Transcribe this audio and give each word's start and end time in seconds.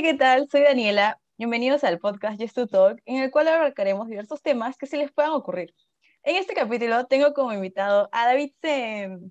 Gente, 0.00 0.12
¿qué 0.12 0.18
tal? 0.18 0.48
Soy 0.48 0.62
Daniela. 0.62 1.20
Bienvenidos 1.36 1.84
al 1.84 1.98
podcast 1.98 2.40
Just 2.40 2.54
to 2.54 2.66
Talk, 2.66 3.02
en 3.04 3.22
el 3.22 3.30
cual 3.30 3.48
abarcaremos 3.48 4.08
diversos 4.08 4.40
temas 4.40 4.78
que 4.78 4.86
se 4.86 4.96
les 4.96 5.12
puedan 5.12 5.32
ocurrir. 5.32 5.74
En 6.22 6.36
este 6.36 6.54
capítulo 6.54 7.04
tengo 7.04 7.34
como 7.34 7.52
invitado 7.52 8.08
a 8.10 8.24
David 8.24 8.50
Sem. 8.62 9.30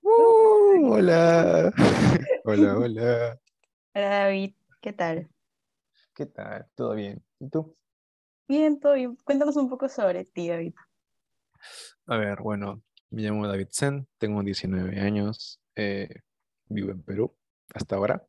Uh, 0.00 0.90
hola. 0.90 1.70
hola, 2.44 2.78
hola. 2.78 3.40
Hola 3.94 4.08
David, 4.08 4.54
¿qué 4.80 4.94
tal? 4.94 5.28
¿Qué 6.14 6.24
tal? 6.24 6.66
¿Todo 6.74 6.94
bien? 6.94 7.22
¿Y 7.38 7.50
tú? 7.50 7.76
Bien, 8.48 8.80
todo 8.80 8.94
bien. 8.94 9.18
Cuéntanos 9.22 9.56
un 9.56 9.68
poco 9.68 9.86
sobre 9.90 10.24
ti, 10.24 10.48
David. 10.48 10.72
A 12.06 12.16
ver, 12.16 12.40
bueno, 12.40 12.82
me 13.10 13.20
llamo 13.20 13.46
David 13.46 13.68
Sen, 13.68 14.08
tengo 14.16 14.42
19 14.42 14.98
años, 14.98 15.60
eh, 15.74 16.08
vivo 16.68 16.90
en 16.90 17.02
Perú 17.02 17.36
hasta 17.74 17.96
ahora. 17.96 18.26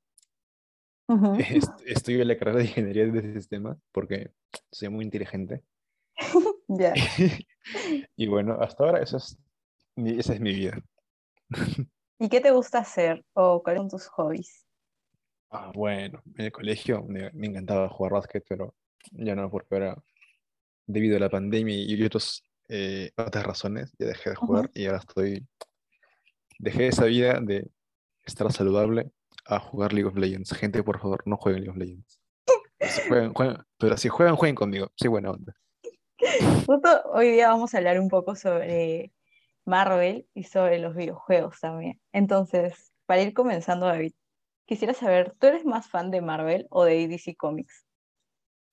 Est- 1.40 1.82
Estudio 1.86 2.24
la 2.26 2.38
carrera 2.38 2.60
de 2.60 2.66
Ingeniería 2.66 3.06
de 3.08 3.34
Sistemas 3.34 3.78
porque 3.92 4.32
soy 4.72 4.90
muy 4.90 5.06
inteligente. 5.06 5.64
Ya. 6.70 6.94
Y 8.18 8.28
bueno, 8.28 8.58
hasta 8.62 8.84
ahora 8.84 9.02
eso 9.02 9.18
es 9.18 9.38
mi- 9.96 10.20
esa 10.20 10.34
es 10.34 10.40
mi 10.42 10.54
vida. 10.54 10.82
¿Y 12.20 12.30
qué 12.30 12.42
te 12.42 12.52
gusta 12.52 12.80
hacer 12.80 13.24
o 13.34 13.62
cuáles 13.64 13.80
son 13.82 13.90
tus 13.90 14.08
hobbies? 14.08 14.66
Ah, 15.50 15.72
bueno, 15.74 16.22
en 16.36 16.46
el 16.46 16.52
colegio 16.52 17.04
me, 17.04 17.32
me 17.32 17.48
encantaba 17.48 17.88
jugar 17.90 18.14
básquet, 18.14 18.44
pero 18.48 18.76
ya 19.12 19.36
no, 19.36 19.50
porque 19.50 19.76
ahora, 19.76 20.04
debido 20.86 21.16
a 21.18 21.20
la 21.22 21.30
pandemia 21.30 21.76
y 21.76 22.04
otros, 22.04 22.44
eh, 22.68 23.12
otras 23.16 23.46
razones, 23.46 23.94
ya 23.98 24.08
dejé 24.08 24.32
de 24.32 24.36
jugar 24.36 24.70
y 24.74 24.86
ahora 24.88 25.00
estoy, 25.00 25.48
dejé 26.60 26.88
esa 26.88 27.06
vida 27.06 27.40
de 27.42 27.70
estar 28.26 28.52
saludable 28.52 29.12
a 29.48 29.60
jugar 29.60 29.94
League 29.94 30.08
of 30.08 30.16
Legends. 30.18 30.52
Gente, 30.54 30.84
por 30.84 31.00
favor, 31.00 31.24
no 31.26 31.38
jueguen 31.38 31.64
League 31.64 31.72
of 31.72 31.78
Legends. 31.78 32.20
Pero 32.78 32.92
si 32.92 33.02
juegan, 33.08 33.34
jueguen- 33.34 33.64
pero 33.78 33.98
si 33.98 34.10
juegan, 34.10 34.36
jueguen 34.36 34.56
conmigo. 34.56 34.92
Soy 34.96 35.10
buena 35.10 35.32
onda. 35.32 35.54
Justo 36.66 37.02
hoy 37.14 37.32
día 37.32 37.50
vamos 37.50 37.74
a 37.74 37.78
hablar 37.78 38.00
un 38.00 38.10
poco 38.10 38.36
sobre 38.36 39.12
Marvel 39.66 40.28
y 40.34 40.44
sobre 40.44 40.80
los 40.80 40.96
videojuegos 40.96 41.60
también. 41.60 42.00
Entonces, 42.12 42.92
para 43.06 43.22
ir 43.22 43.34
comenzando, 43.34 43.86
David, 43.88 44.14
quisiera 44.66 44.94
saber, 44.94 45.34
¿tú 45.40 45.48
eres 45.48 45.66
más 45.66 45.88
fan 45.88 46.12
de 46.12 46.22
Marvel 46.22 46.68
o 46.70 46.84
de 46.84 47.08
DC 47.08 47.36
Comics? 47.36 47.86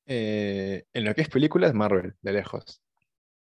Eh, 0.06 0.84
en 0.92 1.04
lo 1.04 1.14
que 1.14 1.22
es 1.22 1.28
películas, 1.28 1.72
Marvel, 1.74 2.14
de 2.20 2.32
lejos. 2.32 2.82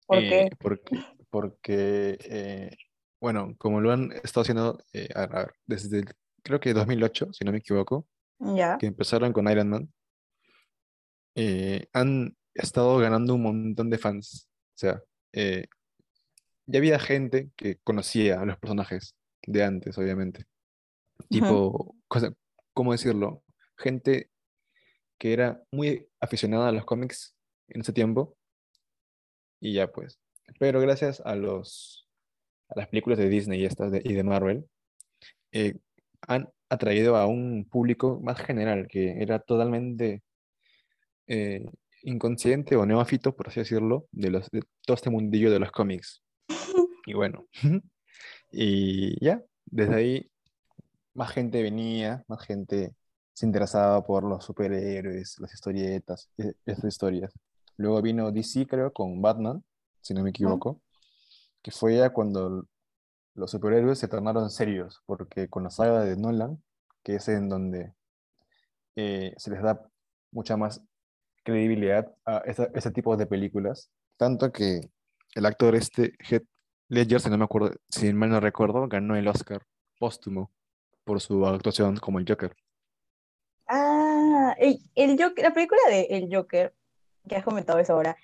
¿Por 0.07 0.19
Eh, 0.19 0.29
qué? 0.29 0.51
porque, 0.59 0.97
porque 1.31 2.19
eh, 2.25 2.77
bueno, 3.21 3.55
como 3.59 3.81
lo 3.81 3.93
han 3.93 4.13
estado 4.13 4.43
haciendo 4.43 4.79
eh, 4.93 5.09
a- 5.15 5.23
a 5.25 5.27
ver, 5.27 5.55
desde 5.67 5.99
el- 6.01 6.13
creo 6.43 6.61
que 6.61 6.73
2008, 6.75 7.33
si 7.33 7.45
no 7.45 7.53
me 7.53 7.59
equivoco, 7.59 8.07
Ya. 8.41 8.79
que 8.79 8.87
empezaron 8.87 9.33
con 9.33 9.49
Iron 9.51 9.69
Man, 9.69 9.93
eh, 11.35 11.87
han 11.93 12.37
estado 12.55 12.99
ganando 12.99 13.35
un 13.35 13.43
montón 13.43 13.91
de 13.91 13.99
fans. 13.99 14.49
O 14.75 14.79
sea, 14.79 15.03
eh, 15.33 15.67
ya 16.67 16.79
había 16.79 16.99
gente 16.99 17.51
que 17.57 17.77
conocía 17.85 18.41
a 18.41 18.45
los 18.45 18.59
personajes 18.59 19.15
de 19.47 19.65
antes, 19.65 19.97
obviamente. 19.99 20.45
Tipo, 21.29 21.95
cosa- 22.09 22.33
¿cómo 22.75 22.93
decirlo? 22.93 23.43
Gente 23.77 24.31
que 25.19 25.33
era 25.33 25.63
muy 25.73 26.07
aficionada 26.21 26.69
a 26.69 26.73
los 26.73 26.85
cómics 26.85 27.35
en 27.69 27.81
ese 27.81 27.93
tiempo. 27.93 28.37
Y 29.61 29.75
ya 29.75 29.91
pues. 29.91 30.19
Pero 30.59 30.81
gracias 30.81 31.21
a 31.25 31.35
los 31.35 32.05
a 32.71 32.79
las 32.79 32.89
películas 32.89 33.19
de 33.19 33.29
Disney 33.31 33.63
y 33.63 33.65
estas 33.65 33.91
de, 33.91 34.03
y 34.05 34.13
de 34.13 34.23
Marvel, 34.23 34.69
eh, 35.53 35.79
han 36.29 36.49
atraído 36.69 37.17
a 37.17 37.27
un 37.27 37.67
público 37.69 38.21
más 38.23 38.39
general 38.39 38.87
que 38.89 39.21
era 39.23 39.41
totalmente 39.41 40.23
eh, 41.27 41.65
inconsciente 42.03 42.77
o 42.77 42.87
neófito, 42.87 43.35
por 43.35 43.49
así 43.49 43.61
decirlo, 43.61 44.07
de, 44.13 44.31
los, 44.31 44.51
de 44.51 44.63
todo 44.87 44.95
este 44.95 45.11
mundillo 45.11 45.51
de 45.51 45.59
los 45.59 45.73
cómics. 45.73 46.23
Y 47.07 47.15
bueno, 47.15 47.47
y 48.53 49.25
ya, 49.25 49.43
desde 49.65 49.95
ahí 49.95 50.31
más 51.15 51.31
gente 51.31 51.63
venía, 51.63 52.23
más 52.29 52.45
gente 52.45 52.95
se 53.33 53.47
interesaba 53.47 54.05
por 54.05 54.25
los 54.25 54.45
superhéroes, 54.45 55.39
las 55.39 55.55
historietas, 55.55 56.29
e- 56.37 56.53
estas 56.67 56.85
historias. 56.85 57.33
Luego 57.79 58.03
vino 58.03 58.31
DC, 58.31 58.67
creo, 58.67 58.93
con 58.93 59.23
Batman, 59.23 59.65
si 60.03 60.13
no 60.13 60.23
me 60.23 60.31
equivoco, 60.31 60.83
que 61.63 61.71
fue 61.71 61.97
ya 61.97 62.11
cuando 62.11 62.67
los 63.39 63.51
superhéroes 63.51 63.99
se 63.99 64.09
tornaron 64.09 64.51
serios, 64.51 65.03
porque 65.07 65.49
con 65.49 65.63
la 65.65 65.71
saga 65.71 66.05
de 66.05 66.17
Nolan, 66.17 66.63
que 67.03 67.15
es 67.17 67.29
en 67.29 67.49
donde 67.49 67.95
eh, 68.97 69.33
se 69.37 69.51
les 69.51 69.63
da 69.63 69.89
mucha 70.33 70.57
más 70.57 70.83
credibilidad 71.45 72.13
a 72.27 72.39
esa- 72.39 72.69
ese 72.75 72.91
tipo 72.91 73.17
de 73.17 73.27
películas, 73.27 73.91
tanto 74.17 74.51
que 74.53 74.91
el 75.35 75.47
actor 75.47 75.75
este, 75.75 76.15
Heath 76.29 76.45
Ledger, 76.89 77.21
si 77.21 77.31
no 77.31 77.39
me 77.39 77.45
acuerdo, 77.45 77.71
si 77.89 78.13
mal 78.13 78.31
no 78.31 78.41
recuerdo, 78.41 78.89
ganó 78.89 79.15
el 79.17 79.29
Oscar 79.29 79.63
póstumo 79.99 80.51
por 81.05 81.21
su 81.21 81.47
actuación 81.47 81.97
como 81.97 82.19
el 82.19 82.25
Joker. 82.29 82.55
Ah, 83.67 84.55
el, 84.59 84.79
el 84.95 85.23
Joker, 85.23 85.45
la 85.45 85.53
película 85.53 85.81
de 85.89 86.03
El 86.11 86.29
Joker, 86.35 86.75
que 87.29 87.37
has 87.37 87.45
comentado 87.45 87.79
eso 87.79 87.93
ahora, 87.95 88.17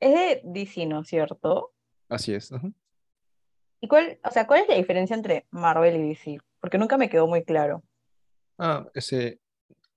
es 0.00 0.12
de 0.14 0.42
DC, 0.44 0.86
¿no 0.86 1.00
es 1.00 1.08
cierto? 1.08 1.72
Así 2.08 2.34
es. 2.34 2.50
¿Y 3.82 3.88
cuál, 3.88 4.20
o 4.22 4.30
sea, 4.30 4.46
cuál 4.46 4.60
es 4.60 4.68
la 4.68 4.76
diferencia 4.76 5.16
entre 5.16 5.44
Marvel 5.50 5.96
y 5.96 6.08
DC? 6.10 6.38
Porque 6.60 6.78
nunca 6.78 6.96
me 6.96 7.10
quedó 7.10 7.26
muy 7.26 7.42
claro. 7.42 7.82
Ah, 8.56 8.86
ese, 8.94 9.40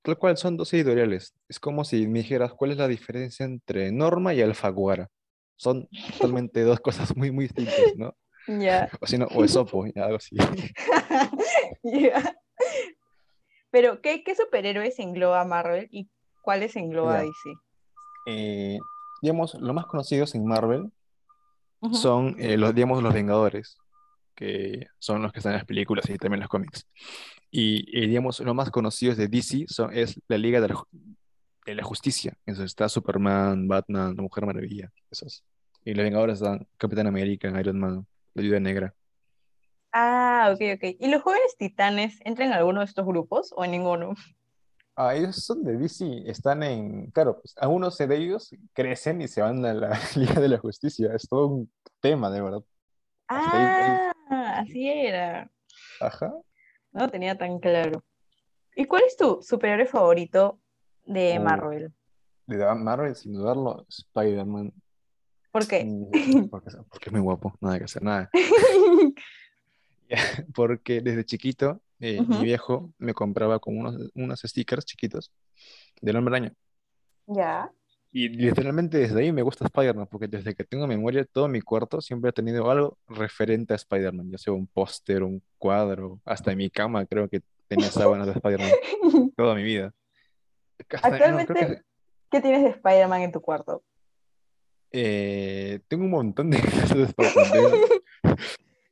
tal 0.02 0.18
cual 0.18 0.38
son 0.38 0.58
dos 0.58 0.74
editoriales. 0.74 1.36
Es 1.48 1.60
como 1.60 1.86
si 1.86 2.08
me 2.08 2.20
dijeras 2.20 2.52
cuál 2.56 2.72
es 2.72 2.78
la 2.78 2.88
diferencia 2.88 3.46
entre 3.46 3.92
Norma 3.92 4.34
y 4.34 4.42
Alfaguara. 4.42 5.08
Son 5.56 5.88
totalmente 6.14 6.62
dos 6.62 6.80
cosas 6.80 7.16
muy, 7.16 7.30
muy 7.30 7.46
distintas, 7.46 7.96
¿no? 7.96 8.16
Ya. 8.48 8.90
O 9.00 9.06
si 9.06 9.20
no, 9.20 9.28
o 9.28 9.44
Esopo, 9.44 9.86
ya, 9.86 10.06
algo 10.06 10.18
así. 10.18 10.36
Ya. 11.84 12.36
Pero, 13.70 14.02
¿qué, 14.02 14.24
qué 14.24 14.36
superhéroes 14.36 14.98
engloba 14.98 15.46
Marvel 15.46 15.88
y 15.92 16.10
cuáles 16.42 16.76
engloba 16.76 17.20
Ya. 17.20 17.26
DC? 17.26 17.54
Eh, 18.26 18.80
digamos, 19.22 19.54
los 19.54 19.76
más 19.76 19.86
conocidos 19.86 20.34
en 20.34 20.44
Marvel 20.48 20.92
Son 21.94 22.36
eh, 22.40 22.58
los, 22.58 22.74
digamos, 22.74 23.02
los 23.04 23.14
Vengadores, 23.14 23.78
que 24.36 24.88
son 25.00 25.22
los 25.22 25.32
que 25.32 25.40
están 25.40 25.54
en 25.54 25.60
las 25.60 25.66
películas 25.66 26.10
y 26.10 26.18
también 26.18 26.40
en 26.40 26.42
los 26.42 26.50
cómics. 26.50 26.88
Y, 27.52 27.86
eh, 27.98 28.08
digamos, 28.08 28.40
los 28.40 28.56
más 28.56 28.70
conocidos 28.72 29.18
de 29.18 29.28
DC 29.28 29.66
son, 29.68 29.92
es 29.94 30.20
la 30.28 30.38
Liga 30.38 30.60
de 30.62 30.70
la, 30.70 30.84
de 31.66 31.76
la 31.76 31.84
Justicia. 31.84 32.38
Eso 32.46 32.64
está 32.64 32.90
Superman, 32.90 33.68
Batman, 33.68 34.16
la 34.16 34.22
Mujer 34.22 34.46
Maravilla, 34.46 34.92
esos. 35.10 35.44
Y 35.84 35.94
los 35.94 36.04
Vengadores 36.04 36.42
están 36.42 36.68
Capitán 36.78 37.08
América, 37.08 37.48
Iron 37.60 37.80
Man, 37.80 38.08
la 38.34 38.42
Viuda 38.42 38.60
Negra. 38.60 38.94
Ah, 39.92 40.52
ok, 40.54 40.62
ok. 40.76 40.98
¿Y 41.00 41.08
los 41.08 41.22
jóvenes 41.22 41.56
titanes 41.58 42.20
entran 42.26 42.50
en 42.50 42.56
alguno 42.56 42.82
de 42.82 42.86
estos 42.86 43.06
grupos 43.06 43.54
o 43.56 43.64
en 43.64 43.72
ninguno? 43.72 44.16
Ah, 44.98 45.14
ellos 45.14 45.44
son 45.44 45.64
de 45.64 45.78
DC, 45.78 46.24
están 46.26 46.64
en, 46.64 47.12
claro, 47.12 47.42
pues 47.42 47.54
algunos 47.58 47.98
de 47.98 48.16
ellos 48.16 48.56
crecen 48.72 49.22
y 49.22 49.28
se 49.28 49.42
van 49.42 49.66
a 49.66 49.74
la 49.74 49.90
Liga 50.16 50.40
de 50.40 50.48
la 50.48 50.58
Justicia. 50.58 51.14
Es 51.14 51.28
todo 51.28 51.48
un 51.48 51.72
tema, 52.00 52.32
de 52.32 52.42
verdad. 52.42 52.64
Ah, 53.28 54.12
así 54.58 54.88
era. 54.90 55.52
Ajá. 56.00 56.34
No 56.94 57.10
tenía 57.10 57.38
tan 57.38 57.60
claro. 57.60 58.04
¿Y 58.74 58.86
cuál 58.86 59.04
es 59.06 59.18
tu 59.18 59.42
superhéroe 59.42 59.86
favorito 59.86 60.60
de. 61.06 61.40
Marvel? 61.40 61.94
De 62.46 62.76
Marvel, 62.76 63.16
sin 63.16 63.34
dudarlo, 63.34 63.86
Spider-Man. 63.90 64.72
¿Por 65.52 65.68
qué? 65.68 65.86
Porque, 66.52 66.72
porque 66.90 67.06
es 67.10 67.12
muy 67.12 67.22
guapo, 67.22 67.54
nada 67.62 67.78
que 67.78 67.86
hacer, 67.86 68.04
nada. 68.04 68.30
Porque 70.54 71.02
desde 71.02 71.26
chiquito, 71.26 71.82
eh, 72.00 72.22
mi 72.22 72.44
viejo 72.44 72.92
me 72.98 73.14
compraba 73.14 73.60
como 73.60 73.80
unos, 73.82 74.10
unos 74.16 74.42
stickers 74.42 74.86
chiquitos 74.86 75.32
del 76.02 76.18
Hombre 76.18 76.36
Araña. 76.38 76.54
Ya. 77.28 77.72
Y 78.12 78.30
literalmente 78.30 78.98
desde 78.98 79.20
ahí 79.22 79.32
me 79.34 79.42
gusta 79.42 79.66
Spider-Man, 79.66 80.08
porque 80.10 80.28
desde 80.28 80.56
que 80.56 80.64
tengo 80.64 80.88
memoria, 80.88 81.26
todo 81.26 81.48
mi 81.50 81.60
cuarto 81.62 82.00
siempre 82.00 82.30
ha 82.30 82.34
tenido 82.34 82.70
algo 82.72 82.98
referente 83.10 83.74
a 83.74 83.76
Spider-Man, 83.76 84.32
ya 84.32 84.38
sea 84.38 84.54
un 84.54 84.68
póster, 84.68 85.22
un 85.24 85.42
cuadro, 85.58 86.22
hasta 86.24 86.52
en 86.52 86.60
mi 86.60 86.70
cama 86.70 87.06
creo 87.06 87.28
que 87.28 87.42
tenía 87.68 87.90
sábanas 87.90 88.28
de 88.28 88.34
Spider-Man 88.34 88.70
toda 89.36 89.54
mi 89.56 89.64
vida. 89.64 89.94
Hasta- 90.94 91.10
no, 91.10 91.18
creo 91.18 91.38
que- 91.38 91.44
Actualmente, 91.54 91.84
¿qué 92.32 92.42
tienes 92.42 92.64
de 92.64 92.70
Spider-Man 92.70 93.22
en 93.24 93.32
tu 93.34 93.42
cuarto? 93.42 93.84
Eh, 94.92 95.82
tengo 95.88 96.06
un 96.06 96.12
montón 96.12 96.50
de 96.52 96.60
cosas 96.62 96.96
de 96.98 97.04
Spider-Man. 97.04 97.80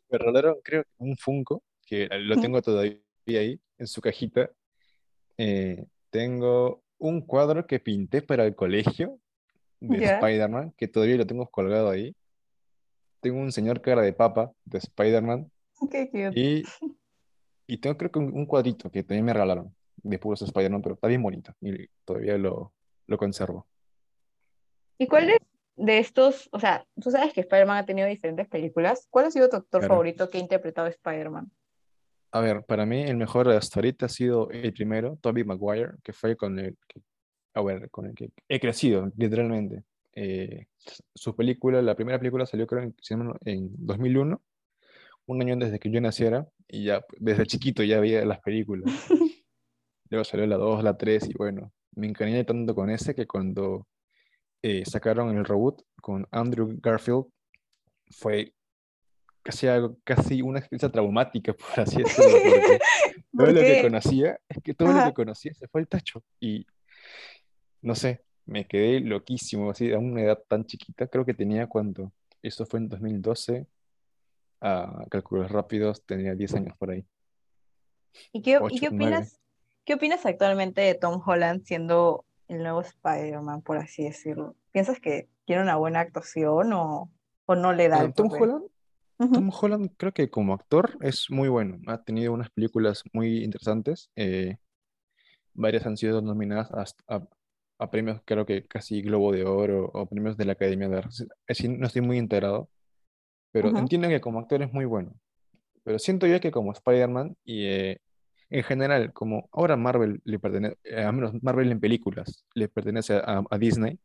Me 0.10 0.18
regalaron, 0.18 0.56
creo, 0.64 0.84
que 0.84 0.90
un 0.98 1.16
Funko, 1.16 1.64
que 1.86 2.08
lo 2.10 2.38
tengo 2.40 2.62
todavía 2.62 3.00
ahí, 3.28 3.60
en 3.78 3.88
su 3.88 4.02
cajita. 4.02 4.50
Eh, 5.38 5.86
tengo 6.10 6.84
un 6.98 7.22
cuadro 7.22 7.66
que 7.68 7.80
pinté 7.80 8.22
para 8.22 8.46
el 8.46 8.56
colegio 8.56 9.20
de 9.80 10.00
Ya. 10.00 10.16
Spider-Man, 10.16 10.74
que 10.78 10.88
todavía 10.88 11.18
lo 11.18 11.26
tengo 11.28 11.50
colgado 11.50 11.90
ahí. 11.90 12.16
Tengo 13.22 13.40
un 13.40 13.52
señor 13.52 13.82
cara 13.82 14.02
de 14.02 14.14
papa 14.14 14.52
de 14.66 14.78
Spider-Man. 14.80 15.52
Qué 15.92 16.10
cute. 16.10 16.32
Y, 16.40 16.64
y 17.68 17.78
tengo, 17.78 17.98
creo 17.98 18.12
que 18.12 18.20
un, 18.20 18.34
un 18.34 18.46
cuadrito 18.46 18.90
que 18.92 19.04
también 19.04 19.26
me 19.26 19.34
regalaron 19.34 19.76
de 19.98 20.20
puros 20.20 20.42
Spider-Man, 20.42 20.82
pero 20.82 20.96
está 20.96 21.08
bien 21.08 21.22
bonito 21.24 21.54
y 21.62 21.88
todavía 22.06 22.38
lo, 22.38 22.74
lo 23.08 23.18
conservo. 23.18 23.68
¿Y 24.98 25.08
cuál 25.08 25.30
es 25.32 25.38
de 25.76 25.98
estos, 26.00 26.50
o 26.52 26.60
sea, 26.60 26.86
tú 27.02 27.10
sabes 27.10 27.34
que 27.34 27.42
Spider-Man 27.42 27.78
ha 27.78 27.86
tenido 27.86 28.08
diferentes 28.08 28.48
películas? 28.48 29.08
¿Cuál 29.10 29.26
ha 29.26 29.32
sido 29.32 29.50
tu 29.50 29.56
actor 29.58 29.80
Claro. 29.82 29.94
favorito 29.96 30.30
que 30.30 30.38
ha 30.38 30.42
interpretado 30.42 30.88
Spider-Man? 30.88 31.52
A 32.34 32.42
ver, 32.42 32.66
para 32.66 32.88
mí 32.88 33.04
el 33.04 33.16
mejor 33.16 33.48
hasta 33.50 33.80
ahorita 33.80 34.08
ha 34.08 34.10
sido 34.10 34.50
el 34.50 34.74
primero, 34.74 35.20
Tobey 35.22 35.44
Maguire, 35.44 35.92
que 36.04 36.14
fue 36.14 36.36
con 36.36 36.58
el 36.58 36.76
que, 36.88 37.00
a 37.54 37.62
ver, 37.62 37.92
con 37.92 38.08
el 38.08 38.16
que 38.16 38.32
he 38.50 38.60
crecido, 38.60 39.12
literalmente. 39.16 39.84
Eh, 40.16 40.66
su 41.14 41.36
película, 41.36 41.80
la 41.84 41.96
primera 41.96 42.18
película 42.18 42.48
salió 42.48 42.66
creo 42.66 42.82
en, 42.82 42.96
en 43.46 43.70
2001, 43.78 44.42
un 45.28 45.42
año 45.44 45.54
antes 45.54 45.72
de 45.72 45.78
que 45.78 45.92
yo 45.92 46.02
naciera, 46.02 46.48
y 46.68 46.86
ya 46.86 47.06
desde 47.20 47.46
chiquito 47.46 47.84
ya 47.84 48.00
veía 48.00 48.26
las 48.26 48.40
películas. 48.40 48.86
Luego 50.10 50.24
salió 50.24 50.48
la 50.48 50.58
2, 50.58 50.84
la 50.84 50.98
3, 50.98 51.30
y 51.30 51.34
bueno, 51.34 51.72
me 51.96 52.08
encariñé 52.08 52.44
tanto 52.46 52.74
con 52.74 52.90
ese 52.90 53.14
que 53.14 53.28
cuando 53.28 53.86
eh, 54.64 54.84
sacaron 54.88 55.38
el 55.38 55.46
reboot 55.46 55.84
con 56.02 56.28
Andrew 56.32 56.80
Garfield, 56.82 57.26
fue 58.10 58.56
casi 59.44 59.68
algo, 59.68 59.98
casi 60.04 60.42
una 60.42 60.60
experiencia 60.60 60.90
traumática, 60.90 61.54
por 61.75 61.80
así 61.80 61.98
decirlo, 61.98 62.38
porque 62.44 62.80
todo 63.31 63.45
¿Por 63.45 63.54
lo 63.54 63.62
que 63.62 63.81
conocía, 63.81 64.40
es 64.50 64.63
que 64.63 64.74
todo 64.74 64.94
lo 64.94 65.04
que 65.06 65.13
conocía 65.13 65.54
se 65.54 65.68
fue 65.68 65.81
al 65.81 65.88
tacho. 65.88 66.24
Y 66.40 66.66
no 67.81 67.94
sé, 67.94 68.24
me 68.45 68.66
quedé 68.66 69.01
loquísimo, 69.01 69.69
así, 69.69 69.92
a 69.92 70.00
una 70.00 70.22
edad 70.22 70.42
tan 70.48 70.66
chiquita, 70.66 71.07
creo 71.07 71.25
que 71.25 71.34
tenía 71.34 71.68
cuánto, 71.68 72.12
eso 72.42 72.66
fue 72.66 72.80
en 72.80 72.90
2012, 72.90 73.68
a 74.62 75.06
cálculos 75.10 75.51
rápidos, 75.51 76.06
tenía 76.06 76.34
10 76.34 76.56
años 76.56 76.78
por 76.78 76.92
ahí, 76.92 77.06
¿Y 78.31 78.42
qué, 78.42 78.51
y 78.51 78.56
8, 78.56 78.68
qué 78.69 78.89
9. 78.92 78.96
opinas, 78.96 79.39
qué 79.86 79.94
opinas 79.96 80.25
actualmente 80.25 80.81
de 80.81 80.96
Tom 80.96 81.22
Holland 81.25 81.63
siendo 81.63 82.25
el 82.48 82.63
nuevo 82.63 82.81
Spider-Man, 82.81 83.62
por 83.62 83.78
así 83.78 84.04
decirlo? 84.04 84.56
¿Piensas 84.72 85.00
que 85.00 85.28
tiene 85.46 85.62
una 85.62 85.75
buena 85.75 86.01
actuación 86.01 86.74
o, 86.74 87.12
o 87.46 87.56
no 87.56 87.74
le 87.74 87.89
da 87.89 88.01
el 88.01 88.13
Tom 88.13 88.30
papel? 88.30 88.44
Holland, 88.44 88.66
Tom 89.31 89.50
Holland 89.51 89.92
creo 89.98 90.13
que 90.13 90.30
como 90.30 90.54
actor 90.54 90.98
es 91.01 91.30
muy 91.30 91.50
bueno, 91.50 91.80
ha 91.88 92.04
tenido 92.04 92.33
unas 92.33 92.50
películas 92.51 93.04
muy 93.13 93.44
interesantes, 93.44 94.10
eh, 94.15 94.57
varias 95.54 95.86
han 95.86 95.98
sido 95.98 96.21
nominadas 96.21 96.71
a, 97.07 97.27
a 97.80 97.92
premios, 97.92 98.21
creo 98.25 98.45
que 98.45 98.63
casi 98.65 99.01
Globo 99.01 99.31
de 99.31 99.45
Oro 99.45 99.89
o 99.94 100.06
premios 100.07 100.38
de 100.38 100.45
la 100.45 100.54
Academia 100.54 100.89
de 100.89 100.98
Artes. 100.98 101.27
Así 101.48 101.68
no 101.68 101.88
estoy 101.88 102.01
muy 102.01 102.18
enterado, 102.18 102.69
pero 103.51 103.69
ujú. 103.69 103.77
entiendo 103.80 104.07
que 104.10 104.21
como 104.21 104.39
actor 104.39 104.62
es 104.63 104.74
muy 104.74 104.86
bueno. 104.86 105.13
Pero 105.83 106.00
siento 106.00 106.27
yo 106.27 106.39
que 106.42 106.51
como 106.51 106.74
Spider-Man 106.74 107.38
y 107.45 107.65
eh, 107.68 108.01
en 108.50 108.63
general, 108.63 109.13
como 109.13 109.50
ahora 109.51 109.77
Marvel 109.77 110.21
le 110.25 110.39
pertenece, 110.39 110.77
a 110.98 111.12
menos 111.12 111.33
Marvel 111.44 111.71
en 111.71 111.80
películas 111.80 112.45
le 112.56 112.69
pertenece 112.69 113.15
a, 113.15 113.44
a 113.50 113.57
Disney, 113.57 114.00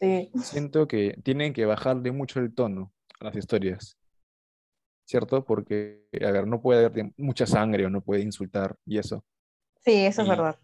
Sí, 0.00 0.30
siento 0.40 0.86
que 0.88 1.16
tienen 1.22 1.52
que 1.52 1.64
bajarle 1.66 2.12
mucho 2.12 2.40
el 2.40 2.54
tono 2.54 2.92
a 3.20 3.26
las 3.26 3.36
historias, 3.36 3.96
¿cierto? 5.04 5.44
Porque, 5.44 6.04
a 6.24 6.30
ver, 6.30 6.46
no 6.46 6.60
puede 6.62 6.86
haber 6.86 7.12
mucha 7.16 7.46
sangre 7.46 7.86
o 7.86 7.90
no 7.90 8.02
puede 8.02 8.22
insultar 8.22 8.76
y 8.86 8.98
eso. 8.98 9.24
sí, 9.84 10.04
eso 10.06 10.22
es 10.22 10.28
verdad. 10.28 10.58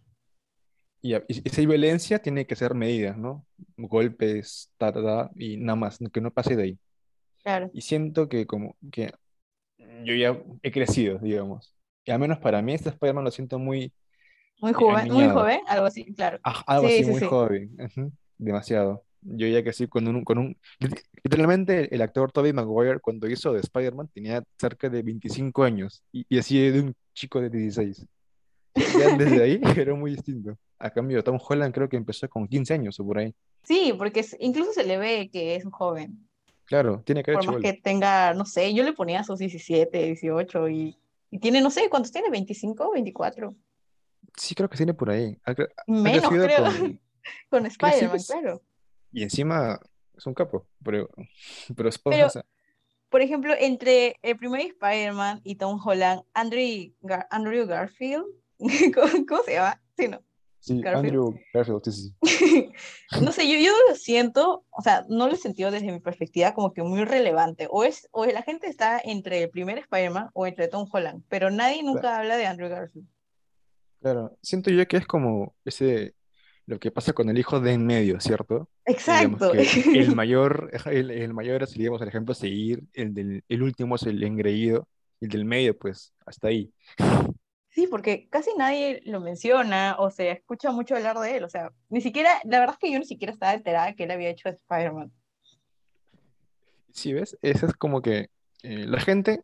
y, 1.02 1.14
y 1.28 1.50
si 1.50 1.60
hay 1.62 1.66
violencia, 1.66 2.18
tiene 2.20 2.46
que 2.46 2.56
ser 2.56 2.74
medida, 2.74 3.14
¿no? 3.16 3.46
Golpes, 3.76 4.70
ta, 4.76 4.92
ta, 4.92 5.02
ta, 5.02 5.30
y 5.36 5.56
nada 5.56 5.76
más, 5.76 5.98
que 6.12 6.20
no 6.20 6.30
pase 6.32 6.56
de 6.56 6.62
ahí. 6.64 6.78
Claro. 7.42 7.70
Y 7.72 7.82
siento 7.82 8.28
que 8.28 8.46
como 8.46 8.76
que 8.92 9.12
yo 9.78 10.14
ya 10.14 10.42
he 10.62 10.70
crecido, 10.72 11.18
digamos. 11.18 11.74
Y 12.04 12.10
al 12.12 12.20
menos 12.20 12.38
para 12.38 12.62
mí 12.62 12.74
este 12.74 12.90
Spider-Man 12.90 13.24
lo 13.24 13.30
siento 13.30 13.58
muy 13.58 13.92
Muy 14.60 14.72
eh, 14.72 14.74
joven, 14.74 15.08
muy 15.12 15.28
joven, 15.28 15.60
algo 15.66 15.86
así, 15.86 16.04
claro. 16.14 16.38
Ah, 16.42 16.62
algo 16.66 16.86
Sí, 16.86 16.88
así 16.88 17.04
sí, 17.04 17.10
muy 17.10 17.20
sí. 17.20 17.26
joven. 17.26 17.76
Demasiado. 18.38 19.04
Yo 19.22 19.46
ya 19.46 19.62
que 19.62 19.72
sí, 19.72 19.86
con 19.86 20.06
un, 20.08 20.24
con 20.24 20.38
un... 20.38 20.56
lit- 20.80 21.02
Literalmente 21.22 21.94
el 21.94 22.00
actor 22.02 22.32
Tobey 22.32 22.52
Maguire 22.52 23.00
cuando 23.00 23.28
hizo 23.28 23.52
de 23.52 23.60
Spider-Man 23.60 24.08
tenía 24.14 24.42
cerca 24.58 24.88
de 24.88 25.02
25 25.02 25.62
años 25.62 26.02
y, 26.12 26.24
y 26.28 26.38
así 26.38 26.58
de 26.70 26.80
un 26.80 26.94
chico 27.14 27.40
de 27.40 27.50
16. 27.50 28.06
Ya 28.74 29.16
desde 29.16 29.42
ahí 29.42 29.60
era 29.76 29.94
muy 29.94 30.12
distinto. 30.12 30.56
A 30.78 30.90
cambio, 30.90 31.22
Tom 31.22 31.38
Holland 31.46 31.74
creo 31.74 31.88
que 31.88 31.96
empezó 31.98 32.28
con 32.28 32.48
15 32.48 32.72
años 32.72 32.98
o 32.98 33.04
por 33.04 33.18
ahí. 33.18 33.34
Sí, 33.64 33.92
porque 33.98 34.24
incluso 34.38 34.72
se 34.72 34.84
le 34.84 34.96
ve 34.96 35.28
que 35.30 35.56
es 35.56 35.64
un 35.66 35.70
joven. 35.70 36.26
Claro, 36.64 37.02
tiene 37.04 37.22
que 37.22 37.32
Por 37.32 37.42
haber 37.42 37.46
más 37.50 37.62
chibolo. 37.62 37.74
que 37.74 37.82
tenga, 37.82 38.32
no 38.32 38.46
sé, 38.46 38.72
yo 38.72 38.82
le 38.84 38.92
ponía 38.94 39.24
sus 39.24 39.38
17, 39.40 40.04
18 40.06 40.68
y, 40.70 40.96
y 41.30 41.38
tiene, 41.38 41.60
no 41.60 41.70
sé, 41.70 41.90
¿cuántos 41.90 42.12
tiene? 42.12 42.28
¿25, 42.30 42.92
24? 42.94 43.54
Sí, 44.36 44.54
creo 44.54 44.70
que 44.70 44.76
tiene 44.76 44.94
por 44.94 45.10
ahí. 45.10 45.36
Ha, 45.44 45.50
ha 45.50 45.54
Menos, 45.86 46.20
crecido 46.28 46.46
creo, 46.46 46.64
con... 46.64 47.00
con 47.50 47.66
Spider-Man, 47.66 48.18
claro. 48.26 48.62
Y 49.12 49.22
encima 49.22 49.80
es 50.16 50.26
un 50.26 50.34
capo. 50.34 50.66
Pero, 50.84 51.08
pero, 51.76 51.88
es- 51.88 51.98
Pero, 51.98 52.28
por 53.08 53.22
ejemplo, 53.22 53.54
entre 53.58 54.16
el 54.22 54.36
primer 54.36 54.60
Spider-Man 54.62 55.40
y 55.44 55.56
Tom 55.56 55.80
Holland, 55.84 56.22
Andrew, 56.34 56.92
Gar- 57.02 57.26
Andrew 57.30 57.66
Garfield, 57.66 58.24
¿cómo, 58.94 59.26
cómo 59.28 59.42
se 59.42 59.54
llama? 59.54 59.80
Sí, 59.96 60.08
no, 60.08 60.22
sí, 60.60 60.80
Garfield. 60.80 61.06
Andrew 61.06 61.34
Garfield, 61.52 61.82
sí, 61.84 61.92
sí. 61.92 62.14
No 63.22 63.32
sé, 63.32 63.48
yo, 63.48 63.58
yo 63.58 63.72
lo 63.88 63.96
siento, 63.96 64.64
o 64.70 64.82
sea, 64.82 65.04
no 65.08 65.26
lo 65.26 65.34
he 65.34 65.36
sentido 65.36 65.72
desde 65.72 65.90
mi 65.90 65.98
perspectiva 65.98 66.54
como 66.54 66.72
que 66.72 66.82
muy 66.84 67.04
relevante. 67.04 67.66
O 67.70 67.82
es, 67.82 68.08
o 68.12 68.24
la 68.24 68.42
gente 68.42 68.68
está 68.68 69.00
entre 69.02 69.42
el 69.42 69.50
primer 69.50 69.78
Spider-Man 69.78 70.30
o 70.32 70.46
entre 70.46 70.68
Tom 70.68 70.88
Holland, 70.90 71.24
pero 71.28 71.50
nadie 71.50 71.82
nunca 71.82 72.16
habla 72.18 72.36
de 72.36 72.46
Andrew 72.46 72.68
Garfield. 72.68 73.08
Claro, 74.00 74.38
siento 74.42 74.70
yo 74.70 74.86
que 74.86 74.96
es 74.98 75.06
como 75.06 75.54
ese, 75.64 76.14
lo 76.70 76.78
que 76.78 76.92
pasa 76.92 77.12
con 77.12 77.28
el 77.28 77.36
hijo 77.36 77.58
de 77.58 77.72
en 77.72 77.84
medio, 77.84 78.20
¿cierto? 78.20 78.68
Exacto. 78.84 79.52
el 79.52 80.14
mayor, 80.14 80.70
el, 80.86 81.10
el 81.10 81.34
mayor 81.34 81.64
es, 81.64 81.72
digamos, 81.72 82.00
el 82.00 82.06
ejemplo 82.06 82.30
a 82.30 82.36
seguir, 82.36 82.84
el 82.92 83.12
del, 83.12 83.42
el 83.48 83.62
último 83.64 83.96
es 83.96 84.04
el 84.04 84.22
engreído, 84.22 84.86
el 85.20 85.30
del 85.30 85.44
medio, 85.44 85.76
pues, 85.76 86.14
hasta 86.24 86.46
ahí. 86.46 86.72
Sí, 87.70 87.88
porque 87.88 88.28
casi 88.30 88.50
nadie 88.56 89.02
lo 89.04 89.18
menciona 89.18 89.96
o 89.98 90.12
se 90.12 90.30
escucha 90.30 90.70
mucho 90.70 90.94
hablar 90.94 91.18
de 91.18 91.38
él. 91.38 91.44
O 91.44 91.48
sea, 91.48 91.72
ni 91.88 92.00
siquiera, 92.00 92.30
la 92.44 92.60
verdad 92.60 92.76
es 92.76 92.78
que 92.78 92.92
yo 92.92 93.00
ni 93.00 93.04
siquiera 93.04 93.32
estaba 93.32 93.52
enterada 93.52 93.92
que 93.96 94.04
él 94.04 94.12
había 94.12 94.30
hecho 94.30 94.48
de 94.48 94.54
Spider-Man. 94.54 95.12
Sí, 96.92 97.12
¿ves? 97.12 97.36
Ese 97.42 97.66
es 97.66 97.74
como 97.74 98.00
que 98.00 98.30
eh, 98.62 98.86
la 98.86 99.00
gente 99.00 99.42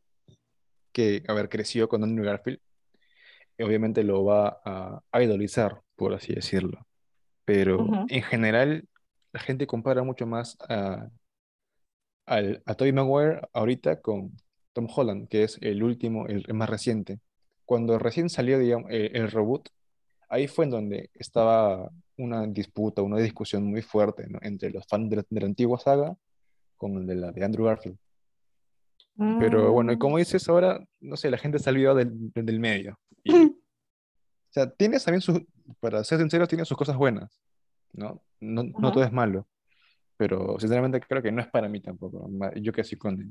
que, 0.93 1.25
a 1.27 1.33
ver, 1.33 1.49
creció 1.49 1.89
con 1.89 2.05
Andrew 2.05 2.25
Garfield, 2.25 2.61
obviamente 3.59 4.05
lo 4.05 4.25
va 4.25 4.61
a, 4.65 5.03
a 5.11 5.23
idolizar, 5.25 5.83
por 5.97 6.15
así 6.15 6.33
decirlo. 6.33 6.86
Pero 7.47 7.87
en 8.09 8.23
general, 8.23 8.87
la 9.33 9.41
gente 9.41 9.67
compara 9.67 10.03
mucho 10.03 10.27
más 10.27 10.59
a, 10.69 11.09
al, 12.27 12.63
a 12.67 12.75
Tobey 12.75 12.93
Maguire 12.93 13.41
ahorita 13.55 14.03
con 14.03 14.33
Tom 14.75 14.89
Holland, 14.95 15.29
que 15.29 15.45
es 15.45 15.57
el 15.63 15.83
último, 15.83 16.27
el, 16.27 16.45
el 16.47 16.55
más 16.55 16.69
reciente. 16.69 17.21
Cuando 17.65 17.99
recién 17.99 18.29
salió, 18.29 18.59
digamos, 18.59 18.91
el, 18.91 19.17
el 19.17 19.31
reboot, 19.31 19.69
ahí 20.29 20.49
fue 20.49 20.65
en 20.67 20.71
donde 20.73 21.11
estaba 21.15 21.91
una 22.19 22.47
disputa, 22.47 23.03
una 23.03 23.19
discusión 23.19 23.65
muy 23.65 23.81
fuerte, 23.83 24.27
¿no? 24.29 24.39
entre 24.43 24.71
los 24.71 24.85
fans 24.87 25.09
de 25.09 25.17
la, 25.17 25.25
de 25.31 25.41
la 25.41 25.47
antigua 25.47 25.79
saga 25.79 26.17
con 26.77 26.97
el 26.97 27.07
de 27.07 27.15
la 27.15 27.33
de 27.33 27.45
Andrew 27.45 27.67
Garfield. 27.67 27.97
Pero 29.39 29.73
bueno, 29.73 29.93
y 29.93 29.97
Mm. 29.97 29.99
como 29.99 30.19
dices 30.19 30.47
ahora, 30.49 30.85
no 31.01 31.17
sé, 31.17 31.31
la 31.31 31.39
gente 31.39 31.59
se 31.59 31.71
ha 31.71 31.73
olvidado 31.73 31.97
del 31.97 32.33
del 32.35 32.61
medio. 32.61 32.99
Sea, 34.57 34.71
tiene 34.71 34.99
también 34.99 35.21
sus, 35.21 35.43
para 35.81 36.03
ser 36.03 36.19
sincero, 36.19 36.49
tiene 36.49 36.65
sus 36.65 36.79
cosas 36.79 36.97
buenas, 36.97 37.43
¿no? 37.93 38.23
No, 38.41 38.63
no 38.63 38.91
todo 38.91 39.05
es 39.05 39.13
malo, 39.13 39.47
pero 40.17 40.59
sinceramente 40.59 40.99
creo 40.99 41.21
que 41.21 41.31
no 41.31 41.43
es 41.43 41.49
para 41.49 41.69
mí 41.69 41.81
tampoco. 41.81 42.27
Yo 42.55 42.73
que 42.73 42.83
soy 42.83 42.97
con 42.97 43.21
el, 43.21 43.29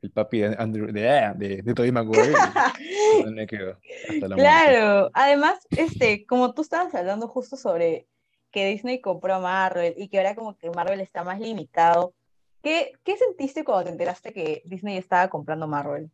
el 0.00 0.12
papi 0.12 0.38
de 0.42 0.54
Andrew, 0.56 0.92
de, 0.92 1.10
ah, 1.10 1.34
de, 1.34 1.62
de 1.62 1.74
Tobey 1.74 1.90
Maguire, 1.90 2.34
me 3.32 3.48
quedo 3.48 3.80
hasta 4.08 4.28
la 4.28 4.36
muerte. 4.36 4.42
Claro, 4.42 5.10
además, 5.12 5.58
este, 5.70 6.24
como 6.24 6.54
tú 6.54 6.62
estabas 6.62 6.94
hablando 6.94 7.26
justo 7.26 7.56
sobre 7.56 8.06
que 8.52 8.64
Disney 8.68 9.00
compró 9.00 9.34
a 9.34 9.40
Marvel 9.40 9.94
y 9.96 10.06
que 10.06 10.18
ahora 10.18 10.36
como 10.36 10.56
que 10.56 10.70
Marvel 10.70 11.00
está 11.00 11.24
más 11.24 11.40
limitado, 11.40 12.14
¿qué, 12.62 12.92
qué 13.02 13.16
sentiste 13.16 13.64
cuando 13.64 13.86
te 13.86 13.90
enteraste 13.90 14.32
que 14.32 14.62
Disney 14.66 14.98
estaba 14.98 15.28
comprando 15.30 15.66
Marvel? 15.66 16.12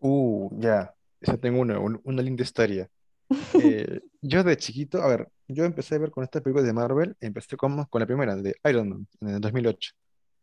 Uh, 0.00 0.48
ya, 0.58 0.94
ya 1.20 1.36
tengo 1.36 1.60
una, 1.60 1.78
un- 1.78 2.00
una 2.04 2.22
linda 2.22 2.42
historia. 2.42 2.88
Eh, 3.62 4.00
yo 4.22 4.42
de 4.42 4.56
chiquito, 4.56 5.02
a 5.02 5.08
ver, 5.08 5.28
yo 5.48 5.64
empecé 5.64 5.94
a 5.96 5.98
ver 5.98 6.10
con 6.10 6.24
estas 6.24 6.40
películas 6.42 6.66
de 6.66 6.72
Marvel, 6.72 7.14
empecé 7.20 7.56
con, 7.56 7.84
con 7.84 8.00
la 8.00 8.06
primera, 8.06 8.34
de 8.36 8.54
Iron 8.64 8.88
Man, 8.88 9.06
en 9.20 9.28
el 9.28 9.40
2008. 9.40 9.92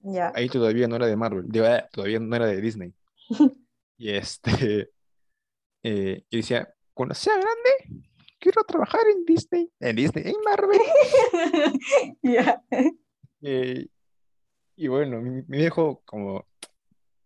Ya. 0.01 0.31
Ahí 0.35 0.47
todavía 0.49 0.87
no 0.87 0.95
era 0.97 1.07
de 1.07 1.15
Marvel, 1.15 1.45
ah, 1.65 1.87
todavía 1.91 2.19
no 2.19 2.35
era 2.35 2.45
de 2.47 2.61
Disney. 2.61 2.93
Y 3.97 4.09
este, 4.11 4.91
eh, 5.83 6.23
yo 6.29 6.37
decía, 6.37 6.67
cuando 6.93 7.15
sea 7.15 7.33
grande, 7.33 8.03
quiero 8.39 8.61
trabajar 8.65 9.01
en 9.15 9.23
Disney, 9.25 9.71
en 9.79 9.95
Disney, 9.95 10.25
en 10.27 10.35
Marvel. 10.43 10.79
Ya. 12.21 12.61
Eh, 13.41 13.87
y 14.75 14.87
bueno, 14.87 15.21
mi, 15.21 15.41
mi 15.47 15.57
viejo, 15.57 16.01
como 16.05 16.45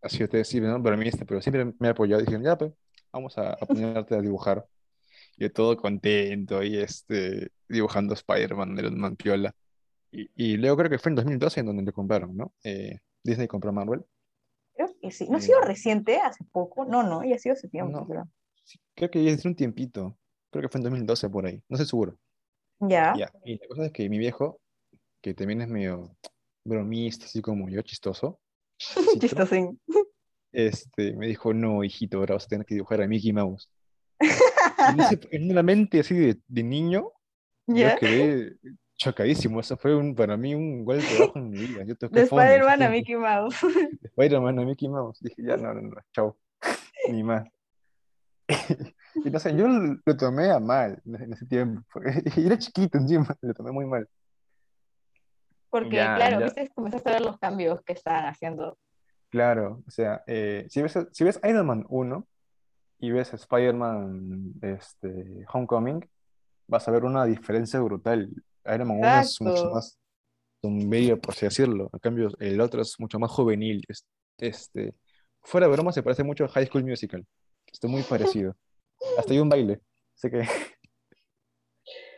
así 0.01 0.23
ustedes 0.23 0.47
sí, 0.47 0.61
¿no? 0.61 0.79
Bromista, 0.79 1.25
pero 1.25 1.41
siempre 1.41 1.73
me 1.79 1.87
ha 1.87 1.91
apoyado, 1.91 2.21
dijeron, 2.21 2.43
ya, 2.43 2.57
pues, 2.57 2.71
vamos 3.11 3.37
a, 3.37 3.53
a 3.53 3.57
ponerte 3.65 4.15
a 4.15 4.21
dibujar. 4.21 4.65
Yo 5.37 5.51
todo 5.51 5.77
contento 5.77 6.61
y 6.63 6.77
este, 6.77 7.49
dibujando 7.67 8.13
Spider-Man 8.13 8.75
de 8.75 8.83
los 8.83 8.91
Mampiola. 8.91 9.53
Y, 10.11 10.29
y 10.35 10.57
luego 10.57 10.77
creo 10.77 10.89
que 10.89 10.99
fue 10.99 11.11
en 11.11 11.15
2012 11.15 11.59
en 11.61 11.65
donde 11.67 11.83
lo 11.83 11.93
compraron, 11.93 12.35
¿no? 12.35 12.53
Eh, 12.63 12.99
Disney 13.23 13.47
compró 13.47 13.71
Marvel. 13.71 14.03
Creo 14.75 14.89
que 15.01 15.11
sí. 15.11 15.27
¿No 15.29 15.37
ha 15.37 15.41
sido 15.41 15.61
reciente, 15.61 16.17
hace 16.17 16.43
poco? 16.51 16.85
No, 16.85 17.03
no, 17.03 17.23
ya 17.23 17.35
ha 17.35 17.39
sido 17.39 17.53
hace 17.53 17.67
tiempo, 17.69 17.99
No. 17.99 18.07
creo. 18.07 18.27
Sí, 18.63 18.79
creo 18.95 19.09
que 19.09 19.23
ya 19.23 19.33
hace 19.33 19.47
un 19.47 19.55
tiempito. 19.55 20.17
Creo 20.51 20.63
que 20.63 20.69
fue 20.69 20.79
en 20.79 20.83
2012 20.83 21.29
por 21.29 21.45
ahí. 21.45 21.61
No 21.69 21.77
sé 21.77 21.85
seguro. 21.85 22.17
Ya. 22.79 23.13
Ya. 23.17 23.31
Y 23.43 23.57
la 23.59 23.67
cosa 23.67 23.85
es 23.85 23.91
que 23.91 24.09
mi 24.09 24.17
viejo, 24.17 24.61
que 25.21 25.33
también 25.33 25.61
es 25.61 25.67
medio 25.67 26.15
bromista, 26.65 27.25
así 27.25 27.41
como 27.41 27.69
yo, 27.69 27.81
chistoso, 27.81 28.39
Chistosín. 29.19 29.79
Este, 30.51 31.15
me 31.15 31.27
dijo, 31.27 31.53
no, 31.53 31.83
hijito, 31.83 32.17
ahora 32.17 32.35
vas 32.35 32.45
a 32.45 32.49
tener 32.49 32.65
que 32.65 32.75
dibujar 32.75 33.01
a 33.01 33.07
Mickey 33.07 33.33
Mouse. 33.33 33.69
En, 34.19 34.99
ese- 34.99 35.19
en 35.31 35.51
una 35.51 35.63
mente 35.63 35.99
así 35.99 36.15
de, 36.15 36.39
de 36.47 36.63
niño, 36.63 37.11
yo 37.67 37.75
¿Ya? 37.75 37.95
quedé 37.97 38.57
chocadísimo. 38.97 39.59
Eso 39.59 39.77
fue 39.77 39.95
un, 39.95 40.15
para 40.15 40.35
mí 40.37 40.55
un 40.55 40.83
golpe 40.83 41.05
bajo 41.19 41.37
en 41.39 41.49
mi 41.51 41.59
vida. 41.59 41.81
Yo 41.81 41.93
De 41.93 41.95
toqué. 41.95 42.21
Spider-Man 42.21 42.83
a 42.83 42.89
Mickey 42.89 43.15
Mouse. 43.15 43.55
de 43.61 44.07
Spider-Man 44.09 44.59
a 44.59 44.65
Mickey 44.65 44.89
Mouse. 44.89 45.19
Dije, 45.21 45.41
ya, 45.43 45.55
no, 45.57 45.73
no, 45.73 45.81
no, 45.81 45.95
chao. 46.13 46.37
Ni 47.11 47.23
más. 47.23 47.47
Y 49.25 49.29
no 49.31 49.39
sé, 49.39 49.55
yo 49.55 49.67
lo 49.67 50.17
tomé 50.17 50.49
a 50.51 50.59
mal 50.59 51.01
en 51.05 51.33
ese- 51.33 51.45
tiempo. 51.47 51.83
Y 52.37 52.45
era 52.45 52.57
chiquito 52.57 52.97
encima, 52.97 53.25
lo 53.41 53.53
tomé 53.53 53.71
muy 53.71 53.85
mal. 53.85 54.07
Porque, 55.69 55.97
Ya, 55.97 56.15
claro, 56.15 56.39
ya. 56.39 56.45
viste, 56.45 56.69
comenzaste 56.73 57.09
a 57.09 57.13
ver 57.13 57.21
los 57.21 57.37
cambios 57.37 57.81
que 57.83 57.93
estaban 57.93 58.25
haciendo. 58.25 58.77
Claro, 59.29 59.83
o 59.87 59.91
sea, 59.91 60.23
eh, 60.27 60.65
si 60.69 60.81
ves, 60.81 60.97
si 61.11 61.23
ves 61.23 61.39
Iron 61.43 61.65
Man 61.67 61.85
1 61.89 62.27
y 62.99 63.11
ves 63.11 63.33
Spider-Man 63.33 64.53
este, 64.61 65.45
Homecoming, 65.53 66.07
vas 66.67 66.87
a 66.87 66.91
ver 66.91 67.03
una 67.05 67.25
diferencia 67.25 67.79
brutal. 67.79 68.29
Iron 68.65 68.87
Man 68.87 68.97
1 68.97 69.07
es 69.19 69.41
mucho 69.41 69.69
más 69.71 69.99
sombrío, 70.61 71.19
por 71.21 71.33
así 71.33 71.45
decirlo. 71.45 71.89
En 71.93 71.99
cambio, 71.99 72.29
el 72.39 72.59
otro 72.59 72.81
es 72.81 72.95
mucho 72.99 73.19
más 73.19 73.31
juvenil. 73.31 73.83
es- 73.87 74.05
Este, 74.39 74.95
fuera 75.43 75.67
de 75.67 75.73
broma, 75.73 75.91
se 75.91 76.01
parece 76.01 76.23
mucho 76.23 76.45
a 76.45 76.49
High 76.49 76.65
School 76.67 76.85
Musical. 76.85 77.25
Está 77.71 77.87
muy 77.87 78.01
parecido. 78.03 78.55
Hasta 79.17 79.33
hay 79.33 79.39
un 79.39 79.49
baile. 79.49 79.81
Así 80.15 80.29
que, 80.31 80.41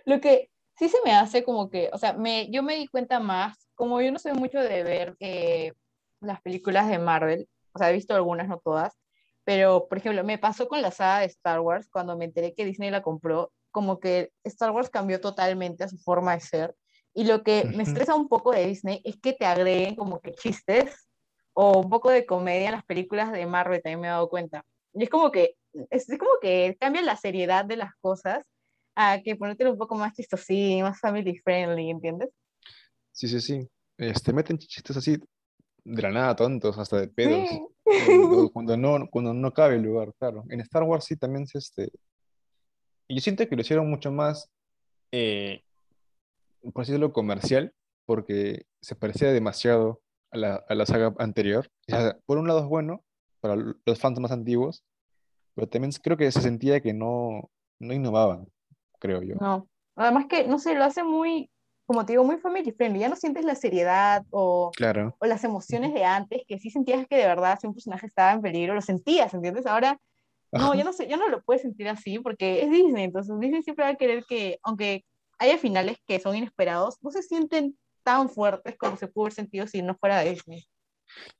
Lo 0.05 0.19
que 0.21 0.49
sí 0.77 0.89
se 0.89 0.97
me 1.05 1.13
hace 1.13 1.43
como 1.43 1.69
que, 1.69 1.89
o 1.93 1.97
sea, 1.97 2.13
me, 2.13 2.49
yo 2.51 2.63
me 2.63 2.75
di 2.75 2.87
cuenta 2.87 3.19
más, 3.19 3.67
como 3.75 4.01
yo 4.01 4.11
no 4.11 4.19
soy 4.19 4.33
mucho 4.33 4.59
de 4.59 4.83
ver 4.83 5.15
eh, 5.19 5.73
las 6.21 6.41
películas 6.41 6.87
de 6.89 6.99
Marvel, 6.99 7.47
o 7.73 7.79
sea, 7.79 7.89
he 7.89 7.93
visto 7.93 8.15
algunas, 8.15 8.47
no 8.47 8.59
todas, 8.59 8.97
pero, 9.43 9.87
por 9.87 9.97
ejemplo, 9.97 10.23
me 10.23 10.37
pasó 10.37 10.67
con 10.67 10.81
la 10.81 10.91
saga 10.91 11.19
de 11.19 11.25
Star 11.25 11.59
Wars, 11.59 11.89
cuando 11.91 12.17
me 12.17 12.25
enteré 12.25 12.53
que 12.53 12.65
Disney 12.65 12.91
la 12.91 13.01
compró, 13.01 13.51
como 13.71 13.99
que 13.99 14.31
Star 14.43 14.71
Wars 14.71 14.89
cambió 14.89 15.19
totalmente 15.19 15.83
a 15.83 15.87
su 15.87 15.97
forma 15.97 16.33
de 16.33 16.41
ser, 16.41 16.75
y 17.13 17.25
lo 17.25 17.43
que 17.43 17.65
me 17.75 17.83
estresa 17.83 18.15
un 18.15 18.29
poco 18.29 18.51
de 18.51 18.65
Disney 18.65 19.01
es 19.03 19.17
que 19.19 19.33
te 19.33 19.45
agreguen 19.45 19.95
como 19.95 20.21
que 20.21 20.33
chistes 20.33 21.09
o 21.53 21.79
un 21.79 21.89
poco 21.89 22.09
de 22.09 22.25
comedia 22.25 22.67
en 22.67 22.71
las 22.71 22.85
películas 22.85 23.31
de 23.31 23.45
Marvel, 23.45 23.81
también 23.81 23.99
me 23.99 24.07
he 24.07 24.11
dado 24.11 24.29
cuenta. 24.29 24.63
Y 24.93 25.03
es 25.03 25.09
como 25.09 25.31
que, 25.31 25.55
es, 25.89 26.09
es 26.09 26.17
como 26.17 26.31
que 26.41 26.77
cambia 26.79 27.01
la 27.01 27.17
seriedad 27.17 27.65
de 27.65 27.75
las 27.75 27.93
cosas 27.99 28.43
a 28.95 29.19
que 29.21 29.35
ponértelo 29.35 29.71
un 29.71 29.77
poco 29.77 29.95
más 29.95 30.13
chistosín, 30.13 30.83
más 30.83 30.99
family 30.99 31.37
friendly, 31.39 31.89
¿entiendes? 31.89 32.29
sí, 33.11 33.27
sí, 33.27 33.41
sí. 33.41 33.67
Este, 33.97 34.33
meten 34.33 34.57
chistes 34.57 34.97
así 34.97 35.17
de 35.83 36.01
la 36.01 36.11
nada, 36.11 36.35
tontos, 36.35 36.77
hasta 36.77 36.99
de 36.99 37.07
pedos. 37.07 37.49
Sí. 37.49 37.61
Cuando, 37.83 38.49
cuando 38.53 38.77
no, 38.77 39.09
cuando 39.09 39.33
no 39.33 39.53
cabe 39.53 39.75
el 39.75 39.83
lugar, 39.83 40.13
claro. 40.17 40.43
En 40.49 40.61
Star 40.61 40.83
Wars 40.83 41.05
sí 41.05 41.17
también 41.17 41.47
se 41.47 41.57
este. 41.57 41.91
Y 43.07 43.15
yo 43.15 43.21
siento 43.21 43.47
que 43.47 43.55
lo 43.55 43.61
hicieron 43.61 43.89
mucho 43.89 44.11
más, 44.11 44.49
eh, 45.11 45.63
por 46.73 46.83
así 46.83 46.91
decirlo, 46.91 47.11
comercial, 47.11 47.73
porque 48.05 48.65
se 48.81 48.95
parecía 48.95 49.31
demasiado 49.31 50.01
a 50.31 50.37
la, 50.37 50.63
a 50.67 50.75
la 50.75 50.85
saga 50.85 51.13
anterior. 51.17 51.69
O 51.87 51.91
sea, 51.91 52.17
por 52.25 52.37
un 52.37 52.47
lado 52.47 52.61
es 52.61 52.67
bueno 52.67 53.03
para 53.41 53.55
los 53.55 53.99
fans 53.99 54.19
más 54.19 54.31
antiguos, 54.31 54.85
pero 55.55 55.67
también 55.67 55.91
creo 56.01 56.15
que 56.15 56.31
se 56.31 56.41
sentía 56.41 56.79
que 56.79 56.93
no, 56.93 57.49
no 57.79 57.93
innovaban, 57.93 58.47
creo 58.99 59.21
yo. 59.21 59.35
No, 59.35 59.67
además 59.95 60.27
que, 60.29 60.47
no 60.47 60.59
sé, 60.59 60.75
lo 60.75 60.85
hace 60.85 61.03
muy, 61.03 61.50
como 61.91 62.05
te 62.05 62.13
digo, 62.13 62.23
muy 62.23 62.37
family 62.37 62.71
friendly, 62.71 63.01
ya 63.01 63.09
no 63.09 63.17
sientes 63.17 63.43
la 63.43 63.53
seriedad 63.53 64.23
o, 64.29 64.71
Claro. 64.73 65.17
o 65.19 65.25
las 65.25 65.43
emociones 65.43 65.93
de 65.93 66.05
antes, 66.05 66.43
que 66.47 66.57
sí 66.57 66.69
sentías 66.69 67.05
que 67.05 67.17
de 67.17 67.25
verdad 67.25 67.59
si 67.59 67.67
un 67.67 67.73
personaje 67.73 68.05
estaba 68.07 68.31
en 68.31 68.41
peligro, 68.41 68.73
lo 68.73 68.81
sentías, 68.81 69.33
¿entiendes? 69.33 69.65
Ahora, 69.65 69.99
no, 70.53 70.73
ya 70.73 70.85
no 70.85 70.93
sé, 70.93 71.09
ya 71.09 71.17
no 71.17 71.27
lo 71.27 71.41
puedes 71.43 71.63
sentir 71.63 71.89
así 71.89 72.17
porque 72.19 72.61
es 72.61 72.71
Disney, 72.71 73.03
entonces 73.03 73.37
Disney 73.41 73.61
siempre 73.61 73.83
va 73.83 73.91
a 73.91 73.95
querer 73.95 74.23
que, 74.23 74.57
aunque 74.63 75.03
haya 75.37 75.57
finales 75.57 75.97
que 76.07 76.17
son 76.21 76.33
inesperados, 76.33 76.97
no 77.01 77.11
se 77.11 77.23
sienten 77.23 77.77
tan 78.03 78.29
fuertes 78.29 78.77
como 78.77 78.95
se 78.95 79.07
pudo 79.07 79.25
haber 79.25 79.33
sentido 79.33 79.67
si 79.67 79.81
no 79.81 79.93
fuera 79.95 80.21
Disney. 80.21 80.65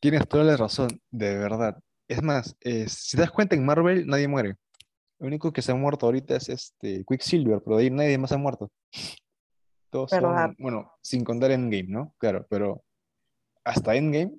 Tienes 0.01 0.27
toda 0.27 0.43
la 0.43 0.58
razón, 0.58 1.00
de 1.12 1.38
verdad. 1.38 1.77
Es 2.10 2.22
más, 2.22 2.58
eh, 2.60 2.89
si 2.89 3.15
te 3.15 3.22
das 3.22 3.31
cuenta, 3.31 3.55
en 3.55 3.63
Marvel 3.65 4.05
nadie 4.05 4.27
muere. 4.27 4.55
Lo 5.17 5.27
único 5.27 5.53
que 5.53 5.62
se 5.62 5.72
ha 5.72 5.75
muerto 5.75 6.08
ahorita 6.08 6.36
es 6.36 6.50
este 6.50 7.05
Quicksilver, 7.08 7.62
pero 7.63 7.77
de 7.77 7.84
ahí 7.84 7.89
nadie 7.89 8.17
más 8.17 8.34
ha 8.34 8.38
muerto. 8.38 8.70
Todos 9.92 10.10
son, 10.10 10.56
bueno, 10.58 10.92
sin 11.02 11.24
contar 11.24 11.52
Endgame, 11.52 11.88
¿no? 11.90 12.16
Claro, 12.18 12.48
pero 12.50 12.82
hasta 13.64 13.94
Endgame 13.96 14.32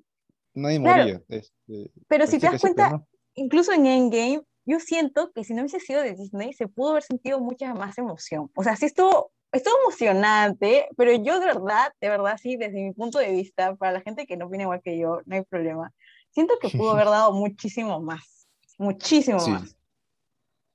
nadie 0.55 0.79
Claro. 0.79 1.01
moría. 1.03 1.21
Este, 1.29 1.91
Pero 2.07 2.27
si 2.27 2.39
te 2.39 2.47
das 2.47 2.59
cuenta, 2.59 3.05
incluso 3.35 3.71
en 3.71 3.85
Endgame, 3.85 4.41
yo 4.65 4.79
siento 4.79 5.31
que 5.31 5.43
si 5.43 5.53
no 5.53 5.61
hubiese 5.61 5.79
sido 5.79 6.01
de 6.01 6.15
Disney, 6.15 6.53
se 6.53 6.67
pudo 6.67 6.91
haber 6.91 7.03
sentido 7.03 7.39
mucha 7.39 7.73
más 7.75 7.97
emoción. 7.99 8.49
O 8.55 8.63
sea, 8.63 8.75
sí 8.75 8.85
estuvo, 8.85 9.31
estuvo 9.51 9.75
emocionante, 9.85 10.87
pero 10.97 11.11
yo 11.13 11.39
de 11.39 11.45
verdad, 11.45 11.91
de 12.01 12.09
verdad, 12.09 12.37
sí, 12.41 12.55
desde 12.57 12.81
mi 12.81 12.91
punto 12.91 13.19
de 13.19 13.31
vista, 13.31 13.75
para 13.75 13.91
la 13.91 14.01
gente 14.01 14.25
que 14.25 14.37
no 14.37 14.47
opina 14.47 14.63
igual 14.63 14.81
que 14.81 14.97
yo, 14.97 15.21
no 15.25 15.35
hay 15.35 15.43
problema. 15.43 15.93
Siento 16.31 16.55
que 16.59 16.69
pudo 16.69 16.93
haber 16.93 17.05
dado 17.09 17.31
muchísimo 17.33 18.01
más, 18.01 18.47
muchísimo 18.79 19.39
Sí. 19.39 19.51
más. 19.51 19.77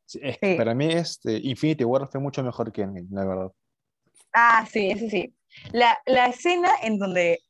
Sí, 0.07 0.21
es 0.23 0.39
que 0.39 0.53
Sí. 0.53 0.57
para 0.57 0.75
mí 0.75 0.87
este 0.87 1.37
Infinity 1.39 1.83
War 1.85 2.07
fue 2.09 2.21
mucho 2.21 2.45
mejor 2.45 2.71
que 2.71 2.83
Endgame, 2.83 3.09
la 3.11 3.25
verdad. 3.27 3.53
Ah, 4.33 4.67
sí, 4.71 4.91
eso 4.91 5.09
sí. 5.09 5.35
La, 5.73 5.99
la 6.07 6.27
escena 6.27 6.71
en 6.83 6.99
donde, 6.99 7.41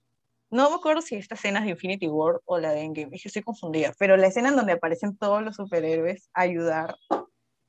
no 0.51 0.71
me 0.71 0.77
acuerdo 0.77 1.03
si 1.03 1.17
esta 1.17 1.35
escena 1.35 1.59
es 1.61 1.65
de 1.67 1.71
Infinity 1.73 2.09
War 2.09 2.41
o 2.45 2.59
la 2.59 2.73
de 2.73 2.81
Endgame, 2.83 3.15
es 3.17 3.23
que 3.23 3.29
estoy 3.29 3.43
confundida, 3.43 3.93
pero 3.99 4.17
la 4.17 4.29
escena 4.29 4.49
en 4.49 4.57
donde 4.57 4.73
aparecen 4.73 5.17
todos 5.17 5.43
los 5.43 5.57
superhéroes 5.57 6.31
a 6.33 6.43
ayudar 6.43 6.97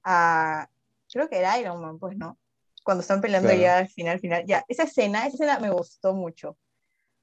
a, 0.04 0.70
creo 1.12 1.30
que 1.30 1.38
era 1.40 1.60
Iron 1.60 1.82
Man, 1.82 2.00
pues, 2.00 2.18
¿no? 2.18 2.38
Cuando 2.84 3.02
están 3.02 3.22
peleando 3.22 3.50
Claro. 3.50 3.62
ya 3.62 3.78
al 3.80 3.90
final, 3.90 4.20
final, 4.20 4.46
ya, 4.46 4.64
esa 4.68 4.84
escena, 4.84 5.26
esa 5.26 5.36
escena 5.36 5.60
me 5.60 5.70
gustó 5.72 6.14
mucho. 6.14 6.58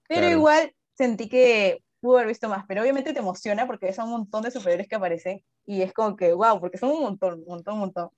Pero 0.08 0.22
Claro. 0.22 0.36
igual 0.36 0.74
sentí 0.94 1.28
que 1.28 1.82
pudo 2.00 2.16
haber 2.16 2.28
visto 2.28 2.48
más, 2.48 2.64
pero 2.68 2.82
obviamente 2.82 3.12
te 3.12 3.18
emociona 3.20 3.66
porque 3.66 3.92
son 3.92 4.06
un 4.06 4.10
montón 4.12 4.42
de 4.42 4.50
superhéroes 4.50 4.88
que 4.88 4.96
aparecen 4.96 5.42
y 5.64 5.82
es 5.82 5.92
como 5.92 6.14
que, 6.16 6.32
wow, 6.32 6.60
porque 6.60 6.78
son 6.78 6.90
un 6.90 7.00
montón, 7.02 7.40
un 7.40 7.46
montón, 7.46 7.74
un 7.74 7.80
montón. 7.80 8.10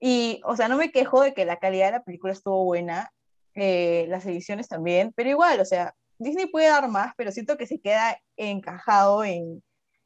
Y, 0.00 0.40
o 0.44 0.56
sea, 0.56 0.68
no 0.68 0.76
me 0.76 0.90
quejo 0.90 1.22
de 1.22 1.34
que 1.34 1.44
la 1.44 1.58
calidad 1.58 1.86
de 1.86 1.92
la 1.92 2.04
película 2.04 2.32
estuvo 2.32 2.64
buena, 2.64 3.12
eh, 3.54 4.06
las 4.08 4.26
ediciones 4.26 4.68
también, 4.68 5.12
pero 5.16 5.30
igual, 5.30 5.60
o 5.60 5.64
sea, 5.64 5.94
Disney 6.18 6.46
puede 6.46 6.68
dar 6.68 6.88
más, 6.88 7.14
pero 7.16 7.32
siento 7.32 7.56
que 7.56 7.66
se 7.66 7.80
queda 7.80 8.18
encajado 8.36 9.24
en, 9.24 9.62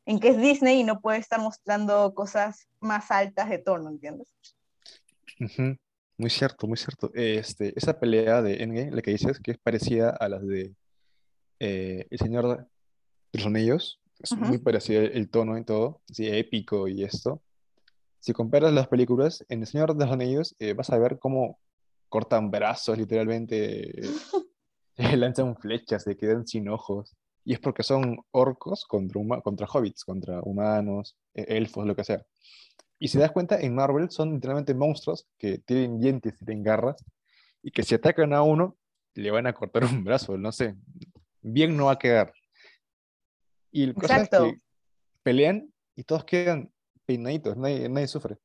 en 0.07 0.21
que 0.21 0.29
es 0.29 0.41
Disney 0.41 0.81
y 0.81 0.85
no 0.85 1.01
puede 1.01 1.19
estar 1.19 1.41
mostrando 1.41 2.15
cosas 2.15 2.69
más 2.81 3.11
altas 3.11 3.49
de 3.49 3.59
tono, 3.59 3.91
¿entiendes? 3.91 4.29
Muy 6.17 6.31
cierto, 6.31 6.67
muy 6.67 6.77
cierto. 6.77 7.11
Este, 7.15 7.73
esa 7.77 7.99
pelea 7.99 8.43
de 8.43 8.63
Endgame, 8.63 8.91
la 8.91 9.03
que 9.03 9.13
dices, 9.13 9.41
que 9.41 9.53
es 9.53 9.59
parecida 9.59 10.11
a 10.11 10.29
las 10.29 10.47
de 10.47 10.75
eh, 11.61 12.07
El 12.11 12.19
Señor 12.19 12.59
de 12.59 12.67
los 13.33 13.47
Anillos, 13.47 14.01
es 14.19 14.37
muy 14.37 14.59
parecido 14.59 15.01
el, 15.01 15.13
el 15.13 15.31
tono 15.31 15.57
y 15.57 15.65
todo, 15.65 16.03
así 16.11 16.29
épico 16.29 16.89
y 16.89 17.05
esto. 17.05 17.43
Si 18.21 18.33
comparas 18.33 18.73
las 18.73 18.89
películas, 18.89 19.45
en 19.49 19.61
El 19.61 19.67
Señor 19.67 19.95
de 19.97 20.05
los 20.05 20.13
Anillos 20.13 20.55
eh, 20.59 20.75
vas 20.75 20.91
a 20.91 20.99
ver 20.99 21.19
cómo 21.19 21.59
cortan 22.09 22.51
brazos, 22.51 22.99
literalmente, 22.99 24.01
eh, 24.07 24.11
lanzan 25.17 25.57
flechas, 25.57 26.03
se 26.05 26.17
quedan 26.17 26.47
sin 26.47 26.69
ojos. 26.69 27.17
Y 27.45 27.55
es 27.55 27.61
porque 27.61 27.83
son 27.83 28.19
orcos 28.33 28.85
contra, 28.85 29.19
huma- 29.21 29.43
contra 29.43 29.67
hobbits, 29.67 30.05
contra 30.05 30.41
humanos, 30.43 31.17
eh, 31.35 31.47
elfos, 31.49 31.87
lo 31.87 31.97
que 31.97 32.05
sea. 32.05 32.23
Y 32.99 33.09
si 33.09 33.17
das 33.17 33.33
cuenta, 33.33 33.59
en 33.59 33.75
Marvel 33.75 34.11
son 34.11 34.35
literalmente 34.35 34.75
monstruos 34.75 35.27
que 35.39 35.59
tienen 35.59 35.99
dientes, 35.99 36.37
tienen 36.37 36.63
garras, 36.63 37.03
y 37.63 37.71
que 37.71 37.83
si 37.83 37.95
atacan 37.95 38.35
a 38.35 38.43
uno, 38.43 38.77
le 39.15 39.31
van 39.31 39.47
a 39.47 39.55
cortar 39.55 39.85
un 39.85 40.05
brazo, 40.05 40.37
no 40.37 40.53
sé. 40.53 40.77
Bien 41.41 41.75
no 41.75 41.87
va 41.87 41.93
a 41.93 41.99
quedar. 41.99 42.33
Y 43.73 43.87
la 43.87 43.95
cosa 43.95 44.17
es 44.17 44.29
que 44.29 44.59
pelean 45.23 45.73
y 45.97 46.05
todos 46.05 46.25
quedan 46.25 46.71
peinaditos, 47.11 47.57
nadie, 47.57 47.89
nadie 47.89 48.07
sufre. 48.07 48.37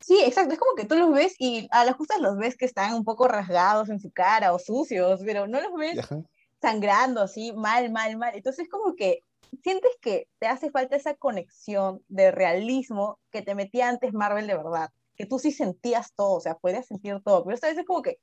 Sí, 0.00 0.22
exacto, 0.24 0.52
es 0.52 0.60
como 0.60 0.76
que 0.76 0.84
tú 0.84 0.94
los 0.94 1.12
ves 1.12 1.34
y 1.40 1.66
a 1.72 1.84
las 1.84 1.96
justas 1.96 2.20
los 2.20 2.36
ves 2.36 2.56
que 2.56 2.66
están 2.66 2.94
un 2.94 3.04
poco 3.04 3.26
rasgados 3.26 3.88
en 3.88 3.98
su 3.98 4.12
cara 4.12 4.52
o 4.54 4.60
sucios, 4.60 5.20
pero 5.24 5.48
no 5.48 5.60
los 5.60 5.72
ves 5.74 5.98
Ajá. 5.98 6.22
sangrando 6.60 7.20
así, 7.22 7.52
mal, 7.52 7.90
mal, 7.90 8.16
mal. 8.16 8.32
Entonces 8.36 8.68
como 8.68 8.94
que 8.94 9.18
sientes 9.64 9.90
que 10.00 10.28
te 10.38 10.46
hace 10.46 10.70
falta 10.70 10.94
esa 10.94 11.14
conexión 11.16 12.00
de 12.06 12.30
realismo 12.30 13.18
que 13.32 13.42
te 13.42 13.56
metía 13.56 13.88
antes 13.88 14.12
Marvel 14.12 14.46
de 14.46 14.56
verdad. 14.56 14.90
que 15.16 15.26
tú 15.26 15.38
sí 15.40 15.50
sentías 15.50 16.12
todo, 16.14 16.34
o 16.34 16.40
sea, 16.40 16.54
podías 16.54 16.86
sentir 16.86 17.20
todo, 17.24 17.42
pero 17.42 17.54
esta 17.54 17.68
vez 17.68 17.78
es 17.78 17.86
como 17.86 18.02
que 18.02 18.18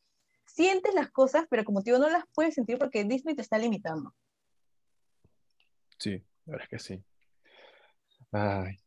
sientes 0.46 0.94
las 0.94 1.12
cosas, 1.12 1.46
pero 1.50 1.66
como 1.66 1.82
te 1.82 1.92
digo, 1.92 2.02
no 2.02 2.10
las 2.10 2.24
puedes 2.34 2.54
sentir 2.54 2.78
porque 2.78 3.04
Disney 3.04 3.36
te 3.36 3.42
está 3.42 3.58
limitando. 3.58 4.14
Sí, 5.98 6.24
la 6.46 6.52
verdad 6.54 6.64
es 6.66 6.70
que 6.70 6.80
sí. 6.80 7.04
Ay. 8.32 8.83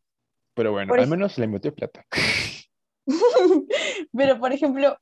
Pero 0.57 0.73
bueno, 0.73 0.89
Por 0.89 1.01
al 1.01 1.07
menos 1.07 1.37
le 1.37 1.47
metió 1.47 1.75
plata. 1.75 2.07
pero, 4.17 4.41
por 4.41 4.53
ejemplo, 4.53 4.97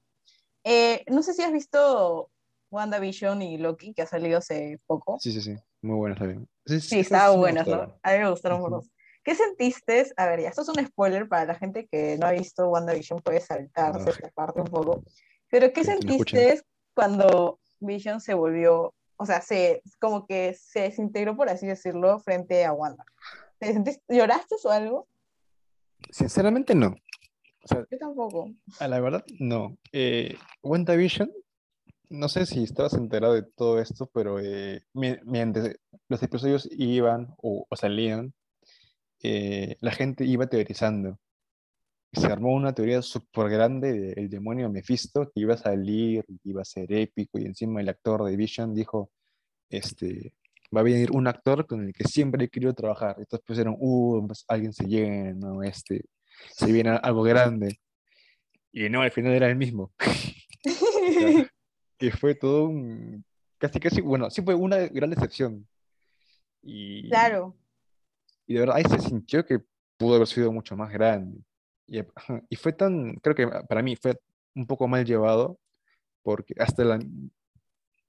eh, 0.65 1.05
no 1.07 1.23
sé 1.23 1.33
si 1.33 1.43
has 1.43 1.53
visto 1.53 2.29
WandaVision 2.71 3.41
y 3.41 3.57
Loki, 3.59 3.95
que 3.95 4.03
ha 4.03 4.07
salido 4.07 4.39
hace 4.39 4.81
poco. 4.87 5.19
Sí, 5.21 5.33
sí, 5.33 5.41
sí. 5.41 5.57
Muy 5.81 5.97
buenas 5.97 6.19
también. 6.19 6.49
Sí, 6.67 6.81
Sí, 6.81 6.99
esas 6.99 7.13
estaban 7.13 7.39
buenas, 7.39 7.67
¿no? 7.69 7.99
A 8.03 8.13
mí 8.13 8.19
me 8.19 8.31
gustaron 8.31 8.61
por 8.61 8.71
dos. 8.73 8.91
¿Qué 9.23 9.37
sentiste? 9.37 10.13
A 10.17 10.27
ver, 10.27 10.41
ya, 10.41 10.49
esto 10.49 10.63
es 10.63 10.69
un 10.69 10.85
spoiler 10.85 11.29
para 11.29 11.47
la 11.47 11.55
gente 11.55 11.87
que 11.87 12.19
no 12.19 12.27
ha 12.27 12.33
visto 12.33 12.69
WandaVision, 12.69 13.21
puede 13.21 13.41
saltarse 13.41 14.11
Ah, 14.11 14.13
esta 14.13 14.29
parte 14.31 14.61
un 14.61 14.67
poco. 14.67 15.05
Pero 15.49 15.73
¿qué 15.73 15.85
sentiste 15.85 16.63
cuando 16.95 17.61
Vision 17.79 18.21
se 18.21 18.35
volvió, 18.35 18.93
o 19.17 19.27
sea, 19.27 19.41
se, 19.41 19.83
como 20.01 20.27
que 20.27 20.55
se 20.55 20.81
desintegró, 20.81 21.37
por 21.37 21.49
así 21.49 21.67
decirlo, 21.67 22.19
frente 22.19 22.65
a 22.65 22.73
Wanda? 22.73 23.05
¿Te 23.59 23.73
sentiste, 23.73 24.03
lloraste 24.09 24.57
o 24.65 24.71
algo? 24.71 25.07
Sinceramente, 26.11 26.75
no. 26.75 26.89
O 26.89 27.67
sea, 27.69 27.87
Yo 27.91 27.99
tampoco. 27.99 28.51
a 28.79 28.89
la 28.89 29.01
verdad, 29.01 29.25
no. 29.39 29.79
Eh, 29.93 30.37
WandaVision, 30.63 31.31
no 32.11 32.29
sé 32.29 32.47
si 32.47 32.63
estabas 32.63 32.95
enterado 32.95 33.33
de 33.35 33.43
todo 33.43 33.81
esto, 33.81 34.11
pero 34.13 34.39
eh, 34.39 34.83
mi- 34.93 35.17
mientras 35.25 35.75
los 36.09 36.23
episodios 36.23 36.69
iban 36.73 37.35
o, 37.39 37.67
o 37.69 37.77
salían, 37.77 38.35
eh, 39.23 39.77
la 39.81 39.93
gente 39.93 40.25
iba 40.27 40.47
teorizando. 40.47 41.19
Se 42.13 42.27
armó 42.27 42.55
una 42.55 42.73
teoría 42.75 43.03
súper 43.03 43.49
grande 43.49 44.15
del 44.15 44.29
demonio 44.29 44.71
Mephisto 44.71 45.25
que 45.35 45.41
iba 45.41 45.55
a 45.55 45.57
salir, 45.59 46.25
que 46.27 46.37
iba 46.51 46.63
a 46.63 46.67
ser 46.67 46.93
épico, 46.93 47.39
y 47.39 47.47
encima 47.47 47.81
el 47.81 47.89
actor 47.89 48.23
de 48.25 48.37
Vision 48.37 48.75
dijo, 48.75 49.11
este, 49.71 50.35
va 50.75 50.81
a 50.81 50.85
venir 50.85 51.11
un 51.13 51.27
actor 51.27 51.67
con 51.67 51.85
el 51.85 51.93
que 51.93 52.05
siempre 52.05 52.45
he 52.45 52.49
querido 52.49 52.75
trabajar. 52.75 53.17
Entonces 53.19 53.45
pusieron, 53.47 53.77
uh, 53.79 54.27
pues, 54.27 54.45
alguien 54.49 54.73
se 54.73 54.87
llena, 54.87 55.33
¿no? 55.33 55.63
Este, 55.63 56.05
se 56.53 56.71
viene 56.73 56.91
algo 56.91 57.23
grande. 57.23 57.79
Y 58.73 58.89
no, 58.89 59.03
al 59.03 59.11
final 59.11 59.33
era 59.33 59.49
el 59.49 59.57
mismo. 59.57 59.93
Que 61.97 62.11
fue 62.11 62.35
todo 62.35 62.65
un, 62.65 63.25
casi, 63.57 63.79
casi, 63.79 64.01
bueno, 64.01 64.29
sí 64.29 64.43
fue 64.43 64.55
una 64.55 64.79
gran 64.89 65.11
decepción. 65.11 65.67
Y, 66.61 67.09
Claro, 67.09 67.57
y 68.47 68.55
de 68.55 68.61
verdad 68.61 68.77
ahí 68.77 68.85
se 68.85 68.99
sintió 68.99 69.45
que 69.45 69.61
pudo 69.97 70.17
haber 70.17 70.27
sido 70.27 70.53
mucho 70.53 70.77
más 70.77 70.93
grande. 70.93 71.41
Y, 71.87 72.01
y 72.51 72.57
fue 72.57 72.73
tan, 72.73 73.15
creo 73.17 73.35
que 73.35 73.47
para 73.69 73.83
mí 73.83 73.97
fue 73.97 74.19
un 74.55 74.67
poco 74.67 74.89
mal 74.89 75.05
llevado, 75.05 75.59
porque 76.23 76.55
hasta 76.59 76.85
la, 76.85 76.99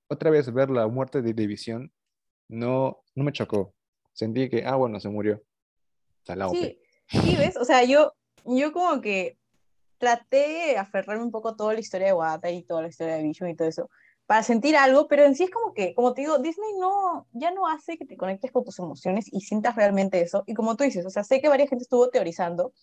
otra 0.08 0.30
vez 0.30 0.52
ver 0.52 0.70
la 0.70 0.88
muerte 0.88 1.22
de 1.22 1.34
División 1.34 1.92
no, 2.48 3.04
no 3.16 3.24
me 3.24 3.32
chocó. 3.32 3.74
Sentí 4.14 4.50
que, 4.50 4.66
ah, 4.66 4.76
bueno, 4.76 5.00
se 5.00 5.10
murió. 5.10 5.42
Salado, 6.24 6.52
pe. 6.54 6.80
sí, 7.08 7.20
sí, 7.20 7.36
¿ves? 7.36 7.58
O 7.58 7.66
sea, 7.66 7.84
yo, 7.84 8.14
yo 8.46 8.72
como 8.72 9.02
que 9.02 9.38
traté 9.98 10.38
de 10.38 10.78
aferrarme 10.78 11.24
un 11.24 11.32
poco 11.32 11.50
a 11.50 11.56
toda 11.56 11.74
la 11.74 11.80
historia 11.80 12.08
de 12.08 12.14
Wanda 12.14 12.50
y 12.50 12.64
toda 12.64 12.82
la 12.82 12.88
historia 12.88 13.16
de 13.16 13.24
Vision 13.24 13.50
y 13.50 13.56
todo 13.56 13.68
eso, 13.68 13.90
para 14.26 14.44
sentir 14.44 14.76
algo, 14.76 15.08
pero 15.08 15.24
en 15.24 15.36
sí 15.36 15.44
es 15.44 15.52
como 15.52 15.74
que, 15.74 15.94
como 15.94 16.14
te 16.14 16.22
digo, 16.22 16.40
Disney 16.40 16.74
no, 16.80 17.28
ya 17.34 17.52
no 17.52 17.68
hace 17.68 17.98
que 17.98 18.06
te 18.06 18.18
conectes 18.18 18.52
con 18.52 18.64
tus 18.64 18.80
emociones 18.80 19.26
y 19.32 19.42
sientas 19.42 19.76
realmente 19.76 20.20
eso. 20.22 20.44
Y 20.48 20.56
como 20.56 20.76
tú 20.76 20.84
dices, 20.84 21.06
o 21.06 21.10
sea, 21.10 21.24
sé 21.24 21.42
que 21.42 21.50
varias 21.50 21.70
gente 21.70 21.84
estuvo 21.84 22.10
teorizando. 22.10 22.74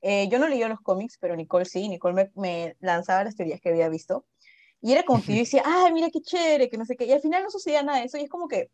Eh, 0.00 0.28
yo 0.28 0.38
no 0.38 0.48
leí 0.48 0.64
los 0.64 0.80
cómics, 0.80 1.18
pero 1.20 1.36
Nicole 1.36 1.66
sí, 1.66 1.88
Nicole 1.88 2.14
me, 2.14 2.30
me 2.34 2.76
lanzaba 2.80 3.24
las 3.24 3.36
teorías 3.36 3.60
que 3.60 3.68
había 3.68 3.88
visto. 3.88 4.24
Y 4.80 4.92
era 4.92 5.02
como 5.02 5.22
que 5.22 5.32
yo 5.32 5.38
decía, 5.40 5.62
ay, 5.66 5.92
mira 5.92 6.08
qué 6.10 6.20
chévere, 6.22 6.70
que 6.70 6.78
no 6.78 6.86
sé 6.86 6.96
qué. 6.96 7.04
Y 7.04 7.12
al 7.12 7.20
final 7.20 7.42
no 7.42 7.50
sucedía 7.50 7.82
nada 7.82 7.98
de 7.98 8.06
eso. 8.06 8.16
Y 8.16 8.22
es 8.22 8.30
como 8.30 8.48
que, 8.48 8.70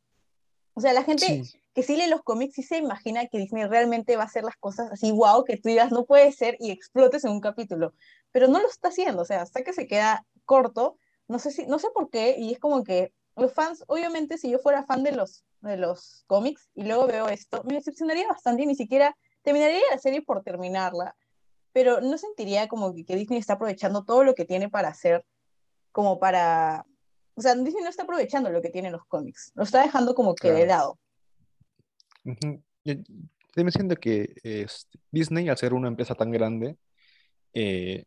o 0.74 0.80
sea, 0.80 0.92
la 0.92 1.02
gente 1.04 1.26
Sí, 1.26 1.61
que 1.74 1.82
sí 1.82 1.96
lee 1.96 2.08
los 2.08 2.22
cómics 2.22 2.54
sí 2.54 2.62
se 2.62 2.76
imagina 2.76 3.26
que 3.26 3.38
Disney 3.38 3.64
realmente 3.64 4.16
va 4.16 4.24
a 4.24 4.26
hacer 4.26 4.44
las 4.44 4.56
cosas 4.56 4.90
así, 4.92 5.11
wow, 5.11 5.44
que 5.44 5.56
tú 5.56 5.68
digas, 5.68 5.90
no 5.90 6.04
puede 6.04 6.30
ser 6.32 6.56
y 6.61 6.70
explotes 6.70 7.24
en 7.24 7.32
un 7.32 7.40
capítulo. 7.40 7.94
Pero 8.30 8.48
no 8.48 8.61
lo 8.61 8.68
está 8.68 8.88
haciendo, 8.88 9.22
o 9.22 9.24
sea, 9.24 9.42
hasta 9.42 9.62
que 9.62 9.72
se 9.72 9.87
queda 9.87 10.26
corto, 10.44 10.98
no 11.28 11.38
sé, 11.38 11.50
si, 11.50 11.66
no 11.66 11.78
sé 11.78 11.88
por 11.94 12.11
qué, 12.11 12.37
y 12.38 12.52
es 12.52 12.58
como 12.58 12.85
que 12.85 13.12
los 13.37 13.52
fans, 13.52 13.85
obviamente, 13.87 14.37
si 14.37 14.50
yo 14.50 14.58
fuera 14.58 14.85
fan 14.85 15.02
de 15.02 15.12
los, 15.12 15.44
de 15.61 15.76
los 15.76 16.24
cómics 16.26 16.68
y 16.74 16.85
luego 16.85 17.06
veo 17.06 17.28
esto, 17.28 17.62
me 17.64 17.74
decepcionaría 17.74 18.28
bastante 18.28 18.62
y 18.62 18.66
ni 18.66 18.74
siquiera 18.74 19.16
terminaría 19.42 19.80
la 19.90 19.98
serie 19.98 20.22
por 20.22 20.42
terminarla, 20.42 21.16
pero 21.72 22.00
no 22.00 22.18
sentiría 22.18 22.68
como 22.68 22.94
que, 22.94 23.04
que 23.04 23.16
Disney 23.16 23.38
está 23.38 23.54
aprovechando 23.54 24.04
todo 24.04 24.24
lo 24.24 24.35
que 24.35 24.44
tiene 24.44 24.68
para 24.68 24.88
hacer, 24.88 25.24
como 25.90 26.18
para... 26.18 26.85
O 27.35 27.40
sea, 27.40 27.55
Disney 27.55 27.83
no 27.83 27.88
está 27.88 28.03
aprovechando 28.03 28.51
lo 28.51 28.61
que 28.61 28.71
tienen 28.71 28.92
los 28.92 29.05
cómics, 29.07 29.53
lo 29.55 29.62
está 29.62 29.83
dejando 29.83 30.14
como 30.14 30.35
que 30.35 30.49
de 30.53 30.64
Claro. 30.64 30.68
lado. 30.68 30.99
Ujú. 32.25 32.62
Yo, 32.85 32.95
yo 33.57 33.64
me 33.64 33.71
siento 33.71 33.97
que 33.97 34.35
este, 34.42 34.99
Disney, 35.11 35.49
al 35.49 35.57
ser 35.57 35.73
una 35.75 35.88
empresa 35.88 36.14
tan 36.14 36.31
grande, 36.31 36.77
eh, 37.55 38.05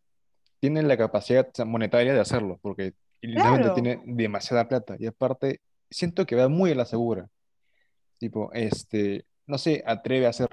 tiene 0.60 0.84
la 0.84 0.98
capacidad 0.98 1.48
monetaria 1.66 2.14
de 2.14 2.20
hacerlo, 2.20 2.60
porque 2.62 2.94
literalmente 3.22 3.70
Claro. 3.70 3.74
tiene 3.74 4.02
demasiada 4.06 4.68
plata. 4.68 4.96
Y 5.00 5.08
aparte, 5.08 5.62
siento 5.90 6.26
que 6.26 6.36
va 6.36 6.48
muy 6.48 6.72
a 6.72 6.76
la 6.76 6.86
segura. 6.86 7.30
Tipo, 8.18 8.52
este, 8.54 9.26
no 9.48 9.58
se 9.58 9.84
atreve 9.86 10.26
a 10.26 10.30
hacer 10.30 10.50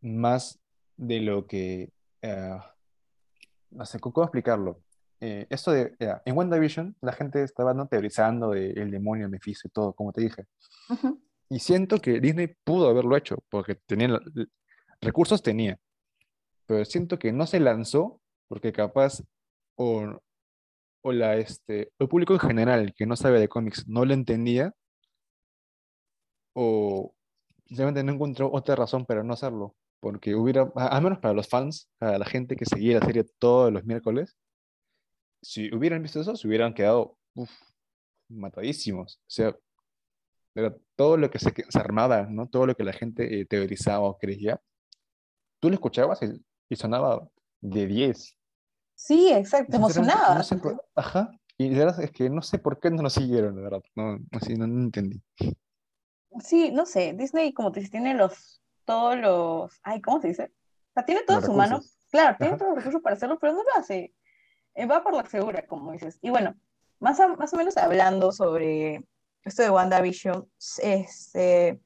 más 0.00 0.58
de 0.96 1.20
lo 1.20 1.46
que, 1.46 1.90
eh, 2.22 2.58
no 3.70 3.84
sé, 3.86 4.00
¿cómo 4.00 4.24
explicarlo? 4.24 4.80
Eh, 5.24 5.46
esto 5.50 5.70
de, 5.70 5.94
en 6.24 6.36
WandaVision, 6.36 6.96
la 7.00 7.12
gente 7.12 7.44
estaba 7.44 7.72
¿no? 7.72 7.86
teorizando 7.86 8.50
del 8.50 8.90
demonio 8.90 9.28
Mephisto 9.28 9.68
y 9.68 9.70
todo, 9.70 9.92
como 9.92 10.12
te 10.12 10.20
dije. 10.20 10.46
Y 11.48 11.60
siento 11.60 11.98
que 11.98 12.18
Disney 12.18 12.56
pudo 12.64 12.88
haberlo 12.88 13.16
hecho, 13.16 13.38
porque 13.48 13.76
tenía 13.86 14.18
recursos 15.00 15.40
tenía, 15.40 15.78
pero 16.66 16.84
siento 16.84 17.20
que 17.20 17.30
no 17.30 17.46
se 17.46 17.60
lanzó 17.60 18.20
porque 18.48 18.72
capaz 18.72 19.22
o, 19.76 20.18
o 21.02 21.12
la, 21.12 21.36
este, 21.36 21.92
el 22.00 22.08
público 22.08 22.32
en 22.32 22.40
general 22.40 22.92
que 22.92 23.06
no 23.06 23.14
sabe 23.14 23.38
de 23.38 23.48
cómics 23.48 23.86
no 23.86 24.04
lo 24.04 24.14
entendía 24.14 24.74
o 26.52 27.14
simplemente 27.66 28.02
no 28.02 28.12
encontró 28.14 28.50
otra 28.52 28.74
razón 28.74 29.06
para 29.06 29.22
no 29.22 29.34
hacerlo, 29.34 29.76
porque 30.00 30.34
hubiera, 30.34 30.72
al 30.74 31.02
menos 31.02 31.20
para 31.20 31.32
los 31.32 31.48
fans, 31.48 31.88
para 31.98 32.18
la 32.18 32.26
gente 32.26 32.56
que 32.56 32.66
seguía 32.66 32.98
la 32.98 33.06
serie 33.06 33.24
todos 33.38 33.72
los 33.72 33.84
miércoles, 33.84 34.36
si 35.42 35.74
hubieran 35.74 36.02
visto 36.02 36.20
eso, 36.20 36.36
se 36.36 36.46
hubieran 36.48 36.74
quedado 36.74 37.18
uf, 37.34 37.50
matadísimos. 38.28 39.16
O 39.22 39.30
sea, 39.30 39.56
era 40.54 40.74
todo 40.96 41.16
lo 41.16 41.30
que 41.30 41.38
se, 41.38 41.52
se 41.68 41.78
armaba, 41.78 42.22
¿no? 42.28 42.48
Todo 42.48 42.66
lo 42.66 42.74
que 42.76 42.84
la 42.84 42.92
gente 42.92 43.40
eh, 43.40 43.46
teorizaba 43.46 44.00
o 44.08 44.18
creía, 44.18 44.60
tú 45.60 45.68
lo 45.68 45.74
escuchabas 45.74 46.22
y, 46.22 46.44
y 46.68 46.76
sonaba 46.76 47.28
de 47.60 47.86
10. 47.86 48.36
Sí, 48.94 49.32
exacto, 49.32 49.76
emocionaba. 49.76 50.34
no 50.34 50.42
sé 50.42 50.56
por- 50.56 50.84
ajá. 50.94 51.30
Y 51.58 51.68
de 51.68 51.78
verdad 51.84 52.00
es 52.02 52.10
que 52.10 52.30
no 52.30 52.42
sé 52.42 52.58
por 52.58 52.80
qué 52.80 52.90
no 52.90 53.02
lo 53.02 53.10
siguieron, 53.10 53.54
de 53.56 53.62
verdad. 53.62 53.82
No, 53.94 54.18
no, 54.18 54.40
sí, 54.40 54.54
no, 54.54 54.66
no 54.66 54.84
entendí. 54.84 55.22
Sí, 56.40 56.70
no 56.72 56.86
sé, 56.86 57.12
Disney 57.12 57.52
como 57.52 57.72
te 57.72 57.80
dice, 57.80 57.92
tiene 57.92 58.14
los, 58.14 58.62
todos 58.84 59.16
los, 59.18 59.78
ay, 59.82 60.00
¿cómo 60.00 60.20
se 60.20 60.28
dice? 60.28 60.44
O 60.44 60.92
sea, 60.94 61.04
tiene 61.04 61.22
todo 61.24 61.36
Los 61.36 61.46
su 61.46 61.52
mano. 61.52 61.76
recursos. 61.76 61.98
Claro, 62.10 62.36
tiene 62.38 62.54
Ajá. 62.54 62.58
todos 62.58 62.70
los 62.70 62.78
recursos 62.78 63.02
para 63.02 63.16
hacerlo, 63.16 63.38
pero 63.38 63.52
no 63.52 63.62
lo 63.62 63.70
hace. 63.76 64.14
Eh, 64.74 64.86
va 64.86 65.02
por 65.02 65.14
la 65.14 65.26
segura, 65.26 65.66
como 65.66 65.92
dices. 65.92 66.18
Y 66.22 66.30
bueno, 66.30 66.54
más, 66.98 67.20
a- 67.20 67.28
más 67.36 67.52
o 67.52 67.56
menos 67.56 67.76
hablando 67.76 68.32
sobre 68.32 69.04
esto 69.44 69.62
de 69.62 69.70
WandaVision, 69.70 70.48
este, 70.82 71.80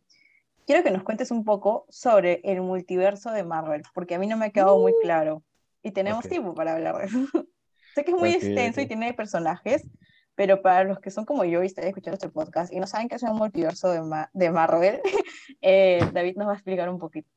quiero 0.67 0.83
que 0.83 0.91
nos 0.91 1.03
cuentes 1.03 1.31
un 1.31 1.45
poco 1.45 1.87
sobre 1.89 2.41
el 2.45 2.61
multiverso 2.61 3.31
de 3.33 3.45
Marvel, 3.45 3.83
porque 3.95 4.15
a 4.15 4.19
mí 4.19 4.27
no 4.27 4.37
me 4.37 4.47
ha 4.47 4.51
quedado 4.51 4.79
muy 4.79 4.93
claro. 5.03 5.43
Y 5.83 5.93
tenemos 5.93 6.25
Ok. 6.25 6.31
tiempo 6.31 6.55
para 6.55 6.75
hablar 6.75 6.99
de 6.99 7.05
eso. 7.07 7.19
sé 7.95 8.05
que 8.05 8.11
es 8.11 8.17
muy 8.17 8.31
Ok, 8.31 8.43
extenso 8.43 8.81
y 8.81 8.85
ok. 8.85 8.89
tiene 8.89 9.15
personajes, 9.15 9.87
pero 10.35 10.61
para 10.63 10.85
los 10.85 11.01
que 11.01 11.11
son 11.11 11.25
como 11.25 11.45
yo 11.45 11.63
y 11.63 11.67
están 11.67 11.87
escuchando 11.87 12.15
este 12.17 12.29
podcast 12.29 12.73
y 12.73 12.79
no 12.79 12.87
saben 12.87 13.09
qué 13.09 13.15
es 13.17 13.23
un 13.23 13.37
multiverso 13.37 13.91
de, 13.91 14.03
Ma- 14.03 14.31
de 14.35 14.51
Marvel, 14.51 15.01
eh, 15.63 16.01
David 16.13 16.37
nos 16.37 16.49
va 16.49 16.53
a 16.53 16.57
explicar 16.57 16.89
un 16.91 16.99
poquito. 16.99 17.29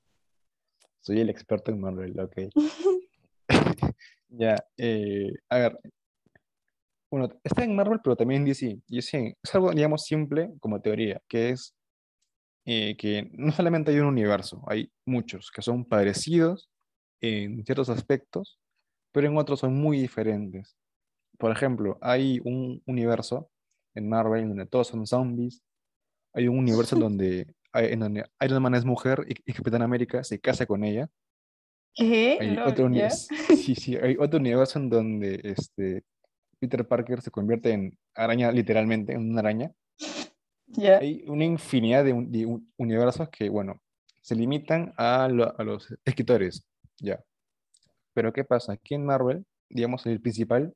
Soy 1.01 1.21
el 1.21 1.29
experto 1.29 1.71
en 1.71 1.79
Marvel, 1.79 2.19
ok. 2.19 2.37
Ya, 4.29 4.55
eh, 4.77 5.31
a 5.49 5.57
ver. 5.57 5.79
Bueno, 7.11 7.27
está 7.43 7.63
en 7.63 7.75
Marvel, 7.75 7.99
pero 8.03 8.15
también 8.15 8.41
en 8.41 8.47
DC. 8.47 8.79
Y 8.87 9.01
sí, 9.01 9.33
es 9.41 9.55
algo, 9.55 9.71
digamos, 9.71 10.03
simple 10.05 10.51
como 10.59 10.79
teoría, 10.81 11.21
que 11.27 11.49
es 11.49 11.73
eh, 12.65 12.95
que 12.97 13.29
no 13.33 13.51
solamente 13.51 13.91
hay 13.91 13.99
un 13.99 14.07
universo, 14.07 14.63
hay 14.67 14.91
muchos 15.05 15.51
que 15.51 15.61
son 15.61 15.85
parecidos 15.85 16.69
en 17.21 17.65
ciertos 17.65 17.89
aspectos, 17.89 18.59
pero 19.13 19.27
en 19.27 19.37
otros 19.37 19.61
son 19.61 19.75
muy 19.75 19.99
diferentes. 19.99 20.77
Por 21.39 21.51
ejemplo, 21.51 21.97
hay 22.01 22.39
un 22.45 22.81
universo 22.87 23.49
en 23.95 24.09
Marvel 24.09 24.47
donde 24.49 24.67
todos 24.67 24.89
son 24.89 25.07
zombies, 25.07 25.63
hay 26.33 26.47
un 26.49 26.59
universo 26.59 26.95
donde, 27.11 27.47
en 27.73 27.99
donde 28.01 28.25
Iron 28.41 28.63
Man 28.63 28.75
es 28.75 28.85
mujer 28.85 29.25
y, 29.29 29.35
y 29.51 29.53
Capitán 29.53 29.83
América 29.83 30.23
se 30.23 30.39
casa 30.39 30.65
con 30.67 30.83
ella, 30.83 31.09
¿Qué? 31.95 32.37
Hay 32.39 32.55
No, 32.55 32.65
otro, 32.65 32.85
uni- 32.85 32.99
¿ya? 32.99 33.09
sí, 33.09 33.75
sí, 33.75 33.95
hay 33.97 34.15
otro 34.17 34.39
universo 34.39 34.79
en 34.79 34.89
donde 34.89 35.39
este, 35.43 36.03
Peter 36.59 36.87
Parker 36.87 37.21
se 37.21 37.31
convierte 37.31 37.71
en 37.71 37.97
araña, 38.15 38.51
literalmente, 38.51 39.13
en 39.13 39.29
una 39.31 39.39
araña. 39.41 39.71
¿Ya? 40.67 40.99
Hay 40.99 41.23
una 41.27 41.45
infinidad 41.45 42.03
de, 42.05 42.13
un- 42.13 42.31
de 42.31 42.45
un- 42.45 42.71
universos 42.77 43.29
que, 43.29 43.49
bueno, 43.49 43.81
se 44.21 44.35
limitan 44.35 44.93
a, 44.97 45.27
lo- 45.27 45.57
a 45.59 45.63
los 45.63 45.87
escritores, 46.05 46.65
ya. 46.99 47.19
Pero 48.13 48.31
¿qué 48.33 48.43
pasa? 48.43 48.73
Aquí 48.73 48.95
en 48.95 49.05
Marvel, 49.05 49.45
digamos, 49.69 50.05
el 50.05 50.21
principal 50.21 50.73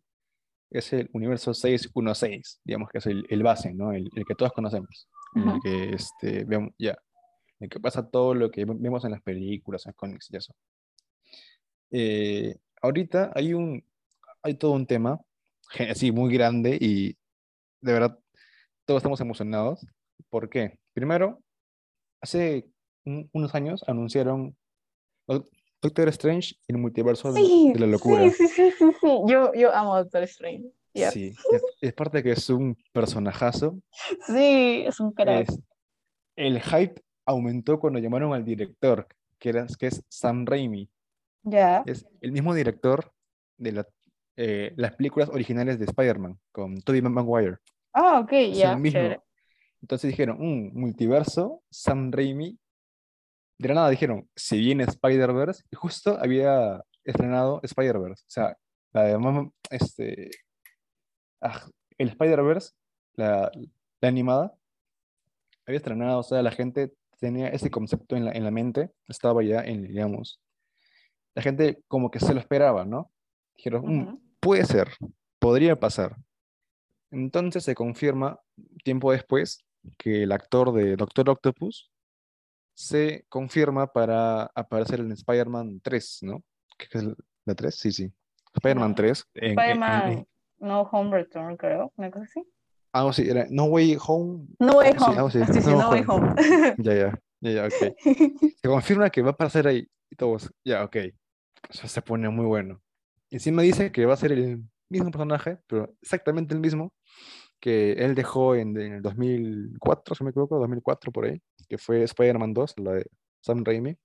es 0.71 0.91
el 0.93 1.10
universo 1.13 1.54
616, 1.54 2.60
digamos 2.63 2.89
que 2.89 2.97
es 2.97 3.06
el, 3.06 3.26
el 3.30 3.43
base, 3.43 3.73
¿no? 3.73 3.91
El, 3.91 4.10
el 4.15 4.26
que 4.26 4.34
todos 4.36 4.52
conocemos, 4.54 5.08
el 5.36 5.60
que, 5.62 5.93
este, 5.93 6.43
vemos, 6.45 6.71
ya, 6.80 6.97
el 7.60 7.69
que 7.69 7.80
pasa 7.80 8.08
todo 8.10 8.34
lo 8.34 8.49
que 8.49 8.65
vemos 8.65 9.06
en 9.06 9.12
las 9.12 9.21
películas, 9.21 9.86
en 9.86 9.91
los 9.91 9.95
cómics 9.95 10.30
y 10.32 10.38
eso. 10.38 10.54
Eh, 11.95 12.58
ahorita 12.82 13.32
hay 13.36 13.53
un, 13.53 13.84
hay 14.41 14.56
todo 14.56 14.71
un 14.71 14.88
tema, 14.88 15.21
así, 15.89 16.12
muy 16.12 16.34
grande 16.34 16.75
y 16.82 17.15
de 17.82 17.93
verdad 17.93 18.19
todos 18.86 18.99
estamos 18.99 19.21
emocionados. 19.21 19.86
¿Por 20.29 20.49
qué? 20.49 20.79
Primero, 20.93 21.39
hace 22.19 22.65
un- 23.06 23.29
unos 23.32 23.53
años 23.53 23.84
anunciaron 23.88 24.56
Doc- 25.27 25.47
Doctor 25.84 26.08
Strange 26.10 26.56
y 26.67 26.73
el 26.73 26.77
multiverso 26.79 27.32
de- 27.32 27.41
Sí, 27.41 27.71
de 27.73 27.79
la 27.79 27.88
locura. 27.88 28.29
sí, 28.32 28.47
sí, 28.47 28.47
sí, 28.47 28.71
sí, 28.77 28.86
sí. 28.99 29.08
Yo, 29.27 29.53
yo 29.53 29.73
amo 29.73 29.93
a 29.95 29.99
Doctor 30.03 30.23
Strange. 30.23 30.71
¿ya? 30.95 31.12
Sí, 31.12 31.34
es, 31.51 31.62
es 31.82 31.93
parte 31.93 32.23
que 32.23 32.32
es 32.32 32.49
un 32.49 32.75
personajazo. 32.91 33.79
Sí, 34.27 34.84
es 34.88 34.99
un 34.99 35.12
crack. 35.13 35.47
Es, 35.49 35.60
el 36.36 36.60
hype 36.62 37.01
aumentó 37.25 37.79
cuando 37.79 37.99
llamaron 37.99 38.34
al 38.34 38.43
director, 38.43 39.08
que, 39.38 39.49
era, 39.49 39.67
que 39.77 39.88
es 39.88 40.01
Sam 40.10 40.45
Raimi. 40.45 40.89
Ya. 41.43 41.84
Es 41.86 42.06
el 42.21 42.32
mismo 42.32 42.53
director 42.53 43.12
de 43.58 43.71
la- 43.73 43.88
eh, 44.38 44.73
las 44.77 44.95
películas 44.95 45.29
originales 45.29 45.77
de 45.79 45.86
Spider-Man, 45.86 46.39
con 46.51 46.82
Tobey 46.82 47.01
Maguire. 47.01 47.58
Ah, 47.93 48.19
ok, 48.19 48.32
Es 48.34 48.58
ya. 48.58 48.73
el 48.73 48.79
mismo. 48.79 48.99
chévere. 48.99 49.21
Entonces 49.82 50.10
dijeron, 50.10 50.41
un 50.41 50.71
multiverso, 50.73 51.62
Sam 51.69 52.12
Raimi. 52.12 52.58
De 53.60 53.67
la 53.67 53.75
nada 53.75 53.89
dijeron, 53.89 54.27
se 54.36 54.58
viene 54.58 54.84
Spider-Verse, 54.86 55.63
y 55.69 55.75
justo 55.75 56.17
había 56.19 56.82
estrenado 57.03 57.60
Spider-Verse. 57.63 58.23
O 58.23 58.29
sea, 58.32 58.58
la 58.93 59.03
de 59.03 59.51
este, 59.69 60.32
ah, 61.41 61.67
el 61.97 62.10
Spider-Verse, 62.10 62.71
la, 63.15 63.51
la 64.01 64.08
animada, 64.08 64.56
había 65.65 65.77
estrenado, 65.77 66.19
o 66.19 66.23
sea, 66.23 66.41
la 66.41 66.51
gente 66.51 66.93
tenía 67.19 67.49
ese 67.49 67.69
concepto 67.69 68.15
en 68.15 68.25
la, 68.25 68.32
en 68.32 68.43
la 68.43 68.51
mente, 68.51 68.91
estaba 69.08 69.43
ya 69.43 69.62
en, 69.62 69.88
digamos, 69.88 70.41
la 71.36 71.41
gente 71.41 71.82
como 71.88 72.12
que 72.12 72.19
se 72.19 72.34
lo 72.34 72.39
esperaba, 72.39 72.86
¿no? 72.86 73.12
Dijeron, 73.56 73.86
"Mm, 73.86 74.02
Ujú. 74.04 74.22
puede 74.39 74.65
ser, 74.65 74.89
podría 75.39 75.80
pasar. 75.80 76.15
Entonces 77.12 77.63
se 77.63 77.76
confirma 77.76 78.39
tiempo 78.84 79.12
después 79.12 79.63
que 79.98 80.24
el 80.24 80.32
actor 80.32 80.74
de 80.74 80.96
Doctor 80.96 81.30
Octopus 81.30 81.91
se 82.76 83.26
confirma 83.30 83.88
para 83.88 84.43
aparecer 84.56 85.00
en 85.00 85.12
Spider-Man 85.12 85.80
3, 85.84 86.19
¿no? 86.24 86.43
¿Qué 86.78 86.88
es 86.98 87.04
la 87.46 87.56
3? 87.56 87.76
Sí, 87.76 87.91
sí. 87.91 88.12
Spider-Man 88.56 88.89
No. 88.89 88.96
3. 88.96 89.26
en- 89.36 89.43
en- 89.43 89.50
en- 89.52 89.60
Spider-Man, 89.60 90.28
No 90.60 90.82
Home 90.84 91.12
Return, 91.12 91.58
creo. 91.58 91.91
Una 91.98 92.10
cosa 92.12 92.26
así. 92.26 92.43
algo 92.96 93.10
así, 93.10 93.28
era 93.28 93.48
No 93.50 93.65
Way 93.65 93.98
Home. 94.08 94.46
No 94.60 94.74
Way 94.78 94.91
Sí, 94.91 94.98
Home. 95.04 95.15
algo 95.15 95.28
así, 95.28 95.39
Ah, 95.41 95.48
sí, 95.52 95.62
sí, 95.62 95.69
No 95.72 95.80
No 95.80 95.89
Way 95.89 96.04
Home. 96.08 96.36
Ya, 96.78 96.93
ya, 96.93 97.19
ya, 97.41 97.52
ya, 97.52 97.65
ok. 97.65 97.96
Se 98.62 98.67
confirma 98.67 99.10
que 99.10 99.22
va 99.24 99.30
a 99.30 99.32
aparecer 99.34 99.67
ahí 99.67 99.88
y 100.12 100.15
todos, 100.15 100.52
ya, 100.63 100.84
ok. 100.84 100.98
Se 101.69 102.02
pone 102.02 102.30
muy 102.30 102.45
bueno. 102.45 102.82
Encima 103.30 103.62
dice 103.62 103.91
que 103.91 104.06
va 104.06 104.13
a 104.13 104.17
ser 104.17 104.32
el 104.32 104.63
mismo 104.89 105.12
personaje, 105.12 105.58
pero 105.67 105.95
exactamente 106.02 106.54
el 106.54 106.60
mismo 106.60 106.93
que 107.60 107.93
él 107.93 108.13
dejó 108.13 108.56
en, 108.56 108.78
en 108.78 108.93
el 108.95 109.02
2004, 109.02 110.15
si 110.15 110.23
me 110.23 110.32
equivoco, 110.32 110.60
2004 110.60 111.12
por 111.12 111.26
ahí, 111.26 111.41
que 111.69 111.78
fue 111.78 112.04
Spider-Man 112.04 112.54
2, 112.54 112.73
la 112.80 112.91
de 112.93 113.06
Sam 113.41 113.63
Raimi. 113.63 113.97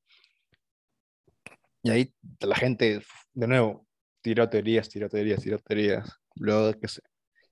Y 1.82 1.90
ahí 1.90 2.14
la 2.40 2.54
gente, 2.54 3.02
de 3.34 3.46
nuevo, 3.46 3.86
tiró 4.20 4.48
teorías, 4.48 4.88
tiró 4.88 5.08
teorías, 5.08 5.42
tiró 5.42 5.58
teorías. 5.58 6.20
Luego 6.36 6.72
que 6.78 6.88
se, 6.88 7.02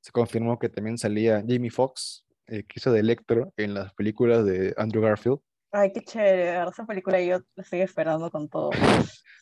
se 0.01 0.13
confirmó 0.13 0.59
que 0.59 0.69
también 0.69 0.97
salía 0.97 1.43
Jamie 1.47 1.71
Foxx, 1.71 2.25
eh, 2.47 2.63
que 2.63 2.75
hizo 2.77 2.93
de 2.93 3.01
Electro 3.01 3.53
en 3.57 3.75
las 3.75 3.93
películas 3.95 4.45
de 4.45 4.73
Andrew 4.77 5.03
Garfield. 5.03 5.41
Ay, 5.73 5.93
qué 5.93 6.03
chévere. 6.03 6.69
Esa 6.69 6.87
película 6.87 7.21
yo 7.21 7.41
la 7.55 7.63
estoy 7.63 7.81
esperando 7.81 8.31
con 8.31 8.49
todo. 8.49 8.71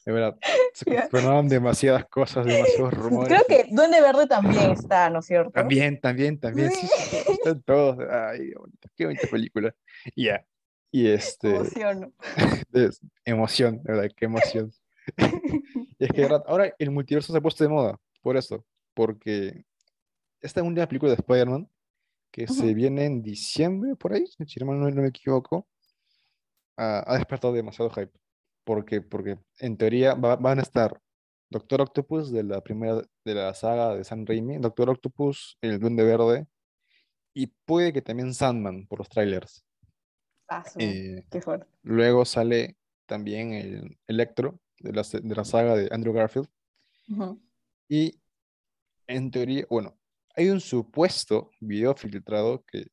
De 0.05 0.13
verdad, 0.13 0.37
se 0.75 0.85
confirmaron 0.85 1.49
demasiadas 1.49 2.07
cosas, 2.07 2.45
demasiados 2.45 2.93
rumores. 2.95 3.29
Creo 3.29 3.47
que 3.47 3.75
Duende 3.75 4.01
Verde 4.01 4.27
también 4.27 4.71
está, 4.73 5.09
¿no 5.11 5.21
es 5.21 5.27
cierto? 5.27 5.53
También, 5.53 6.01
también, 6.01 6.39
también. 6.39 6.71
Sí, 6.71 6.87
sí, 6.87 7.17
están 7.29 7.63
todos. 7.63 7.99
Ay, 8.11 8.53
qué 8.97 9.05
bonita, 9.07 9.29
película. 9.29 9.75
Ya. 10.17 10.45
Y 10.91 11.09
este, 11.09 11.57
Emociono. 11.57 12.13
es- 12.73 13.01
emoción, 13.25 13.83
de 13.83 13.93
verdad, 13.93 14.11
qué 14.17 14.25
emoción. 14.27 14.73
Y 15.17 15.17
es 16.05 16.11
que 16.11 16.17
de 16.17 16.23
verdad, 16.23 16.45
ahora 16.47 16.75
el 16.79 16.91
multiverso 16.91 17.33
se 17.33 17.39
ha 17.39 17.43
puesto 17.43 17.65
de 17.65 17.71
moda, 17.71 17.99
por 18.23 18.37
eso. 18.37 18.65
Porque 18.95 19.65
esta 20.41 20.61
es 20.61 20.67
una 20.67 20.87
película 20.87 21.11
de 21.13 21.17
Spider-Man 21.17 21.69
que 22.31 22.47
se 22.47 22.65
Ujú. 22.67 22.75
viene 22.75 23.07
en 23.07 23.23
diciembre, 23.23 23.97
por 23.97 24.13
ahí, 24.13 24.27
si 24.27 24.61
no, 24.61 24.73
no 24.75 25.03
me 25.03 25.09
equivoco, 25.09 25.67
ha, 26.77 27.05
ha 27.07 27.17
despertado 27.17 27.53
demasiado 27.53 27.91
hype. 27.91 28.13
Porque, 28.65 29.03
porque 29.03 29.39
en 29.59 29.77
teoría 29.77 30.15
va- 30.15 30.37
van 30.37 30.59
a 30.59 30.63
estar 30.63 31.01
Doctor 31.51 31.83
Octopus 31.83 32.33
de 32.33 32.43
la 32.45 32.63
primera 32.63 33.03
de 33.25 33.35
la 33.35 33.53
saga 33.55 33.95
de 33.95 34.05
Sam 34.05 34.25
Raimi, 34.27 34.57
Doctor 34.59 34.89
Octopus, 34.91 35.59
el 35.61 35.79
Duende 35.79 36.03
Verde, 36.03 36.47
y 37.35 37.49
puede 37.67 37.93
que 37.93 38.01
también 38.03 38.33
Sandman 38.33 38.87
por 38.87 39.01
los 39.01 39.09
trailers. 39.09 39.65
Ah, 40.49 40.65
su- 40.65 40.79
Eh, 40.81 41.27
qué 41.31 41.41
fuerte. 41.43 41.67
luego 41.83 42.25
sale 42.25 42.77
también 43.07 43.53
el 43.53 43.99
Electro 44.07 44.59
de 44.79 44.93
la, 44.93 45.03
de 45.03 45.35
la 45.35 45.45
saga 45.45 45.77
de 45.77 45.89
Andrew 45.93 46.15
Garfield. 46.15 46.49
Ujú. 47.11 47.41
Y 47.89 48.19
en 49.07 49.31
teoría, 49.31 49.67
bueno, 49.69 49.99
hay 50.37 50.49
un 50.49 50.61
supuesto 50.61 51.51
video 51.61 51.95
filtrado 51.95 52.65
que 52.65 52.87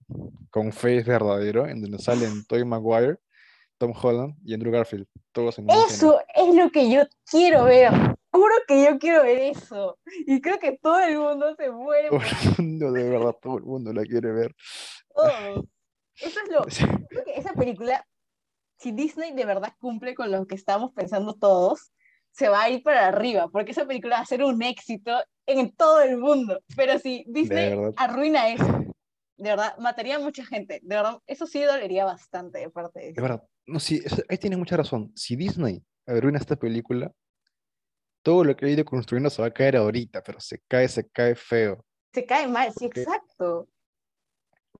con 0.50 0.74
fe 0.74 0.98
es 0.98 1.06
verdadero, 1.06 1.68
en 1.68 1.82
donde 1.82 1.98
salen 2.00 2.44
Tobey 2.46 2.66
Maguire, 2.66 3.18
Tom 3.82 3.94
Holland 4.00 4.36
y 4.46 4.54
Andrew 4.54 4.72
Garfield, 4.72 5.08
todos 5.32 5.58
en. 5.58 5.68
Eso 5.72 6.22
es 6.36 6.54
lo 6.54 6.70
que 6.70 6.92
yo 6.92 7.02
quiero 7.26 7.64
ver. 7.64 7.92
Juro 8.32 8.54
que 8.68 8.84
yo 8.86 9.00
quiero 9.00 9.24
ver 9.24 9.40
eso. 9.40 9.98
Y 10.28 10.40
creo 10.40 10.60
que 10.60 10.78
todo 10.80 11.00
el 11.00 11.18
mundo 11.18 11.56
se 11.56 11.72
muere 11.72 12.10
Todo 12.10 12.20
el 12.20 12.56
mundo, 12.60 12.92
de 12.92 13.10
verdad, 13.10 13.36
todo 13.42 13.58
el 13.58 13.64
mundo 13.64 13.92
la 13.92 14.04
quiere 14.04 14.32
ver. 14.34 14.56
todo. 15.16 15.66
Eso 16.16 16.40
es 16.44 16.52
lo. 16.52 16.62
Creo 17.10 17.26
que 17.26 17.34
esa 17.36 17.54
película, 17.54 18.06
si 18.78 18.92
Disney 18.92 19.34
de 19.34 19.46
verdad 19.46 19.74
cumple 19.80 20.14
con 20.14 20.30
lo 20.30 20.46
que 20.46 20.54
estamos 20.54 20.92
pensando 20.94 21.34
todos, 21.34 21.92
se 22.30 22.48
va 22.48 22.62
a 22.62 22.70
ir 22.70 22.84
para 22.84 23.08
arriba, 23.08 23.48
porque 23.48 23.72
esa 23.72 23.88
película 23.88 24.18
va 24.18 24.22
a 24.22 24.28
ser 24.28 24.44
un 24.44 24.62
éxito 24.62 25.12
en 25.48 25.76
todo 25.76 26.02
el 26.02 26.18
mundo. 26.18 26.62
Pero 26.76 27.00
si 27.00 27.26
Disney 27.28 27.76
arruina 27.98 28.50
eso, 28.50 28.91
de 29.42 29.50
verdad, 29.50 29.78
mataría 29.80 30.18
a 30.18 30.20
mucha 30.20 30.46
gente. 30.46 30.80
De 30.84 30.96
verdad, 30.96 31.20
eso 31.28 31.46
sí 31.48 31.62
dolería 31.64 32.06
bastante 32.06 32.60
de 32.60 32.70
parte 32.70 33.00
de 33.00 33.06
De 33.06 33.12
Disney. 33.12 33.22
verdad, 33.30 33.44
no, 33.68 33.80
sí, 33.80 34.02
ahí 34.30 34.38
tienes 34.38 34.60
mucha 34.60 34.78
razón. 34.78 35.12
Si 35.16 35.36
Disney 35.36 35.84
arruina 36.06 36.38
esta 36.40 36.56
película, 36.56 37.12
todo 38.24 38.44
lo 38.44 38.56
que 38.56 38.66
ha 38.66 38.70
ido 38.70 38.86
construyendo 38.86 39.30
se 39.30 39.42
va 39.42 39.48
a 39.48 39.54
caer 39.54 39.78
ahorita, 39.78 40.22
pero 40.24 40.40
se 40.40 40.60
cae, 40.68 40.88
se 40.88 41.10
cae 41.10 41.36
feo. 41.36 41.84
Se 42.14 42.26
cae 42.26 42.48
mal, 42.48 42.72
sí, 42.72 42.86
Porque- 42.86 43.02
exacto. 43.02 43.70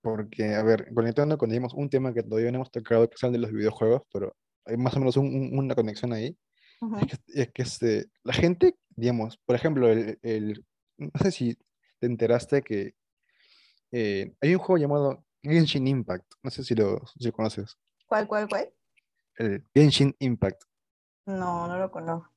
Porque, 0.02 0.56
a 0.56 0.64
ver, 0.64 0.92
conectando 0.94 1.38
con 1.38 1.50
digamos, 1.50 1.74
un 1.74 1.90
tema 1.90 2.14
que 2.14 2.24
todavía 2.24 2.52
no 2.52 2.58
hemos 2.58 2.72
tocado, 2.72 3.08
que 3.10 3.16
es 3.16 3.24
el 3.24 3.32
de 3.34 3.38
los 3.38 3.52
videojuegos, 3.52 4.02
pero 4.12 4.36
hay 4.66 4.78
más 4.78 4.96
o 4.96 5.00
menos 5.00 5.16
un- 5.18 5.28
un- 5.28 5.58
una 5.60 5.76
conexión 5.76 6.14
ahí. 6.14 6.36
Es 7.02 7.08
que, 7.08 7.42
es 7.42 7.52
que 7.52 7.62
este, 7.62 8.06
la 8.24 8.34
gente, 8.34 8.76
digamos, 8.90 9.38
por 9.46 9.56
ejemplo, 9.56 9.90
el, 9.92 10.18
el- 10.24 10.66
no 10.98 11.12
sé 11.22 11.32
si 11.32 11.56
te 12.00 12.08
enteraste 12.08 12.64
que 12.64 12.96
eh, 13.92 14.34
hay 14.42 14.54
un 14.56 14.60
juego 14.60 14.78
llamado 14.78 15.26
Genshin 15.44 15.88
Impact, 15.88 16.26
no 16.44 16.52
sé 16.52 16.64
si 16.64 16.76
lo, 16.76 17.02
si 17.18 17.26
lo 17.26 17.32
conoces, 17.34 17.78
¿Cuál, 18.08 18.28
cuál, 18.28 18.48
cuál? 18.50 18.70
el 19.38 19.64
Genshin 19.74 20.16
Impact. 20.20 20.64
No, 21.26 21.68
no 21.68 21.78
lo 21.78 21.90
conozco. 21.92 22.30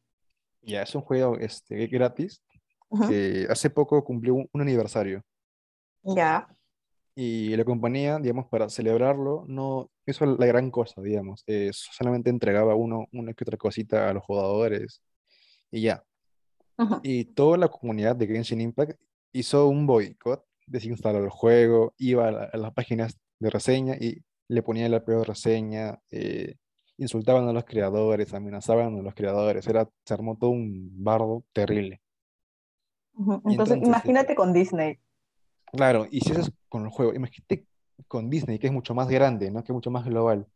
Ya, 0.62 0.82
es 0.82 0.94
un 0.94 1.02
juego 1.02 1.36
este, 1.38 1.86
gratis 1.88 2.42
que 3.08 3.46
hace 3.50 3.70
poco 3.70 4.02
cumplió 4.04 4.34
un, 4.34 4.48
un 4.52 4.60
aniversario 4.60 5.22
Ya. 6.02 6.46
y 7.16 7.56
la 7.56 7.64
compañía, 7.64 8.18
digamos, 8.18 8.46
para 8.46 8.68
celebrarlo, 8.68 9.44
no 9.48 9.90
hizo 10.06 10.24
la 10.26 10.46
gran 10.46 10.70
cosa, 10.70 11.00
digamos, 11.02 11.42
eh, 11.46 11.70
solamente 11.72 12.30
entregaba 12.30 12.74
uno, 12.76 13.06
una 13.12 13.34
que 13.34 13.44
otra 13.44 13.56
cosita 13.58 14.08
a 14.08 14.12
los 14.14 14.22
jugadores 14.22 15.02
y 15.70 15.82
ya. 15.82 16.04
Ujú. 16.78 17.00
Y 17.02 17.24
toda 17.24 17.56
la 17.58 17.68
comunidad 17.68 18.14
de 18.16 18.26
Genshin 18.26 18.60
Impact 18.60 18.98
hizo 19.32 19.66
un 19.66 19.86
boicot, 19.86 20.44
desinstaló 20.66 21.18
el 21.18 21.30
juego, 21.30 21.94
iba 21.98 22.28
a, 22.28 22.32
la- 22.32 22.44
a 22.52 22.56
las 22.56 22.72
páginas 22.72 23.18
de 23.38 23.50
reseña 23.50 23.96
y 24.00 24.22
le 24.48 24.62
ponía 24.62 24.88
la 24.88 25.04
peor 25.04 25.26
reseña, 25.28 25.98
eh, 26.10 26.56
insultaban 26.98 27.48
a 27.48 27.52
los 27.52 27.64
creadores, 27.64 28.32
amenazaban 28.34 28.98
a 28.98 29.02
los 29.02 29.14
creadores, 29.14 29.66
era, 29.66 29.88
se 30.04 30.14
armó 30.14 30.36
todo 30.38 30.50
un 30.50 30.90
bardo 31.04 31.44
terrible. 31.52 32.00
Entonces, 33.16 33.46
entonces, 33.46 33.88
imagínate 33.88 34.34
con 34.34 34.52
Disney. 34.52 34.98
claro, 35.72 36.06
y 36.10 36.20
si 36.20 36.32
eso 36.32 36.40
es 36.42 36.52
con 36.68 36.84
el 36.84 36.90
juego, 36.90 37.14
imagínate 37.14 37.66
con 38.08 38.28
Disney, 38.28 38.58
que 38.58 38.66
es 38.68 38.72
mucho 38.72 38.94
más 38.94 39.08
grande, 39.08 39.50
¿no? 39.50 39.62
Que 39.62 39.72
es 39.72 39.74
mucho 39.74 39.90
más 39.90 40.04
global. 40.04 40.46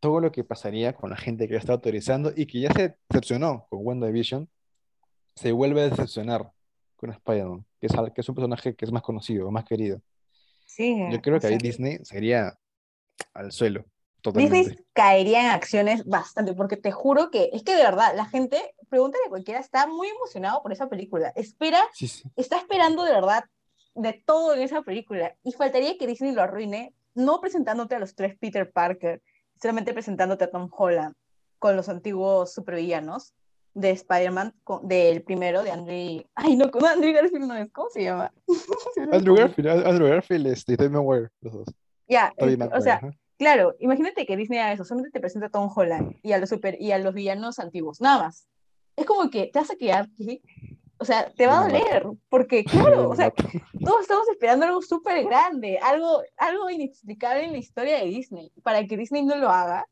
Todo 0.00 0.20
lo 0.20 0.32
que 0.32 0.44
pasaría 0.44 0.94
con 0.94 1.10
la 1.10 1.16
gente 1.16 1.46
que 1.46 1.54
ya 1.54 1.58
está 1.60 1.72
autorizando 1.74 2.32
y 2.34 2.46
que 2.46 2.60
ya 2.60 2.72
se 2.72 2.96
decepcionó 3.08 3.66
con 3.68 3.80
WandaVision, 3.86 4.48
se 5.36 5.52
vuelve 5.52 5.82
a 5.82 5.88
decepcionar 5.90 6.52
con 7.02 7.10
Spider-Man, 7.10 7.66
que 7.80 7.86
es, 7.88 7.92
que 8.14 8.20
es 8.20 8.28
un 8.28 8.34
personaje 8.36 8.76
que 8.76 8.84
es 8.84 8.92
más 8.92 9.02
conocido, 9.02 9.50
más 9.50 9.64
querido. 9.64 10.00
Sí, 10.64 10.96
Yo 11.10 11.20
creo 11.20 11.40
que 11.40 11.48
ahí 11.48 11.58
Disney 11.58 11.98
sería 12.04 12.56
al 13.34 13.50
suelo, 13.50 13.84
Disney 14.24 14.46
totalmente. 14.46 14.84
caería 14.92 15.40
en 15.40 15.46
acciones 15.50 16.04
bastante, 16.06 16.54
porque 16.54 16.76
te 16.76 16.92
juro 16.92 17.30
que 17.32 17.50
es 17.52 17.64
que 17.64 17.74
de 17.74 17.82
verdad, 17.82 18.14
la 18.14 18.24
gente, 18.26 18.56
pregúntale 18.88 19.24
a 19.26 19.30
cualquiera, 19.30 19.58
está 19.58 19.86
muy 19.88 20.06
emocionado 20.08 20.62
por 20.62 20.72
esa 20.72 20.88
película. 20.88 21.32
Espera, 21.34 21.82
Sí, 21.92 22.06
sí. 22.06 22.22
está 22.36 22.56
esperando 22.58 23.02
de 23.02 23.12
verdad 23.12 23.44
de 23.96 24.12
todo 24.24 24.54
en 24.54 24.62
esa 24.62 24.82
película. 24.82 25.36
Y 25.42 25.52
faltaría 25.52 25.98
que 25.98 26.06
Disney 26.06 26.32
lo 26.32 26.40
arruine, 26.42 26.94
no 27.14 27.40
presentándote 27.40 27.96
a 27.96 27.98
los 27.98 28.14
tres 28.14 28.38
Peter 28.38 28.70
Parker, 28.70 29.20
solamente 29.60 29.92
presentándote 29.92 30.44
a 30.44 30.50
Tom 30.50 30.70
Holland 30.70 31.14
con 31.58 31.76
los 31.76 31.88
antiguos 31.88 32.54
supervillanos 32.54 33.34
de 33.74 33.90
Spider-Man, 33.90 34.54
del 34.82 35.22
primero, 35.22 35.62
de 35.62 35.70
Andrew. 35.70 36.24
Ay, 36.34 36.56
no, 36.56 36.70
Andrew 36.86 37.12
Garfield 37.12 37.46
no 37.46 37.54
es, 37.56 37.70
¿cómo 37.72 37.88
se 37.90 38.04
llama? 38.04 38.32
Andrew 39.12 39.34
Garfield, 39.34 39.68
Andrew 39.68 40.08
Garfield 40.08 40.46
este, 40.48 40.74
y 40.74 40.76
Tobey 40.76 40.90
Maguire, 40.90 41.30
los 41.40 41.52
dos. 41.52 41.68
Ya, 42.08 42.32
el- 42.36 42.58
Maguire, 42.58 42.78
o 42.78 42.82
sea, 42.82 42.94
ajá. 42.96 43.10
Claro, 43.38 43.74
imagínate 43.80 44.24
que 44.24 44.36
Disney 44.36 44.60
haga 44.60 44.72
eso, 44.74 44.84
solamente 44.84 45.10
te 45.10 45.18
presenta 45.18 45.48
a 45.48 45.50
Tom 45.50 45.68
Holland 45.74 46.14
y 46.22 46.30
a 46.30 46.38
los 46.38 46.48
super 46.48 46.80
y 46.80 46.92
a 46.92 46.98
los 46.98 47.12
villanos 47.12 47.58
antiguos, 47.58 48.00
nada 48.00 48.22
más. 48.24 48.46
Es 48.94 49.04
como 49.04 49.30
que 49.30 49.48
te 49.52 49.58
vas 49.58 49.70
a 49.70 49.74
quedar 49.74 50.08
aquí, 50.14 50.40
o 50.98 51.04
sea, 51.04 51.32
te 51.32 51.48
va 51.48 51.58
a 51.58 51.64
doler, 51.64 52.06
porque 52.28 52.62
claro, 52.62 53.08
o 53.10 53.16
sea, 53.16 53.32
todos 53.32 54.02
estamos 54.02 54.28
esperando 54.28 54.66
algo 54.66 54.80
súper 54.80 55.24
grande, 55.24 55.78
algo, 55.82 56.22
algo 56.36 56.70
inexplicable 56.70 57.44
en 57.44 57.52
la 57.52 57.58
historia 57.58 57.98
de 57.98 58.04
Disney. 58.04 58.52
Para 58.62 58.86
que 58.86 58.96
Disney 58.96 59.24
no 59.24 59.34
lo 59.34 59.48
haga, 59.48 59.88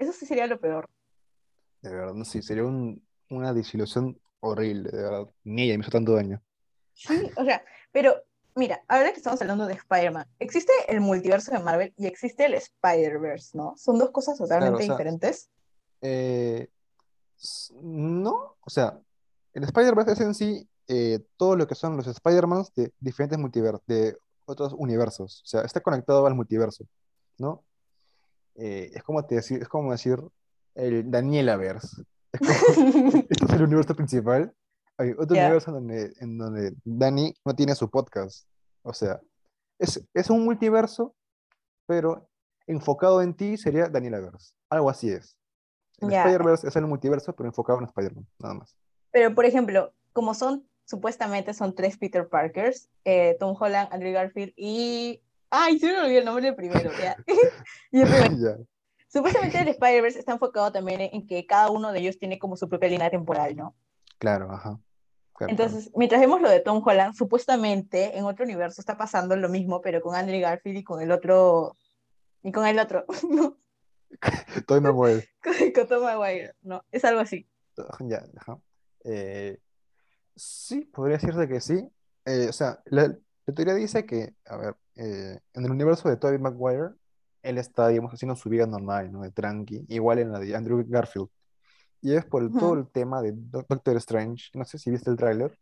eso 0.00 0.12
sí 0.12 0.26
sería 0.26 0.48
lo 0.48 0.58
peor. 0.58 0.88
De 1.84 1.94
verdad, 1.94 2.14
no 2.14 2.24
sé, 2.24 2.40
sería 2.40 2.64
un- 2.64 3.06
una 3.28 3.52
desilusión 3.52 4.18
horrible, 4.40 4.90
de 4.90 5.02
verdad. 5.02 5.26
Ni 5.44 5.64
ella 5.64 5.76
me 5.76 5.82
hizo 5.82 5.90
tanto 5.90 6.14
daño. 6.14 6.42
Sí, 6.94 7.30
o 7.36 7.44
sea, 7.44 7.62
pero 7.92 8.14
mira, 8.54 8.82
ahora 8.88 9.10
que 9.12 9.18
estamos 9.18 9.40
hablando 9.42 9.66
de 9.66 9.74
Spider-Man, 9.74 10.26
existe 10.38 10.72
el 10.88 11.00
multiverso 11.00 11.52
de 11.52 11.58
Marvel 11.58 11.92
y 11.98 12.06
existe 12.06 12.46
el 12.46 12.54
Spider-Verse, 12.54 13.56
¿no? 13.58 13.74
Son 13.76 13.98
dos 13.98 14.10
cosas 14.12 14.38
totalmente 14.38 14.76
Claro, 14.76 14.76
o 14.76 14.86
sea, 14.86 14.94
diferentes. 14.96 15.50
Eh, 16.00 16.68
no, 17.82 18.56
o 18.60 18.70
sea, 18.70 18.98
el 19.52 19.64
Spider-Verse 19.64 20.12
es 20.12 20.20
en 20.20 20.34
sí 20.34 20.68
eh, 20.88 21.20
todo 21.36 21.56
lo 21.56 21.66
que 21.66 21.74
son 21.74 21.96
los 21.96 22.06
Spider-Mans 22.06 22.72
de 22.74 22.92
diferentes 22.98 23.38
multiversos, 23.38 23.82
de 23.86 24.16
otros 24.46 24.72
universos. 24.76 25.42
O 25.42 25.46
sea, 25.46 25.60
está 25.62 25.80
conectado 25.80 26.26
al 26.26 26.34
multiverso, 26.34 26.86
¿no? 27.38 27.62
Eh, 28.54 28.90
es 28.94 29.02
como 29.02 29.24
te 29.26 29.34
decir, 29.34 29.60
es 29.60 29.68
como 29.68 29.92
decir 29.92 30.18
el 30.74 31.10
Danielaverse. 31.10 32.02
Es 32.32 32.40
como, 32.74 33.08
esto 33.28 33.46
es 33.46 33.52
el 33.52 33.62
universo 33.62 33.94
principal. 33.94 34.54
Hay 34.96 35.10
otro 35.10 35.36
universo 35.36 35.70
en 35.70 35.74
donde, 35.74 36.12
en 36.20 36.38
donde 36.38 36.72
Dani 36.84 37.34
no 37.44 37.54
tiene 37.54 37.74
su 37.74 37.90
podcast. 37.90 38.46
O 38.82 38.92
sea, 38.92 39.20
es, 39.78 40.06
es 40.14 40.30
un 40.30 40.44
multiverso, 40.44 41.14
pero 41.86 42.28
enfocado 42.66 43.22
en 43.22 43.34
ti 43.34 43.56
sería 43.56 43.88
Danielaverse. 43.88 44.54
Algo 44.70 44.90
así 44.90 45.10
es. 45.10 45.36
El. 45.98 46.12
Spider-Verse 46.12 46.68
es 46.68 46.76
el 46.76 46.86
multiverso, 46.86 47.34
pero 47.34 47.48
enfocado 47.48 47.78
en 47.80 47.86
Spider-Man, 47.86 48.26
nada 48.38 48.54
más. 48.54 48.76
Pero, 49.10 49.34
por 49.34 49.44
ejemplo, 49.44 49.92
como 50.12 50.34
son, 50.34 50.66
supuestamente 50.84 51.54
son 51.54 51.74
tres 51.74 51.96
Peter 51.96 52.28
Parkers, 52.28 52.88
eh, 53.04 53.36
Tom 53.38 53.56
Holland, 53.58 53.88
Andrew 53.92 54.12
Garfield 54.12 54.52
y... 54.56 55.20
Ay, 55.50 55.78
se 55.78 55.86
me 55.86 56.00
olvidó 56.00 56.18
el 56.18 56.24
nombre 56.24 56.46
del 56.46 56.56
primero, 56.56 56.90
ya. 57.00 57.16
Y 57.92 58.00
el 58.00 58.08
primero. 58.08 58.66
Supuestamente 59.14 59.60
el 59.60 59.68
Spider-Verse 59.68 60.18
está 60.18 60.32
enfocado 60.32 60.72
también 60.72 61.00
en, 61.00 61.24
que 61.28 61.46
cada 61.46 61.70
uno 61.70 61.92
de 61.92 62.00
ellos 62.00 62.18
tiene 62.18 62.40
como 62.40 62.56
su 62.56 62.68
propia 62.68 62.88
línea 62.88 63.10
temporal, 63.10 63.54
¿no? 63.54 63.76
Claro, 64.18 64.50
ajá. 64.50 64.80
Claro, 65.34 65.52
Entonces, 65.52 65.92
mientras 65.94 66.20
vemos 66.20 66.40
lo 66.40 66.50
de 66.50 66.58
Tom 66.58 66.82
Holland, 66.84 67.14
supuestamente 67.14 68.18
en 68.18 68.24
otro 68.24 68.44
universo 68.44 68.80
está 68.80 68.96
pasando 68.96 69.36
lo 69.36 69.48
mismo, 69.48 69.80
pero 69.80 70.00
con 70.00 70.16
Andrew 70.16 70.40
Garfield 70.40 70.78
y 70.78 70.82
con 70.82 71.00
el 71.00 71.12
otro... 71.12 71.76
Y 72.42 72.50
con 72.50 72.66
el 72.66 72.76
otro, 72.80 73.04
¿no? 73.30 73.56
Tobey 74.66 74.80
Maguire. 74.80 75.28
Con, 75.44 75.54
con 75.72 75.86
Tom 75.86 76.02
Maguire, 76.02 76.54
¿no? 76.62 76.84
Es 76.90 77.04
algo 77.04 77.20
así. 77.20 77.48
Ya, 78.00 78.24
ajá. 78.36 78.58
Eh, 79.04 79.60
sí, 80.34 80.86
podría 80.86 81.18
decirse 81.18 81.46
que 81.46 81.60
sí. 81.60 81.88
Eh, 82.24 82.48
o 82.48 82.52
sea, 82.52 82.82
la, 82.86 83.16
la 83.46 83.54
teoría 83.54 83.74
dice 83.74 84.06
que, 84.06 84.34
a 84.44 84.56
ver, 84.56 84.74
eh, 84.96 85.38
en 85.52 85.64
el 85.64 85.70
universo 85.70 86.08
de 86.08 86.16
Tobey 86.16 86.38
Maguire, 86.38 86.94
él 87.44 87.58
está, 87.58 87.88
digamos, 87.88 88.12
haciendo 88.12 88.34
su 88.36 88.48
vida 88.48 88.66
normal, 88.66 89.12
¿no? 89.12 89.22
De 89.22 89.30
tranqui, 89.30 89.84
igual 89.88 90.18
en 90.18 90.32
la 90.32 90.38
de 90.40 90.56
Andrew 90.56 90.84
Garfield. 90.86 91.28
Y 92.00 92.14
es 92.14 92.24
por 92.24 92.42
el- 92.42 92.50
todo 92.52 92.70
Ujú. 92.70 92.80
el 92.80 92.88
tema 92.88 93.22
de 93.22 93.32
Do- 93.32 93.64
Doctor 93.68 93.96
Strange. 93.96 94.50
No 94.54 94.64
sé 94.64 94.78
si 94.78 94.90
viste 94.90 95.10
el 95.10 95.16
tráiler, 95.16 95.56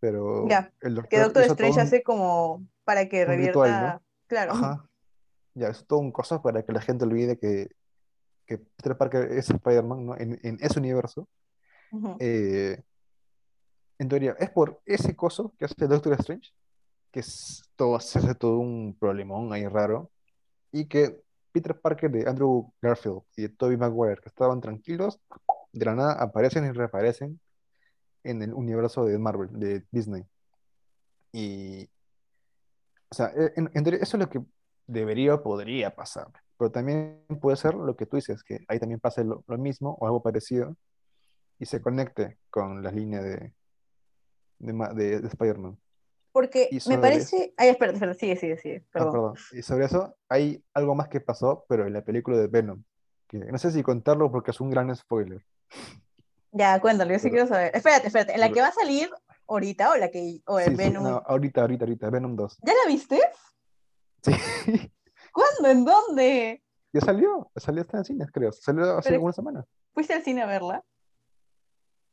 pero 0.00 0.48
Ya, 0.48 0.72
el 0.80 0.94
Que 1.08 1.18
doctor 1.18 1.20
Doctor 1.20 1.42
hizo 1.44 1.56
todo 1.56 1.66
Strange 1.68 1.80
un, 1.80 1.86
hace 1.86 2.02
como 2.02 2.66
para 2.84 3.08
que 3.08 3.24
un 3.24 3.36
ritual, 3.36 3.70
revierta... 3.70 3.92
¿no? 3.94 4.02
Claro. 4.26 4.52
Ajá. 4.52 4.88
Ya, 5.54 5.68
es 5.68 5.86
todo 5.86 6.00
un 6.00 6.12
cosa 6.12 6.42
para 6.42 6.62
que 6.62 6.72
la 6.72 6.80
gente 6.80 7.04
olvide 7.04 7.38
que, 7.38 7.68
que 8.46 8.58
Peter 8.58 8.96
Parker 8.96 9.32
es 9.32 9.48
Spider-Man, 9.50 10.06
¿no? 10.06 10.16
En, 10.16 10.38
en 10.42 10.58
ese 10.60 10.78
universo. 10.78 11.28
Ujú. 11.90 12.16
Eh, 12.18 12.82
en 13.98 14.08
teoría, 14.08 14.36
es 14.38 14.50
por 14.50 14.80
ese 14.84 15.16
coso 15.16 15.54
que 15.58 15.64
hace 15.64 15.86
Doctor 15.86 16.12
Strange, 16.14 16.50
que 17.10 17.20
es 17.20 17.62
todo, 17.76 17.98
se 18.00 18.18
hace 18.18 18.34
todo 18.34 18.58
un 18.58 18.94
problemón 18.98 19.52
ahí 19.52 19.66
raro, 19.66 20.10
y 20.72 20.86
que 20.86 21.20
Peter 21.52 21.78
Parker 21.80 22.10
de 22.10 22.28
Andrew 22.28 22.72
Garfield 22.82 23.22
y 23.36 23.42
de 23.42 23.48
Tobey 23.50 23.76
Maguire, 23.76 24.20
que 24.20 24.28
estaban 24.28 24.60
tranquilos, 24.60 25.18
de 25.72 25.84
la 25.84 25.94
nada 25.94 26.12
aparecen 26.22 26.64
y 26.66 26.70
reaparecen 26.72 27.40
en 28.24 28.42
el 28.42 28.52
universo 28.52 29.04
de 29.04 29.18
Marvel, 29.18 29.48
de 29.52 29.84
Disney. 29.90 30.24
Y, 31.32 31.88
o 33.10 33.14
sea, 33.14 33.32
e- 33.36 33.52
eso 34.02 34.16
es 34.16 34.20
lo 34.20 34.28
que 34.28 34.42
debería 34.86 35.34
o 35.34 35.42
podría 35.42 35.94
pasar, 35.94 36.28
pero 36.58 36.70
también 36.70 37.24
puede 37.40 37.56
ser 37.56 37.74
lo 37.74 37.96
que 37.96 38.06
tú 38.06 38.16
dices, 38.16 38.42
que 38.42 38.64
ahí 38.68 38.78
también 38.78 39.00
pase 39.00 39.24
lo, 39.24 39.42
mismo 39.58 39.96
o 40.00 40.06
algo 40.06 40.22
parecido 40.22 40.76
y 41.58 41.66
se 41.66 41.80
conecte 41.80 42.38
con 42.50 42.82
la 42.82 42.90
línea 42.90 43.22
de, 43.22 43.52
de, 44.58 44.72
de- 44.94 45.20
de 45.20 45.28
Spider-Man. 45.28 45.78
Porque 46.36 46.68
me 46.86 46.98
parece. 46.98 47.54
Ay, 47.56 47.70
espera, 47.70 47.92
espera, 47.92 48.12
sigue, 48.12 48.36
sigue, 48.36 48.58
sigue. 48.58 48.84
Ah, 48.88 48.90
Perdón. 48.92 49.12
perdón. 49.12 49.34
Y 49.52 49.62
sobre 49.62 49.86
eso 49.86 50.14
hay 50.28 50.62
algo 50.74 50.94
más 50.94 51.08
que 51.08 51.18
pasó, 51.22 51.64
pero 51.66 51.86
en 51.86 51.94
la 51.94 52.04
película 52.04 52.36
de 52.36 52.46
Venom, 52.46 52.82
que 53.26 53.38
no 53.38 53.56
sé 53.56 53.70
si 53.70 53.82
contarlo 53.82 54.30
porque 54.30 54.50
es 54.50 54.60
un 54.60 54.68
gran 54.68 54.94
spoiler. 54.94 55.42
Ya, 56.52 56.78
cuéntalo, 56.78 57.10
yo 57.10 57.18
sí 57.18 57.30
Pero- 57.30 57.32
quiero 57.32 57.48
saber. 57.48 57.70
Espérate, 57.74 58.08
espérate. 58.08 58.34
¿En 58.34 58.40
la 58.40 58.50
que 58.52 58.60
va 58.60 58.68
a 58.68 58.72
salir 58.72 59.08
ahorita 59.48 59.90
o 59.92 59.96
la 59.96 60.10
que. 60.10 60.42
o 60.46 60.58
el 60.58 60.64
Sí, 60.66 60.70
sí, 60.72 60.76
Venom? 60.76 61.04
no, 61.04 61.22
ahorita, 61.26 61.62
ahorita, 61.62 61.84
ahorita, 61.86 62.10
Venom 62.10 62.36
2. 62.36 62.58
¿Ya 62.62 62.72
la 62.84 62.86
viste? 62.92 63.18
Sí, 64.22 64.32
¿Cuándo? 65.32 65.68
¿En 65.70 65.84
dónde? 65.86 66.62
ya 66.92 67.00
salió, 67.00 67.50
salió 67.56 67.80
hasta 67.80 67.96
en 67.98 68.04
cines, 68.04 68.28
creo. 68.30 68.52
Salió 68.52 68.98
hace 68.98 69.08
Pero- 69.08 69.22
una 69.22 69.32
semana. 69.32 69.64
¿Fuiste 69.94 70.12
al 70.12 70.22
cine 70.22 70.42
a 70.42 70.46
verla? 70.46 70.84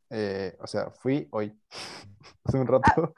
Eh, 0.09 0.55
o 0.62 0.67
sea, 0.67 0.91
fui 0.91 1.27
hoy, 1.31 1.57
hace 2.45 2.57
un 2.57 2.67
rato. 2.67 2.89
Ah, 2.95 3.12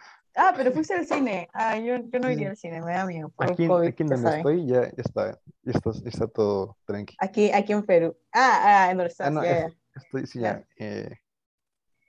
pero 0.55 0.71
fuiste 0.71 0.93
al 0.93 1.05
cine. 1.05 1.47
Ah, 1.53 1.77
yo, 1.77 1.97
yo 1.97 2.19
no 2.19 2.29
iría 2.31 2.49
al 2.49 2.57
cine, 2.57 2.81
me 2.81 2.93
da 2.93 3.05
miedo. 3.05 3.29
Por 3.29 3.51
Aquí, 3.51 3.67
COVID, 3.67 3.87
aquí 3.87 4.03
donde 4.03 4.37
estoy 4.37 4.65
ya, 4.67 4.81
ya 4.83 4.93
está, 4.97 5.39
ya 5.63 5.71
está, 5.71 5.91
ya 5.91 6.09
está 6.09 6.27
todo 6.27 6.77
tranqui. 6.85 7.15
Aquí, 7.19 7.51
aquí 7.51 7.73
en 7.73 7.83
Perú. 7.83 8.17
Ah, 8.33 8.61
ah, 8.87 8.91
en 8.91 8.97
donde 8.97 9.11
estás. 9.11 9.27
Ah, 9.27 9.31
no, 9.31 9.43
ya, 9.43 9.67
es- 9.67 9.77
estoy, 9.95 10.27
sí, 10.27 10.39
ya. 10.39 10.63
eh, 10.77 11.09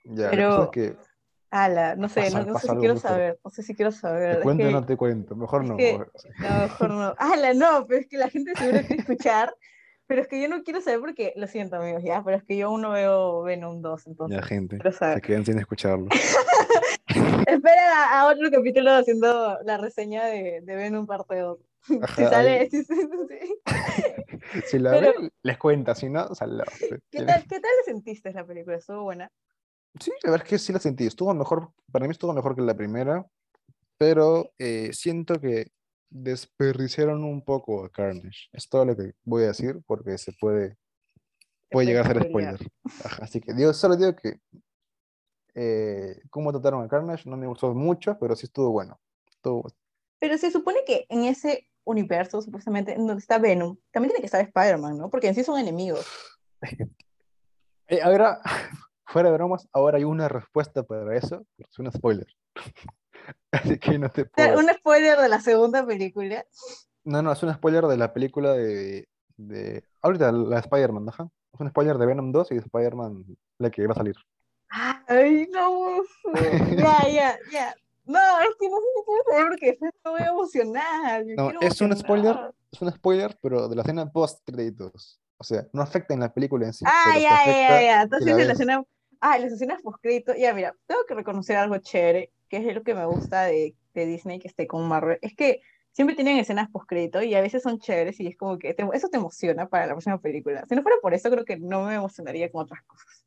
ya, 0.05 0.29
Pero- 0.29 0.63
es 0.65 0.69
que 0.71 0.95
Ala, 1.49 1.95
no 1.95 2.09
sé, 2.09 2.23
Pasa- 2.23 2.39
no, 2.43 2.51
no 2.51 2.59
sé 2.59 2.67
si 2.67 2.75
quiero 2.75 2.93
fuerte. 2.97 3.07
saber. 3.07 3.39
No 3.41 3.49
sé 3.49 3.63
si 3.63 3.73
quiero 3.73 3.91
saber. 3.93 4.35
te 4.37 4.43
cuento 4.43 4.63
o 4.63 4.67
que- 4.67 4.73
no 4.73 4.85
te 4.85 4.97
cuento, 4.97 5.35
mejor 5.37 5.63
no. 5.63 5.77
que- 5.77 5.97
No, 6.39 6.59
mejor 6.59 6.89
no. 6.89 7.15
¡Hala, 7.17 7.53
no! 7.53 7.87
Pero 7.87 8.01
es 8.01 8.07
que 8.07 8.17
la 8.17 8.29
gente 8.29 8.53
seguro 8.57 8.79
quiere 8.85 9.01
escuchar. 9.01 9.55
Pero 10.07 10.21
es 10.21 10.27
que 10.27 10.41
yo 10.41 10.47
no 10.47 10.63
quiero 10.63 10.79
saber 10.81 10.99
porque, 11.01 11.33
lo 11.35 11.47
siento, 11.47 11.75
amigos, 11.75 12.01
ya, 12.03 12.23
pero 12.23 12.37
es 12.37 12.43
que 12.43 12.55
yo 12.57 12.67
aún 12.67 12.81
no 12.81 12.91
veo 12.91 13.43
Venom 13.43 13.81
2, 13.81 14.07
entonces 14.07 14.37
Ya, 14.37 14.43
gente, 14.43 14.77
se 14.91 15.21
quedan 15.21 15.45
sin 15.45 15.59
escucharlo. 15.59 16.07
Esperen 17.07 17.89
a, 17.93 18.21
a 18.21 18.27
otro 18.27 18.49
capítulo 18.51 18.91
haciendo 18.91 19.57
la 19.63 19.77
reseña 19.77 20.25
de, 20.25 20.61
de 20.61 20.75
Venom 20.75 21.05
parte 21.05 21.39
2. 21.39 21.59
Si 21.87 21.99
Ajá, 22.01 22.29
sale, 22.29 22.59
ahí. 22.59 22.69
si- 22.69 22.83
si- 22.83 22.93
si- 24.53 24.61
Si 24.67 24.79
la 24.79 24.91
Pero- 24.91 25.13
ven, 25.21 25.31
les 25.43 25.57
cuenta, 25.57 25.95
si 25.95 26.09
no, 26.09 26.33
sal- 26.35 26.63
¿Qué 27.11 27.23
tal, 27.23 27.43
¿Qué 27.43 27.59
tal 27.59 27.71
le 27.79 27.83
sentiste 27.85 28.31
la 28.33 28.45
película? 28.45 28.77
¿Estuvo 28.77 29.03
buena? 29.03 29.29
Sí, 29.99 30.11
la 30.23 30.31
verdad 30.31 30.45
es 30.45 30.49
que 30.49 30.59
sí 30.59 30.73
la 30.73 30.79
sentí. 30.79 31.05
Estuvo 31.07 31.33
mejor, 31.33 31.71
para 31.91 32.05
mí 32.05 32.11
estuvo 32.11 32.33
mejor 32.33 32.55
que 32.55 32.61
la 32.61 32.75
primera, 32.75 33.25
pero 33.97 34.51
eh, 34.59 34.89
siento 34.93 35.39
que 35.39 35.67
desperdiciaron 36.09 37.23
un 37.23 37.43
poco 37.43 37.85
a 37.85 37.89
Carnage. 37.89 38.47
Es 38.51 38.69
todo 38.69 38.85
lo 38.85 38.95
que 38.95 39.13
voy 39.23 39.43
a 39.43 39.47
decir 39.47 39.81
porque 39.85 40.17
se 40.17 40.31
puede, 40.33 40.77
puede 41.69 41.87
llegar 41.87 42.05
a 42.05 42.13
ser 42.13 42.23
spoiler. 42.29 42.71
Ajá, 43.03 43.23
así 43.23 43.41
que 43.41 43.53
digo, 43.53 43.73
solo 43.73 43.95
digo 43.95 44.15
que 44.15 44.39
eh, 45.55 46.21
cómo 46.29 46.51
trataron 46.51 46.83
a 46.83 46.87
Carnage 46.87 47.29
no 47.29 47.35
me 47.37 47.47
gustó 47.47 47.73
mucho, 47.73 48.17
pero 48.19 48.35
sí 48.35 48.45
estuvo 48.45 48.71
bueno. 48.71 48.99
Estuvo- 49.29 49.71
Pero 50.19 50.37
se 50.37 50.51
supone 50.51 50.79
que 50.85 51.05
en 51.09 51.25
ese 51.25 51.67
universo, 51.83 52.41
supuestamente, 52.41 52.93
en 52.93 53.07
donde 53.07 53.21
está 53.21 53.37
Venom, 53.39 53.77
también 53.91 54.11
tiene 54.11 54.19
que 54.21 54.25
estar 54.27 54.41
Spider-Man, 54.41 54.97
¿no? 54.97 55.09
Porque 55.09 55.27
en 55.27 55.35
sí 55.35 55.43
son 55.43 55.59
enemigos. 55.59 56.05
Eh, 57.89 58.01
ahora, 58.01 58.41
fuera 59.05 59.29
de 59.29 59.35
bromas, 59.37 59.65
ahora 59.71 59.97
hay 59.97 60.03
una 60.03 60.27
respuesta 60.27 60.83
para 60.83 61.15
eso, 61.15 61.45
es 61.57 61.79
un 61.79 61.89
spoiler. 61.89 62.27
Así 63.51 63.77
que 63.79 63.97
no 63.99 64.09
te 64.09 64.25
puedo. 64.25 64.59
un 64.59 64.69
spoiler 64.69 65.17
de 65.19 65.29
la 65.29 65.39
segunda 65.39 65.85
película. 65.85 66.45
No, 67.03 67.21
no, 67.21 67.31
es 67.31 67.41
un 67.43 67.53
spoiler 67.53 67.85
de 67.85 67.97
la 67.97 68.13
película 68.13 68.53
de. 68.53 69.07
de... 69.37 69.83
Ahorita, 70.01 70.31
la 70.31 70.55
de 70.55 70.61
Spider-Man, 70.61 71.09
ajá. 71.09 71.29
Es 71.53 71.59
un 71.59 71.69
spoiler 71.69 71.97
de 71.97 72.05
Venom 72.05 72.31
2 72.31 72.51
y 72.51 72.55
de 72.55 72.61
Spider-Man, 72.61 73.25
la 73.59 73.69
que 73.69 73.87
va 73.87 73.93
a 73.93 73.97
salir. 73.97 74.15
Ay, 74.69 75.47
no. 75.51 76.01
Ya, 76.77 77.07
ya, 77.09 77.39
ya. 77.51 77.75
No, 78.05 78.19
es 78.39 78.55
que 78.59 78.69
no 78.69 78.77
sé 78.77 78.85
si 78.95 79.03
quiero 79.05 79.23
saber 79.29 79.47
porque 79.49 79.65
después 79.67 79.93
me 80.05 80.11
voy 80.11 80.21
a 80.21 80.27
emocionar. 80.27 81.25
No, 81.35 81.51
es 81.59 81.81
un 81.81 81.95
spoiler, 81.95 82.53
es 82.71 82.81
un 82.81 82.91
spoiler, 82.91 83.37
pero 83.41 83.67
de 83.67 83.75
la 83.75 83.81
escena 83.81 84.09
post 84.09 84.41
créditos. 84.45 85.19
O 85.37 85.43
sea, 85.43 85.67
no 85.73 85.81
afecta 85.81 86.13
en 86.13 86.21
la 86.21 86.33
película 86.33 86.65
en 86.65 86.73
sí. 86.73 86.85
Ah, 86.87 87.15
ya, 87.15 87.45
ya, 87.45 87.51
ya, 87.51 87.81
ya. 87.81 88.01
Entonces 88.03 88.27
la 88.27 88.41
en 88.41 88.47
la 88.47 88.53
escena. 88.53 88.83
Ah, 89.19 89.37
las 89.37 89.51
escenas 89.51 89.81
post-crédito. 89.81 90.33
Ya, 90.35 90.53
mira, 90.53 90.75
tengo 90.85 91.01
que 91.05 91.15
reconocer 91.15 91.57
algo 91.57 91.77
chévere, 91.77 92.31
que 92.49 92.57
es 92.57 92.75
lo 92.75 92.83
que 92.83 92.95
me 92.95 93.05
gusta 93.05 93.43
de, 93.45 93.75
de 93.93 94.05
Disney 94.05 94.39
que 94.39 94.47
esté 94.47 94.67
con 94.67 94.87
Marvel. 94.87 95.19
Es 95.21 95.35
que 95.35 95.61
siempre 95.91 96.15
tienen 96.15 96.37
escenas 96.37 96.69
post-crédito 96.69 97.21
y 97.23 97.35
a 97.35 97.41
veces 97.41 97.63
son 97.63 97.79
chéveres 97.79 98.19
y 98.19 98.27
es 98.27 98.37
como 98.37 98.57
que 98.59 98.73
te- 98.73 98.87
eso 98.93 99.09
te 99.09 99.17
emociona 99.17 99.67
para 99.67 99.85
la 99.87 99.93
próxima 99.93 100.19
película. 100.21 100.65
Si 100.67 100.75
no 100.75 100.81
fuera 100.83 100.97
por 101.01 101.13
eso, 101.13 101.29
creo 101.31 101.45
que 101.45 101.57
no 101.57 101.83
me 101.85 101.95
emocionaría 101.95 102.51
con 102.51 102.63
otras 102.63 102.83
cosas. 102.83 103.25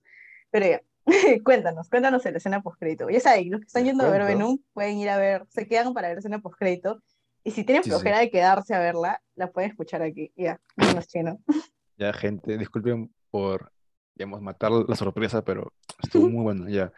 Pero 0.51 0.67
ya, 0.67 0.81
cuéntanos, 1.45 1.89
cuéntanos 1.89 2.25
la 2.25 2.31
escena 2.39 2.63
post-crédito. 2.63 3.09
Ya 3.11 3.21
saben, 3.21 3.51
los 3.51 3.61
que 3.61 3.67
están 3.67 3.85
yendo 3.85 4.05
a 4.05 4.11
ver. 4.11 4.25
Venom 4.25 4.59
pueden 4.73 4.99
ir 4.99 5.09
a 5.11 5.19
ver, 5.19 5.47
se 5.51 5.67
quedan 5.67 5.95
para 5.95 6.09
ver 6.09 6.17
la 6.17 6.21
escena 6.21 6.41
post-crédito. 6.41 7.03
Y 7.45 7.53
si 7.53 7.65
tienen 7.65 7.83
Sí, 7.83 7.91
sí. 7.91 7.97
flojera 7.97 8.19
de 8.21 8.31
quedarse 8.31 8.75
a 8.75 8.81
verla, 8.81 9.23
la 9.35 9.51
pueden 9.51 9.71
escuchar 9.71 10.03
aquí. 10.03 10.33
Ya, 10.37 10.61
no 10.77 11.03
chino. 11.03 11.39
Ya, 11.97 12.13
gente, 12.15 12.57
disculpen 12.57 13.15
por, 13.31 13.73
digamos, 14.15 14.41
matar 14.41 14.71
la 14.73 14.97
sorpresa, 14.97 15.43
pero 15.45 15.73
estuvo 16.03 16.29
muy 16.29 16.43
bueno, 16.45 16.69
ya. 16.69 16.93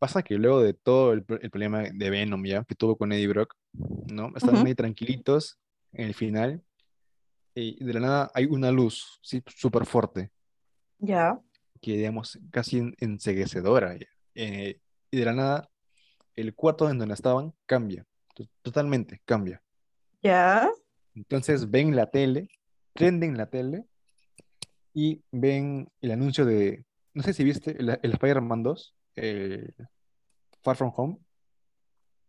Pasa 0.00 0.22
que 0.22 0.34
luego 0.36 0.62
de 0.62 0.72
todo 0.72 1.12
el, 1.12 1.24
el 1.42 1.50
problema 1.50 1.82
de 1.82 2.10
Venom, 2.10 2.42
ya, 2.46 2.64
que 2.64 2.74
tuvo 2.74 2.96
con 2.96 3.12
Eddie 3.12 3.28
Brock, 3.28 3.54
¿no? 4.06 4.28
Estaban 4.34 4.56
Ujú. 4.60 4.66
ahí 4.68 4.74
tranquilitos 4.74 5.58
en 5.92 6.06
el 6.06 6.14
final, 6.14 6.64
y 7.54 7.84
de 7.84 7.92
la 7.92 8.00
nada 8.00 8.30
hay 8.32 8.46
una 8.46 8.70
luz, 8.70 9.18
sí, 9.22 9.42
súper 9.46 9.84
fuerte, 9.84 10.30
Ya, 10.98 11.38
que, 11.82 11.98
digamos, 11.98 12.38
casi 12.50 12.78
en- 12.78 12.94
enceguecedora, 12.98 13.94
ya. 13.94 14.06
Eh, 14.34 14.80
y 15.10 15.18
de 15.18 15.24
la 15.26 15.34
nada, 15.34 15.70
el 16.34 16.54
cuarto 16.54 16.88
en 16.88 16.96
donde 16.98 17.12
estaban 17.12 17.52
cambia, 17.66 18.06
to- 18.34 18.48
totalmente 18.62 19.20
cambia. 19.26 19.62
ya. 20.22 20.70
Entonces 21.14 21.70
ven 21.70 21.94
la 21.94 22.06
tele, 22.10 22.48
prenden 22.94 23.36
la 23.36 23.50
tele 23.50 23.84
y 24.94 25.22
ven 25.30 25.90
el 26.00 26.12
anuncio 26.12 26.46
de, 26.46 26.86
no 27.12 27.22
sé 27.22 27.34
si 27.34 27.44
viste 27.44 27.76
el, 27.78 27.90
el 28.02 28.12
Spider-Man 28.12 28.62
2, 28.62 28.94
el 29.20 29.74
Far 30.62 30.76
From 30.76 30.92
Home, 30.96 31.18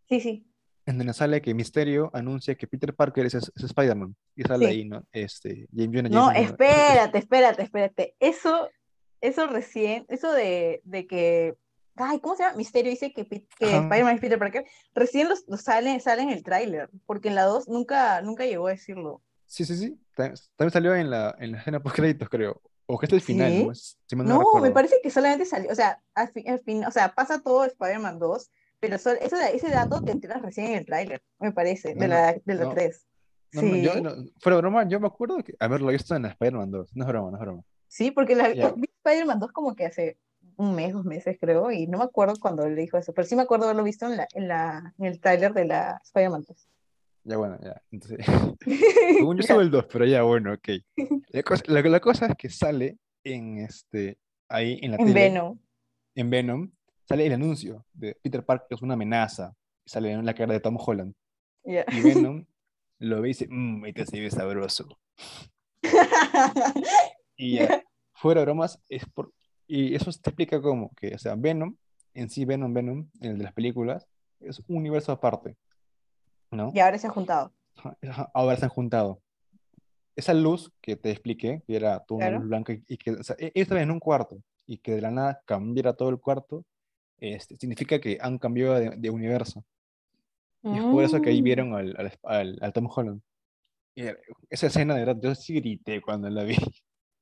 Sí, 0.10 0.20
sí. 0.20 0.48
en 0.86 0.98
donde 0.98 1.14
sale 1.14 1.42
que 1.42 1.54
Misterio 1.54 2.10
anuncia 2.14 2.56
que 2.56 2.68
Peter 2.68 2.94
Parker 2.94 3.26
es, 3.26 3.34
es 3.36 3.52
Spider-Man. 3.56 4.16
Y 4.36 4.44
sale 4.44 4.66
Sí. 4.66 4.72
ahí, 4.72 4.86
¿no? 4.86 5.04
Este, 5.12 5.68
James 5.76 6.10
No, 6.12 6.32
espérate, 6.32 7.18
espérate, 7.20 7.62
espérate. 7.64 8.16
Eso, 8.20 8.70
eso 9.22 9.48
recién, 9.48 10.06
eso 10.10 10.32
de, 10.34 10.82
de 10.84 11.08
que, 11.08 11.56
ay, 11.96 12.20
¿cómo 12.20 12.36
se 12.36 12.44
llama? 12.44 12.58
Misterio 12.58 12.90
dice 12.92 13.14
que, 13.14 13.26
que. 13.26 13.46
Spider-Man 13.60 14.16
es 14.16 14.22
Peter 14.22 14.40
Parker, 14.40 14.66
recién 14.94 15.30
los, 15.30 15.46
los 15.48 15.62
sale, 15.62 15.98
sale 16.00 16.24
en 16.24 16.30
el 16.30 16.44
tráiler, 16.44 16.90
porque 17.06 17.30
en 17.30 17.36
la 17.36 17.44
2 17.44 17.68
nunca, 17.70 18.22
nunca 18.22 18.46
llegó 18.46 18.68
a 18.68 18.72
decirlo. 18.72 19.22
Sí, 19.46 19.66
sí, 19.66 19.76
sí. 19.78 20.00
Ta- 20.16 20.34
También 20.56 20.72
salió 20.72 20.96
en 20.96 21.10
la, 21.10 21.36
en 21.40 21.52
la 21.54 21.60
escena 21.60 21.82
post 21.82 21.96
créditos, 21.98 22.28
creo. 22.30 22.62
O 22.94 22.98
que 22.98 23.06
es 23.06 23.14
el 23.14 23.22
final, 23.22 23.52
¿Sí? 23.52 23.66
¿no? 23.66 23.74
Si 23.74 24.16
mal 24.16 24.28
no 24.28 24.40
No, 24.40 24.62
me 24.62 24.72
parece 24.72 24.96
que 25.02 25.10
solamente 25.10 25.46
salió, 25.46 25.72
o 25.72 25.76
sea, 25.76 26.02
al 26.14 26.28
fin, 26.30 26.50
al 26.50 26.60
fin- 26.60 26.86
o 26.86 26.92
sea, 26.92 27.14
pasa 27.14 27.42
todo 27.42 27.64
Spider-Man 27.66 28.20
2, 28.20 28.52
pero 28.80 28.98
sol- 28.98 29.18
eso, 29.22 29.38
ese 29.38 29.70
dato 29.70 30.02
te 30.02 30.12
enteras 30.12 30.42
recién 30.42 30.68
en 30.68 30.80
el 30.80 30.86
tráiler, 30.86 31.22
me 31.40 31.52
parece, 31.54 31.96
de 31.96 32.08
la, 32.08 32.34
de 32.44 32.54
la 32.56 32.64
no. 32.66 32.70
3. 32.74 33.08
No, 33.54 33.62
no, 33.62 33.76
yo, 33.78 33.94
Sí, 33.94 34.02
no, 34.02 34.12
fuera 34.40 34.58
broma, 34.58 34.88
yo 34.88 35.00
me 35.00 35.08
acuerdo 35.08 35.38
que 35.44 35.54
haberlo 35.60 35.88
visto 35.88 36.16
en 36.16 36.26
Spider-Man 36.26 36.72
2. 36.72 36.90
No 36.96 37.04
es 37.04 37.08
broma, 37.08 37.32
no 37.32 37.38
es 37.38 37.42
broma. 37.42 37.64
sí, 37.88 38.12
porque 38.12 38.36
la, 38.36 38.54
Ya. 38.54 38.72
vi 38.72 38.90
Spider-Man 39.04 39.40
2 39.40 39.52
como 39.52 39.76
que 39.76 39.86
hace 39.86 40.18
un 40.58 40.76
mes, 40.76 40.94
dos 40.94 41.06
meses 41.06 41.38
creo, 41.40 41.72
y 41.72 41.88
no 41.88 41.98
me 41.98 42.04
acuerdo 42.04 42.34
cuando 42.40 42.68
le 42.68 42.76
dijo 42.82 42.98
eso, 42.98 43.14
pero 43.14 43.28
sí 43.28 43.36
me 43.36 43.44
acuerdo 43.44 43.66
haberlo 43.66 43.84
visto 43.84 44.06
en, 44.06 44.18
la, 44.18 44.28
en, 44.34 44.48
la, 44.48 44.94
en 45.00 45.06
el 45.06 45.20
tráiler 45.20 45.54
de 45.54 45.66
la 45.66 46.00
Spider-Man 46.04 46.44
2. 46.48 46.68
Ya, 47.24 47.38
bueno, 47.38 47.58
ya. 47.62 47.82
Entonces, 47.92 48.26
según 49.18 49.38
yo 49.38 49.44
sube 49.44 49.64
el 49.64 49.72
2, 49.72 49.86
pero 49.92 50.06
ya, 50.06 50.24
bueno, 50.24 50.54
ok. 50.54 50.70
La 51.30 51.44
cosa, 51.44 51.64
la, 51.68 51.82
la 51.82 52.00
cosa 52.00 52.26
es 52.28 52.36
que 52.36 52.50
sale 52.50 52.98
en 53.24 53.60
este, 53.60 54.18
ahí 54.50 54.80
en 54.82 54.92
la 54.92 54.98
En 54.98 55.06
tele, 55.06 55.14
Venom. 55.14 55.60
en 56.16 56.30
Venom, 56.30 56.72
sale 57.08 57.26
el 57.28 57.34
anuncio 57.34 57.86
de 57.94 58.16
Peter 58.22 58.44
Parker 58.44 58.68
es 58.76 58.82
una 58.82 58.96
amenaza. 58.96 59.54
y 59.86 59.90
Sale 59.90 60.12
en 60.12 60.26
la 60.26 60.34
cara 60.34 60.54
de 60.54 60.60
Tom 60.60 60.78
Holland. 60.80 61.14
Ya. 61.64 61.86
Y 61.92 62.02
Venom 62.02 62.46
lo 63.00 63.22
ve 63.22 63.30
y 63.30 63.32
dice, 63.32 63.48
mmm, 63.50 63.86
este 63.86 64.06
se 64.06 64.20
ve 64.20 64.30
sabroso. 64.32 65.00
Y 67.38 67.56
ya, 67.56 67.84
fuera 68.14 68.42
de 68.42 68.46
bromas, 68.46 68.80
es 68.88 69.04
por... 69.06 69.34
Y 69.66 69.96
eso 69.96 70.12
te 70.12 70.30
explica 70.30 70.62
cómo, 70.62 70.92
que, 70.96 71.16
o 71.16 71.18
sea, 71.18 71.36
Venom, 71.36 71.76
en 72.14 72.30
sí 72.30 72.46
Venom, 72.46 72.74
Venom, 72.74 73.10
el 73.22 73.38
de 73.38 73.44
las 73.44 73.54
películas, 73.54 74.06
es 74.40 74.60
un 74.68 74.78
universo 74.78 75.12
aparte, 75.12 75.56
¿no? 76.52 76.72
y 76.74 76.80
ahora 76.80 76.98
se 76.98 77.08
ha 77.08 77.10
juntado. 77.10 77.54
Ahora 78.34 78.58
se 78.58 78.66
han 78.66 78.70
juntado. 78.72 79.22
Esa 80.16 80.34
luz 80.34 80.72
que 80.82 80.96
te 80.98 81.10
expliqué, 81.12 81.64
que 81.66 81.76
era 81.76 82.00
toda 82.02 82.18
una 82.18 82.26
Claro. 82.28 82.40
luz 82.42 82.50
blanca 82.50 82.74
y 82.88 82.98
que, 82.98 83.12
o 83.12 83.24
sea, 83.24 83.36
e- 83.40 83.52
en 83.56 83.92
un 83.92 84.00
cuarto 84.00 84.42
y 84.68 84.78
que 84.78 84.94
de 84.96 85.02
la 85.02 85.10
nada 85.12 85.42
cambiara 85.46 85.94
todo 85.94 86.10
el 86.10 86.20
cuarto, 86.20 86.66
este, 87.18 87.56
significa 87.58 88.00
que 88.00 88.18
han 88.22 88.38
cambiado 88.38 88.74
de, 88.76 88.90
de 88.98 89.10
universo. 89.10 89.64
Y 90.64 90.78
es 90.78 90.84
por 90.84 91.04
eso 91.04 91.22
que 91.22 91.30
ahí 91.30 91.42
Mm. 91.42 91.44
vieron 91.44 91.74
al, 91.76 91.96
al, 91.98 92.12
al- 92.24 92.60
al 92.62 92.74
Tom 92.74 92.88
Holland. 92.94 93.22
Y 93.96 94.04
esa 94.50 94.68
escena, 94.68 94.94
de 94.96 95.06
verdad, 95.06 95.22
yo 95.22 95.34
sí 95.36 95.56
grité 95.56 96.02
cuando 96.02 96.30
la 96.30 96.44
vi. 96.44 96.56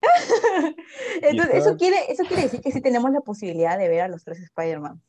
Entonces, 1.21 1.55
eso 1.55 1.77
quiere, 1.77 1.97
eso 2.11 2.23
quiere 2.25 2.43
decir 2.43 2.61
que 2.61 2.71
sí 2.71 2.81
tenemos 2.81 3.11
la 3.11 3.21
posibilidad 3.21 3.77
de 3.77 3.87
ver 3.87 4.01
a 4.01 4.07
los 4.07 4.23
tres 4.23 4.39
Spider-Man. 4.39 5.01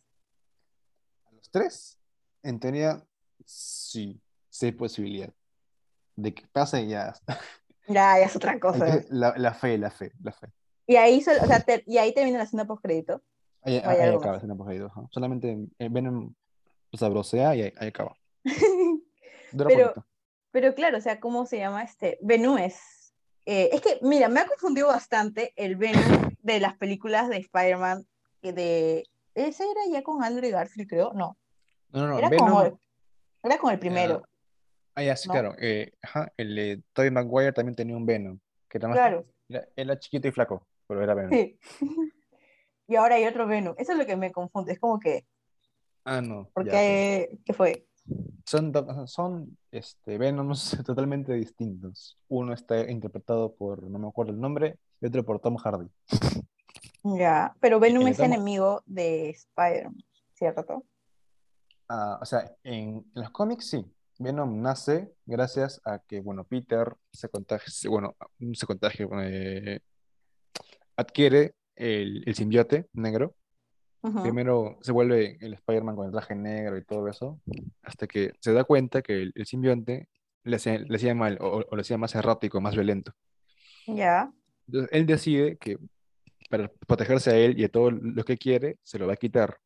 A 1.26 1.32
los 1.32 1.50
tres, 1.50 1.98
en 2.42 2.58
teoría, 2.60 3.02
sí, 3.44 4.20
sí 4.48 4.66
hay 4.66 4.72
posibilidad 4.72 5.32
de 6.16 6.34
que 6.34 6.46
pase 6.48 6.86
ya. 6.86 7.14
Ya, 7.86 8.18
ya 8.18 8.24
es 8.26 8.36
otra 8.36 8.58
cosa. 8.60 9.02
La, 9.10 9.34
la 9.36 9.54
fe, 9.54 9.78
la 9.78 9.90
fe, 9.90 10.12
la 10.22 10.32
fe. 10.32 10.48
Y 10.86 10.96
ahí, 10.96 11.18
o 11.18 11.22
sea, 11.22 11.60
te- 11.64 11.84
y 11.86 11.98
ahí 11.98 12.12
termina 12.14 12.38
la 12.38 12.44
escena 12.44 12.66
post-crédito. 12.66 13.22
Ahí, 13.62 13.78
¿O 13.78 13.88
ahí 13.88 13.98
acaba, 14.00 14.26
más? 14.26 14.36
escena 14.38 14.54
post-crédito, 14.56 14.86
ajá. 14.86 15.02
Solamente 15.10 15.58
eh, 15.78 15.88
Venom 15.90 16.34
sabrosea 16.92 17.54
y 17.54 17.62
ahí, 17.62 17.72
ahí 17.78 17.88
acaba. 17.88 18.16
Pero-. 19.66 19.94
Pero 20.52 20.74
claro, 20.74 20.98
o 20.98 21.00
sea, 21.00 21.20
¿cómo 21.20 21.46
se 21.46 21.58
llama 21.58 21.84
este? 21.84 22.18
Venom 22.22 22.58
es... 22.58 23.14
eh, 23.46 23.68
es 23.72 23.80
que, 23.80 24.00
mira, 24.02 24.28
me 24.28 24.40
ha 24.40 24.46
confundido 24.48 24.88
bastante 24.88 25.52
el 25.54 25.76
Venom 25.76 26.34
de 26.42 26.58
las 26.58 26.76
películas 26.76 27.28
de 27.28 27.36
Spider-Man. 27.36 28.04
que 28.42 28.52
De, 28.52 29.04
ese 29.36 29.62
era 29.62 29.80
ya 29.92 30.02
con 30.02 30.24
Andrew 30.24 30.50
Garfield, 30.50 30.88
creo. 30.88 31.12
No, 31.12 31.36
No, 31.92 32.00
no, 32.00 32.06
no. 32.08 32.18
era, 32.18 32.28
Venom, 32.28 32.48
con, 32.52 32.66
el- 32.66 32.74
era 33.42 33.58
con 33.58 33.72
el 33.72 33.78
primero. 33.78 34.22
ah, 34.94 35.02
ya, 35.02 35.16
sí, 35.16 35.28
¿no? 35.28 35.34
claro. 35.34 35.54
eh, 35.58 35.92
ajá, 36.02 36.32
el 36.36 36.54
de 36.54 36.82
Tobey 36.92 37.10
Maguire 37.10 37.52
también 37.52 37.74
tenía 37.76 37.96
un 37.96 38.06
Venom. 38.06 38.38
Que 38.68 38.78
era, 38.78 38.88
más- 38.88 38.96
Claro. 38.96 39.24
era, 39.48 39.68
era 39.76 39.98
chiquito 39.98 40.28
y 40.28 40.32
flaco, 40.32 40.66
pero 40.86 41.02
era 41.02 41.14
Venom. 41.14 41.30
Sí. 41.32 41.58
y 42.88 42.96
ahora 42.96 43.16
hay 43.16 43.26
otro 43.26 43.46
Venom. 43.46 43.74
Eso 43.78 43.92
es 43.92 43.98
lo 43.98 44.06
que 44.06 44.16
me 44.16 44.30
confunde. 44.32 44.72
Es 44.72 44.78
como 44.78 44.98
que, 44.98 45.26
Ah, 46.04 46.20
no. 46.22 46.48
¿por 46.54 46.64
ya, 46.64 46.72
qué? 46.72 47.38
¿Qué 47.44 47.52
fue? 47.52 47.86
Son, 48.46 48.72
son 49.06 49.56
este, 49.70 50.18
Venoms 50.18 50.76
totalmente 50.86 51.32
distintos. 51.34 52.18
Uno 52.28 52.52
está 52.54 52.90
interpretado 52.90 53.54
por, 53.54 53.82
no 53.82 53.98
me 53.98 54.08
acuerdo 54.08 54.32
el 54.32 54.40
nombre, 54.40 54.76
y 55.00 55.06
otro 55.06 55.24
por 55.24 55.40
Tom 55.40 55.56
Hardy. 55.56 55.88
Ya, 57.02 57.54
pero 57.60 57.80
Venom 57.80 58.06
es 58.08 58.16
Tom- 58.18 58.26
enemigo 58.26 58.82
de 58.86 59.30
Spider-Man, 59.30 59.96
¿cierto? 60.34 60.84
Ah, 61.92 62.20
o 62.22 62.24
sea, 62.24 62.54
en, 62.62 63.04
en 63.14 63.22
los 63.22 63.30
cómics 63.30 63.66
sí. 63.68 63.84
Venom 64.20 64.62
nace 64.62 65.12
gracias 65.26 65.80
a 65.84 65.98
que, 65.98 66.20
bueno, 66.20 66.44
Peter 66.44 66.94
se 67.10 67.28
contagia, 67.28 67.90
bueno, 67.90 68.14
no 68.38 68.54
se 68.54 68.66
contagia, 68.66 69.08
eh, 69.22 69.80
adquiere 70.94 71.54
el, 71.74 72.22
el 72.26 72.34
simbiote 72.36 72.86
negro. 72.92 73.34
Primero 74.22 74.78
se 74.82 74.92
vuelve 74.92 75.36
el 75.40 75.54
Spider-Man 75.54 75.96
con 75.96 76.06
el 76.06 76.12
traje 76.12 76.34
negro 76.34 76.78
y 76.78 76.84
todo 76.84 77.08
eso, 77.08 77.40
hasta 77.82 78.06
que 78.06 78.32
se 78.40 78.52
da 78.52 78.64
cuenta 78.64 79.02
que 79.02 79.22
el, 79.22 79.32
el 79.34 79.46
simbionte 79.46 80.08
le 80.44 80.56
hacía, 80.56 80.78
le 80.78 80.96
hacía 80.96 81.14
mal 81.14 81.36
o, 81.40 81.64
o 81.68 81.74
lo 81.76 81.80
hacía 81.80 81.98
más 81.98 82.14
errático, 82.14 82.60
más 82.60 82.74
violento. 82.74 83.12
Ya. 83.86 84.32
Entonces, 84.68 84.90
él 84.92 85.06
decide 85.06 85.56
que 85.56 85.76
para 86.48 86.70
protegerse 86.86 87.30
a 87.30 87.36
él 87.36 87.58
y 87.58 87.64
a 87.64 87.68
todo 87.68 87.90
lo 87.90 88.24
que 88.24 88.38
quiere, 88.38 88.78
se 88.82 88.98
lo 88.98 89.06
va 89.06 89.14
a 89.14 89.16
quitar. 89.16 89.58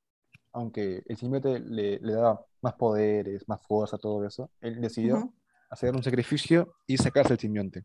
Aunque 0.54 1.02
el 1.06 1.16
simbionte 1.16 1.58
le, 1.58 1.98
le 1.98 2.12
da 2.12 2.40
más 2.62 2.74
poderes, 2.74 3.46
más 3.48 3.60
fuerza, 3.66 3.98
todo 3.98 4.24
eso, 4.24 4.50
él 4.60 4.80
decidió 4.80 5.16
Ujú. 5.16 5.34
hacer 5.68 5.94
un 5.94 6.02
sacrificio 6.02 6.76
y 6.86 6.96
sacarse 6.96 7.32
el 7.32 7.40
simbionte. 7.40 7.84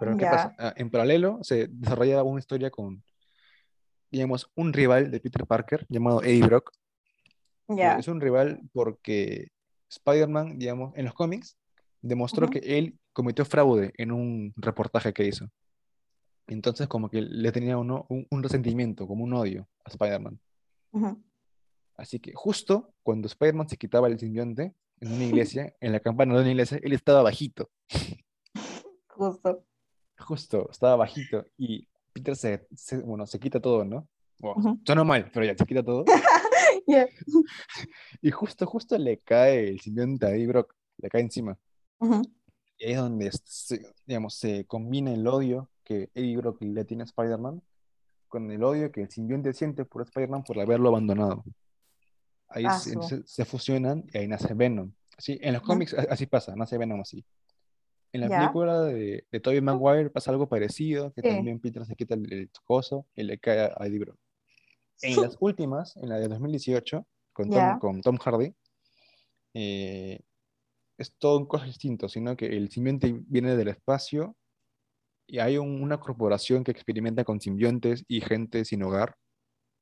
Pero 0.00 0.16
¿qué 0.16 0.24
Ya. 0.24 0.30
pasa? 0.30 0.54
Ah, 0.58 0.72
En 0.76 0.90
paralelo 0.90 1.38
se 1.42 1.68
desarrolla 1.68 2.22
una 2.22 2.40
historia 2.40 2.70
con, 2.70 3.04
digamos, 4.10 4.50
un 4.56 4.72
rival 4.72 5.10
de 5.10 5.20
Peter 5.20 5.46
Parker 5.46 5.86
llamado 5.90 6.22
Eddie 6.22 6.46
Brock. 6.46 6.72
Ya. 7.68 7.98
Es 7.98 8.08
un 8.08 8.20
rival 8.20 8.60
porque 8.72 9.48
Spider-Man, 9.90 10.58
digamos, 10.58 10.96
en 10.96 11.04
los 11.04 11.14
cómics, 11.14 11.56
demostró 12.00 12.46
Ujú. 12.46 12.52
que 12.54 12.78
él 12.78 12.98
cometió 13.12 13.44
fraude 13.44 13.92
en 13.98 14.10
un 14.10 14.54
reportaje 14.56 15.12
que 15.12 15.26
hizo. 15.26 15.50
Entonces, 16.46 16.88
como 16.88 17.10
que 17.10 17.20
le 17.20 17.52
tenía 17.52 17.76
uno, 17.76 18.06
un, 18.08 18.26
un 18.30 18.42
resentimiento, 18.42 19.06
como 19.06 19.22
un 19.24 19.34
odio 19.34 19.68
a 19.84 19.90
Spider-Man. 19.90 20.40
Ujú. 20.92 21.22
Así 21.96 22.18
que 22.20 22.32
justo 22.34 22.92
cuando 23.02 23.26
Spider-Man 23.26 23.68
se 23.68 23.76
quitaba 23.76 24.08
el 24.08 24.18
simbionte 24.18 24.74
en 25.00 25.12
una 25.12 25.24
iglesia, 25.24 25.74
en 25.80 25.92
la 25.92 26.00
campana 26.00 26.34
de 26.34 26.40
una 26.40 26.50
iglesia, 26.50 26.78
él 26.82 26.92
estaba 26.92 27.22
bajito. 27.22 27.70
Justo. 29.08 29.64
Justo, 30.18 30.68
estaba 30.70 30.96
bajito. 30.96 31.44
Y 31.56 31.86
Peter 32.12 32.36
se, 32.36 32.66
se- 32.74 32.98
bueno, 33.02 33.26
se 33.26 33.38
quita 33.38 33.60
todo, 33.60 33.84
¿no? 33.84 34.08
Ujú. 34.40 34.78
suena 34.84 35.04
mal, 35.04 35.30
pero 35.32 35.46
ya 35.46 35.56
se 35.56 35.64
quita 35.64 35.82
todo. 35.82 36.04
Y 38.20 38.30
justo, 38.30 38.66
justo 38.66 38.98
le 38.98 39.18
cae 39.18 39.68
el 39.68 39.80
simbionte 39.80 40.26
a 40.26 40.30
Eddie 40.30 40.46
Brock, 40.48 40.74
le 40.98 41.08
cae 41.08 41.22
encima. 41.22 41.56
Y 42.76 42.84
ahí 42.84 42.92
es 42.92 42.98
donde 42.98 43.30
se, 43.44 43.80
digamos, 44.06 44.34
se 44.34 44.66
combina 44.66 45.12
el 45.12 45.26
odio 45.26 45.70
que 45.82 46.10
Eddie 46.14 46.36
Brock 46.36 46.60
le 46.62 46.84
tiene 46.84 47.02
a 47.04 47.06
Spider-Man 47.06 47.62
con 48.28 48.50
el 48.50 48.62
odio 48.62 48.92
que 48.92 49.02
el 49.02 49.08
simbionte 49.10 49.52
siente 49.54 49.84
por 49.86 50.02
Spider-Man 50.02 50.44
por 50.44 50.58
haberlo 50.60 50.88
abandonado. 50.90 51.44
Ahí 52.48 52.64
Ah, 52.66 52.78
se, 52.78 53.00
se- 53.02 53.22
se 53.26 53.44
fusionan 53.44 54.04
y 54.12 54.18
ahí 54.18 54.28
nace 54.28 54.52
Venom. 54.54 54.92
Así, 55.16 55.38
en 55.42 55.52
los 55.54 55.62
Ujú. 55.62 55.72
cómics 55.72 55.94
así 55.94 56.26
pasa, 56.26 56.54
nace 56.56 56.76
Venom 56.78 57.00
así. 57.00 57.24
En 58.12 58.20
la 58.20 58.28
Ya. 58.28 58.38
película 58.40 58.82
de, 58.82 59.26
de 59.30 59.40
Tobey 59.40 59.60
Maguire 59.60 60.10
pasa 60.10 60.30
algo 60.30 60.48
parecido, 60.48 61.12
que 61.12 61.22
Sí. 61.22 61.28
también 61.28 61.58
Peter 61.58 61.84
se 61.84 61.96
quita 61.96 62.14
el, 62.14 62.32
el 62.32 62.50
coso 62.64 63.06
y 63.14 63.24
le 63.24 63.38
cae 63.38 63.72
a 63.76 63.86
Eddie 63.86 63.98
Brock. 64.00 64.18
En 65.02 65.20
las 65.20 65.36
últimas, 65.40 65.96
en 65.96 66.08
la 66.08 66.16
de 66.18 66.28
2018, 66.28 67.04
con 67.32 67.48
Tom, 67.50 67.56
Ya. 67.58 67.78
con 67.80 68.00
Tom 68.00 68.16
Hardy, 68.18 68.54
eh, 69.54 70.20
es 70.98 71.12
todo 71.18 71.38
un 71.38 71.46
cosa 71.46 71.64
distinto, 71.64 72.08
sino 72.08 72.36
que 72.36 72.46
el 72.46 72.70
simbionte 72.70 73.12
viene 73.26 73.56
del 73.56 73.68
espacio 73.68 74.36
y 75.26 75.38
hay 75.38 75.58
un- 75.58 75.82
una 75.82 75.98
corporación 75.98 76.62
que 76.62 76.70
experimenta 76.70 77.24
con 77.24 77.40
simbiontes 77.40 78.04
y 78.06 78.20
gente 78.20 78.64
sin 78.64 78.82
hogar. 78.84 79.16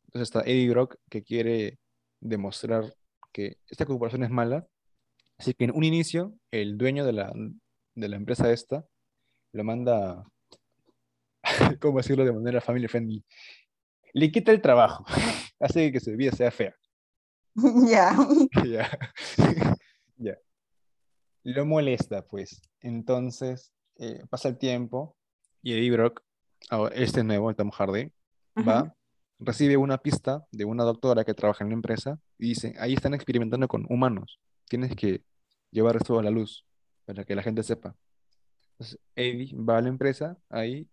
Entonces 0.07 0.29
está 0.29 0.41
Eddie 0.43 0.71
Brock 0.71 0.97
que 1.11 1.23
quiere 1.23 1.79
demostrar 2.23 2.95
que 3.33 3.59
esta 3.69 3.85
corporación 3.85 4.23
es 4.25 4.31
mala. 4.31 4.67
Así 5.39 5.55
que 5.55 5.65
en 5.65 5.73
un 5.73 5.85
inicio, 5.85 6.35
el 6.51 6.79
dueño 6.79 7.05
de 7.05 7.13
la, 7.13 7.33
de 7.95 8.09
la 8.09 8.17
empresa 8.17 8.51
esta 8.51 8.87
lo 9.53 9.65
manda, 9.65 10.25
¿cómo 11.81 11.99
decirlo 11.99 12.25
de 12.25 12.33
manera 12.33 12.61
family 12.61 12.89
friendly? 12.89 13.25
Le 14.15 14.31
quita 14.31 14.53
el 14.53 14.61
trabajo, 14.61 15.05
hace 15.61 15.93
que 15.93 16.01
su 16.01 16.13
vida 16.13 16.33
sea 16.33 16.51
fea. 16.51 16.75
Ya. 17.87 18.17
Ya. 18.65 18.99
Ya. 20.17 20.39
Lo 21.43 21.67
molesta, 21.67 22.25
pues. 22.27 22.63
Entonces, 22.81 23.75
eh, 23.97 24.23
pasa 24.31 24.49
el 24.49 24.59
tiempo 24.59 25.17
y 25.63 25.75
Eddie 25.75 25.91
Brock, 25.91 26.23
ahora, 26.71 26.95
este 26.95 27.23
nuevo, 27.25 27.51
el 27.51 27.57
Tom 27.57 27.71
Hardy, 27.71 28.11
va, 28.57 28.95
recibe 29.45 29.77
una 29.77 29.99
pista 29.99 30.47
de 30.51 30.65
una 30.65 30.85
doctora 30.85 31.25
que 31.25 31.35
trabaja 31.35 31.65
en 31.65 31.71
la 31.71 31.75
empresa 31.77 32.19
y 32.39 32.49
dice, 32.51 32.75
ahí 32.79 32.95
están 32.95 33.15
experimentando 33.15 33.69
con 33.69 33.87
humanos. 33.89 34.39
Tienes 34.69 34.95
que 34.97 35.23
llevar 35.71 35.97
esto 35.97 36.19
a 36.19 36.23
la 36.23 36.31
luz 36.31 36.65
para 37.05 37.25
que 37.25 37.35
la 37.35 37.43
gente 37.43 37.63
sepa. 37.63 37.95
Entonces, 38.73 38.99
Eddie 39.17 39.55
va 39.57 39.79
a 39.79 39.83
la 39.83 39.89
empresa 39.89 40.39
ahí 40.49 40.89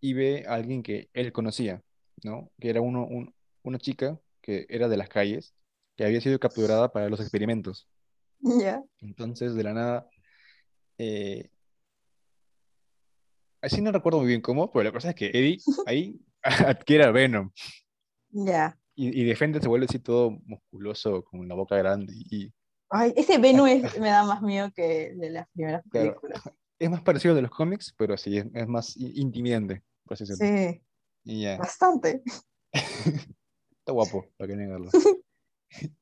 y 0.00 0.12
ve 0.14 0.44
a 0.46 0.54
alguien 0.54 0.82
que 0.82 1.08
él 1.14 1.32
conocía, 1.32 1.82
¿no? 2.24 2.50
Que 2.60 2.70
era 2.70 2.80
uno, 2.80 3.06
un- 3.06 3.34
una 3.62 3.78
chica 3.78 4.18
que 4.40 4.66
era 4.68 4.88
de 4.88 4.96
las 4.96 5.08
calles, 5.08 5.54
que 5.96 6.04
había 6.04 6.20
sido 6.20 6.38
capturada 6.40 6.90
para 6.92 7.08
los 7.08 7.20
experimentos. 7.20 7.86
Ya. 8.40 8.82
Entonces, 9.00 9.54
de 9.54 9.62
la 9.62 9.72
nada, 9.72 10.10
eh, 10.98 11.48
así 13.60 13.80
no 13.80 13.92
recuerdo 13.92 14.18
muy 14.18 14.28
bien 14.28 14.40
cómo, 14.40 14.70
pero 14.72 14.84
la 14.84 14.92
cosa 14.92 15.10
es 15.10 15.14
que 15.14 15.26
Eddie 15.28 15.58
ahí 15.86 16.20
adquiere 16.66 17.04
a 17.04 17.10
Venom 17.10 17.50
Ya. 18.30 18.78
y, 18.94 19.20
y 19.20 19.24
de 19.24 19.36
frente 19.36 19.60
se 19.60 19.68
vuelve 19.68 19.86
así 19.86 19.98
todo 19.98 20.30
musculoso, 20.44 21.24
con 21.24 21.46
la 21.48 21.54
boca 21.54 21.76
grande. 21.76 22.12
Y 22.14 22.52
Ay, 22.90 23.12
ese 23.16 23.38
Venom 23.38 23.66
es- 23.66 23.82
me 24.00 24.08
da 24.10 24.24
más 24.24 24.42
miedo 24.42 24.70
que 24.74 25.08
el 25.08 25.18
de 25.18 25.30
las 25.30 25.48
primeras 25.50 25.82
Claro. 25.90 26.08
películas. 26.20 26.42
es 26.78 26.90
más 26.90 27.02
parecido 27.02 27.34
de 27.34 27.42
los 27.42 27.50
cómics, 27.50 27.94
pero 27.96 28.16
sí, 28.16 28.38
es, 28.38 28.46
es 28.54 28.66
más 28.68 28.96
intimidante, 28.96 29.82
por 30.04 30.14
así 30.14 30.24
decirlo. 30.24 30.72
Sí, 30.72 30.82
Y 31.24 31.42
ya, 31.42 31.56
bastante. 31.58 32.22
está 32.72 33.92
guapo, 33.92 34.26
para 34.36 34.48
que 34.48 34.56
negarlo. 34.56 34.90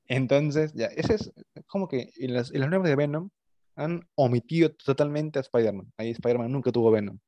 Entonces, 0.09 0.73
ya, 0.75 0.87
ese 0.87 1.15
es 1.15 1.33
como 1.67 1.87
que 1.89 2.11
en 2.17 2.35
las, 2.35 2.53
en 2.53 2.61
las 2.61 2.69
nuevas 2.71 2.89
de 2.89 2.97
Venom 2.97 3.31
han 3.77 4.09
omitido 4.17 4.73
totalmente 4.75 5.39
a 5.39 5.43
Spider-Man. 5.43 5.93
Ahí 5.97 6.11
Spider-Man 6.11 6.51
nunca 6.51 6.73
tuvo 6.73 6.91
Venom. 6.91 7.19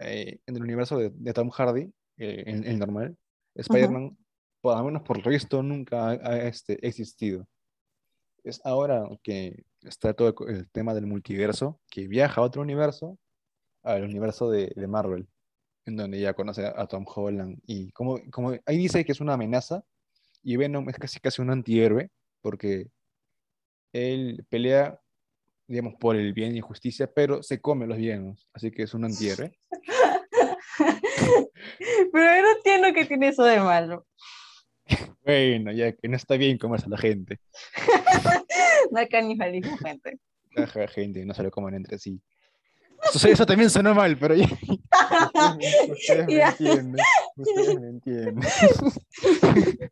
Eh, 0.00 0.40
en 0.46 0.56
el 0.56 0.62
universo 0.62 0.98
de, 0.98 1.10
de 1.14 1.32
Tom 1.32 1.50
Hardy, 1.50 1.90
eh, 2.18 2.44
el, 2.46 2.64
el 2.64 2.78
normal, 2.78 3.16
Spider-Man, 3.54 4.16
por 4.60 4.76
lo 4.76 4.84
menos 4.84 5.02
por 5.02 5.24
lo 5.24 5.30
visto, 5.30 5.62
nunca 5.62 6.08
ha, 6.08 6.12
ha, 6.12 6.48
este, 6.48 6.84
existido. 6.86 7.46
Es 8.44 8.60
ahora 8.64 9.08
que 9.22 9.64
está 9.82 10.14
todo 10.14 10.34
el, 10.48 10.70
tema 10.70 10.94
del 10.94 11.06
multiverso, 11.06 11.80
que 11.90 12.06
viaja 12.06 12.40
a 12.40 12.44
otro 12.44 12.62
universo, 12.62 13.18
al 13.82 14.04
universo 14.04 14.50
de, 14.50 14.72
de 14.74 14.86
Marvel, 14.86 15.28
en 15.84 15.96
donde 15.96 16.20
ya 16.20 16.34
conoce 16.34 16.66
a, 16.66 16.74
a 16.76 16.86
Tom 16.86 17.04
Holland. 17.06 17.58
Y 17.66 17.92
como, 17.92 18.18
como 18.30 18.54
ahí 18.66 18.76
dice 18.78 19.04
que 19.04 19.12
es 19.12 19.20
una 19.20 19.34
amenaza, 19.34 19.84
y 20.42 20.56
Venom 20.56 20.88
es 20.88 20.96
casi 20.96 21.18
casi 21.18 21.42
un 21.42 21.50
antihéroe, 21.50 22.10
porque 22.40 22.88
él 23.92 24.44
pelea, 24.48 25.00
digamos, 25.66 25.94
por 25.94 26.16
el 26.16 26.32
bien 26.32 26.56
y 26.56 26.60
justicia, 26.60 27.12
pero 27.12 27.42
se 27.42 27.60
come 27.60 27.86
los 27.86 27.98
villanos, 27.98 28.48
así 28.52 28.70
que 28.70 28.84
es 28.84 28.94
un 28.94 29.04
antihéroe. 29.04 29.52
Pero 32.12 32.36
yo 32.36 32.42
no 32.42 32.52
entiendo 32.56 32.92
qué 32.94 33.04
tiene 33.04 33.28
eso 33.28 33.44
de 33.44 33.60
malo. 33.60 34.06
Bueno, 35.24 35.72
ya 35.72 35.92
que 35.92 36.08
no 36.08 36.16
está 36.16 36.36
bien 36.36 36.58
comerse 36.58 36.86
a 36.86 36.90
la 36.90 36.98
gente. 36.98 37.40
No 38.92 39.00
hay 39.00 39.08
canibalismo, 39.08 39.76
gente. 39.78 40.20
Ajá, 40.56 40.86
gente, 40.86 41.24
no 41.26 41.34
se 41.34 41.42
lo 41.42 41.50
coman 41.50 41.74
entre 41.74 41.98
sí. 41.98 42.20
Eso, 43.12 43.26
eso 43.28 43.44
también 43.44 43.68
sonó 43.68 43.94
mal, 43.96 44.16
pero 44.16 44.36
ya. 44.36 44.46
Ustedes 45.90 46.26
me 46.26 46.40
entienden. 46.44 46.96
Ustedes 47.36 47.80
me 47.80 47.88
entienden. 47.88 48.40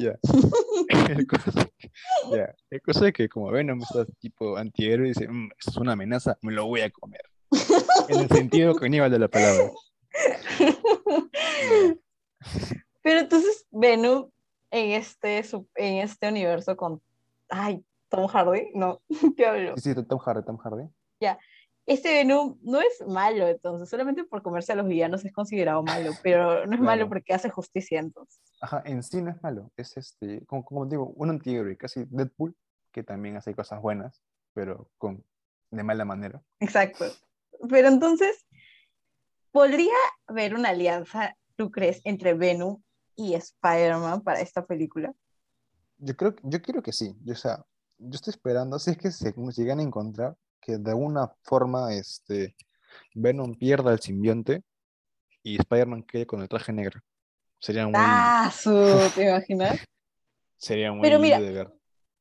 ya. 0.00 0.14
El 1.08 1.26
cosa, 1.26 1.50
ya. 2.30 2.54
El 2.70 2.82
cosa 2.82 3.06
es 3.08 3.12
que 3.14 3.28
como 3.28 3.50
Venom 3.50 3.80
está 3.80 4.04
tipo 4.18 4.56
antihéroe, 4.58 5.08
dice, 5.08 5.28
"Mm, 5.28 5.48
esto 5.58 5.70
es 5.70 5.76
una 5.78 5.92
amenaza, 5.92 6.36
me 6.42 6.52
lo 6.52 6.66
voy 6.66 6.82
a 6.82 6.90
comer. 6.90 7.22
En 8.08 8.20
el 8.20 8.28
sentido 8.28 8.74
caníbal 8.74 9.10
de 9.10 9.18
la 9.18 9.28
palabra. 9.28 9.70
Ya. 10.14 10.38
Pero 13.02 13.20
entonces 13.20 13.66
Venom 13.70 14.30
en 14.70 14.92
este, 14.92 15.44
en 15.76 15.98
este 15.98 16.28
universo 16.28 16.76
con... 16.76 17.00
Ay, 17.48 17.84
Tom 18.08 18.26
Hardy, 18.26 18.70
no, 18.74 19.00
¿qué 19.36 19.46
hablo? 19.46 19.76
Sí, 19.76 19.92
sí, 19.94 20.04
Tom 20.04 20.18
Hardy, 20.18 20.44
Tom 20.44 20.58
Hardy. 20.58 20.88
Este 21.86 22.14
Venom 22.14 22.56
no 22.62 22.80
es 22.80 23.04
malo, 23.06 23.46
entonces, 23.46 23.90
solamente 23.90 24.24
por 24.24 24.42
comerse 24.42 24.72
a 24.72 24.76
los 24.76 24.86
villanos 24.86 25.24
es 25.24 25.32
considerado 25.32 25.82
malo, 25.82 26.12
pero 26.22 26.66
no 26.66 26.74
es 26.74 26.80
malo 26.80 27.00
Claro. 27.02 27.08
porque 27.08 27.34
hace 27.34 27.50
justicia 27.50 28.00
entonces. 28.00 28.40
Ajá, 28.60 28.82
en 28.86 29.02
sí 29.02 29.20
no 29.20 29.30
es 29.30 29.42
malo. 29.42 29.70
Es 29.76 29.96
este, 29.96 30.44
como, 30.46 30.64
como 30.64 30.86
digo, 30.86 31.12
un 31.16 31.30
antihéroe, 31.30 31.76
casi 31.76 32.04
Deadpool, 32.08 32.56
que 32.90 33.02
también 33.02 33.36
hace 33.36 33.54
cosas 33.54 33.82
buenas, 33.82 34.22
pero 34.54 34.88
con 34.96 35.22
de 35.70 35.82
mala 35.82 36.04
manera. 36.04 36.42
Exacto. 36.60 37.04
Pero 37.68 37.88
entonces, 37.88 38.46
¿podría 39.54 39.94
haber 40.26 40.56
una 40.56 40.70
alianza, 40.70 41.36
tú 41.54 41.70
crees, 41.70 42.00
entre 42.02 42.34
Venom 42.34 42.82
y 43.14 43.34
Spider-Man 43.34 44.22
para 44.22 44.40
esta 44.40 44.66
película? 44.66 45.14
Yo 45.98 46.16
creo, 46.16 46.34
yo 46.42 46.60
quiero 46.60 46.82
que 46.82 46.92
sí. 46.92 47.14
Yo, 47.22 47.34
o 47.34 47.36
sea, 47.36 47.64
yo 47.98 48.16
estoy 48.16 48.32
esperando, 48.32 48.80
si 48.80 48.90
es 48.90 48.98
que 48.98 49.12
se 49.12 49.32
llegan 49.56 49.78
a 49.78 49.84
encontrar, 49.84 50.36
que 50.60 50.76
de 50.76 50.90
alguna 50.90 51.32
forma 51.44 51.94
este, 51.94 52.56
Venom 53.14 53.54
pierda 53.54 53.92
el 53.92 54.00
simbionte 54.00 54.64
y 55.44 55.60
Spider-Man 55.60 56.02
quede 56.02 56.26
con 56.26 56.42
el 56.42 56.48
traje 56.48 56.72
negro. 56.72 57.00
Sería 57.60 57.86
muy, 57.86 57.94
¡Ah, 57.94 58.50
su! 58.52 58.72
¿Te 59.14 59.28
imaginas? 59.28 59.78
sería 60.56 60.90
muy 60.90 61.02
Pero 61.02 61.20
mira, 61.20 61.40
de 61.40 61.52
ver. 61.52 61.72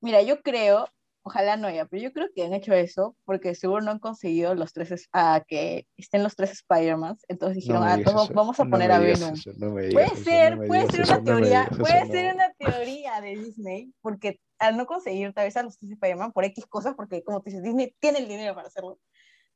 Mira, 0.01 0.21
yo 0.21 0.39
creo 0.43 0.87
ojalá 1.25 1.55
no 1.57 1.67
haya, 1.67 1.85
pero 1.85 2.03
yo 2.03 2.11
creo 2.11 2.27
que 2.35 2.43
han 2.43 2.53
hecho 2.53 2.73
eso 2.73 3.15
porque 3.25 3.55
seguro 3.55 3.81
no 3.81 3.91
han 3.91 3.99
conseguido 3.99 4.55
los 4.55 4.73
tres, 4.73 4.91
es- 4.91 5.09
a 5.13 5.43
que 5.47 5.87
estén 5.97 6.21
los 6.23 6.35
tres 6.35 6.51
Spider-Man. 6.51 7.17
Entonces 7.29 7.57
dijeron, 7.63 7.83
me 7.85 7.91
ah, 7.91 7.99
todos 8.03 8.29
vamos 8.33 8.59
a 8.59 8.65
no 8.65 8.69
poner 8.71 8.91
a 8.91 8.99
Venom. 8.99 9.33
eso, 9.33 9.51
no 9.57 9.71
Puede 9.71 10.05
eso, 10.05 10.23
ser, 10.23 10.57
no 10.57 10.67
puede 10.67 10.91
ser 10.91 11.01
una 11.05 11.17
no 11.17 11.23
teoría, 11.23 11.69
puede 11.79 12.05
no. 12.05 12.11
ser 12.11 12.33
una 12.35 12.53
teoría 12.53 13.21
de 13.21 13.35
Disney, 13.37 13.93
porque 14.01 14.39
al 14.59 14.77
no 14.77 14.85
conseguir 14.85 15.33
tal 15.33 15.45
vez 15.45 15.57
a 15.57 15.63
los 15.63 15.77
tres 15.77 15.91
Spider-Man 15.91 16.31
por 16.33 16.43
X 16.45 16.65
cosas, 16.67 16.93
porque 16.95 17.23
como 17.23 17.39
tú 17.39 17.45
dices, 17.45 17.63
Disney 17.63 17.95
tiene 17.99 18.19
el 18.19 18.27
dinero 18.27 18.53
para 18.55 18.67
hacerlo, 18.67 18.99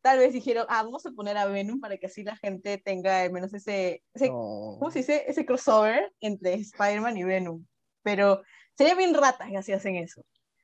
tal 0.01 0.20
vez 0.20 0.32
dijeron, 0.32 0.65
ah, 0.70 0.84
vamos 0.84 1.05
a 1.05 1.11
poner 1.11 1.36
a 1.38 1.45
Venom 1.47 1.80
para 1.82 1.97
que 1.97 2.07
así 2.07 2.24
la 2.24 2.38
gente 2.38 2.78
tenga 2.78 3.22
al 3.24 3.32
menos 3.32 3.53
ese, 3.53 4.03
ese 4.13 4.30
No. 4.30 4.78
¿cómo 4.80 4.89
se 4.91 4.99
dice? 4.99 5.26
Ese 5.28 5.45
crossover 5.45 6.13
entre 6.22 6.53
Spider-Man 6.53 7.18
y 7.18 7.24
Venom. 7.24 7.65
Pero 8.03 8.41
sería 8.78 8.95
bien 8.95 9.13
ratas 9.13 9.49
que 9.49 9.57
así 9.57 9.74
hacen 9.74 9.95
eso. 9.95 10.24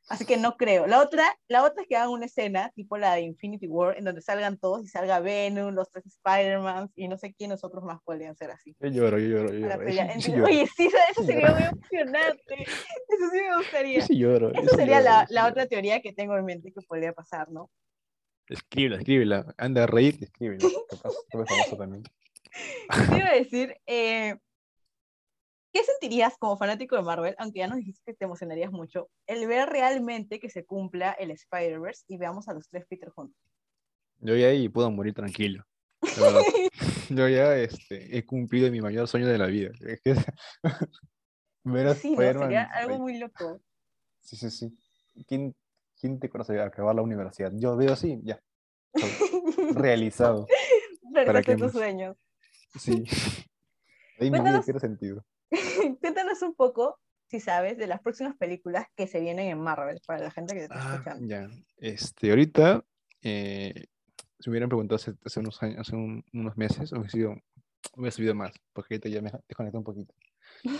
Así 0.09 0.25
que 0.25 0.37
no 0.37 0.57
creo. 0.57 0.85
La 0.85 1.01
otra, 1.01 1.23
la 1.47 1.63
otra 1.63 1.81
es 1.81 1.87
que 1.87 1.95
hagan 1.95 2.09
una 2.09 2.25
escena, 2.25 2.71
tipo 2.75 2.97
la 2.97 3.15
de 3.15 3.21
Infinity 3.21 3.67
War, 3.67 3.97
en 3.97 4.03
donde 4.03 4.21
salgan 4.21 4.57
todos 4.57 4.83
y 4.83 4.87
salga 4.87 5.19
Venom, 5.19 5.73
los 5.73 5.89
tres 5.89 6.05
Spider-Man 6.05 6.91
y 6.95 7.07
no 7.07 7.17
sé 7.17 7.33
quiénes 7.33 7.63
otros 7.63 7.83
más 7.83 8.01
podrían 8.03 8.35
ser 8.35 8.51
así. 8.51 8.75
Yo 8.79 8.89
lloro, 8.89 9.17
yo 9.17 9.27
lloro, 9.27 9.53
yo 9.53 9.67
lloro. 9.67 10.17
yo 10.19 10.43
Oye, 10.43 10.67
sí, 10.75 10.89
eso 11.11 11.23
sería 11.23 11.51
muy 11.51 11.63
emocionante. 11.63 12.53
Eso 12.63 13.29
sí 13.31 13.37
me 13.37 13.47
yo 13.49 13.57
gustaría. 13.57 14.05
sí 14.05 14.17
lloro, 14.17 14.51
yo 14.53 14.61
Esa 14.61 14.71
sí 14.71 14.75
sería 14.75 14.99
lloro, 14.99 15.11
la, 15.11 15.27
la 15.29 15.47
otra 15.47 15.65
teoría 15.67 16.01
que 16.01 16.11
tengo 16.13 16.37
en 16.37 16.45
mente 16.45 16.71
que 16.73 16.81
podría 16.81 17.13
pasar, 17.13 17.49
¿no? 17.49 17.69
Escríbela, 18.49 18.97
escríbela. 18.97 19.55
Anda 19.57 19.83
a 19.83 19.87
reír, 19.87 20.17
escríbela. 20.21 20.67
Capaz, 20.89 21.13
también. 21.77 22.03
Te 23.09 23.17
iba 23.17 23.29
a 23.29 23.33
decir, 23.33 23.77
eh, 23.87 24.35
¿qué 25.74 25.84
sentirías 25.84 26.38
como 26.38 26.57
fanático 26.57 26.95
de 26.95 27.01
Marvel, 27.01 27.36
aunque 27.39 27.59
ya 27.59 27.67
nos 27.67 27.78
dijiste 27.78 28.01
que 28.05 28.13
te 28.13 28.26
emocionarías 28.26 28.71
mucho, 28.71 29.09
el 29.28 29.47
ver 29.47 29.67
realmente 29.69 30.39
que 30.39 30.49
se 30.49 30.65
cumpla 30.65 31.11
el 31.11 31.32
Spider-Verse 31.32 32.05
y 32.07 32.17
veamos 32.17 32.47
a 32.47 32.53
los 32.53 32.69
tres 32.69 32.86
Peter 32.88 33.09
juntos? 33.09 33.41
Yo 34.19 34.36
ya 34.36 34.47
ahí 34.47 34.69
puedo 34.69 34.89
morir 34.91 35.13
tranquilo. 35.13 35.65
Yo 37.09 37.28
ya 37.28 37.57
este, 37.57 38.17
he 38.17 38.26
cumplido 38.26 38.71
mi 38.71 38.82
mayor 38.82 39.07
sueño 39.07 39.28
de 39.28 39.38
la 39.38 39.47
vida. 39.47 39.71
Ver 41.65 41.88
a 41.88 41.95
Sí, 41.95 42.15
¿no? 42.15 42.17
Sería 42.41 42.63
algo 42.63 42.99
muy 42.99 43.17
loco. 43.17 43.61
Sí, 44.19 44.36
sí, 44.36 44.49
sí. 44.51 44.78
¿Quién, 45.28 45.55
quién 45.99 46.19
te 46.19 46.30
conoce 46.30 46.59
a 46.59 46.65
acabar 46.65 46.95
la 46.95 47.01
universidad? 47.01 47.51
Yo 47.55 47.76
veo 47.76 47.93
así, 47.93 48.19
ya. 48.24 48.39
Realizado. 49.76 50.45
Realizaste 51.13 51.53
tus 51.53 51.61
más? 51.63 51.71
sueños. 51.71 52.17
Sí. 52.80 53.03
Ahí 54.19 54.30
mi 54.30 54.39
vida 54.39 54.43
Cuéntanos- 54.43 54.65
pierde 54.65 54.80
sentido. 54.80 55.26
Cuéntanos 56.01 56.41
un 56.41 56.55
poco, 56.55 56.99
si 57.27 57.39
sabes, 57.39 57.77
de 57.77 57.87
las 57.87 58.01
próximas 58.01 58.35
películas 58.37 58.87
que 58.95 59.07
se 59.07 59.19
vienen 59.19 59.47
en 59.49 59.59
Marvel, 59.59 60.01
para 60.05 60.19
la 60.19 60.31
gente 60.31 60.53
que 60.53 60.59
te 60.61 60.65
está 60.65 60.79
Ah, 60.79 60.93
escuchando. 60.93 61.27
ya. 61.27 61.49
Este, 61.77 62.29
ahorita, 62.29 62.83
eh, 63.21 63.85
si 64.39 64.49
me 64.49 64.51
hubieran 64.53 64.69
preguntado 64.69 64.95
hace, 64.95 65.13
hace 65.23 65.39
unos 65.39 65.61
años, 65.63 65.79
hace 65.79 65.95
un- 65.95 66.23
unos 66.33 66.57
meses, 66.57 66.91
hubiera 66.91 67.09
sido, 67.09 67.35
hubiera 67.95 68.11
subido 68.11 68.35
más, 68.35 68.53
porque 68.73 68.95
ahorita 68.95 69.09
ya 69.09 69.21
me 69.21 69.31
desconecté 69.47 69.77
un 69.77 69.83
poquito. 69.83 70.13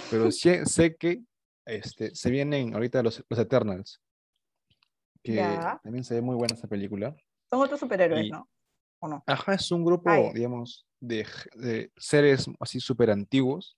Pero 0.10 0.32
sí, 0.32 0.66
sé 0.66 0.96
que 0.96 1.22
este, 1.66 2.14
se 2.16 2.30
vienen 2.30 2.74
ahorita 2.74 3.02
los, 3.04 3.24
los 3.30 3.40
Eternals, 3.40 4.02
que 5.24 5.36
Ya. 5.36 5.80
también 5.84 6.04
se 6.04 6.16
ve 6.16 6.22
muy 6.22 6.36
buena 6.36 6.56
esa 6.56 6.68
película. 6.68 7.16
Son 7.50 7.62
otros 7.62 7.80
superhéroes, 7.80 8.26
Y- 8.26 8.30
¿no? 8.32 8.50
¿O 9.00 9.08
no? 9.08 9.24
Ajá, 9.28 9.54
es 9.54 9.72
un 9.72 9.84
grupo, 9.86 10.10
Ah, 10.10 10.20
ya. 10.20 10.34
digamos, 10.34 10.86
de, 11.00 11.26
de 11.56 11.92
seres 11.98 12.46
así 12.60 12.80
súper 12.80 13.10
antiguos, 13.12 13.78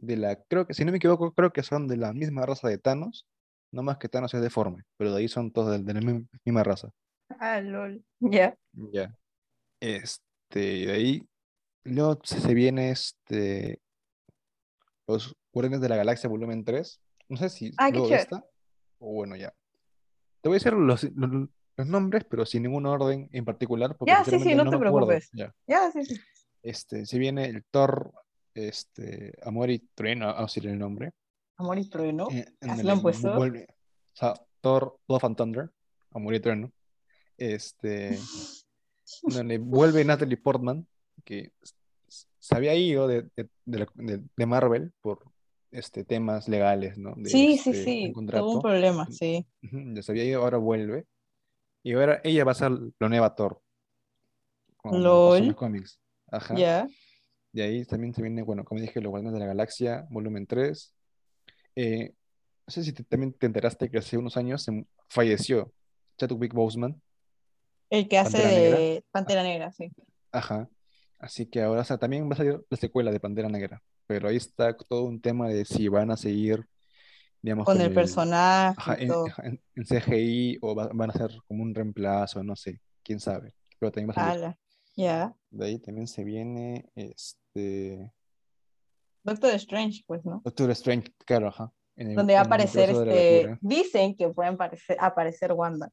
De 0.00 0.16
la, 0.16 0.36
creo 0.36 0.66
que, 0.66 0.74
si 0.74 0.84
no 0.84 0.90
me 0.92 0.96
equivoco, 0.98 1.32
creo 1.32 1.52
que 1.52 1.62
son 1.62 1.86
de 1.88 1.96
la 1.96 2.12
misma 2.12 2.44
raza 2.46 2.68
de 2.68 2.78
Thanos, 2.78 3.26
no 3.72 3.82
más 3.82 3.98
que 3.98 4.08
Thanos 4.08 4.34
es 4.34 4.40
deforme, 4.40 4.82
pero 4.96 5.12
de 5.12 5.20
ahí 5.20 5.28
son 5.28 5.52
todos 5.52 5.70
de, 5.72 5.78
de 5.84 5.94
la 5.94 6.00
mi- 6.00 6.26
misma 6.44 6.64
raza. 6.64 6.90
Ah, 7.38 7.60
lol. 7.60 8.02
Ya. 8.20 8.56
Ya. 8.72 9.14
Este, 9.80 10.58
de 10.86 10.92
ahí, 10.92 11.28
luego 11.84 12.18
se 12.24 12.52
viene 12.54 12.90
este, 12.90 13.80
los 15.06 15.34
Guardianes 15.52 15.80
de 15.80 15.88
la 15.88 15.96
Galaxia 15.96 16.28
volumen 16.28 16.64
3. 16.64 17.00
No 17.28 17.36
sé 17.36 17.48
si 17.48 17.72
Ah, 17.78 17.90
luego 17.90 18.08
esta, 18.14 18.44
o 18.98 19.12
bueno, 19.12 19.36
ya. 19.36 19.52
Te 20.40 20.48
voy 20.48 20.56
a 20.56 20.58
decir 20.58 20.72
los, 20.72 21.04
los, 21.14 21.48
los 21.76 21.86
nombres, 21.86 22.24
pero 22.28 22.44
sin 22.46 22.62
ningún 22.64 22.86
orden 22.86 23.28
en 23.32 23.44
particular, 23.44 23.96
porque 23.96 24.10
Ya, 24.12 24.18
sí, 24.24 24.30
sí, 24.30 24.38
sinceramente 24.38 24.64
no 24.64 24.70
te 24.70 24.78
preocupes. 24.78 25.30
Ya. 25.32 25.54
Ya, 25.66 25.90
sí, 25.92 26.04
sí. 26.04 26.20
Este, 26.62 27.06
se 27.06 27.18
viene 27.18 27.46
el 27.46 27.64
Thor, 27.70 28.12
este, 28.54 29.32
Amor 29.42 29.70
y 29.70 29.78
Trueno, 29.94 30.26
vamos 30.26 30.38
a 30.40 30.44
decir 30.46 30.66
el 30.66 30.78
nombre. 30.78 31.12
Amor 31.56 31.78
y 31.78 31.88
trueno. 31.88 32.28
eh, 32.30 32.46
Así 32.62 32.80
el- 32.80 32.86
lo 32.86 32.92
han 32.92 33.02
puesto. 33.02 33.34
vuelve- 33.36 33.66
o 33.68 34.16
sea, 34.16 34.34
Thor, 34.60 34.98
Love 35.08 35.24
and 35.24 35.36
Thunder, 35.36 35.70
Amor 36.12 36.34
y 36.34 36.40
Trueno. 36.40 36.72
Este, 37.36 38.18
donde 39.22 39.58
vuelve 39.58 40.04
Natalie 40.04 40.36
Portman, 40.36 40.86
que 41.24 41.52
se 42.06 42.54
había 42.56 42.74
ido 42.74 43.06
de, 43.06 43.28
de, 43.66 44.46
Marvel 44.46 44.92
por 45.00 45.24
este, 45.70 46.04
temas 46.04 46.48
legales, 46.48 46.98
¿no? 46.98 47.14
Sí, 47.24 47.58
sí, 47.58 47.70
este, 47.70 47.84
sí. 47.84 48.12
Tuvo 48.14 48.54
un 48.54 48.62
problema, 48.62 49.06
sí. 49.10 49.46
Ya 49.62 50.02
se 50.02 50.12
había 50.12 50.24
ido, 50.24 50.42
ahora 50.42 50.58
vuelve. 50.58 51.06
Y 51.82 51.92
ahora 51.94 52.20
ella 52.24 52.44
va 52.44 52.52
a 52.52 52.56
ser 52.56 52.70
la 52.98 53.08
nueva 53.08 53.34
Thor. 53.34 53.60
En 54.84 55.02
Lol. 55.02 55.46
los 55.46 55.56
cómics. 55.56 56.00
Ajá. 56.30 56.54
Ya. 56.56 56.88
De 57.52 57.62
ahí 57.62 57.84
también 57.84 58.14
se 58.14 58.22
viene, 58.22 58.42
bueno, 58.42 58.64
como 58.64 58.80
dije, 58.80 59.00
Los 59.00 59.10
Guardianes 59.10 59.34
de 59.34 59.40
la 59.40 59.46
Galaxia, 59.46 60.06
volumen 60.10 60.46
3. 60.46 60.94
Eh, 61.74 62.14
no 62.66 62.72
sé 62.72 62.84
si 62.84 62.92
te- 62.92 63.04
también 63.04 63.32
te 63.32 63.46
enteraste 63.46 63.90
que 63.90 63.98
hace 63.98 64.16
unos 64.16 64.36
años 64.36 64.62
se 64.62 64.86
falleció 65.08 65.72
Chadwick 66.16 66.52
Boseman. 66.54 67.00
El 67.88 68.08
que 68.08 68.18
hace 68.18 68.38
Pantera 68.38 68.54
Negra. 68.60 68.78
de 68.78 69.04
Pantera 69.10 69.42
Negra, 69.42 69.72
sí. 69.72 69.90
Ajá. 70.30 70.68
Así 71.18 71.46
que 71.46 71.62
ahora, 71.62 71.80
o 71.80 71.84
sea, 71.84 71.98
también 71.98 72.28
va 72.30 72.34
a 72.34 72.36
salir 72.36 72.64
la 72.70 72.76
secuela 72.76 73.10
de 73.10 73.18
Pantera 73.20 73.48
Negra. 73.48 73.82
Pero 74.06 74.28
ahí 74.28 74.36
está 74.36 74.76
todo 74.76 75.04
un 75.04 75.20
tema 75.20 75.48
de 75.48 75.64
si 75.64 75.88
van 75.88 76.10
a 76.12 76.16
seguir, 76.16 76.66
digamos, 77.42 77.64
Con 77.66 77.74
con 77.74 77.80
el 77.82 77.88
el- 77.88 77.94
personaje 77.94 78.74
ajá, 78.78 78.94
en, 78.94 79.10
en- 79.42 79.60
en 79.74 79.84
CGI 79.84 80.58
o 80.62 80.74
va- 80.76 80.90
van 80.94 81.10
a 81.10 81.14
ser 81.14 81.30
como 81.48 81.62
un 81.64 81.74
reemplazo, 81.74 82.42
no 82.44 82.54
sé, 82.54 82.80
quién 83.02 83.18
sabe. 83.18 83.54
Pero 83.78 83.90
también 83.90 84.10
va 84.10 84.12
a 84.12 84.14
salir. 84.14 84.40
Ya. 85.00 85.34
De 85.50 85.66
ahí 85.66 85.78
también 85.78 86.06
se 86.06 86.22
viene 86.24 86.90
este 86.94 88.12
Doctor 89.24 89.52
Strange, 89.54 90.02
pues, 90.06 90.24
¿no? 90.24 90.40
Doctor 90.44 90.70
Strange, 90.72 91.12
claro, 91.24 91.48
ajá. 91.48 91.72
el- 91.96 92.14
Donde 92.14 92.34
va 92.34 92.40
a 92.40 92.44
aparecer 92.44 92.90
este. 92.90 93.58
Dicen 93.60 94.14
que 94.16 94.28
pueden 94.28 94.54
aparecer, 94.54 94.96
aparecer 95.00 95.52
Wanda. 95.52 95.90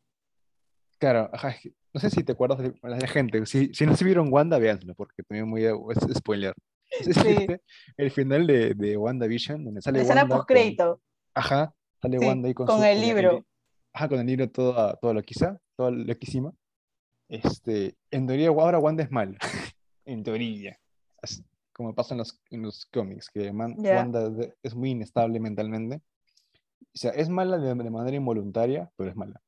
Claro, 0.99 1.29
ajá, 1.31 1.55
no 1.93 1.99
sé 2.01 2.09
si 2.09 2.23
te 2.23 2.31
acuerdas 2.31 2.57
de 2.59 2.73
la 2.81 3.07
gente, 3.07 3.45
si, 3.45 3.73
si 3.73 3.85
no 3.85 3.95
se 3.95 4.03
vieron 4.05 4.31
Wanda, 4.31 4.57
véanselo, 4.57 4.95
porque 4.95 5.23
también 5.23 5.49
voy 5.49 5.65
a 5.65 5.73
spoiler. 6.13 6.53
Sí. 7.01 7.11
viste 7.11 7.61
el 7.97 8.11
final 8.11 8.47
de, 8.47 8.73
de 8.73 8.95
WandaVision, 8.97 9.63
donde 9.65 9.81
sale 9.81 9.97
La 9.99 10.03
escena 10.03 10.27
post-crédito. 10.27 11.01
Ajá, 11.35 11.73
sale 12.01 12.17
Sí, 12.17 12.25
Wanda 12.25 12.47
ahí 12.47 12.53
con, 12.53 12.65
con 12.65 12.77
su- 12.79 12.83
el 12.85 12.99
li- 13.01 13.07
libro. 13.07 13.45
ajá, 13.93 14.07
con 14.09 14.19
el 14.19 14.25
libro 14.25 14.49
todo, 14.49 14.97
todo 15.01 15.13
lo 15.13 15.21
quizá, 15.21 15.59
todo 15.75 15.91
loquísima. 15.91 16.53
Este, 17.29 17.95
en 18.11 18.25
teoría 18.27 18.49
ahora 18.49 18.79
Wanda 18.79 19.03
es 19.03 19.11
mala, 19.11 19.37
en 20.05 20.23
teoría, 20.23 20.79
Así 21.21 21.43
como 21.73 21.93
pasa 21.93 22.13
en 22.13 22.19
los, 22.19 22.39
en 22.49 22.61
los 22.63 22.85
cómics, 22.91 23.29
que 23.29 23.51
man- 23.53 23.75
Ya. 23.77 23.97
Wanda 23.97 24.31
es 24.63 24.73
muy 24.75 24.91
inestable 24.91 25.39
mentalmente. 25.39 26.01
O 26.81 26.97
sea, 26.99 27.11
es 27.11 27.29
mala 27.29 27.57
de, 27.59 27.75
de 27.75 27.89
manera 27.91 28.15
involuntaria, 28.17 28.89
pero 28.95 29.09
es 29.11 29.15
mala. 29.15 29.39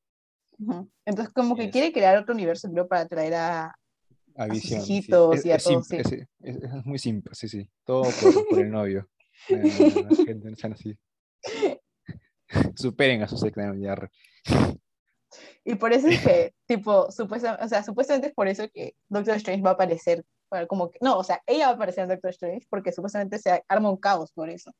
Ujú. 0.58 0.88
Entonces, 1.04 1.34
como 1.34 1.56
que 1.56 1.64
Es- 1.64 1.72
quiere 1.72 1.92
crear 1.92 2.16
otro 2.18 2.34
universo, 2.34 2.70
creo, 2.70 2.86
para 2.86 3.06
traer 3.06 3.34
a. 3.34 3.74
A 4.36 4.44
sus 4.46 4.52
visión. 4.54 4.82
sí. 4.82 4.92
hijitos 4.98 5.36
Es, 5.38 5.46
y 5.46 5.50
a 5.50 5.58
todos, 5.58 5.86
simple, 5.88 6.28
es, 6.40 6.56
es- 6.62 6.84
muy 6.86 6.98
simple, 6.98 7.34
sí, 7.34 7.48
sí. 7.48 7.68
Todo 7.84 8.02
por, 8.02 8.48
por 8.48 8.60
el 8.60 8.70
novio. 8.70 9.08
No, 9.48 9.56
no, 9.58 10.02
no, 10.02 10.08
la 10.10 10.24
gente 10.24 10.66
así. 10.72 10.96
Superen 12.76 13.22
a 13.22 13.28
su 13.28 13.44
ex 13.46 13.56
no, 13.56 13.74
ya, 13.74 13.94
re. 13.96 14.10
Y 15.70 15.74
por 15.76 15.92
eso 15.92 16.08
es 16.08 16.20
que, 16.48 16.54
tipo, 16.66 17.10
supuestamente, 17.10 17.64
o 17.64 17.68
sea, 17.68 17.82
supuestamente 17.82 18.28
es 18.28 18.34
por 18.34 18.48
eso 18.48 18.68
que 18.72 18.94
Doctor 19.08 19.36
Strange 19.36 19.62
va 19.62 19.70
a 19.70 19.74
aparecer. 19.74 20.24
para 20.48 20.66
como 20.66 20.90
que, 20.90 20.98
no, 21.00 21.16
o 21.18 21.24
sea, 21.24 21.40
ella 21.46 21.66
va 21.66 21.72
a 21.72 21.74
aparecer 21.76 22.02
en 22.04 22.10
Doctor 22.10 22.30
Strange 22.30 22.66
porque 22.68 22.92
supuestamente 22.92 23.38
se 23.38 23.62
arma 23.68 23.90
un 23.90 23.96
caos 23.96 24.32
por 24.32 24.50
eso. 24.50 24.72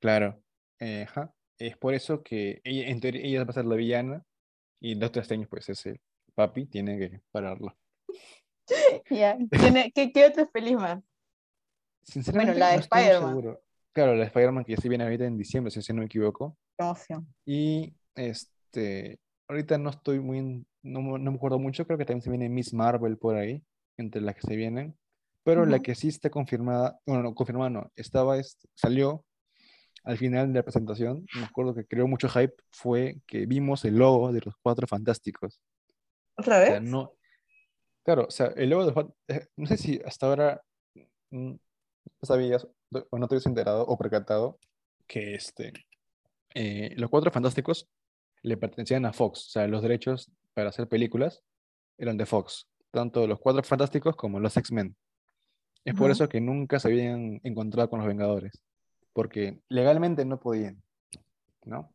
Claro. 0.00 0.42
eh. 0.80 1.06
Es 1.56 1.76
por 1.76 1.94
eso 1.94 2.22
que 2.22 2.60
ella, 2.64 2.88
en 2.88 3.00
teoría, 3.00 3.22
ella 3.22 3.44
va 3.44 3.50
a 3.50 3.52
ser 3.52 3.64
la 3.64 3.76
villana 3.76 4.24
y 4.80 4.96
Doctor 4.96 5.22
Strange, 5.22 5.46
pues, 5.46 5.68
es 5.68 5.86
el 5.86 6.00
papi, 6.34 6.66
tiene 6.66 6.98
que 6.98 7.20
pararla. 7.30 7.76
Ya. 9.10 9.36
¿Tiene- 9.50 9.92
¿Qué, 9.94 10.10
¿Qué 10.10 10.24
otro 10.24 10.48
feliz 10.50 10.74
más? 10.76 11.02
Sinceramente, 12.02 12.58
la 12.58 12.70
de 12.70 12.76
no 12.76 12.80
Spider-Man. 12.80 13.58
Claro, 13.92 14.12
la 14.14 14.20
de 14.20 14.26
Spider-Man 14.26 14.64
que 14.64 14.74
ya 14.74 14.80
se 14.80 14.88
viene 14.88 15.04
ahorita 15.04 15.24
en 15.24 15.36
diciembre, 15.36 15.70
si 15.70 15.92
no 15.92 16.00
me 16.00 16.06
equivoco. 16.06 16.56
Qué 16.76 16.84
emoción. 16.84 17.34
Y 17.44 17.94
este, 18.14 19.20
ahorita 19.48 19.78
no 19.78 19.90
estoy 19.90 20.20
muy, 20.20 20.66
no, 20.82 21.18
no 21.18 21.30
me 21.30 21.36
acuerdo 21.36 21.58
mucho, 21.58 21.86
creo 21.86 21.98
que 21.98 22.04
también 22.04 22.22
se 22.22 22.30
viene 22.30 22.48
Miss 22.48 22.72
Marvel 22.72 23.18
por 23.18 23.36
ahí, 23.36 23.62
entre 23.96 24.20
las 24.20 24.34
que 24.34 24.42
se 24.42 24.56
vienen. 24.56 24.96
Pero 25.44 25.66
la 25.66 25.76
Ujú. 25.76 25.82
que 25.82 25.94
sí 25.94 26.08
está 26.08 26.30
confirmada, 26.30 26.98
bueno, 27.06 27.22
no, 27.22 27.34
confirmada 27.34 27.70
no, 27.70 27.92
estaba, 27.96 28.36
salió 28.74 29.24
al 30.04 30.18
final 30.18 30.48
de 30.52 30.58
la 30.58 30.62
presentación, 30.62 31.26
me 31.34 31.44
acuerdo 31.44 31.74
que 31.74 31.86
creó 31.86 32.06
mucho 32.06 32.28
hype, 32.28 32.54
fue 32.70 33.20
que 33.26 33.46
vimos 33.46 33.84
el 33.84 33.96
logo 33.96 34.32
de 34.32 34.40
los 34.44 34.54
Cuatro 34.62 34.86
Fantásticos. 34.86 35.60
¿Otra 36.36 36.58
O 36.58 36.60
vez? 36.60 36.70
sea, 36.70 36.80
no, 36.80 37.12
claro, 38.04 38.26
o 38.28 38.30
sea, 38.30 38.46
el 38.56 38.70
logo 38.70 38.82
de 38.82 38.86
los 38.86 38.94
Cuatro- 38.94 39.16
eh, 39.28 39.46
no 39.56 39.66
sé 39.66 39.76
si 39.76 40.00
hasta 40.04 40.26
ahora 40.26 40.62
mm, 41.30 41.50
no 41.52 41.58
sabías 42.22 42.66
o 43.10 43.18
no 43.18 43.28
te 43.28 43.34
habías 43.34 43.46
enterado 43.46 43.82
o 43.86 43.98
percatado 43.98 44.58
que 45.06 45.34
este, 45.34 45.72
eh, 46.54 46.92
los 46.96 47.10
Cuatro 47.10 47.30
Fantásticos 47.30 47.88
le 48.44 48.58
pertenecían 48.58 49.06
a 49.06 49.12
Fox, 49.12 49.46
o 49.46 49.50
sea, 49.50 49.66
los 49.66 49.82
derechos 49.82 50.30
para 50.52 50.68
hacer 50.68 50.86
películas 50.86 51.42
eran 51.96 52.18
de 52.18 52.26
Fox, 52.26 52.68
tanto 52.90 53.26
los 53.26 53.40
Cuatro 53.40 53.62
Fantásticos 53.62 54.16
como 54.16 54.38
los 54.38 54.56
X-Men. 54.56 54.94
Es 55.84 55.94
por 55.94 56.10
eso 56.10 56.28
que 56.28 56.40
nunca 56.40 56.78
se 56.78 56.88
habían 56.88 57.40
encontrado 57.42 57.88
con 57.88 58.00
los 58.00 58.08
Vengadores, 58.08 58.62
porque 59.14 59.60
legalmente 59.68 60.24
no 60.26 60.40
podían, 60.40 60.82
¿no? 61.64 61.90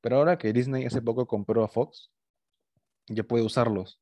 Pero 0.00 0.16
ahora 0.16 0.38
que 0.38 0.52
Disney 0.52 0.86
hace 0.86 1.02
poco 1.02 1.26
compró 1.26 1.62
a 1.62 1.68
Fox, 1.68 2.10
ya 3.08 3.22
puede 3.22 3.44
usarlos. 3.44 4.00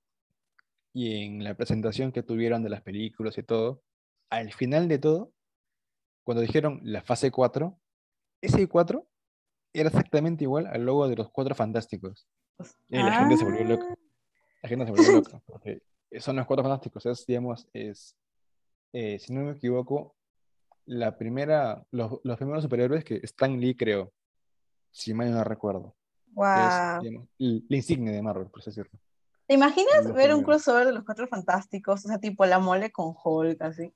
Y 0.93 1.25
en 1.25 1.43
la 1.43 1.55
presentación 1.55 2.13
que 2.13 2.23
tuvieron 2.23 2.63
de 2.63 2.71
las 2.71 2.83
películas 2.83 3.37
y 3.37 3.43
todo, 3.43 3.83
al 4.31 4.53
final 4.53 4.87
de 4.87 4.99
todo, 4.99 5.33
cuando 6.23 6.43
dijeron 6.43 6.81
la 6.85 7.03
fase 7.03 7.33
4, 7.33 7.77
ese 8.43 8.69
4 8.69 9.10
era 9.73 9.89
exactamente 9.89 10.45
igual 10.45 10.67
al 10.67 10.85
logo 10.85 11.09
de 11.09 11.17
los 11.17 11.31
Cuatro 11.31 11.55
Fantásticos. 11.55 12.27
Y 12.89 13.03
la 13.03 13.13
gente 13.13 13.37
se 13.37 13.45
volvió 13.45 13.65
loca. 13.65 13.87
Ah, 13.91 13.95
La 14.63 14.69
gente 14.69 14.85
se 14.85 14.91
volvió 14.91 15.13
loca, 15.13 15.43
porque 15.47 15.81
son 16.19 16.37
los 16.37 16.47
Cuatro 16.47 16.65
Fantásticos. 16.65 17.07
Es, 17.07 17.27
digamos, 17.27 17.69
es, 17.73 18.17
eh, 18.93 19.19
si 19.19 19.33
no 19.33 19.43
me 19.43 19.53
equivoco, 19.53 20.17
la 20.87 21.17
primera, 21.17 21.87
los, 21.91 22.21
los 22.25 22.37
primeros 22.37 22.63
superhéroes 22.65 23.05
que 23.05 23.17
Stan 23.23 23.59
Lee 23.61 23.77
creó, 23.77 24.13
si 24.91 25.15
mal 25.15 25.31
no 25.31 25.45
recuerdo. 25.45 25.95
L- 27.39 27.63
la 27.69 27.77
insignia 27.77 28.13
de 28.13 28.23
Marvel, 28.23 28.49
por 28.49 28.61
así 28.61 28.71
decirlo. 28.71 28.99
¿Te 29.47 29.55
imaginas 29.55 30.05
ver 30.05 30.07
un 30.09 30.15
primeros. 30.15 30.45
crossover 30.45 30.87
de 30.87 30.93
los 30.93 31.05
Cuatro 31.05 31.27
Fantásticos? 31.29 32.05
O 32.05 32.09
sea, 32.09 32.19
tipo 32.19 32.45
la 32.47 32.59
mole 32.59 32.91
con 32.93 33.15
Hulk, 33.23 33.63
así. 33.63 33.93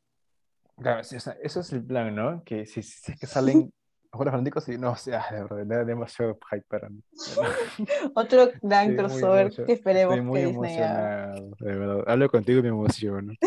Claro, 0.76 1.00
eso 1.00 1.60
es 1.60 1.72
el 1.72 1.84
plan, 1.84 2.14
¿no? 2.14 2.42
Que 2.44 2.66
si, 2.66 2.82
si 2.82 3.12
es 3.12 3.18
que 3.20 3.26
salen 3.26 3.72
los 4.18 4.32
Fantásticos, 4.32 4.68
y 4.68 4.78
no, 4.78 4.92
o 4.92 4.96
sea, 4.96 5.26
de 5.30 5.44
verdad, 5.44 5.86
demasiado 5.86 6.38
hype 6.50 6.66
para 6.68 6.88
mí. 6.88 7.02
Otro 8.14 8.50
gran 8.62 8.96
crossover 8.96 9.52
que 9.52 9.72
esperemos 9.72 10.14
Estoy 10.14 10.26
muy 10.26 10.40
que 10.40 10.46
Disney 10.46 10.76
haga. 10.78 11.36
emocionado, 11.36 11.56
de 11.58 11.78
verdad. 11.78 12.04
Hablo 12.06 12.30
contigo 12.30 12.60
y 12.60 12.62
me 12.62 12.68
emociono. 12.68 13.32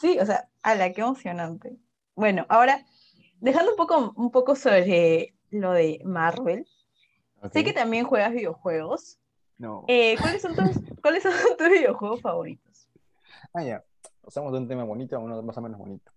Sí, 0.00 0.18
o 0.18 0.24
sea, 0.24 0.48
ala, 0.62 0.94
qué 0.94 1.02
emocionante. 1.02 1.76
Bueno, 2.14 2.46
ahora, 2.48 2.86
dejando 3.38 3.72
un 3.72 3.76
poco, 3.76 4.14
un 4.16 4.30
poco 4.30 4.56
sobre 4.56 5.34
lo 5.50 5.72
de 5.72 6.00
Marvel, 6.06 6.66
sé 7.52 7.64
que 7.64 7.74
también 7.74 8.06
juegas 8.06 8.32
videojuegos. 8.32 9.18
No. 9.58 9.84
Eh, 9.88 10.16
¿cuáles 10.18 10.40
son 10.40 10.54
tus, 10.54 10.80
¿cuáles 11.02 11.22
son 11.22 11.32
tus 11.58 11.68
videojuegos 11.68 12.22
favoritos? 12.22 12.88
Ah, 13.52 13.62
ya. 13.62 13.84
Pasamos 14.22 14.52
de 14.52 14.58
un 14.60 14.68
tema 14.68 14.84
bonito 14.84 15.16
a 15.16 15.18
uno 15.18 15.42
más 15.42 15.58
o 15.58 15.60
menos 15.60 15.78
bonito. 15.78 16.10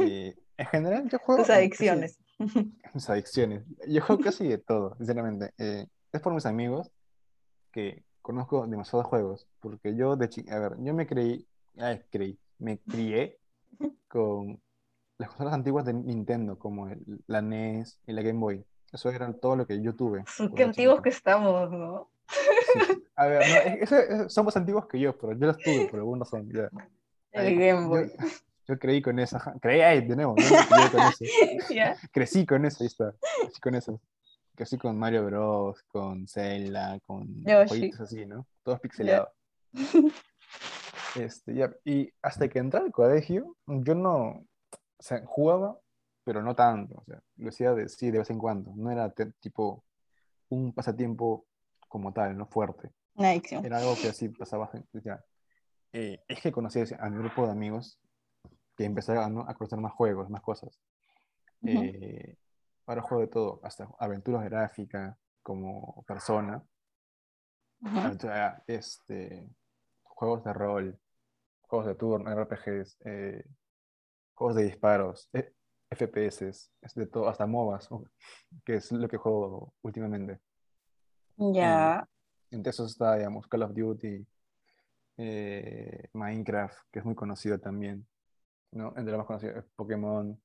Eh, 0.00 0.36
en 0.58 0.66
general, 0.66 1.08
yo 1.08 1.18
juego. 1.18 1.40
Tus 1.42 1.48
casi- 1.48 1.58
adicciones. 1.60 2.18
mis 2.94 3.10
adicciones. 3.10 3.64
Yo 3.88 4.02
juego 4.02 4.22
casi 4.22 4.46
de 4.48 4.58
todo, 4.58 4.94
sinceramente. 4.96 5.52
Eh, 5.58 5.86
es 6.12 6.20
por 6.20 6.32
mis 6.34 6.46
amigos 6.46 6.90
que 7.72 8.04
conozco 8.22 8.66
demasiados 8.66 9.06
juegos. 9.06 9.46
Porque 9.60 9.94
yo, 9.96 10.16
de 10.16 10.28
chi- 10.28 10.48
a 10.50 10.58
ver, 10.58 10.76
yo 10.80 10.94
me 10.94 11.06
creí, 11.06 11.46
ay, 11.78 12.02
creí, 12.10 12.38
me 12.58 12.78
crié 12.78 13.38
con 14.08 14.60
las 15.18 15.28
consolas 15.30 15.54
antiguas 15.54 15.84
de 15.84 15.94
Nintendo, 15.94 16.58
como 16.58 16.88
el- 16.88 17.22
la 17.26 17.40
NES 17.42 17.98
y 18.06 18.12
la 18.12 18.22
Game 18.22 18.38
Boy. 18.38 18.64
Eso 18.92 19.10
era 19.10 19.32
todo 19.32 19.56
lo 19.56 19.66
que 19.66 19.80
yo 19.82 19.94
tuve. 19.94 20.24
Qué 20.54 20.64
antiguos 20.64 21.00
que 21.02 21.08
estamos, 21.10 21.70
¿no? 21.70 22.10
Sí. 22.28 23.02
A 23.14 23.26
ver, 23.26 23.42
no, 23.48 23.96
es- 24.24 24.32
son 24.32 24.44
más 24.44 24.56
antiguos 24.56 24.86
que 24.86 24.98
yo, 24.98 25.16
pero 25.16 25.32
yo 25.32 25.46
los 25.46 25.58
tuve 25.58 25.86
por 25.88 25.98
alguna 26.00 26.20
razón. 26.20 26.48
ya. 26.52 26.68
El 27.32 27.58
Game 27.58 27.86
Boy. 27.88 28.10
Yo, 28.18 28.26
creí 28.78 29.00
con 29.00 29.18
eso, 29.18 29.36
ajá. 29.36 29.54
creí, 29.60 29.80
ay, 29.80 30.06
de 30.06 30.16
nuevo, 30.16 30.34
yo 30.36 30.44
crié 30.44 30.90
con 30.90 31.00
eso. 31.00 31.24
¿Ya? 31.74 31.96
Crecí 32.12 32.44
con 32.44 32.64
eso, 32.64 32.82
ahí 32.82 32.88
está. 32.88 33.14
Crecí 33.40 33.60
con 33.60 33.74
eso. 33.74 34.00
Crecí 34.54 34.78
con 34.78 34.98
Mario 34.98 35.24
Bros, 35.26 35.82
con 35.84 36.26
Zelda, 36.26 36.98
con 37.06 37.44
Yoshi. 37.44 37.68
jueguitos 37.68 38.00
así, 38.00 38.26
¿no? 38.26 38.46
Todos 38.62 38.80
pixelados. 38.80 39.28
Este, 41.16 41.54
ya, 41.54 41.72
Y 41.82 42.12
hasta 42.20 42.46
que 42.46 42.58
entré 42.58 42.78
al 42.78 42.92
colegio, 42.92 43.56
yo 43.66 43.94
no, 43.94 44.22
o 44.26 44.46
sea, 44.98 45.22
jugaba, 45.24 45.78
pero 46.24 46.42
no 46.42 46.54
tanto. 46.54 46.96
O 46.96 47.04
sea, 47.04 47.22
lo 47.36 47.48
hacía 47.48 47.72
de, 47.72 47.88
sí, 47.88 48.10
de 48.10 48.18
vez 48.18 48.28
en 48.28 48.38
cuando. 48.38 48.72
No 48.76 48.90
era 48.90 49.10
tipo 49.40 49.82
un 50.50 50.74
pasatiempo 50.74 51.46
como 51.88 52.12
tal, 52.12 52.36
no 52.36 52.46
fuerte. 52.46 52.92
Una 53.14 53.30
adicción. 53.30 53.64
Era 53.64 53.78
algo 53.78 53.94
que 54.00 54.08
así 54.08 54.28
pasaba. 54.28 54.70
ya. 54.92 55.24
Eh, 55.92 56.22
es 56.28 56.40
que 56.42 56.52
conocí 56.52 56.80
a 56.98 57.08
mi 57.08 57.16
grupo 57.16 57.46
de 57.46 57.52
amigos 57.52 57.98
que 58.76 58.84
empezaron 58.84 59.34
¿no? 59.34 59.40
a 59.48 59.54
conocer 59.54 59.78
más 59.78 59.92
juegos, 59.92 60.28
más 60.30 60.42
cosas. 60.42 60.78
Ujú. 61.62 61.72
Eh, 61.84 62.36
ahora 62.86 63.02
juego 63.02 63.22
de 63.22 63.28
todo, 63.28 63.60
hasta 63.62 63.88
aventuras 63.98 64.44
gráficas 64.44 65.16
como 65.42 66.04
persona, 66.06 66.62
Ujú. 67.80 67.98
aventura- 67.98 68.62
este, 68.66 69.48
juegos 70.02 70.44
de 70.44 70.52
rol, 70.52 70.98
juegos 71.62 71.86
de 71.86 71.94
turno, 71.94 72.30
RPGs, 72.30 72.98
eh, 73.04 73.44
juegos 74.34 74.56
de 74.56 74.64
disparos, 74.64 75.28
eh, 75.32 75.52
FPS, 75.90 76.48
es 76.82 76.94
de 76.94 77.06
todo, 77.06 77.28
hasta 77.28 77.46
MOBAs, 77.46 77.90
uh, 77.90 78.04
que 78.64 78.74
es 78.76 78.90
lo 78.92 79.08
que 79.08 79.16
juego 79.16 79.72
últimamente. 79.82 80.40
Ya. 81.36 82.06
Entre 82.50 82.70
esos 82.70 82.90
está, 82.92 83.16
digamos, 83.16 83.46
Call 83.46 83.62
of 83.62 83.72
Duty, 83.72 84.26
eh, 85.18 86.08
Minecraft, 86.12 86.78
que 86.90 86.98
es 86.98 87.04
muy 87.04 87.14
conocido 87.14 87.58
también, 87.58 88.06
¿no? 88.72 88.88
Entre 88.96 89.10
los 89.12 89.18
más 89.18 89.26
conocidos, 89.26 89.64
Pokémon, 89.76 90.40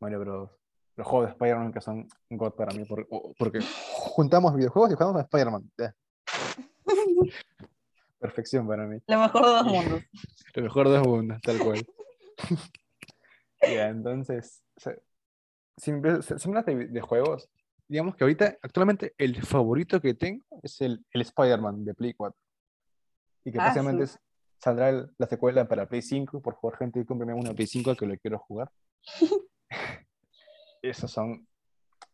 Mario 0.00 0.20
Bros. 0.20 0.50
Los 0.96 1.06
juegos 1.06 1.26
de 1.28 1.32
Spider-Man 1.32 1.72
que 1.72 1.80
son 1.80 2.08
God 2.30 2.52
para 2.54 2.72
mí, 2.74 2.84
por- 2.86 3.06
o- 3.10 3.32
porque 3.38 3.60
juntamos 3.92 4.54
videojuegos 4.54 4.90
y 4.92 4.94
jugamos 4.94 5.16
a 5.16 5.24
Spider-Man. 5.24 5.70
Perfección 8.18 8.66
para 8.66 8.86
mí. 8.86 8.98
Lo 9.06 9.20
mejor 9.20 9.44
de 9.44 9.50
dos 9.52 9.64
mundos. 9.66 10.02
Lo 10.54 10.62
mejor 10.62 10.88
de 10.88 10.98
los 10.98 11.06
mundos, 11.06 11.40
tal 11.42 11.58
cual. 11.58 11.86
Ya, 13.62 13.88
entonces, 13.88 14.62
o 14.76 14.80
sea, 14.80 14.94
si 15.78 15.90
me 15.90 16.22
si 16.22 16.34
me 16.34 16.58
hablas 16.58 16.66
de, 16.66 16.86
de 16.88 17.00
juegos, 17.00 17.48
digamos 17.88 18.14
que 18.14 18.22
ahorita, 18.22 18.58
actualmente, 18.62 19.14
el 19.18 19.42
favorito 19.42 20.00
que 20.00 20.14
tengo 20.14 20.44
es 20.62 20.80
el, 20.82 21.04
el 21.10 21.20
Spider-Man 21.22 21.84
de 21.84 21.94
Play 21.94 22.12
4. 22.14 22.38
Y 23.44 23.50
que 23.52 23.58
Ah, 23.58 23.64
próximamente 23.64 24.06
su- 24.06 24.12
s- 24.14 24.20
saldrá 24.66 24.88
el- 24.88 25.08
la 25.16 25.28
secuela 25.28 25.68
para 25.68 25.86
Play 25.88 26.02
5, 26.02 26.40
por 26.42 26.54
favor, 26.56 26.76
gente, 26.76 27.06
cómprame 27.06 27.32
una 27.34 27.54
Play 27.54 27.68
5 27.68 27.94
que 27.94 28.04
lo 28.04 28.16
quiero 28.18 28.40
jugar. 28.40 28.68
Esos 30.82 31.10
son, 31.12 31.46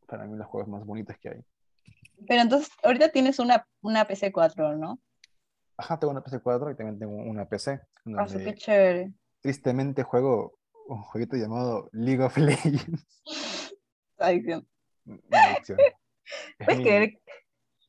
para 0.07 0.26
mí, 0.26 0.36
los 0.36 0.46
juegos 0.46 0.68
más 0.68 0.84
bonitos 0.84 1.16
que 1.18 1.30
hay. 1.30 1.44
Pero 2.28 2.42
entonces, 2.42 2.68
ahorita 2.82 3.09
tienes 3.11 3.38
una, 3.38 3.66
una 3.80 4.07
PC4, 4.07 4.76
¿no? 4.78 5.00
Ajá, 5.78 5.98
tengo 5.98 6.11
una 6.12 6.22
PS4 6.22 6.72
y 6.72 6.76
también 6.76 6.98
tengo 6.98 7.14
una 7.14 7.48
PC, 7.48 7.80
Ah, 8.18 8.26
qué 8.26 8.55
chévere. 8.55 9.12
tristemente 9.40 10.03
juego 10.03 10.59
un 10.88 11.00
jueguito 11.03 11.36
llamado 11.36 11.88
League 11.92 12.22
of 12.22 12.36
Legends. 12.36 13.07
Adicción. 14.18 14.66
Es 16.59 16.66
¿Puedes 16.66 16.78
mi- 16.78 16.84
creer? 16.84 17.20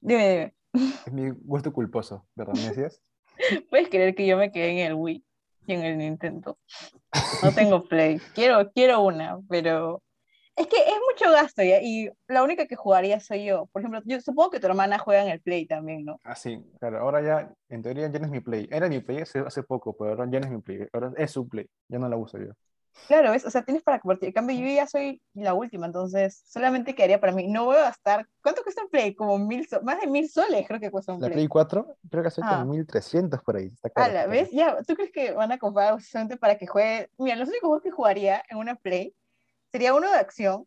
Dime, 0.02 0.56
Es 1.06 1.12
mi 1.14 1.30
gusto 1.32 1.72
culposo, 1.74 2.26
¿verdad? 2.36 2.54
¿Me 2.56 2.70
decías? 2.70 3.02
¿Puedes 3.70 3.90
creer 3.90 4.16
que 4.16 4.26
yo 4.26 4.38
me 4.38 4.52
quedé 4.52 4.72
en 4.72 4.78
el 4.80 4.94
Wii 4.94 5.24
y 5.68 5.74
en 5.74 5.84
el 5.84 5.98
Nintendo? 5.98 6.58
No 7.42 7.54
tengo 7.54 7.84
Play. 7.84 8.20
Quiero, 8.34 8.72
quiero 8.72 9.02
una, 9.02 9.40
pero 9.50 10.02
es 10.56 10.68
que 10.68 10.78
es 10.78 10.96
mucho 11.12 11.32
gasto 11.32 11.64
ya, 11.64 11.82
y 11.82 12.10
la 12.28 12.44
única 12.44 12.68
que 12.68 12.76
jugaría 12.76 13.20
soy 13.20 13.46
yo. 13.46 13.66
Por 13.68 13.82
ejemplo, 13.82 14.02
yo 14.06 14.22
supongo 14.22 14.52
que 14.52 14.60
tu 14.60 14.68
hermana 14.68 15.00
juega 15.00 15.24
en 15.24 15.30
el 15.30 15.42
Play 15.42 15.66
también, 15.66 16.06
¿no? 16.06 16.20
Ah, 16.24 16.36
sí, 16.36 16.64
claro. 16.80 17.00
Ahora 17.00 17.22
ya, 17.22 17.52
en 17.70 17.82
teoría, 17.82 18.08
ya 18.08 18.20
no 18.20 18.26
es 18.26 18.32
mi 18.32 18.40
Play. 18.40 18.68
Era 18.72 18.88
mi 18.88 19.00
Play 19.00 19.22
hace, 19.22 19.40
hace 19.40 19.64
poco, 19.64 19.96
pero 19.98 20.12
ahora 20.12 20.28
ya 20.30 20.40
no 20.40 20.46
es 20.46 20.52
mi 20.52 20.62
Play. 20.62 20.88
Ahora 20.94 21.12
es 21.18 21.32
su 21.32 21.48
Play. 21.48 21.68
Ya 21.88 21.98
no 21.98 22.08
la 22.08 22.18
uso 22.18 22.38
yo. 22.38 22.52
Claro, 23.08 23.32
¿ves? 23.32 23.44
O 23.46 23.50
sea, 23.50 23.64
tienes 23.64 23.84
para 23.84 24.00
compartir. 24.00 24.28
En 24.30 24.34
cambio, 24.34 24.56
yo 24.56 24.68
ya 24.68 24.88
soy 24.88 25.22
la 25.34 25.54
última, 25.54 25.88
entonces 25.88 26.44
solamente 26.46 26.94
quedaría 26.96 27.20
para 27.20 27.34
mí. 27.34 27.48
No 27.48 27.66
voy 27.66 27.78
a 27.78 27.82
gastar. 27.84 28.28
¿Cuánto 28.42 28.64
cuesta 28.64 28.84
un 28.84 28.90
Play? 28.90 29.16
Como 29.16 29.38
mil 29.40 29.68
so- 29.68 29.82
más 29.82 30.00
de 30.00 30.08
mil 30.08 30.30
soles 30.30 30.68
creo 30.68 30.80
que 30.80 30.92
cuesta 30.92 31.12
un 31.14 31.20
La 31.20 31.28
Play. 31.28 31.36
Play 31.38 31.48
4, 31.48 31.96
creo 32.10 32.22
que 32.24 32.28
acepta 32.28 32.62
Ah. 32.62 32.66
1300 32.66 33.42
por 33.42 33.58
ahí. 33.58 33.72
Está 33.84 33.90
Ala, 34.04 34.20
está 34.22 34.32
¿ves? 34.32 34.52
Ya, 34.52 34.78
¿tú 34.88 34.96
crees 34.96 35.12
que 35.12 35.32
van 35.34 35.52
a 35.52 35.58
comprar 35.58 36.00
solamente 36.02 36.38
para 36.38 36.58
que 36.58 36.68
juegue? 36.68 37.10
Mira, 37.18 37.36
los 37.36 37.50
únicos 37.50 37.68
juegos 37.68 37.84
que 37.84 37.92
jugaría 37.92 38.44
en 38.50 38.58
una 38.58 38.76
Play 38.76 39.14
sería 39.72 39.94
uno 39.94 40.10
de 40.12 40.18
acción 40.18 40.66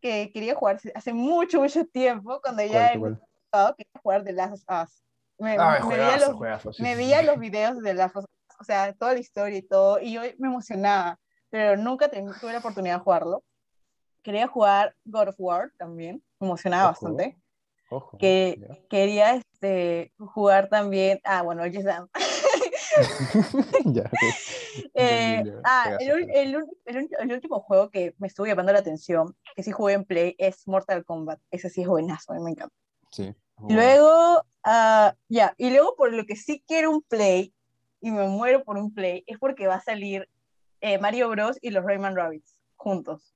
que 0.00 0.30
quería 0.32 0.54
jugar 0.54 0.80
hace 0.94 1.12
mucho, 1.12 1.60
mucho 1.60 1.84
tiempo, 1.86 2.40
cuando 2.42 2.62
ya 2.64 2.88
el 2.88 3.18
pasado 3.50 3.74
quería 3.76 4.00
jugar 4.02 4.24
The 4.24 4.32
Last 4.32 4.64
of 4.68 4.82
Us. 4.84 5.02
Me, 5.38 5.50
Ay, 5.50 5.58
me 5.58 5.64
veía 5.66 5.80
juegazo, 5.82 6.26
los, 6.28 6.36
juegazo, 6.36 6.72
sí, 6.72 6.82
me 6.82 6.92
sí, 6.92 6.96
veía 6.96 7.20
sí. 7.20 7.26
los 7.26 7.38
videos 7.38 7.82
de 7.82 7.92
Last 7.94 8.16
of 8.16 8.24
Us, 8.24 8.56
o 8.58 8.64
sea, 8.64 8.94
toda 8.94 9.12
la 9.12 9.18
historia 9.18 9.58
y 9.58 9.62
todo, 9.62 10.00
y 10.00 10.12
yo 10.14 10.22
me 10.38 10.48
emocionaba, 10.48 11.18
pero 11.56 11.74
nunca 11.78 12.10
tuve 12.10 12.52
la 12.52 12.58
oportunidad 12.58 12.98
de 12.98 13.00
jugarlo. 13.02 13.42
quería 14.22 14.46
jugar 14.46 14.94
God 15.06 15.28
of 15.28 15.36
War 15.38 15.72
también, 15.78 16.22
me 16.38 16.48
emocionaba 16.48 16.90
Ojo. 16.90 16.92
bastante. 16.92 17.38
Ojo. 17.88 18.18
Que 18.18 18.58
ya. 18.60 18.78
quería 18.90 19.34
este, 19.36 20.12
jugar 20.18 20.68
también, 20.68 21.18
ah, 21.24 21.40
bueno, 21.40 21.64
el 21.64 21.74
Just 21.74 21.86
Dance. 21.86 22.12
Ya, 23.86 24.02
ok. 24.02 24.90
Eh, 24.94 25.42
ya. 25.46 25.52
ah, 25.64 25.96
el, 25.98 26.30
el 26.30 26.56
el 26.84 27.08
el 27.18 27.32
último 27.32 27.60
juego 27.60 27.90
que 27.90 28.14
me 28.18 28.26
estuvo 28.26 28.46
llamando 28.46 28.72
la 28.72 28.80
atención, 28.80 29.34
que 29.54 29.62
sí 29.62 29.70
jugué 29.70 29.94
en 29.94 30.04
Play, 30.04 30.34
es 30.36 30.68
Mortal 30.68 31.06
Kombat. 31.06 31.40
Ese 31.50 31.70
sí 31.70 31.80
es 31.80 31.88
buenazo, 31.88 32.32
a 32.32 32.36
mí 32.36 32.42
me 32.42 32.50
encanta. 32.50 32.74
Sí. 33.12 33.34
Bueno. 33.56 33.76
luego, 33.76 34.42
ah, 34.62 35.14
ya, 35.28 35.54
y 35.56 35.70
luego 35.70 35.94
por 35.96 36.12
lo 36.12 36.26
que 36.26 36.36
sí 36.36 36.62
quiero 36.66 36.90
un 36.90 37.00
Play, 37.02 37.54
y 38.02 38.10
me 38.10 38.28
muero 38.28 38.62
por 38.62 38.76
un 38.76 38.92
Play, 38.92 39.24
es 39.26 39.38
porque 39.38 39.66
va 39.66 39.76
a 39.76 39.80
salir 39.80 40.28
eh, 40.80 40.98
Mario 40.98 41.28
Bros. 41.30 41.58
y 41.62 41.70
los 41.70 41.84
Rayman 41.84 42.16
Rabbits 42.16 42.58
juntos. 42.76 43.34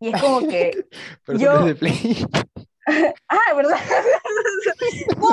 Y 0.00 0.08
es 0.14 0.20
como 0.20 0.40
que, 0.48 0.86
Pero 1.26 1.38
yo- 1.38 1.60
no 1.60 1.66
de 1.66 1.74
Play. 1.74 2.26
ah, 3.28 3.54
¿verdad? 3.54 3.76
no, 5.18 5.28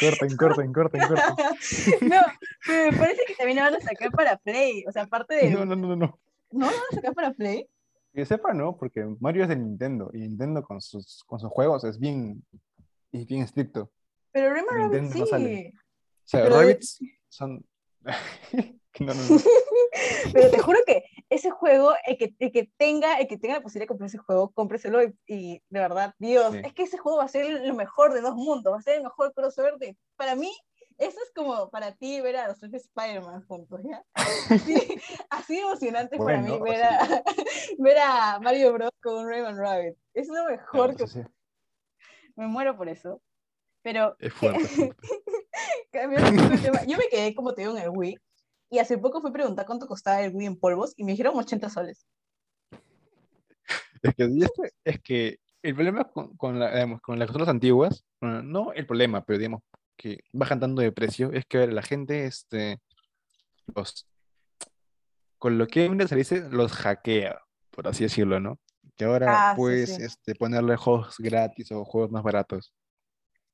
corten, 0.00 0.36
corten, 0.36 0.72
corten, 0.72 1.00
corten. 1.08 2.08
no, 2.08 2.20
me 2.68 2.92
parece 2.96 3.22
que 3.26 3.34
también 3.34 3.58
lo 3.58 3.64
van 3.64 3.74
a 3.74 3.80
sacar 3.80 4.10
para 4.10 4.36
Play, 4.38 4.84
o 4.88 4.92
sea, 4.92 5.02
aparte 5.02 5.34
de... 5.34 5.50
No, 5.50 5.64
no, 5.64 5.76
no, 5.76 5.88
no, 5.88 5.96
no. 5.96 6.18
¿No 6.52 6.66
lo 6.66 6.72
van 6.72 6.82
a 6.90 6.94
sacar 6.94 7.14
para 7.14 7.32
Play? 7.32 7.68
Que 8.12 8.24
sepa, 8.26 8.52
no, 8.52 8.76
porque 8.76 9.04
Mario 9.20 9.44
es 9.44 9.48
de 9.50 9.56
Nintendo 9.56 10.10
y 10.12 10.18
Nintendo 10.18 10.62
con 10.62 10.80
sus, 10.80 11.22
con 11.26 11.38
sus 11.38 11.50
juegos 11.50 11.84
es 11.84 11.98
bien, 11.98 12.44
es 13.12 13.26
bien 13.26 13.42
estricto. 13.42 13.92
Pero 14.32 14.52
Rayman 14.52 14.76
Rabbits 14.90 15.14
no 15.16 15.24
sí. 15.24 15.30
sale. 15.30 15.72
O 15.76 15.80
sea, 16.24 16.42
Pero- 16.44 16.60
Rabbits 16.60 16.98
son. 17.28 17.64
no, 19.00 19.14
no, 19.14 19.22
no. 19.22 19.40
Pero 20.32 20.50
te 20.50 20.58
juro 20.58 20.78
que 20.86 21.04
ese 21.28 21.50
juego, 21.50 21.92
el 22.06 22.18
que, 22.18 22.34
el 22.38 22.52
que 22.52 22.70
tenga, 22.76 23.18
el 23.18 23.28
que 23.28 23.38
tenga 23.38 23.54
la 23.54 23.62
posibilidad 23.62 23.84
de 23.84 23.88
comprar 23.88 24.08
ese 24.08 24.18
juego, 24.18 24.50
cómpreselo 24.50 25.02
y, 25.02 25.14
y 25.26 25.62
de 25.68 25.80
verdad, 25.80 26.14
Dios, 26.18 26.52
Sí. 26.52 26.60
es 26.64 26.72
que 26.74 26.82
ese 26.82 26.98
juego 26.98 27.18
va 27.18 27.24
a 27.24 27.28
ser 27.28 27.48
lo 27.66 27.74
mejor 27.74 28.12
de 28.12 28.20
dos 28.20 28.34
mundos, 28.34 28.72
va 28.72 28.78
a 28.78 28.82
ser 28.82 28.96
el 28.96 29.02
mejor 29.04 29.32
crossover 29.32 29.76
de, 29.76 29.96
para 30.16 30.34
mí, 30.34 30.52
eso 30.98 31.18
es 31.24 31.32
como 31.34 31.70
para 31.70 31.94
ti 31.94 32.20
ver 32.20 32.36
a 32.36 32.48
los 32.48 32.58
tres 32.58 32.74
Spider-Man 32.74 33.46
juntos, 33.46 33.80
¿ya? 33.84 34.04
Así, 34.14 34.74
así 35.30 35.58
emocionante 35.58 36.18
para 36.18 36.42
mí 36.42 36.58
ver 36.60 36.82
a, 36.82 37.22
ver 37.78 37.98
a 37.98 38.38
Mario 38.40 38.72
Bros. 38.74 38.90
con 39.02 39.26
Rayman 39.26 39.56
Rabbit. 39.56 39.96
Es 40.12 40.28
lo 40.28 40.44
mejor 40.44 40.94
Claro, 40.94 40.96
que 40.96 41.06
sí, 41.06 41.20
me 42.36 42.46
muero 42.48 42.76
por 42.76 42.88
eso. 42.88 43.22
Pero 43.82 44.14
Es 44.18 44.32
fuerte. 44.34 44.94
un 45.94 46.86
yo 46.86 46.98
me 46.98 47.08
quedé, 47.08 47.34
como 47.34 47.54
te 47.54 47.62
digo, 47.62 47.74
en 47.76 47.82
el 47.84 47.90
Wii. 47.90 48.18
Y 48.70 48.78
hace 48.78 48.98
poco 48.98 49.20
fui 49.20 49.30
a 49.30 49.32
preguntar 49.32 49.66
cuánto 49.66 49.86
costaba 49.86 50.22
el 50.22 50.34
Wii 50.34 50.46
en 50.46 50.56
polvos 50.56 50.94
y 50.96 51.04
me 51.04 51.12
dijeron 51.12 51.36
80 51.36 51.68
soles. 51.68 52.06
Es 54.02 54.14
que, 54.14 54.70
es 54.84 55.00
que 55.02 55.38
el 55.62 55.74
problema 55.74 56.04
con, 56.04 56.36
con, 56.36 56.58
la- 56.58 56.72
digamos, 56.72 57.00
con 57.00 57.18
las 57.18 57.26
consolas 57.28 57.48
antiguas, 57.48 58.04
bueno, 58.20 58.42
no 58.42 58.72
el 58.72 58.86
problema, 58.86 59.22
pero 59.24 59.38
digamos 59.38 59.60
que 59.96 60.20
bajan 60.32 60.60
tanto 60.60 60.80
de 60.80 60.92
precio, 60.92 61.32
es 61.32 61.44
que 61.46 61.58
a 61.58 61.60
ver, 61.60 61.72
la 61.72 61.82
gente, 61.82 62.24
este, 62.24 62.78
los, 63.74 64.06
con 65.38 65.58
lo 65.58 65.66
que 65.66 65.90
se 66.08 66.16
dice, 66.16 66.48
los 66.48 66.72
hackea, 66.72 67.40
por 67.70 67.88
así 67.88 68.04
decirlo, 68.04 68.40
¿no? 68.40 68.58
Que 68.96 69.04
ahora 69.04 69.26
Ah, 69.34 69.52
sí, 69.54 69.60
puedes 69.60 69.90
sí. 69.90 70.02
este, 70.02 70.34
ponerle 70.34 70.76
juegos 70.76 71.16
gratis 71.18 71.70
o 71.72 71.84
juegos 71.84 72.10
más 72.10 72.22
baratos. 72.22 72.72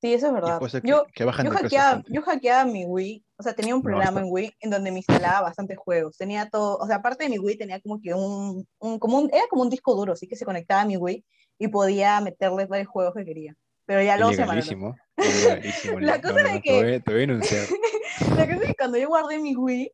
Sí, 0.00 0.12
eso 0.12 0.26
es 0.26 0.32
verdad. 0.34 0.60
que, 0.60 0.80
Yo, 0.88 1.06
que 1.14 1.24
bajan 1.24 1.46
yo, 1.46 1.52
hackeaba, 1.52 2.02
yo 2.08 2.22
hackeaba 2.22 2.64
mi 2.70 2.84
Wii, 2.84 3.24
o 3.38 3.42
sea, 3.42 3.54
tenía 3.54 3.74
un 3.74 3.80
No, 3.80 3.84
programa 3.84 4.20
está- 4.20 4.20
en 4.20 4.26
Wii 4.32 4.52
en 4.60 4.70
donde 4.70 4.90
me 4.90 4.98
instalaba 4.98 5.40
bastantes 5.42 5.78
juegos. 5.78 6.16
Tenía 6.18 6.48
todo, 6.50 6.76
o 6.76 6.86
sea, 6.86 6.96
aparte 6.96 7.24
de 7.24 7.30
mi 7.30 7.38
Wii 7.38 7.56
tenía 7.58 7.80
como 7.80 8.00
que 8.00 8.12
un, 8.12 8.66
un, 8.78 8.98
como 8.98 9.18
un, 9.18 9.30
era 9.32 9.44
como 9.48 9.62
un 9.62 9.70
disco 9.70 9.94
duro, 9.94 10.12
así 10.12 10.28
que 10.28 10.36
se 10.36 10.44
conectaba 10.44 10.82
a 10.82 10.84
mi 10.86 10.96
Wii 10.98 11.24
y 11.58 11.68
podía 11.68 12.20
meterle 12.20 12.66
varios 12.66 12.88
juegos 12.88 13.14
que 13.14 13.24
quería. 13.24 13.54
Pero 13.86 14.02
ya. 14.02 14.16
Ilegalísimo. 14.16 14.96
ilegalísimo, 15.16 16.00
La 16.00 16.16
no, 16.16 16.22
cosa 16.22 16.42
no, 16.42 16.52
no, 16.54 16.60
que- 16.60 16.70
Te 16.70 16.82
voy, 16.84 16.94
a- 16.94 17.00
te 17.00 17.10
voy 17.12 17.14
a 17.22 17.26
denunciar. 17.26 17.66
La 18.36 18.46
cosa 18.46 18.60
es 18.62 18.66
que 18.68 18.74
cuando 18.74 18.98
yo 18.98 19.08
guardé 19.08 19.38
mi 19.38 19.56
Wii 19.56 19.90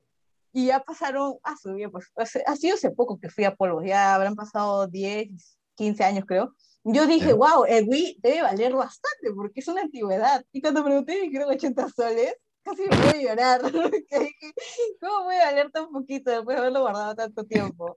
y 0.55 0.67
ya 0.67 0.81
pasaron, 0.81 1.35
ah, 1.45 1.55
su 1.61 1.75
vida, 1.75 1.89
pues 1.91 2.11
ha 2.47 2.57
sido 2.57 2.75
hace 2.75 2.91
poco 2.91 3.19
que 3.19 3.31
fui 3.31 3.45
a 3.45 3.55
polvos, 3.55 3.85
ya 3.87 4.15
habrán 4.15 4.35
pasado 4.35 4.87
10, 4.89 5.29
15 5.77 6.05
años 6.05 6.25
creo. 6.27 6.53
Yo 6.85 7.07
dije, 7.07 7.33
wow, 7.33 7.65
el 7.69 7.89
Wii 7.89 8.19
debe 8.21 8.43
valer 8.43 8.73
bastante 8.75 9.33
porque 9.35 9.61
es 9.61 9.69
una 9.69 9.83
antigüedad. 9.83 10.45
Y 10.53 10.61
cuando 10.61 10.83
pregunté, 10.85 11.15
me 11.15 11.29
dijeron 11.29 11.51
80 11.51 11.89
soles, 11.89 12.35
casi 12.65 12.83
me 12.83 12.89
voy 12.89 13.07
a 13.07 13.23
llorar. 13.23 13.61
¿Cómo 15.01 15.25
puede 15.25 15.39
valer 15.45 15.71
tan 15.71 15.91
poquito 15.93 16.31
después 16.31 16.57
de 16.57 16.61
haberlo 16.61 16.81
guardado 16.81 17.15
tanto 17.15 17.45
tiempo? 17.45 17.95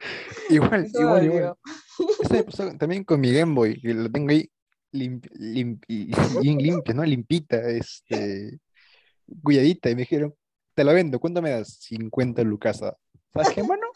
Igual, 0.49 0.87
igual, 0.93 1.25
igual. 1.25 1.55
Eso 2.19 2.33
me 2.33 2.43
pasó 2.43 2.77
también 2.77 3.03
con 3.03 3.19
mi 3.19 3.33
Game 3.33 3.55
Boy, 3.55 3.81
que 3.81 3.93
lo 3.93 4.11
tengo 4.11 4.29
ahí 4.29 4.49
limp- 4.91 5.31
limp- 5.31 5.85
bien 6.43 6.57
limpia, 6.59 6.93
¿no? 6.93 7.03
Limpita, 7.03 7.57
este, 7.69 8.59
cuidadita, 9.43 9.89
y 9.89 9.95
me 9.95 10.01
dijeron, 10.01 10.35
te 10.75 10.83
la 10.83 10.93
vendo, 10.93 11.19
¿cuánto 11.19 11.41
me 11.41 11.49
das? 11.49 11.77
50 11.81 12.43
lucas. 12.43 12.79
¿Sabes 13.33 13.49
qué, 13.53 13.63
mano? 13.63 13.87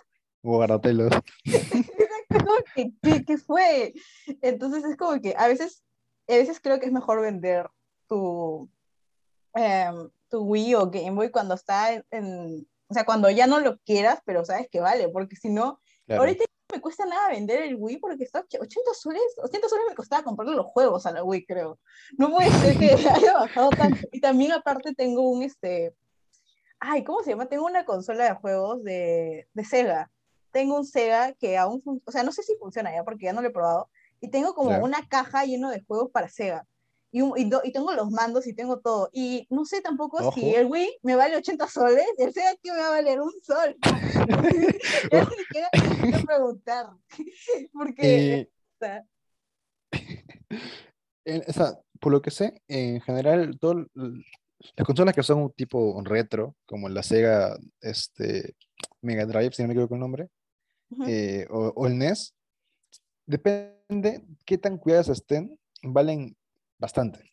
Guárdatelos. 0.42 1.14
¿qué, 3.02 3.26
qué 3.26 3.38
fue? 3.38 3.94
Entonces 4.42 4.84
es 4.84 4.98
como 4.98 5.20
que 5.22 5.36
a 5.38 5.48
veces, 5.48 5.84
a 6.28 6.34
veces 6.36 6.60
creo 6.62 6.80
que 6.80 6.86
es 6.86 6.92
mejor 6.92 7.22
vender 7.22 7.70
tu, 8.08 8.70
em, 9.54 10.10
tu 10.30 10.42
Wii 10.44 10.76
o 10.76 10.90
Game 10.90 11.12
Boy 11.12 11.32
cuando 11.32 11.56
está 11.56 11.94
en, 11.94 12.06
en- 12.12 12.68
o 12.88 12.94
sea, 12.94 13.06
cuando 13.06 13.30
ya 13.30 13.46
no 13.48 13.60
lo 13.60 13.78
quieras, 13.80 14.20
pero 14.26 14.44
sabes 14.46 14.68
que 14.72 14.80
vale, 14.80 15.10
porque 15.10 15.36
si 15.36 15.50
no, 15.50 15.80
Claro. 16.08 16.24
ahorita 16.24 16.44
no 16.44 16.76
me 16.78 16.82
cuesta 16.82 17.06
nada 17.06 17.30
vender 17.30 17.62
el 17.62 17.76
Wii 17.76 17.98
porque 17.98 18.24
está 18.24 18.40
och- 18.42 18.60
80 18.62 18.94
soles, 18.96 19.22
80 19.44 19.70
soles 19.70 19.86
me 19.90 19.96
costaba 19.96 20.24
comprarle 20.24 20.56
los 20.56 20.66
juegos 20.66 21.06
a 21.06 21.12
la 21.12 21.24
Wii, 21.24 21.46
creo. 21.46 21.80
No 22.18 22.32
puede 22.32 22.50
ser 22.52 22.78
que 22.78 22.90
haya 23.28 23.34
bajado 23.34 23.70
tanto. 23.72 24.08
Y 24.12 24.20
también 24.22 24.52
aparte 24.54 24.94
tengo 24.96 25.30
un, 25.30 25.44
este, 25.44 25.94
ay, 26.80 27.04
¿cómo 27.04 27.22
se 27.22 27.32
llama? 27.32 27.46
Tengo 27.48 27.66
una 27.66 27.86
consola 27.86 28.24
de 28.26 28.34
juegos 28.36 28.84
de, 28.84 29.48
de 29.54 29.66
Sega. 29.66 30.12
Tengo 30.52 30.76
un 30.78 30.86
Sega 30.86 31.34
que 31.34 31.58
aún, 31.58 31.82
o 32.06 32.12
sea, 32.12 32.24
no 32.24 32.32
sé 32.32 32.44
si 32.44 32.56
funciona 32.58 32.94
ya 32.94 33.04
porque 33.04 33.26
ya 33.26 33.34
no 33.34 33.42
lo 33.42 33.48
he 33.50 33.52
probado. 33.52 33.90
Y 34.22 34.30
tengo 34.30 34.54
como 34.54 34.72
Ya. 34.72 34.84
una 34.84 35.08
caja 35.08 35.46
llena 35.46 35.72
de 35.72 35.82
juegos 35.82 36.10
para 36.12 36.28
Sega. 36.30 36.66
Y, 37.12 37.22
un- 37.22 37.38
y, 37.38 37.50
do- 37.50 37.62
y 37.64 37.72
tengo 37.72 37.92
los 37.94 38.12
mandos 38.12 38.46
y 38.46 38.54
tengo 38.54 38.80
todo. 38.82 39.10
Y 39.14 39.48
no 39.50 39.66
sé 39.66 39.82
tampoco 39.82 40.20
si 40.34 40.50
Ojo. 40.50 40.58
el 40.60 40.66
Wii 40.68 40.98
me 41.04 41.16
vale 41.16 41.36
80 41.38 41.68
soles, 41.68 42.06
el 42.18 42.34
Sega 42.34 42.56
que 42.62 42.72
me 42.72 42.78
va 42.78 42.88
a 42.88 42.92
valer 42.92 43.20
un 43.22 43.32
sol. 43.42 43.76
ya 45.12 45.24
ni 45.24 45.36
siquiera 45.38 45.70
quiero 46.02 46.26
preguntar. 46.26 46.88
Porque, 47.74 48.34
Eh, 48.42 48.50
o 48.52 48.78
sea, 48.86 49.06
en- 51.26 51.44
o 51.48 51.54
sea, 51.54 51.80
por 52.00 52.12
lo 52.12 52.22
que 52.22 52.32
sé, 52.32 52.62
en 52.68 53.02
general, 53.02 53.58
todo, 53.60 53.86
las 53.94 54.86
consolas 54.86 55.16
que 55.16 55.24
son 55.24 55.42
un 55.44 55.52
tipo 55.54 56.02
retro, 56.04 56.56
como 56.66 56.90
la 56.90 57.04
Sega 57.04 57.58
este, 57.82 58.56
Mega 59.02 59.26
Drive, 59.26 59.54
si 59.54 59.62
no 59.62 59.68
me 59.68 59.74
equivoco 59.74 59.96
el 59.96 60.02
nombre, 60.02 60.28
eh, 61.08 61.48
o, 61.50 61.74
o 61.76 61.88
el 61.88 61.98
NES, 61.98 62.36
depende 63.26 64.26
qué 64.46 64.58
tan 64.58 64.78
cuidadas 64.78 65.10
estén, 65.10 65.60
valen 65.84 66.36
bastante, 66.78 67.32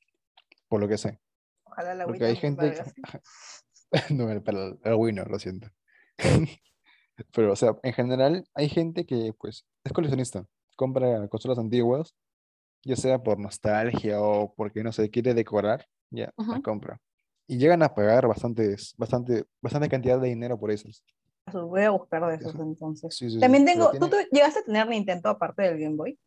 por 0.69 0.81
lo 0.81 0.89
que 0.89 0.99
sé. 0.99 1.21
ojalá 1.65 1.95
la 1.95 2.07
Wii 2.07 2.13
Porque 2.13 2.25
hay 2.25 2.37
gente... 2.37 2.75
no, 4.11 4.43
para 4.43 4.67
el, 4.67 4.79
el 4.83 4.95
Wii 4.95 5.15
no, 5.15 5.25
lo 5.25 5.39
siento. 5.39 5.69
Pero, 7.33 7.53
o 7.53 7.57
sea, 7.57 7.77
en 7.83 7.93
general 7.95 8.45
hay 8.55 8.69
gente 8.69 9.07
que, 9.07 9.33
pues, 9.39 9.65
es 9.85 9.93
coleccionista, 9.93 10.47
compra 10.77 11.29
consolas 11.29 11.59
antiguas, 11.59 12.15
ya 12.85 12.97
sea 12.97 13.23
por 13.23 13.39
nostalgia 13.39 14.21
o 14.21 14.55
porque, 14.55 14.83
no 14.85 14.93
sé, 14.93 15.11
quiere 15.11 15.35
decorar, 15.35 15.87
ya, 16.11 16.33
las 16.37 16.49
Ujú. 16.49 16.63
compra. 16.63 17.01
Y 17.47 17.59
llegan 17.59 17.83
a 17.83 17.95
pagar 17.95 18.27
bastantes, 18.27 18.95
bastante, 18.99 19.45
bastante 19.63 19.89
cantidad 19.89 20.21
de 20.21 20.29
dinero 20.29 20.59
por 20.59 20.71
esas. 20.71 21.05
Voy 21.53 21.83
a 21.83 21.91
buscar 21.91 22.27
de 22.27 22.35
esos 22.37 22.55
Eso. 22.55 22.63
entonces. 22.63 23.15
Sí, 23.15 23.27
sí, 23.29 23.35
sí, 23.37 23.41
También 23.41 23.65
pero 23.65 23.91
tengo, 23.91 23.93
¿tú 23.93 24.09
tiene- 24.11 24.25
tu- 24.25 24.35
llegaste 24.35 24.61
a 24.61 24.65
tener 24.65 24.89
Nintendo 24.89 25.29
aparte 25.31 25.63
del 25.63 25.79
Game 25.79 25.97
Boy? 25.97 26.19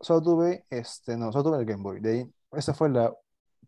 Solo 0.00 0.22
tuve, 0.22 0.66
este, 0.68 1.16
no, 1.16 1.32
solo 1.32 1.44
tuve 1.44 1.58
el 1.60 1.64
Game 1.64 1.82
Boy. 1.82 2.00
De 2.00 2.10
ahí, 2.12 2.26
esa 2.52 2.74
fue 2.74 2.90
la, 2.90 3.14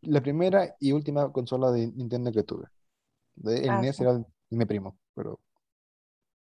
la 0.03 0.20
primera 0.20 0.76
y 0.78 0.93
última 0.93 1.32
consola 1.32 1.70
de 1.70 1.87
Nintendo 1.89 2.30
que 2.32 2.43
tuve. 2.43 2.66
De, 3.34 3.61
el 3.61 3.70
Ah, 3.70 3.80
NES 3.80 3.97
sí. 3.97 4.03
era 4.03 4.12
el- 4.12 4.26
mi 4.51 4.64
primo, 4.66 4.99
pero 5.14 5.41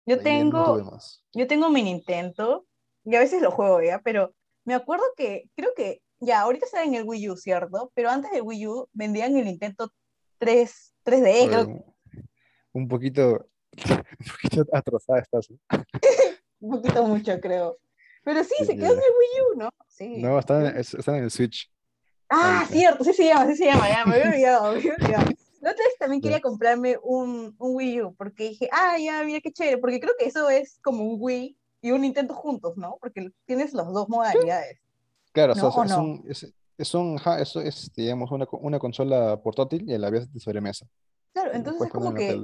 Yo 0.07 0.16
no 0.16 0.22
tengo, 0.22 0.84
más. 0.84 1.22
yo 1.34 1.47
tengo 1.47 1.68
mi 1.70 1.82
Nintendo 1.82 2.66
y 3.05 3.14
a 3.14 3.20
veces 3.20 3.43
lo 3.43 3.51
juego 3.51 3.82
ya, 3.82 4.01
pero 4.01 4.34
me 4.64 4.74
acuerdo 4.74 5.05
que 5.16 5.51
creo 5.55 5.70
que 5.76 6.01
ya 6.20 6.40
ahorita 6.40 6.64
está 6.66 6.82
en 6.82 6.95
el 6.95 7.05
Wii 7.05 7.30
U, 7.30 7.36
¿cierto? 7.36 7.93
Pero 7.95 8.09
antes 8.11 8.30
del 8.32 8.43
Wii 8.43 8.66
U 8.68 8.88
vendían 8.93 9.36
el 9.36 9.45
Nintendo 9.45 9.90
3, 10.38 10.95
3DS, 11.05 11.49
creo, 11.49 11.61
Oye, 11.61 11.72
un, 11.72 11.95
un 12.72 12.88
poquito, 12.88 13.47
un 13.89 14.27
poquito 14.33 14.66
atrasada 14.73 15.20
estás. 15.20 15.49
un 16.61 16.70
poquito 16.70 17.05
mucho, 17.05 17.41
creo. 17.41 17.79
Pero 18.25 18.45
sí, 18.45 18.55
Sí, 18.59 18.66
se 18.66 18.77
quedó 18.77 18.87
en 18.93 18.99
el 18.99 18.99
Wii 18.99 19.55
U, 19.55 19.59
¿no? 19.59 19.70
Sí. 19.89 20.18
No, 20.18 20.39
están, 20.39 20.66
en- 20.66 20.77
en 20.77 21.14
el 21.25 21.31
Switch. 21.31 21.70
Ah, 22.29 22.64
cierto, 22.70 23.05
sí 23.05 23.12
se 23.12 23.25
llama, 23.27 23.47
sí 23.49 23.57
se 23.57 23.66
llama, 23.66 23.89
ya, 23.89 24.07
me 24.07 24.14
había 24.14 24.29
olvidado, 24.31 24.73
me 24.73 24.79
había 24.79 24.95
olvidado. 24.95 25.25
La 25.61 25.70
otra 25.73 25.85
vez 25.85 25.97
también 25.99 26.23
quería 26.23 26.41
comprarme 26.41 26.97
un, 27.03 27.55
un 27.59 27.77
Wii 27.77 28.03
U, 28.03 28.14
porque 28.14 28.49
dije, 28.51 28.68
ah, 28.73 28.97
ya, 28.99 29.23
mira 29.23 29.41
qué 29.41 29.53
chévere, 29.53 29.79
porque 29.79 30.01
creo 30.01 30.14
que 30.18 30.27
eso 30.27 30.49
es 30.49 30.79
como 30.83 31.05
un 31.05 31.16
Wii, 31.20 31.57
y 31.83 31.91
un 31.91 32.01
Nintendo 32.03 32.35
juntos, 32.35 32.77
¿no? 32.77 32.97
Porque 33.01 33.29
tienes 33.45 33.75
las 33.75 33.87
dos 33.93 34.09
modalidades. 34.09 34.79
Claro, 35.33 35.53
o 35.53 35.57
sea, 35.57 35.68
¿O 35.68 35.85
es, 35.85 35.91
no? 35.91 36.03
un, 36.03 36.25
es, 36.29 36.55
es 36.79 36.95
un- 36.95 37.16
ajá, 37.18 37.41
eso 37.41 37.61
es, 37.61 37.93
digamos, 37.95 38.31
una, 38.31 38.47
una 38.53 38.79
consola 38.79 39.41
portátil 39.43 39.89
y 39.89 39.95
a 39.95 39.99
la 39.99 40.09
vez 40.11 40.33
de 40.33 40.41
sobremesa. 40.41 40.87
Claro, 41.33 41.53
entonces 41.53 41.83
es 41.87 41.93
como 41.93 42.14
que. 42.14 42.43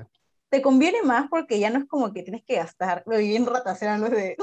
Te 0.51 0.63
conviene 0.63 1.03
más 1.03 1.29
porque 1.29 1.59
ya 1.59 1.71
no 1.71 1.79
es 1.79 1.87
como 1.87 2.13
que 2.13 2.23
tienes 2.23 2.43
que 2.45 2.57
gastar. 2.57 3.03
Lo 3.07 3.19
bien 3.19 3.47
ratas 3.47 3.83
eran 3.83 4.01
los, 4.01 4.11
de, 4.11 4.37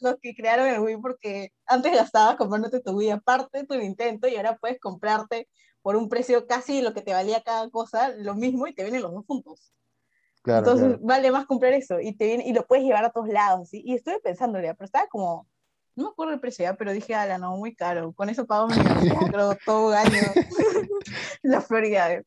los 0.00 0.16
que 0.20 0.34
crearon 0.34 0.68
el 0.68 0.80
Wii 0.80 0.96
porque 0.98 1.52
antes 1.66 1.92
gastabas 1.92 2.36
comprándote 2.36 2.80
tu 2.80 2.92
Wii 2.92 3.10
aparte, 3.10 3.64
tu 3.64 3.74
Nintendo, 3.74 4.28
y 4.28 4.36
ahora 4.36 4.56
puedes 4.56 4.80
comprarte 4.80 5.48
por 5.82 5.96
un 5.96 6.08
precio 6.08 6.46
casi 6.46 6.80
lo 6.80 6.94
que 6.94 7.02
te 7.02 7.12
valía 7.12 7.42
cada 7.42 7.68
cosa, 7.68 8.08
lo 8.16 8.34
mismo, 8.34 8.66
y 8.66 8.74
te 8.74 8.82
vienen 8.84 9.02
los 9.02 9.12
dos 9.12 9.26
juntos. 9.26 9.74
Claro, 10.42 10.60
Entonces 10.60 10.86
claro. 10.86 11.00
vale 11.02 11.30
más 11.30 11.46
comprar 11.46 11.74
eso 11.74 12.00
y, 12.00 12.14
te 12.14 12.26
viene, 12.26 12.46
y 12.46 12.54
lo 12.54 12.66
puedes 12.66 12.84
llevar 12.84 13.04
a 13.04 13.10
todos 13.10 13.28
lados. 13.28 13.68
¿sí? 13.68 13.82
Y 13.84 13.94
estuve 13.94 14.18
pensando 14.20 14.60
ya, 14.60 14.72
pero 14.74 14.86
estaba 14.86 15.06
como, 15.08 15.46
no 15.94 16.04
me 16.04 16.10
acuerdo 16.10 16.32
el 16.32 16.40
precio 16.40 16.64
ya, 16.64 16.74
pero 16.74 16.92
dije, 16.92 17.14
ala, 17.14 17.36
no, 17.36 17.56
muy 17.56 17.74
caro. 17.74 18.12
Con 18.14 18.30
eso 18.30 18.46
pago 18.46 18.68
mi 18.68 18.76
todo 19.66 19.92
año 19.92 20.22
las 21.42 21.66
prioridades. 21.66 22.24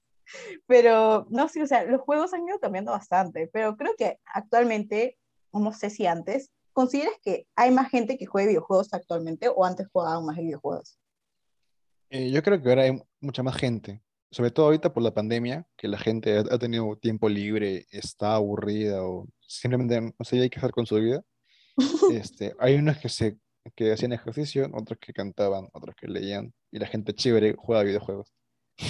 Pero 0.66 1.26
no 1.30 1.48
sé, 1.48 1.64
o 1.64 1.68
sea, 1.68 1.84
los 1.84 2.02
juegos 2.02 2.34
han 2.34 2.48
ido 2.48 2.60
cambiando 2.60 2.92
bastante, 2.92 3.50
pero 3.52 3.78
creo 3.78 3.94
que 3.98 4.20
actualmente, 4.26 5.18
no 5.54 5.74
sé 5.74 5.90
si 5.90 6.06
antes, 6.06 6.52
¿consideras 6.74 7.16
que 7.24 7.48
hay 7.56 7.72
más 7.72 7.90
gente 7.90 8.18
que 8.18 8.26
juegue 8.26 8.50
videojuegos 8.50 8.94
actualmente 8.94 9.50
o 9.50 9.66
antes 9.66 9.88
jugaban 9.92 10.26
más 10.26 10.38
videojuegos? 10.38 11.00
Eh, 12.10 12.32
yo 12.32 12.42
creo 12.44 12.62
que 12.62 12.70
ahora 12.70 12.84
hay 12.84 13.02
mucha 13.20 13.44
más 13.44 13.58
gente, 13.58 14.02
sobre 14.32 14.52
todo 14.52 14.68
ahorita 14.68 14.94
por 14.94 15.04
la 15.04 15.14
pandemia, 15.14 15.68
que 15.76 15.88
la 15.88 15.98
gente 15.98 16.38
ha, 16.38 16.58
tenido 16.58 16.96
tiempo 16.98 17.28
libre, 17.30 17.86
está 17.92 18.36
aburrida 18.36 19.04
o 19.04 19.28
simplemente 19.42 20.02
no 20.02 20.26
sabía 20.26 20.50
qué 20.50 20.60
hacer 20.60 20.72
con 20.72 20.86
su 20.86 20.96
vida. 20.96 21.24
Este, 22.12 22.56
hay 22.60 22.76
unos 22.76 22.98
que 22.98 23.10
se 23.10 23.38
que 23.76 23.92
hacían 23.92 24.14
ejercicio, 24.14 24.70
otros 24.74 25.00
que 25.00 25.14
cantaban, 25.14 25.68
otros 25.74 25.96
que 25.96 26.08
leían, 26.08 26.54
y 26.72 26.80
la 26.80 26.88
gente 26.88 27.14
chévere 27.14 27.56
juega 27.58 27.84
videojuegos. 27.84 28.34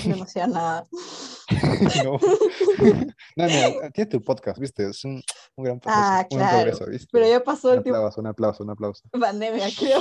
No 0.05 0.25
sé 0.25 0.47
nada. 0.47 0.85
No, 2.03 2.19
no, 3.37 3.47
no, 3.47 3.91
tienes 3.93 4.09
tu 4.09 4.21
podcast, 4.21 4.59
¿viste? 4.59 4.89
Es 4.89 5.03
un, 5.05 5.21
un 5.55 5.63
gran 5.63 5.79
progreso, 5.79 6.05
Ah, 6.05 6.27
un 6.29 6.37
claro. 6.37 6.55
progreso, 6.57 6.85
¿viste? 6.87 7.07
Pero 7.11 7.27
ya 7.27 7.43
pasó 7.43 7.69
Un 7.69 7.77
el 7.77 7.83
tiempo 7.83 7.97
aplauso, 7.97 8.21
un 8.21 8.27
aplauso, 8.27 8.63
un 8.63 8.69
aplauso. 8.69 9.03
de 9.13 9.19
pandemia, 9.19 9.67
creo. 9.77 9.99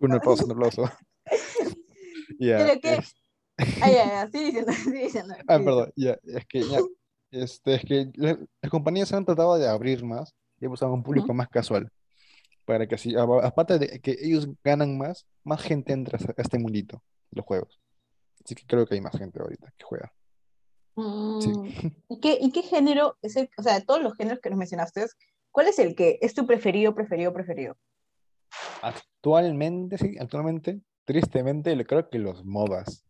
Un 0.00 0.12
aplauso, 0.12 0.44
un 0.44 0.52
aplauso. 0.52 0.90
Ya, 2.38 2.58
Pero 2.58 2.80
qué- 2.80 2.94
es- 2.96 3.14
Ay, 3.80 3.94
ay, 3.94 4.10
ay, 4.14 4.28
sigue 4.30 4.44
diciendo, 4.46 4.72
sigue 4.72 5.02
diciendo. 5.04 5.34
Ah, 5.48 5.58
perdón, 5.58 5.90
ya, 5.96 6.18
es 6.24 6.44
que 6.46 6.60
ya, 6.60 6.78
este, 7.30 7.74
es 7.76 7.84
que 7.84 8.10
la- 8.16 8.38
las 8.60 8.70
compañías 8.70 9.12
han 9.14 9.24
tratado 9.24 9.56
de 9.56 9.66
abrir 9.66 10.04
más 10.04 10.34
y 10.60 10.66
buscar 10.66 10.90
un 10.90 11.02
público 11.02 11.32
más 11.32 11.48
casual, 11.48 11.90
para 12.66 12.86
que 12.86 12.96
así, 12.96 13.14
aparte 13.16 13.78
de 13.78 14.00
que 14.00 14.16
ellos 14.20 14.48
ganan 14.62 14.98
más, 14.98 15.24
más 15.44 15.62
gente 15.62 15.92
entra 15.94 16.18
a 16.18 16.42
este 16.42 16.58
mundito, 16.58 17.02
los 17.30 17.46
juegos. 17.46 17.80
Así 18.44 18.54
que 18.54 18.66
creo 18.66 18.86
que 18.86 18.94
hay 18.96 19.00
más 19.00 19.16
gente 19.16 19.40
ahorita 19.40 19.72
que 19.78 19.84
juega. 19.84 20.12
Sí. 20.96 21.02
Mm, 21.50 21.66
¿Y 22.08 22.20
qué, 22.20 22.38
y 22.40 22.52
qué 22.52 22.62
género 22.62 23.16
es 23.22 23.36
el, 23.36 23.50
o 23.58 23.62
sea, 23.62 23.74
de 23.78 23.84
todos 23.84 24.02
los 24.02 24.14
géneros 24.16 24.40
que 24.40 24.50
nos 24.50 24.58
mencionaste, 24.58 25.06
¿cuál 25.50 25.68
es 25.68 25.78
el 25.78 25.94
que 25.94 26.18
es 26.22 26.34
tu 26.34 26.46
preferido, 26.46 26.94
preferido, 26.94 27.32
preferido? 27.32 27.76
Actualmente, 28.82 29.98
sí, 29.98 30.16
actualmente, 30.18 30.80
tristemente, 31.04 31.74
le 31.76 31.84
creo 31.84 32.08
que 32.08 32.18
los 32.18 32.44
MOBAs. 32.44 33.04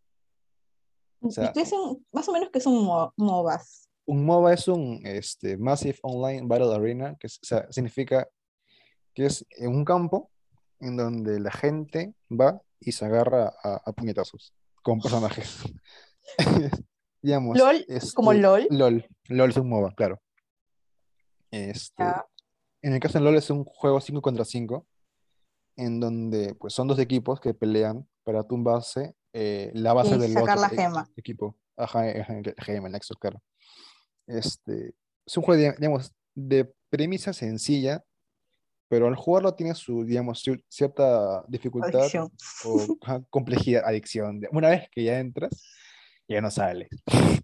O 1.21 1.31
sea, 1.31 1.45
¿Y 1.45 1.53
qué 1.53 1.65
son, 1.65 2.05
más 2.11 2.27
o 2.29 2.31
menos 2.33 2.49
qué 2.51 2.59
son 2.59 2.83
mo- 2.83 3.13
MOBAs? 3.17 3.89
Un 4.05 4.25
MOBA 4.25 4.53
es 4.53 4.67
un 4.67 5.01
este, 5.05 5.57
Massive 5.57 5.97
Online 6.03 6.43
Battle 6.47 6.73
Arena, 6.75 7.15
que 7.19 7.27
es- 7.27 7.39
o 7.41 7.45
sea, 7.45 7.71
significa 7.71 8.27
que 9.13 9.25
es 9.25 9.45
un 9.59 9.83
campo 9.83 10.29
en 10.79 10.95
donde 10.95 11.39
la 11.39 11.51
gente 11.51 12.13
va 12.29 12.61
y 12.79 12.91
se 12.91 13.05
agarra 13.05 13.53
a, 13.63 13.81
a 13.85 13.91
puñetazos 13.93 14.53
con 14.83 14.99
personajes. 14.99 15.61
Digamos, 17.21 17.57
LOL, 17.57 17.85
como 18.15 18.31
este, 18.31 18.41
LOL. 18.43 18.67
LOL. 18.69 19.07
LOL 19.29 19.49
es 19.49 19.57
un 19.57 19.69
MOBA, 19.69 19.93
claro. 19.95 20.21
Este, 21.51 22.03
en 22.81 22.93
el 22.93 22.99
caso 22.99 23.17
de 23.17 23.23
LOL 23.25 23.35
es 23.37 23.49
un 23.49 23.63
juego 23.65 23.99
5 24.01 24.21
contra 24.21 24.45
5, 24.45 24.85
en 25.77 25.99
donde 25.99 26.55
pues, 26.55 26.73
son 26.73 26.87
dos 26.87 26.99
equipos 26.99 27.39
que 27.39 27.53
pelean 27.53 28.07
para 28.23 28.43
tumbarse 28.43 29.15
eh, 29.33 29.71
la 29.73 29.93
base 29.93 30.15
Y 30.15 30.19
del 30.19 30.33
sacar 30.33 30.57
otro 30.57 30.61
la 30.61 30.69
gema. 30.69 31.09
equipo. 31.15 31.55
Ajá, 31.75 32.09
el 32.09 32.53
gema, 32.57 32.89
Nexus, 32.89 33.17
claro. 33.17 33.41
Este, 34.25 34.93
es 35.25 35.37
un 35.37 35.43
juego, 35.43 35.61
digamos, 35.77 36.11
de 36.35 36.73
premisa 36.89 37.33
sencilla, 37.33 38.03
pero 38.89 39.07
al 39.07 39.15
jugarlo 39.15 39.53
tiene 39.53 39.75
su, 39.75 40.03
digamos, 40.03 40.43
cier- 40.45 40.63
cierta 40.69 41.43
dificultad 41.47 42.01
Adicción. 42.01 42.31
o 42.65 42.97
complejidad, 43.29 43.83
adicción. 43.85 44.41
Una 44.51 44.69
vez 44.69 44.89
que 44.91 45.03
ya 45.03 45.19
entras, 45.19 45.51
ya 46.27 46.41
no 46.41 46.51
sales. 46.51 46.89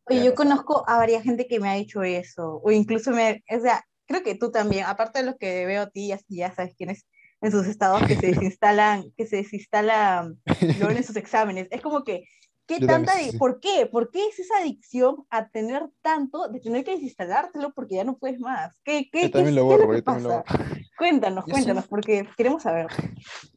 Oye, 0.05 0.19
Ya 0.19 0.23
yo 0.25 0.29
no 0.31 0.36
conozco 0.36 0.84
a 0.88 0.97
varias 0.97 1.23
gente 1.23 1.47
que 1.47 1.59
me 1.59 1.69
ha 1.69 1.73
dicho 1.75 2.03
eso, 2.03 2.59
o 2.63 2.71
incluso 2.71 3.11
me, 3.11 3.43
o 3.49 3.59
sea, 3.61 3.84
creo 4.05 4.23
que 4.23 4.36
tú 4.36 4.51
también, 4.51 4.86
aparte 4.86 5.19
de 5.19 5.25
los 5.25 5.36
que 5.38 5.65
veo 5.65 5.84
a 5.84 5.89
ti, 5.89 6.07
ya, 6.09 6.19
ya 6.27 6.53
sabes 6.53 6.75
quiénes 6.75 7.05
en 7.41 7.51
sus 7.51 7.67
estados 7.67 8.01
que 8.07 8.15
se 8.15 8.27
desinstalan, 8.34 9.05
que 9.17 9.25
se 9.25 9.38
desinstalan 9.38 10.41
LOL 10.79 10.97
en 10.97 11.03
sus 11.03 11.15
exámenes. 11.15 11.67
Es 11.71 11.81
como 11.81 12.03
que, 12.03 12.25
¿qué 12.67 12.79
Yo 12.79 12.88
también, 12.88 13.05
tanta, 13.05 13.19
adi- 13.21 13.31
sí. 13.31 13.38
¿por 13.38 13.59
qué? 13.59 13.86
¿Por 13.86 14.11
qué 14.11 14.25
es 14.27 14.39
esa 14.39 14.57
adicción 14.59 15.25
a 15.29 15.49
tener 15.49 15.89
tanto 16.01 16.47
de 16.47 16.59
tener 16.61 16.84
que 16.84 16.91
desinstalártelo 16.91 17.73
porque 17.73 17.95
ya 17.95 18.03
no 18.03 18.17
puedes 18.17 18.39
más? 18.39 18.77
¿Qué, 18.84 19.09
qué, 19.11 19.23
Yo 19.23 19.31
también 19.31 19.55
lo 19.55 19.67
qué 19.67 19.73
es 19.73 19.79
borro, 19.81 19.93
yo 19.95 20.03
también 20.03 20.23
lo 20.27 20.29
borro. 20.38 20.45
Cuéntanos, 20.97 21.45
Yo 21.45 21.51
cuéntanos, 21.51 21.84
siento- 21.84 21.89
porque 21.89 22.29
queremos 22.38 22.63
saber. 22.63 22.88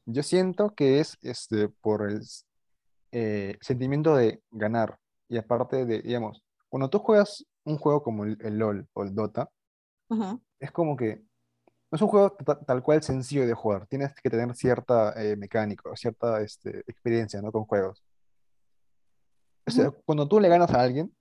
Yo 0.04 0.22
siento 0.22 0.74
que 0.74 1.00
es 1.00 1.16
este, 1.22 1.68
por 1.68 2.10
el 2.10 2.20
eh, 3.12 3.56
sentimiento 3.60 4.16
de 4.16 4.40
ganar. 4.50 4.98
Y 5.28 5.38
aparte 5.38 5.84
de, 5.84 6.02
digamos, 6.02 6.42
cuando 6.68 6.88
tú 6.90 6.98
juegas 6.98 7.44
un 7.64 7.78
juego 7.78 8.02
como 8.02 8.24
el, 8.24 8.36
el 8.40 8.58
LOL 8.58 8.86
o 8.92 9.02
el 9.02 9.14
Dota, 9.14 9.50
es 10.60 10.70
como 10.70 10.96
que 10.96 11.16
no 11.90 11.96
es 11.96 12.02
un 12.02 12.08
juego 12.08 12.30
ta- 12.32 12.60
tal 12.60 12.82
cual 12.82 13.02
sencillo 13.02 13.46
de 13.46 13.54
jugar. 13.54 13.86
Tienes 13.86 14.12
que 14.20 14.30
tener 14.30 14.54
cierta 14.54 15.12
eh, 15.20 15.36
mecánica, 15.36 15.90
o 15.90 15.96
cierta 15.96 16.40
este, 16.40 16.80
experiencia, 16.86 17.40
¿no? 17.42 17.50
Con 17.52 17.64
juegos. 17.64 18.02
O 19.66 19.70
sea, 19.70 19.90
cuando 20.04 20.28
tú 20.28 20.38
le 20.38 20.48
ganas 20.48 20.70
a 20.70 20.80
alguien, 20.80 21.12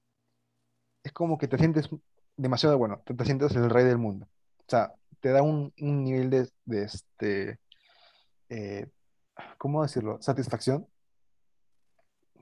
es 1.03 1.11
como 1.11 1.37
que 1.37 1.47
te 1.47 1.57
sientes 1.57 1.89
demasiado 2.37 2.77
bueno, 2.77 3.01
te, 3.05 3.13
te 3.13 3.25
sientes 3.25 3.55
el 3.55 3.69
rey 3.69 3.85
del 3.85 3.97
mundo. 3.97 4.27
O 4.59 4.63
sea, 4.67 4.93
te 5.19 5.29
da 5.29 5.41
un, 5.41 5.73
un 5.79 6.03
nivel 6.03 6.29
de, 6.29 6.49
de 6.65 6.83
este, 6.83 7.59
eh, 8.49 8.87
¿cómo 9.57 9.81
decirlo? 9.81 10.21
Satisfacción 10.21 10.87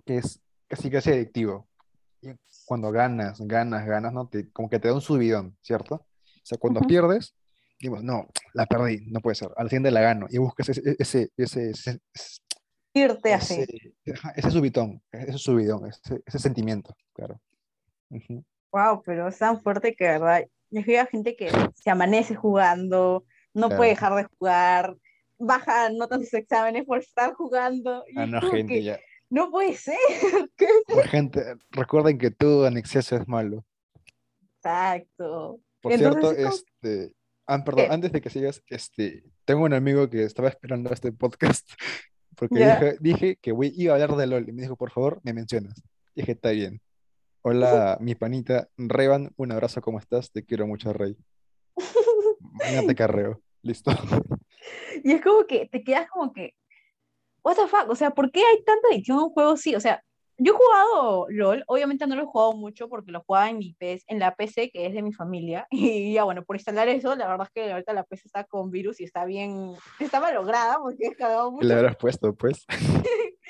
que 0.06 0.18
es 0.18 0.42
casi 0.76 0.90
casi 0.90 1.12
adictivo. 1.12 1.68
Y 2.22 2.30
cuando 2.66 2.92
ganas, 2.92 3.40
ganas, 3.42 3.86
ganas, 3.86 4.12
¿no? 4.12 4.28
Te, 4.28 4.50
como 4.52 4.70
que 4.70 4.80
te 4.80 4.88
da 4.88 4.96
un 4.96 5.02
subidón, 5.02 5.56
¿cierto? 5.62 5.96
O 5.96 6.46
sea, 6.46 6.58
cuando 6.58 6.82
pierdes, 6.82 7.36
digo, 7.80 8.00
no, 8.02 8.28
la 8.54 8.66
perdí, 8.66 9.06
no 9.12 9.20
puede 9.20 9.36
ser. 9.36 9.50
Al 9.56 9.70
siguiente 9.70 9.92
la 9.92 10.02
gano 10.02 10.26
y 10.30 10.38
buscas 10.40 10.70
ese, 10.70 10.96
ese, 10.98 11.32
ese, 11.38 11.70
ese, 11.70 12.00
Irte 12.96 13.34
así. 13.34 13.66
ese, 14.36 14.52
subidón, 14.52 15.02
ese 15.12 15.38
subidón, 15.38 15.88
ese, 15.88 16.22
ese 16.26 16.40
sentimiento, 16.40 16.96
claro. 17.14 17.40
Ujú. 18.10 18.44
Wow, 18.72 19.04
pero 19.04 19.28
es 19.28 19.38
tan 19.38 19.62
fuerte 19.62 19.96
que, 19.96 20.06
verdad, 20.06 20.46
yo 20.72 20.82
veo 20.86 21.02
a 21.02 21.06
gente 21.06 21.36
que 21.36 21.50
se 21.76 21.90
amanece 21.90 22.36
jugando, 22.36 23.26
no 23.54 23.68
Claro. 23.68 23.78
puede 23.78 23.90
dejar 23.92 24.16
de 24.16 24.24
jugar, 24.38 24.96
baja 25.38 25.90
notas 25.90 26.22
sus 26.22 26.34
exámenes 26.34 26.86
por 26.86 27.00
estar 27.00 27.34
jugando. 27.34 28.04
Ah, 28.16 28.26
no, 28.26 28.42
gente, 28.42 28.74
que, 28.74 28.84
ya. 28.84 29.00
No 29.34 29.50
puede 29.50 29.76
ser. 29.76 29.98
¿Qué? 30.56 30.68
La 30.96 31.08
gente, 31.08 31.56
recuerden 31.72 32.20
que 32.20 32.30
todo 32.30 32.68
en 32.68 32.78
exceso 32.78 33.16
es 33.16 33.28
malo. 33.28 33.66
Exacto. 34.58 35.60
Por 35.82 35.92
Entonces, 35.92 36.36
cierto, 36.36 36.56
este, 36.56 37.14
ah, 37.48 37.64
perdón, 37.64 37.88
antes 37.90 38.12
de 38.12 38.22
que 38.22 38.30
sigas, 38.30 38.64
este, 38.68 39.24
tengo 39.44 39.64
un 39.64 39.74
amigo 39.74 40.08
que 40.08 40.24
estaba 40.24 40.50
esperando 40.50 40.92
este 40.92 41.12
podcast 41.12 41.68
porque 42.36 42.96
dije 43.00 43.38
que 43.42 43.52
voy, 43.52 43.74
iba 43.76 43.94
a 43.94 43.96
hablar 43.96 44.16
de 44.16 44.28
LOL 44.28 44.48
y 44.48 44.54
me 44.54 44.62
dijo, 44.62 44.76
por 44.76 44.92
favor, 44.92 45.20
me 45.24 45.34
mencionas. 45.34 45.82
Dije, 46.16 46.34
está 46.34 46.52
bien. 46.52 46.80
Hola, 47.42 47.98
mi 48.00 48.14
panita 48.14 48.70
Revan, 48.78 49.34
un 49.36 49.52
abrazo, 49.52 49.82
¿cómo 49.82 50.00
estás? 50.00 50.32
Te 50.32 50.46
quiero 50.46 50.68
mucho, 50.68 50.94
Rey. 50.94 51.18
Mañana 52.40 52.88
te 52.88 52.96
carreo. 52.96 53.42
Listo. 53.64 53.92
Y 55.04 55.12
es 55.12 55.22
como 55.22 55.46
que 55.48 55.68
te 55.68 55.84
quedas 55.84 56.08
como 56.10 56.32
que, 56.32 56.54
what 57.44 57.56
the 57.56 57.68
fuck, 57.68 57.90
o 57.90 57.96
sea, 57.96 58.12
¿por 58.12 58.32
qué 58.32 58.42
hay 58.42 58.64
tanta 58.64 58.88
adicción 58.90 59.20
a 59.20 59.24
un 59.26 59.30
juego 59.32 59.52
así? 59.52 59.76
O 59.76 59.80
sea, 59.80 60.02
yo 60.38 60.54
he 60.54 60.58
jugado 60.58 61.28
LOL, 61.30 61.64
obviamente 61.68 62.08
no 62.08 62.16
lo 62.16 62.24
he 62.24 62.26
jugado 62.26 62.54
mucho 62.54 62.90
porque 62.90 63.12
lo 63.12 63.22
jugaba 63.22 63.50
en 63.50 63.60
mi 63.60 63.74
PC, 63.74 64.04
en 64.08 64.20
la 64.20 64.34
PC 64.34 64.72
que 64.72 64.88
es 64.88 64.94
de 64.94 65.02
mi 65.04 65.14
familia, 65.14 65.68
y 65.72 66.14
ya 66.14 66.24
bueno, 66.24 66.44
por 66.44 66.56
instalar 66.56 66.88
eso, 66.90 67.16
la 67.16 67.28
verdad 67.28 67.48
es 67.48 67.54
que 67.54 67.72
ahorita 67.72 67.94
la 67.94 68.04
PC 68.04 68.24
está 68.26 68.44
con 68.46 68.72
virus 68.72 69.00
y 69.00 69.04
está 69.04 69.26
bien, 69.26 69.76
está 70.00 70.20
malograda 70.20 70.80
porque 70.80 71.06
he 71.06 71.10
descargado 71.10 71.56
¿Qué 71.60 71.66
le 71.66 71.74
mucho. 71.74 71.78
habrás 71.80 71.98
puesto, 71.98 72.36
pues? 72.36 72.66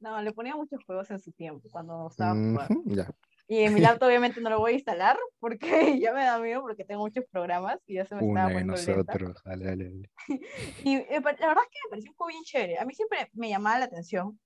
No, 0.00 0.20
le 0.22 0.32
ponía 0.32 0.54
muchos 0.54 0.80
juegos 0.84 1.10
en 1.10 1.18
su 1.18 1.32
tiempo 1.32 1.68
cuando 1.70 2.08
estaba 2.08 2.30
jugando. 2.32 2.80
Ujú, 2.80 2.94
ya. 2.94 3.10
Y 3.50 3.60
en 3.62 3.72
mi 3.72 3.80
laptop 3.80 4.08
obviamente 4.08 4.40
no 4.42 4.50
lo 4.50 4.58
voy 4.58 4.72
a 4.72 4.74
instalar 4.74 5.18
porque 5.40 5.58
ya 6.00 6.12
me 6.12 6.24
da 6.24 6.38
miedo 6.38 6.60
porque 6.60 6.84
tengo 6.84 7.02
muchos 7.02 7.24
programas 7.30 7.78
y 7.86 7.94
ya 7.94 8.04
se 8.04 8.14
me 8.14 8.20
está 8.20 8.30
Una 8.30 8.46
de 8.46 8.52
poniendo 8.52 8.72
nosotros. 8.74 9.42
Dale, 9.44 9.64
dale, 9.64 9.84
dale. 9.84 10.10
Y 10.84 10.96
eh, 10.96 11.20
la 11.20 11.20
verdad 11.20 11.64
es 11.64 11.70
que 11.70 11.78
me 11.84 11.90
pareció 11.90 12.10
un 12.10 12.16
juego 12.16 12.28
bien 12.28 12.42
chévere. 12.44 12.78
A 12.78 12.84
mí 12.84 12.94
siempre 12.94 13.28
me 13.32 13.48
llamaba 13.48 13.78
la 13.78 13.86
atención. 13.86 14.38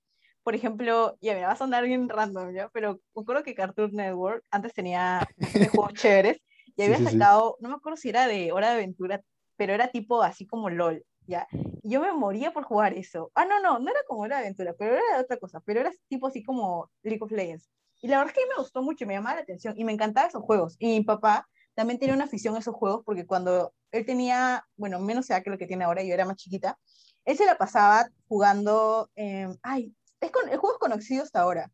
Por 0.43 0.55
ejemplo, 0.55 1.17
ya 1.21 1.33
me 1.35 1.43
va 1.43 1.51
a 1.51 1.55
sonar 1.55 1.85
bien 1.85 2.09
random, 2.09 2.53
¿ya? 2.53 2.69
Pero 2.69 2.99
me 3.15 3.21
acuerdo 3.21 3.43
que 3.43 3.55
Cartoon 3.55 3.91
Network 3.93 4.43
antes 4.51 4.73
tenía 4.73 5.27
bastantes 5.37 5.69
juegos 5.71 5.93
chéveres 5.95 6.37
y 6.75 6.83
Sí, 6.83 6.83
había 6.83 6.97
sí, 6.97 7.05
sí. 7.05 7.11
sacado, 7.13 7.57
no 7.59 7.69
me 7.69 7.75
acuerdo 7.75 7.97
si 7.97 8.09
era 8.09 8.27
de 8.27 8.51
Hora 8.51 8.69
de 8.69 8.75
Aventura, 8.75 9.21
pero 9.57 9.73
era 9.73 9.89
tipo 9.89 10.21
así 10.23 10.45
como 10.47 10.69
LOL, 10.69 11.05
¿ya? 11.27 11.47
Y 11.81 11.91
yo 11.91 12.01
me 12.01 12.11
moría 12.13 12.51
por 12.51 12.63
jugar 12.63 12.93
eso. 12.93 13.31
Ah, 13.35 13.45
no, 13.45 13.59
no, 13.61 13.79
no 13.79 13.89
era 13.91 13.99
como 14.07 14.21
Hora 14.21 14.37
de 14.37 14.43
Aventura, 14.43 14.73
pero 14.77 14.93
era 14.95 15.17
de 15.17 15.23
otra 15.23 15.37
cosa, 15.37 15.61
pero 15.61 15.81
era 15.81 15.91
tipo 16.09 16.27
así 16.27 16.41
como 16.43 16.89
League 17.03 17.21
of 17.21 17.31
Legends. 17.31 17.69
Y 18.03 18.09
la 18.09 18.17
verdad 18.17 18.33
es 18.35 18.43
que 18.43 18.49
me 18.49 18.61
gustó 18.61 18.83
mucho, 18.83 19.05
me 19.07 19.13
llamaba 19.13 19.37
la 19.37 19.43
atención 19.43 19.75
y 19.77 19.85
me 19.85 19.93
encantaban 19.93 20.27
esos 20.27 20.43
juegos. 20.43 20.75
Y 20.77 20.87
mi 20.87 21.03
papá 21.05 21.47
también 21.73 21.99
tenía 21.99 22.13
una 22.13 22.25
afición 22.25 22.53
a 22.55 22.59
esos 22.59 22.75
juegos 22.75 23.01
porque 23.05 23.25
cuando 23.25 23.73
él 23.91 24.05
tenía, 24.05 24.67
bueno, 24.75 24.99
menos 24.99 25.29
edad 25.29 25.41
que 25.41 25.49
lo 25.49 25.57
que 25.57 25.67
tiene 25.67 25.85
ahora, 25.85 26.03
yo 26.03 26.13
era 26.13 26.25
más 26.25 26.35
chiquita, 26.35 26.77
él 27.23 27.37
se 27.37 27.45
la 27.45 27.57
pasaba 27.57 28.09
jugando, 28.27 29.09
eh, 29.15 29.47
ay, 29.61 29.95
es 30.19 30.31
con, 30.31 30.49
el 30.49 30.57
juego 30.57 30.75
es 30.75 30.79
conocido 30.79 31.23
hasta 31.23 31.39
ahora. 31.39 31.71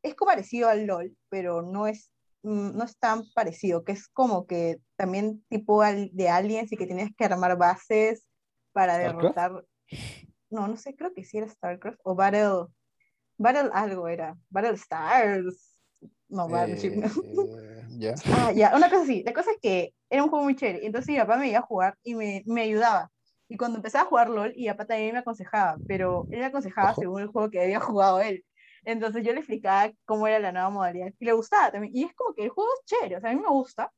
Es 0.00 0.14
parecido 0.14 0.68
al 0.68 0.86
LOL, 0.86 1.16
pero 1.28 1.62
no 1.62 1.88
es, 1.88 2.12
mm, 2.44 2.76
no 2.76 2.84
es 2.84 2.96
tan 2.96 3.24
parecido, 3.34 3.82
que 3.82 3.92
es 3.92 4.06
como 4.06 4.46
que 4.46 4.78
también 4.94 5.44
tipo 5.48 5.82
al- 5.82 6.10
de 6.12 6.28
Aliens 6.28 6.70
y 6.70 6.76
que 6.76 6.86
tenías 6.86 7.10
que 7.18 7.24
armar 7.24 7.58
bases 7.58 8.24
para 8.72 8.96
derrotar. 8.96 9.64
No, 10.50 10.68
no 10.68 10.76
sé, 10.76 10.94
creo 10.94 11.12
que 11.12 11.24
sí 11.24 11.38
era 11.38 11.48
StarCraft 11.48 11.98
o 12.04 12.14
Battle, 12.14 12.66
Battle 13.36 13.70
algo 13.72 14.08
era, 14.08 14.36
Battle 14.50 14.74
Stars. 14.74 15.76
No, 16.28 16.48
Battleship, 16.48 16.92
no. 16.96 17.06
Eh, 17.06 17.86
ya. 17.98 18.14
Ah, 18.36 18.52
ya, 18.52 18.74
una 18.74 18.90
cosa 18.90 19.02
así. 19.02 19.22
La 19.24 19.32
cosa 19.32 19.50
es 19.52 19.58
que 19.60 19.94
era 20.10 20.24
un 20.24 20.30
juego 20.30 20.44
muy 20.44 20.56
chévere. 20.56 20.84
Entonces 20.84 21.08
mi 21.08 21.18
papá 21.18 21.36
me 21.36 21.48
iba 21.48 21.58
a 21.58 21.62
jugar 21.62 21.96
y 22.02 22.14
me, 22.14 22.42
me 22.46 22.62
ayudaba. 22.62 23.10
Y 23.48 23.56
cuando 23.56 23.76
empezaba 23.76 24.04
a 24.04 24.08
jugar 24.08 24.30
LOL, 24.30 24.52
y 24.56 24.62
mi 24.62 24.68
papá 24.68 24.86
también 24.86 25.12
me 25.12 25.18
aconsejaba, 25.18 25.76
pero 25.86 26.26
él 26.30 26.40
me 26.40 26.46
aconsejaba 26.46 26.92
Ojo. 26.92 27.00
según 27.02 27.22
el 27.22 27.28
juego 27.28 27.50
que 27.50 27.60
había 27.60 27.80
jugado 27.80 28.20
él. 28.20 28.44
Entonces 28.84 29.24
yo 29.24 29.32
le 29.32 29.38
explicaba 29.38 29.92
cómo 30.04 30.26
era 30.26 30.38
la 30.38 30.52
nueva 30.52 30.70
modalidad 30.70 31.12
y 31.18 31.24
le 31.24 31.32
gustaba 31.32 31.70
también. 31.70 31.94
Y 31.94 32.04
es 32.04 32.14
como 32.14 32.34
que 32.34 32.44
el 32.44 32.50
juego 32.50 32.70
es 32.74 32.84
chévere, 32.86 33.16
o 33.16 33.20
sea, 33.20 33.30
a 33.30 33.34
mí 33.34 33.40
me 33.40 33.48
gusta 33.48 33.90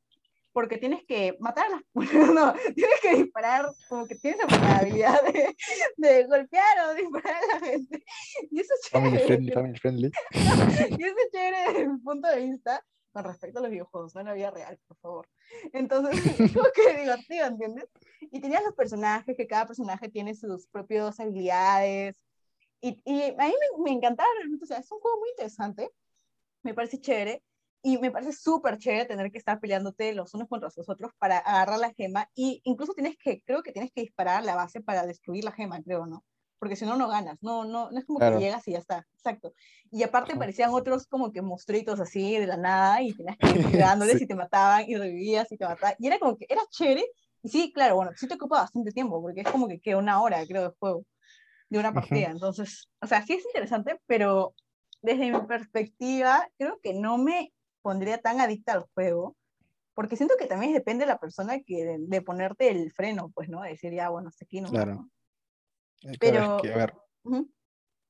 porque 0.57 0.79
tienes 0.79 1.05
que 1.05 1.37
matar 1.39 1.67
a 1.67 1.69
las... 1.69 1.83
No, 2.35 2.55
tienes 2.75 3.01
que 3.03 3.15
disparar, 3.15 3.67
como 3.91 4.07
que 4.07 4.15
tienes 4.15 4.41
la 4.51 4.79
habilidad 4.79 5.21
de, 5.25 5.55
de 5.99 6.25
golpear 6.25 6.79
o 6.89 6.95
disparar 6.95 7.43
a 7.43 7.47
la 7.47 7.61
gente. 7.61 8.03
Y 8.51 8.61
eso 8.61 8.73
es 8.73 8.76
Family 8.97 9.19
friendly, 9.27 9.53
family 9.53 9.79
friendly. 9.79 10.11
Y 10.33 11.05
eso 11.05 11.17
es 11.19 11.31
chévere 11.33 11.57
desde 11.67 11.89
mi 11.89 11.99
punto 11.99 12.29
de 12.29 12.47
vista 12.47 12.83
con 13.17 13.25
respecto 13.25 13.61
a 13.61 13.63
los 13.63 13.71
videojuegos, 13.71 14.15
no 14.15 14.21
en 14.21 14.27
la 14.27 14.35
vida 14.35 14.51
real, 14.51 14.79
por 14.87 14.97
favor. 14.99 15.29
Entonces, 15.73 16.39
es 16.39 16.53
como 16.53 16.67
que 16.75 17.01
divertido, 17.01 17.47
¿entiendes? 17.47 17.89
Y 18.21 18.41
tenías 18.41 18.63
los 18.63 18.75
personajes, 18.75 19.35
que 19.35 19.47
cada 19.47 19.67
personaje 19.67 20.11
tiene 20.11 20.35
sus 20.35 20.67
propias 20.67 21.19
habilidades. 21.19 22.21
Y, 22.83 23.01
y 23.07 23.23
a 23.23 23.47
mí 23.47 23.55
me, 23.79 23.85
me 23.85 23.91
encantaba 23.93 24.29
realmente, 24.37 24.65
o 24.65 24.67
sea, 24.67 24.79
es 24.79 24.93
un 24.93 25.01
juego 25.01 25.19
muy 25.19 25.31
interesante, 25.31 25.91
me 26.63 26.75
parece 26.75 27.01
chévere. 27.01 27.43
Y 27.83 27.99
me 27.99 28.11
parece 28.11 28.33
súper 28.33 28.79
chévere 28.79 29.07
tener 29.07 29.31
que 29.31 29.39
estar 29.39 29.61
peleándote 29.61 30.13
los 30.13 30.35
unos 30.35 30.49
contra 30.49 30.69
los 30.77 30.89
otros 30.89 31.13
para 31.19 31.39
agarrar 31.39 31.79
la 31.79 31.95
gema. 31.95 32.29
Y 32.35 32.61
incluso 32.65 32.93
tienes 32.95 33.17
que, 33.17 33.41
creo 33.43 33.63
que 33.63 33.73
tienes 33.73 33.93
que 33.93 34.01
disparar 34.01 34.45
la 34.45 34.57
base 34.57 34.81
para 34.81 35.07
destruir 35.07 35.45
la 35.45 35.53
gema, 35.53 35.81
creo, 35.83 36.05
¿no? 36.05 36.25
Porque 36.59 36.77
si 36.77 36.87
no, 36.87 36.97
no 36.97 37.09
ganas. 37.09 37.37
No, 37.43 37.65
no, 37.65 37.91
no 37.91 37.99
es 37.99 38.05
como 38.07 38.19
Claro. 38.19 38.39
que 38.39 38.45
llegas 38.45 38.67
y 38.67 38.73
ya 38.73 38.79
está. 38.79 39.07
Exacto. 39.15 39.53
Y 39.91 40.03
aparte 40.03 40.33
Ajá. 40.33 40.39
parecían 40.41 40.71
otros 40.73 41.07
como 41.07 41.31
que 41.33 41.43
monstruitos 41.43 42.01
así 42.01 42.39
de 42.39 42.47
la 42.47 42.57
nada 42.57 43.03
y 43.03 43.13
tenías 43.13 43.37
que 43.37 43.47
ir 43.51 43.57
pegándoles 43.95 44.19
Sí. 44.19 44.25
y 44.25 44.27
te 44.27 44.35
mataban 44.35 44.85
y 44.89 44.97
revivías 44.97 45.51
y 45.53 45.57
te 45.59 45.65
mataban. 45.67 45.95
Y 45.99 46.07
era 46.07 46.19
como 46.19 46.37
que 46.37 46.47
era 46.49 46.63
chévere. 46.71 47.05
Y 47.43 47.49
sí, 47.49 47.73
claro, 47.73 47.97
bueno, 47.97 48.11
sí 48.17 48.27
te 48.27 48.35
ocupa 48.35 48.61
bastante 48.61 48.91
tiempo 48.93 49.21
porque 49.21 49.43
es 49.43 49.49
como 49.49 49.69
que 49.69 49.79
queda 49.81 49.99
una 49.99 50.21
hora, 50.23 50.45
creo, 50.47 50.63
de 50.63 50.75
juego, 50.79 51.05
de 51.69 51.79
una 51.79 51.93
partida. 51.93 52.29
Entonces, 52.31 52.89
o 53.01 53.07
sea, 53.07 53.23
sí 53.25 53.35
es 53.35 53.45
interesante, 53.45 54.01
pero 54.07 54.55
desde 55.03 55.31
mi 55.31 55.39
perspectiva, 55.47 56.49
creo 56.59 56.81
que 56.83 56.95
no 56.95 57.19
me 57.19 57.53
pondría 57.83 58.19
tan 58.19 58.41
adicta 58.41 58.73
al 58.73 58.87
juego. 58.95 59.37
Porque 59.95 60.17
siento 60.17 60.35
que 60.39 60.47
también 60.47 60.73
depende 60.75 61.05
de 61.07 61.11
la 61.13 61.19
persona 61.19 61.61
que 61.61 61.85
de, 61.85 61.97
de 62.01 62.21
ponerte 62.23 62.69
el 62.71 62.93
freno, 62.93 63.31
pues, 63.35 63.49
¿no? 63.49 63.63
De 63.63 63.71
decir, 63.71 63.95
ya, 63.95 64.11
bueno, 64.11 64.29
hasta 64.29 64.45
aquí 64.45 64.61
no. 64.61 64.69
Claro. 64.69 64.93
Eh, 64.93 65.16
claro, 66.01 66.13
es 66.13 66.19
Pero- 66.19 66.57
que, 66.63 66.73
a 66.73 66.77
ver, 66.77 66.95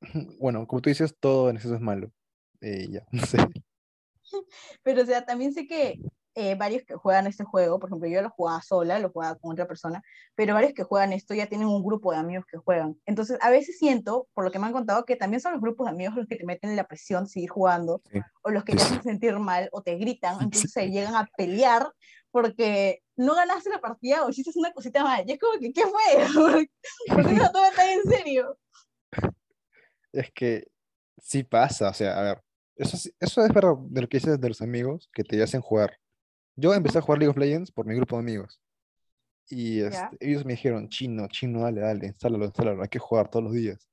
bueno, 0.40 0.66
como 0.66 0.82
tú 0.82 0.90
dices, 0.90 1.14
todo 1.18 1.50
en 1.50 1.56
exceso 1.56 1.74
es 1.74 1.80
malo. 1.80 2.12
Eh, 2.60 2.86
ya, 2.90 3.06
no 3.12 3.24
sé. 3.26 3.38
Pero, 4.82 5.02
o 5.02 5.06
sea, 5.06 5.24
también 5.24 5.52
sé 5.52 5.66
que 5.66 6.00
eh, 6.36 6.54
varios 6.54 6.84
que 6.84 6.94
juegan 6.94 7.26
este 7.26 7.44
juego, 7.44 7.80
por 7.80 7.88
ejemplo, 7.88 8.08
yo 8.08 8.20
lo 8.20 8.28
jugaba 8.30 8.60
sola, 8.60 8.98
lo 8.98 9.10
jugaba 9.10 9.36
con 9.36 9.52
otra 9.52 9.66
persona, 9.66 10.02
pero 10.34 10.52
varios 10.54 10.74
que 10.74 10.82
juegan 10.84 11.12
esto 11.14 11.34
ya 11.34 11.46
tienen 11.46 11.66
un 11.66 11.82
grupo 11.82 12.12
de 12.12 12.18
amigos 12.18 12.44
que 12.46 12.58
juegan. 12.58 13.00
Entonces, 13.06 13.38
a 13.40 13.50
veces 13.50 13.78
siento, 13.78 14.28
por 14.34 14.44
lo 14.44 14.50
que 14.50 14.58
me 14.58 14.66
han 14.66 14.72
contado, 14.72 15.04
que 15.06 15.16
también 15.16 15.40
son 15.40 15.52
los 15.52 15.62
grupos 15.62 15.86
de 15.86 15.92
amigos 15.92 16.14
los 16.14 16.26
que 16.26 16.36
te 16.36 16.44
meten 16.44 16.76
la 16.76 16.86
presión 16.86 17.24
de 17.24 17.30
seguir 17.30 17.48
jugando, 17.48 18.02
Sí. 18.12 18.20
o 18.42 18.50
los 18.50 18.64
que 18.64 18.76
te 18.76 18.82
hacen 18.82 19.02
sentir 19.02 19.38
mal, 19.38 19.68
o 19.72 19.82
te 19.82 19.96
gritan, 19.96 20.36
incluso 20.66 20.68
se 20.68 20.90
llegan 20.90 21.14
a 21.16 21.26
pelear 21.36 21.90
porque 22.30 23.02
no 23.16 23.34
ganaste 23.34 23.70
la 23.70 23.80
partida 23.80 24.24
o 24.24 24.28
hiciste 24.28 24.52
una 24.56 24.72
cosita 24.72 25.02
mal. 25.02 25.24
Y 25.26 25.32
es 25.32 25.38
como 25.38 25.58
que, 25.58 25.72
¿qué 25.72 25.82
fue? 25.82 26.16
¿Por 27.08 27.26
qué 27.26 27.34
lo 27.34 27.50
tomas 27.50 27.74
tan 27.74 27.88
en 27.88 28.02
serio? 28.02 28.58
Es 30.12 30.30
que 30.32 30.68
sí 31.16 31.42
pasa, 31.44 31.88
o 31.88 31.94
sea, 31.94 32.18
a 32.18 32.22
ver, 32.22 32.42
eso, 32.76 32.96
eso 33.18 33.42
es 33.44 33.52
verdad 33.54 33.76
de 33.88 34.02
lo 34.02 34.08
que 34.08 34.18
dices 34.18 34.38
de 34.38 34.48
los 34.48 34.60
amigos 34.60 35.08
que 35.14 35.24
te 35.24 35.42
hacen 35.42 35.62
jugar. 35.62 35.98
Yo 36.56 36.72
empecé 36.72 36.98
a 36.98 37.02
jugar 37.02 37.18
League 37.18 37.30
of 37.30 37.36
Legends 37.36 37.70
por 37.70 37.86
mi 37.86 37.94
grupo 37.94 38.16
de 38.16 38.20
amigos. 38.20 38.60
Y 39.48 39.80
este, 39.80 40.16
ellos 40.20 40.44
me 40.44 40.54
dijeron, 40.54 40.88
chino, 40.88 41.28
chino, 41.28 41.60
dale, 41.60 41.82
dale, 41.82 42.06
instálalo, 42.06 42.46
instálalo, 42.46 42.82
hay 42.82 42.88
que 42.88 42.98
jugar 42.98 43.28
todos 43.28 43.44
los 43.44 43.52
días. 43.52 43.86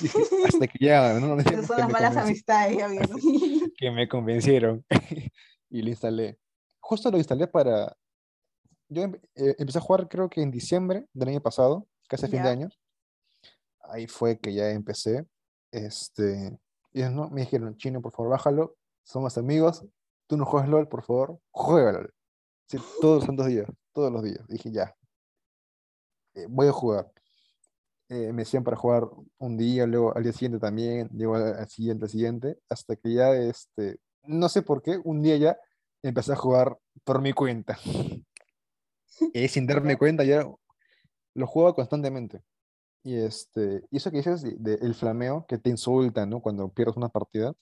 Dije, 0.00 0.18
hasta 0.46 0.66
que 0.66 0.84
ya, 0.84 1.18
no, 1.18 1.28
no, 1.34 1.40
Esas 1.40 1.66
son 1.66 1.76
que 1.76 1.82
las 1.82 1.90
malas 1.90 2.16
amistades, 2.16 2.76
ya 2.76 2.88
vieron. 2.88 3.18
que 3.76 3.90
me 3.90 4.08
convencieron 4.08 4.84
y 5.70 5.82
lo 5.82 5.88
instalé. 5.88 6.38
Justo 6.80 7.10
lo 7.10 7.18
instalé 7.18 7.46
para... 7.46 7.96
Yo 8.88 9.02
em- 9.02 9.20
eh, 9.34 9.54
empecé 9.58 9.78
a 9.78 9.80
jugar 9.80 10.08
creo 10.08 10.28
que 10.28 10.42
en 10.42 10.50
diciembre 10.50 11.06
del 11.14 11.30
año 11.30 11.40
pasado, 11.40 11.88
casi 12.08 12.26
a 12.26 12.28
fin 12.28 12.42
de 12.42 12.48
año. 12.48 12.68
Ahí 13.80 14.06
fue 14.06 14.38
que 14.38 14.52
ya 14.52 14.70
empecé. 14.70 15.24
Este, 15.70 16.58
y 16.92 17.00
ellos, 17.00 17.12
no, 17.12 17.30
me 17.30 17.40
dijeron, 17.40 17.76
chino, 17.76 18.02
por 18.02 18.12
favor, 18.12 18.32
bájalo. 18.32 18.76
Somos 19.04 19.38
amigos. 19.38 19.84
Tú 20.26 20.36
no 20.36 20.44
juegas 20.46 20.68
LOL, 20.68 20.88
por 20.88 21.02
favor, 21.02 21.38
juega 21.50 21.92
LOL. 21.92 22.14
Sí, 22.68 22.78
todos 23.00 23.16
los 23.16 23.24
santos 23.24 23.46
días, 23.46 23.66
todos 23.92 24.10
los 24.12 24.22
días. 24.22 24.46
Dije, 24.48 24.70
ya, 24.70 24.94
eh, 26.34 26.46
voy 26.48 26.68
a 26.68 26.72
jugar. 26.72 27.12
Eh, 28.08 28.32
me 28.32 28.42
decían 28.42 28.64
para 28.64 28.76
jugar 28.76 29.08
un 29.38 29.56
día, 29.56 29.86
luego 29.86 30.14
al 30.16 30.22
día 30.22 30.32
siguiente 30.32 30.58
también, 30.58 31.08
luego 31.12 31.36
al, 31.36 31.68
siguiente, 31.68 32.04
al 32.04 32.10
siguiente, 32.10 32.58
hasta 32.68 32.96
que 32.96 33.14
ya, 33.14 33.32
este, 33.34 33.98
no 34.24 34.48
sé 34.48 34.62
por 34.62 34.82
qué, 34.82 35.00
un 35.02 35.22
día 35.22 35.36
ya 35.36 35.58
empecé 36.02 36.32
a 36.32 36.36
jugar 36.36 36.78
por 37.04 37.22
mi 37.22 37.32
cuenta. 37.32 37.78
Y 39.32 39.48
sin 39.48 39.66
darme 39.66 39.96
cuenta 39.96 40.24
ya 40.24 40.46
lo 41.34 41.46
jugaba 41.46 41.74
constantemente. 41.74 42.42
Y 43.04 43.16
este, 43.16 43.82
y 43.90 43.96
eso 43.96 44.10
que 44.10 44.18
dices 44.18 44.42
de- 44.42 44.56
de 44.58 44.74
el 44.74 44.94
flameo 44.94 45.44
que 45.48 45.58
te 45.58 45.70
insulta, 45.70 46.24
¿no? 46.26 46.40
Cuando 46.40 46.68
pierdes 46.68 46.96
una 46.96 47.08
partida, 47.08 47.52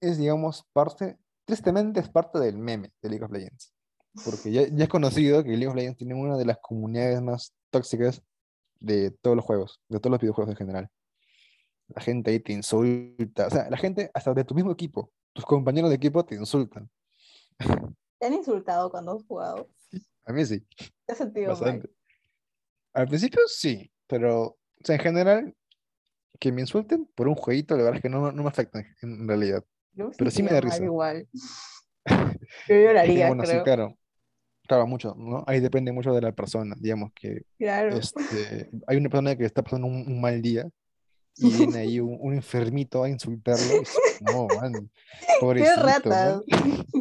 es, 0.00 0.18
digamos, 0.18 0.64
parte, 0.72 1.18
tristemente 1.50 1.98
es 1.98 2.08
parte 2.08 2.38
del 2.38 2.56
meme 2.56 2.92
de 3.02 3.08
League 3.08 3.24
of 3.24 3.32
Legends. 3.32 3.74
Porque 4.24 4.52
ya, 4.52 4.68
ya 4.68 4.84
es 4.84 4.88
conocido 4.88 5.42
que 5.42 5.50
League 5.50 5.66
of 5.66 5.74
Legends 5.74 5.98
tiene 5.98 6.14
una 6.14 6.36
de 6.36 6.44
las 6.44 6.58
comunidades 6.58 7.20
más 7.20 7.54
tóxicas 7.70 8.22
de 8.78 9.10
todos 9.10 9.34
los 9.36 9.44
juegos, 9.44 9.80
de 9.88 9.98
todos 9.98 10.12
los 10.12 10.20
videojuegos 10.20 10.52
en 10.52 10.56
general. 10.56 10.88
La 11.88 12.00
gente 12.00 12.30
ahí 12.30 12.38
te 12.38 12.52
insulta, 12.52 13.48
o 13.48 13.50
sea, 13.50 13.68
la 13.68 13.76
gente 13.76 14.12
hasta 14.14 14.32
de 14.32 14.44
tu 14.44 14.54
mismo 14.54 14.70
equipo, 14.70 15.12
tus 15.32 15.44
compañeros 15.44 15.90
de 15.90 15.96
equipo 15.96 16.24
te 16.24 16.36
insultan. 16.36 16.88
¿Te 18.18 18.26
han 18.26 18.34
insultado 18.34 18.88
cuando 18.90 19.16
has 19.16 19.24
jugado? 19.24 19.68
A 20.24 20.32
mí 20.32 20.44
sí, 20.46 20.64
¿Te 21.04 21.12
has 21.12 21.18
sentido 21.18 21.56
mal? 21.56 21.90
Al 22.92 23.08
principio 23.08 23.40
sí, 23.48 23.90
pero 24.06 24.42
o 24.44 24.84
sea, 24.84 24.94
en 24.94 25.02
general, 25.02 25.56
que 26.38 26.52
me 26.52 26.60
insulten 26.60 27.06
por 27.14 27.26
un 27.26 27.34
jueguito, 27.34 27.76
la 27.76 27.82
verdad 27.82 27.96
es 27.96 28.02
que 28.02 28.08
no, 28.08 28.30
no 28.30 28.42
me 28.44 28.48
afecta 28.48 28.84
en 29.02 29.26
realidad. 29.26 29.64
Pero 30.16 30.30
sí 30.30 30.42
me 30.42 30.50
da 30.50 30.60
risa. 30.60 30.84
igual. 30.84 31.26
Yo 32.68 32.74
lloraría, 32.74 33.28
bueno, 33.28 33.44
sí, 33.44 33.50
creo. 33.52 33.64
claro. 33.64 33.96
Claro, 34.66 34.86
mucho, 34.86 35.14
¿no? 35.18 35.42
Ahí 35.48 35.58
depende 35.58 35.90
mucho 35.90 36.12
de 36.14 36.20
la 36.20 36.30
persona, 36.32 36.76
digamos 36.78 37.10
que 37.14 37.42
Claro. 37.58 37.96
este, 37.96 38.70
hay 38.86 38.96
una 38.98 39.08
persona 39.08 39.34
que 39.36 39.44
está 39.44 39.62
pasando 39.62 39.88
un, 39.88 40.04
un 40.06 40.20
mal 40.20 40.40
día 40.40 40.68
y 41.36 41.50
viene 41.56 41.78
ahí 41.78 42.00
un, 42.00 42.16
un 42.20 42.34
enfermito 42.34 43.02
a 43.02 43.08
insultarlo. 43.08 43.82
no, 44.20 44.48
man, 44.48 44.90
¡Qué 45.20 45.34
pobrecito, 45.40 45.80
¿no? 45.80 45.86
ratas! 45.86 46.42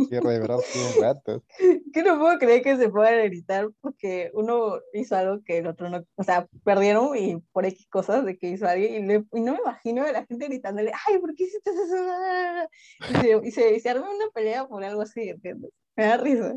Qué 0.09 0.15
de 0.15 0.21
verdad, 0.21 0.59
qué 0.73 1.01
ratas. 1.01 1.41
Que 1.93 2.03
no 2.03 2.17
puedo 2.19 2.37
creer 2.39 2.61
que 2.61 2.77
se 2.77 2.87
puedan 2.89 3.25
gritar 3.25 3.69
porque 3.81 4.31
uno 4.33 4.79
hizo 4.93 5.15
algo 5.15 5.43
que 5.43 5.57
el 5.57 5.67
otro 5.67 5.89
no, 5.89 6.05
o 6.15 6.23
sea, 6.23 6.47
perdieron 6.63 7.17
y 7.17 7.37
por 7.51 7.65
X 7.65 7.85
cosas 7.89 8.23
de 8.25 8.37
que 8.37 8.49
hizo 8.51 8.65
alguien 8.67 8.93
y, 9.03 9.07
le- 9.07 9.25
y 9.33 9.41
no 9.41 9.53
me 9.53 9.59
imagino 9.59 10.03
a 10.05 10.11
la 10.11 10.25
gente 10.25 10.45
gritándole, 10.47 10.91
ay, 11.07 11.17
¿por 11.19 11.35
qué 11.35 11.43
hiciste 11.45 11.69
eso? 11.71 12.69
Y 13.09 13.13
se, 13.21 13.47
y 13.47 13.51
se, 13.51 13.75
y 13.75 13.79
se 13.81 13.89
arma 13.89 14.09
una 14.09 14.29
pelea 14.33 14.67
por 14.67 14.83
algo 14.83 15.01
así, 15.01 15.29
¿entiendes? 15.29 15.71
Me 15.97 16.05
da 16.05 16.17
risa. 16.17 16.53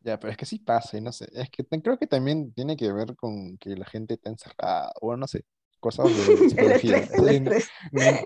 Ya, 0.00 0.18
pero 0.18 0.30
es 0.30 0.36
que 0.36 0.46
sí 0.46 0.58
pasa, 0.58 0.96
y 0.96 1.00
no 1.00 1.12
sé, 1.12 1.28
es 1.32 1.50
que 1.50 1.64
creo 1.80 1.98
que 1.98 2.06
también 2.06 2.52
tiene 2.52 2.76
que 2.76 2.92
ver 2.92 3.14
con 3.16 3.56
que 3.58 3.70
la 3.76 3.84
gente 3.86 4.14
está 4.14 4.30
encerrada, 4.30 4.92
o 5.00 5.16
no 5.16 5.26
sé, 5.26 5.42
cosas 5.86 6.06
de 6.06 6.12
El 6.32 6.50
psicología. 6.50 7.08
el 7.14 7.28
estrés. 7.28 7.68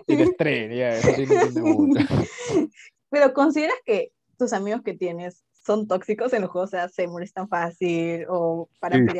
el 0.07 0.21
estrés, 0.21 0.75
ya. 0.75 0.89
Pero 3.09 3.33
¿consideras 3.33 3.75
que 3.85 4.11
tus 4.37 4.53
amigos 4.53 4.81
que 4.83 4.93
tienes 4.95 5.43
son 5.65 5.87
tóxicos 5.87 6.33
en 6.33 6.41
los 6.41 6.51
juegos? 6.51 6.69
O 6.69 6.71
sea, 6.71 6.89
se 6.89 7.07
molestan 7.07 7.47
fácil 7.47 8.25
o 8.29 8.69
para 8.79 8.97
Sí. 8.97 9.03
los 9.03 9.13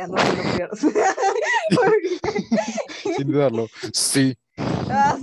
peores. 0.57 0.79
Sin 3.17 3.31
dudarlo, 3.31 3.67
sí. 3.93 4.35
Ah, 4.57 5.17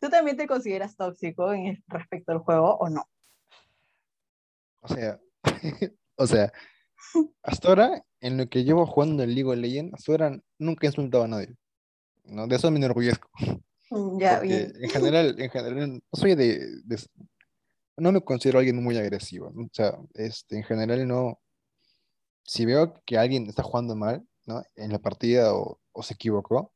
¿Tú 0.00 0.08
también 0.10 0.36
te 0.36 0.46
consideras 0.46 0.96
tóxico 0.96 1.52
en 1.52 1.82
respecto 1.88 2.32
al 2.32 2.38
juego 2.38 2.76
o 2.76 2.88
no? 2.88 3.04
O 4.80 4.88
sea, 4.88 5.18
o 6.16 6.26
sea, 6.26 6.52
hasta 7.42 7.68
ahora, 7.68 8.04
en 8.20 8.36
lo 8.36 8.48
que 8.48 8.64
llevo 8.64 8.86
jugando 8.86 9.22
en 9.22 9.34
League 9.34 9.48
of 9.50 9.56
Legends, 9.56 9.94
hasta 9.94 10.12
ahora 10.12 10.38
nunca 10.58 10.86
he 10.86 10.90
insultado 10.90 11.24
a 11.24 11.28
nadie. 11.28 11.54
¿No? 12.24 12.46
De 12.46 12.56
eso 12.56 12.70
me 12.70 12.78
enorgullezco. 12.78 13.28
Mm, 13.90 14.18
Ya, 14.18 14.40
bien. 14.40 14.72
en 14.80 14.90
general, 14.90 15.34
en 15.38 15.50
general, 15.50 15.92
no 15.94 16.00
soy 16.12 16.34
de, 16.34 16.58
de- 16.84 17.06
no 17.98 18.10
me 18.12 18.22
considero 18.22 18.58
alguien 18.58 18.82
muy 18.82 18.96
agresivo, 18.96 19.50
¿no? 19.54 19.64
O 19.64 19.70
sea, 19.72 19.96
este, 20.14 20.56
en 20.56 20.64
general 20.64 21.06
no, 21.06 21.38
si 22.44 22.64
veo 22.64 23.02
que 23.04 23.18
alguien 23.18 23.46
está 23.46 23.62
jugando 23.62 23.94
mal, 23.94 24.26
¿no? 24.46 24.62
En 24.76 24.90
la 24.92 24.98
partida 24.98 25.54
o, 25.54 25.78
o 25.92 26.02
se 26.02 26.14
equivocó, 26.14 26.72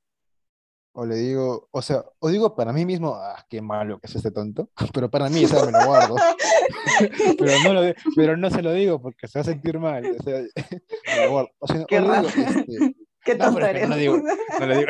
o 0.92 1.04
le 1.04 1.16
digo, 1.16 1.68
o 1.72 1.82
sea, 1.82 2.04
o 2.20 2.28
digo 2.28 2.54
para 2.54 2.72
mí 2.72 2.84
mismo, 2.86 3.14
ah, 3.16 3.44
qué 3.50 3.60
malo 3.60 3.98
que 3.98 4.06
es 4.06 4.14
este 4.16 4.30
tonto, 4.30 4.70
pero 4.94 5.10
para 5.10 5.28
mí, 5.28 5.44
esa 5.44 5.64
me 5.66 5.72
lo 5.72 5.86
guardo, 5.86 6.16
pero 7.38 7.52
no, 7.64 7.72
lo 7.74 7.94
pero 8.14 8.36
no 8.36 8.50
se 8.50 8.62
lo 8.62 8.72
digo 8.72 9.00
porque 9.00 9.26
se 9.28 9.38
va 9.38 9.40
a 9.42 9.44
sentir 9.44 9.78
mal, 9.78 10.04
o 10.18 10.22
sea, 10.22 10.42
me 11.16 11.24
lo 11.26 11.30
guardo. 11.32 11.50
O 11.58 11.66
sea, 11.66 11.82
o 11.82 11.86
Qué 11.86 12.00
le 12.00 12.06
digo, 12.08 12.28
este, 12.28 12.96
Qué 13.26 13.34
No, 13.34 13.44
tonto 13.46 13.60
es 13.60 13.64
que 13.66 13.70
eres. 13.70 13.88
no 13.88 13.94
lo 13.94 14.00
digo. 14.00 14.16
no 14.60 14.66
le 14.66 14.76
digo, 14.78 14.88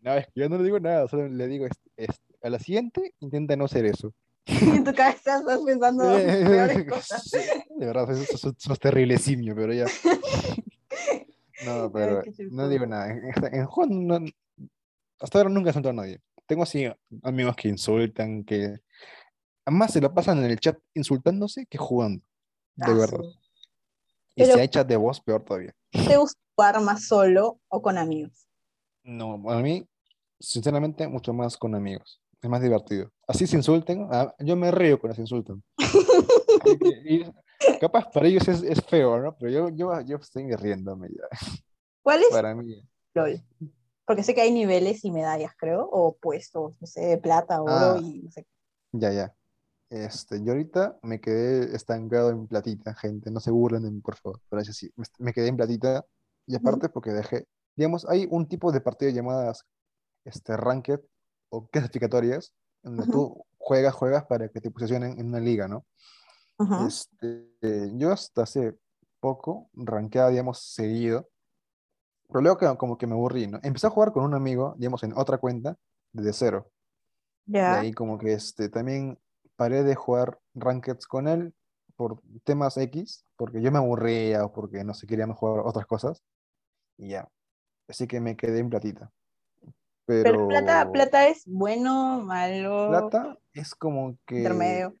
no, 0.00 0.14
es 0.14 0.26
que 0.26 0.32
yo 0.36 0.48
no 0.48 0.58
le 0.58 0.64
digo 0.64 0.78
nada, 0.78 1.08
solo 1.08 1.26
le 1.28 1.46
digo, 1.48 1.66
este, 1.96 2.20
a 2.42 2.50
la 2.50 2.58
siguiente, 2.60 3.14
intenta 3.20 3.56
no 3.56 3.64
hacer 3.64 3.86
eso. 3.86 4.12
Y 4.44 4.56
en 4.76 4.84
tu 4.84 4.94
cabeza 4.94 5.38
estás 5.38 5.60
pensando 5.66 6.04
peores 6.14 6.84
cosas. 6.88 7.22
Sí, 7.24 7.38
de 7.76 7.86
verdad, 7.86 8.06
sos, 8.14 8.40
sos- 8.40 8.54
sos 8.58 8.78
terrible 8.78 9.18
simio, 9.18 9.56
pero 9.56 9.72
ya. 9.72 9.86
No, 11.64 11.90
pero 11.90 12.22
no 12.50 12.68
digo 12.68 12.86
nada. 12.86 13.10
En, 13.10 14.06
no- 14.06 14.20
hasta 15.18 15.38
ahora 15.38 15.50
nunca 15.50 15.68
he 15.68 15.70
insultado 15.70 15.90
a 15.90 16.02
nadie. 16.04 16.20
Tengo 16.46 16.62
así 16.62 16.86
amigos 17.24 17.56
que 17.56 17.68
insultan, 17.68 18.44
que 18.44 18.76
más 19.66 19.92
se 19.92 20.00
lo 20.00 20.14
pasan 20.14 20.38
en 20.44 20.50
el 20.50 20.60
chat 20.60 20.78
insultándose 20.94 21.66
que 21.66 21.78
jugando. 21.78 22.22
De 22.76 22.84
Ah, 22.84 22.94
verdad. 22.94 23.20
Y 24.36 24.42
Pero- 24.42 24.54
si 24.54 24.60
hay 24.60 24.68
chat 24.68 24.86
de 24.86 24.96
voz, 24.96 25.20
peor 25.20 25.42
todavía. 25.42 25.74
¿Te 26.08 26.16
gusta 26.16 26.38
jugar 26.54 26.80
más 26.82 27.06
solo 27.06 27.60
o 27.68 27.82
con 27.82 27.98
amigos? 27.98 28.48
No, 29.04 29.34
a 29.50 29.60
mí, 29.60 29.86
sinceramente, 30.40 31.06
mucho 31.08 31.32
más 31.32 31.56
con 31.56 31.74
amigos. 31.74 32.20
Es 32.42 32.50
más 32.50 32.60
divertido. 32.60 33.10
Así 33.26 33.46
se 33.46 33.56
insulten, 33.56 34.08
ah, 34.10 34.34
yo 34.38 34.56
me 34.56 34.70
río 34.70 34.98
cuando 35.00 35.14
se 35.14 35.22
insultan. 35.22 35.62
Y 37.04 37.24
capaz 37.80 38.10
para 38.10 38.26
ellos 38.26 38.46
es, 38.48 38.62
es 38.62 38.84
feo, 38.84 39.20
¿no? 39.20 39.36
Pero 39.36 39.50
yo, 39.50 39.68
yo, 39.70 40.00
yo 40.02 40.16
estoy 40.16 40.52
riéndome 40.56 41.08
ya. 41.08 41.38
¿Cuál 42.02 42.20
es 42.22 42.28
Para 42.30 42.54
mí. 42.54 42.82
LOL? 43.14 43.40
Porque 44.04 44.22
sé 44.22 44.34
que 44.34 44.40
hay 44.40 44.52
niveles 44.52 45.04
y 45.04 45.10
medallas, 45.10 45.52
creo, 45.56 45.88
o 45.90 46.16
puestos, 46.16 46.80
no 46.80 46.86
sé, 46.86 47.00
de 47.02 47.18
plata, 47.18 47.62
oro 47.62 47.72
Ah. 47.96 47.98
y 48.00 48.22
no 48.22 48.30
sé. 48.30 48.46
Ya, 48.92 49.12
ya. 49.12 49.35
Este, 49.88 50.42
yo 50.42 50.52
ahorita 50.52 50.98
me 51.02 51.20
quedé 51.20 51.74
estancado 51.76 52.30
en 52.30 52.46
platita, 52.46 52.94
gente. 52.94 53.30
No 53.30 53.40
se 53.40 53.50
burlen 53.50 53.82
de 53.84 53.90
mí, 53.90 54.00
por 54.00 54.16
favor. 54.16 54.40
Pero 54.48 54.62
es 54.62 54.68
así. 54.68 54.90
Me, 55.18 55.32
quedé 55.32 55.48
en 55.48 55.56
platita. 55.56 56.04
Y 56.46 56.56
aparte 56.56 56.88
porque 56.88 57.10
dejé. 57.12 57.46
Digamos, 57.76 58.06
hay 58.08 58.26
un 58.30 58.48
tipo 58.48 58.72
de 58.72 58.80
partidas 58.80 59.14
llamadas 59.14 59.64
este, 60.24 60.56
ranked 60.56 61.00
o 61.50 61.66
clasificatorias, 61.68 62.54
donde 62.82 63.06
tú 63.06 63.44
juegas, 63.58 63.94
juegas 63.94 64.24
para 64.26 64.48
que 64.48 64.60
te 64.60 64.70
posicionen 64.70 65.18
en 65.18 65.26
una 65.28 65.40
liga, 65.40 65.68
¿no? 65.68 65.84
Ajá. 66.58 66.86
Este, 66.86 67.48
yo 67.94 68.12
hasta 68.12 68.42
hace 68.42 68.74
poco 69.20 69.70
rankeaba, 69.74 70.30
digamos, 70.30 70.60
seguido, 70.62 71.28
pero 72.28 72.40
luego 72.42 72.58
que- 72.58 72.76
como 72.76 72.98
que 72.98 73.06
me 73.06 73.14
aburrí, 73.14 73.46
¿no? 73.46 73.60
Empecé 73.62 73.86
a 73.86 73.90
jugar 73.90 74.12
con 74.12 74.24
un 74.24 74.34
amigo, 74.34 74.74
digamos, 74.78 75.02
en 75.02 75.12
otra 75.16 75.38
cuenta, 75.38 75.76
desde 76.12 76.32
cero. 76.32 76.70
Y 77.46 77.74
ahí 77.74 77.92
como 77.92 78.18
que 78.18 78.32
este, 78.32 78.68
también 78.68 79.18
paré 79.56 79.82
de 79.82 79.94
jugar 79.94 80.38
rankeds 80.54 81.06
con 81.06 81.28
él 81.28 81.54
por 81.96 82.20
temas 82.44 82.76
X, 82.76 83.24
porque 83.36 83.62
yo 83.62 83.72
me 83.72 83.78
aburría 83.78 84.44
o 84.44 84.52
porque 84.52 84.84
no 84.84 84.94
sé, 84.94 85.06
quería 85.06 85.26
jugar 85.32 85.64
otras 85.66 85.86
cosas. 85.86 86.22
Y 86.98 87.08
ya. 87.10 87.28
Así 87.88 88.06
que 88.06 88.20
me 88.20 88.36
quedé 88.36 88.58
en 88.60 88.70
platita. 88.70 89.10
Pero 90.06 90.22
Pero 90.32 90.48
plata, 90.48 90.92
plata 90.92 91.28
es 91.28 91.42
bueno, 91.46 92.20
malo, 92.22 92.88
plata 92.90 93.38
es 93.54 93.74
como 93.74 94.16
que... 94.26 94.38
intermedio. 94.38 94.94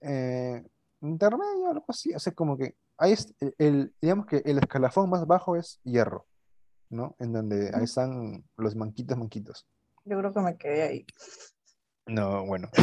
eh, 0.00 0.64
intermedio, 1.00 1.70
algo 1.70 1.84
así. 1.88 2.14
O 2.14 2.18
sea, 2.18 2.32
como 2.32 2.56
que 2.56 2.74
ahí 2.98 3.12
es 3.12 3.34
el, 3.40 3.54
el- 3.58 3.94
digamos 4.00 4.26
que 4.26 4.42
el 4.44 4.58
escalafón 4.58 5.10
más 5.10 5.26
bajo 5.26 5.56
es 5.56 5.80
hierro, 5.82 6.26
¿no? 6.90 7.16
En 7.18 7.32
donde 7.32 7.70
ahí 7.74 7.84
están 7.84 8.44
los 8.56 8.76
manquitos, 8.76 9.16
manquitos. 9.18 9.66
Yo 10.04 10.18
creo 10.18 10.32
que 10.32 10.40
me 10.40 10.56
quedé 10.56 10.82
ahí. 10.82 11.06
No, 12.06 12.44
bueno. 12.46 12.68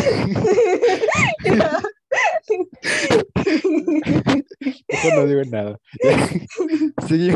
Mejor 4.87 5.13
no 5.15 5.25
digo 5.27 5.43
nada. 5.49 5.79
Sí, 7.07 7.29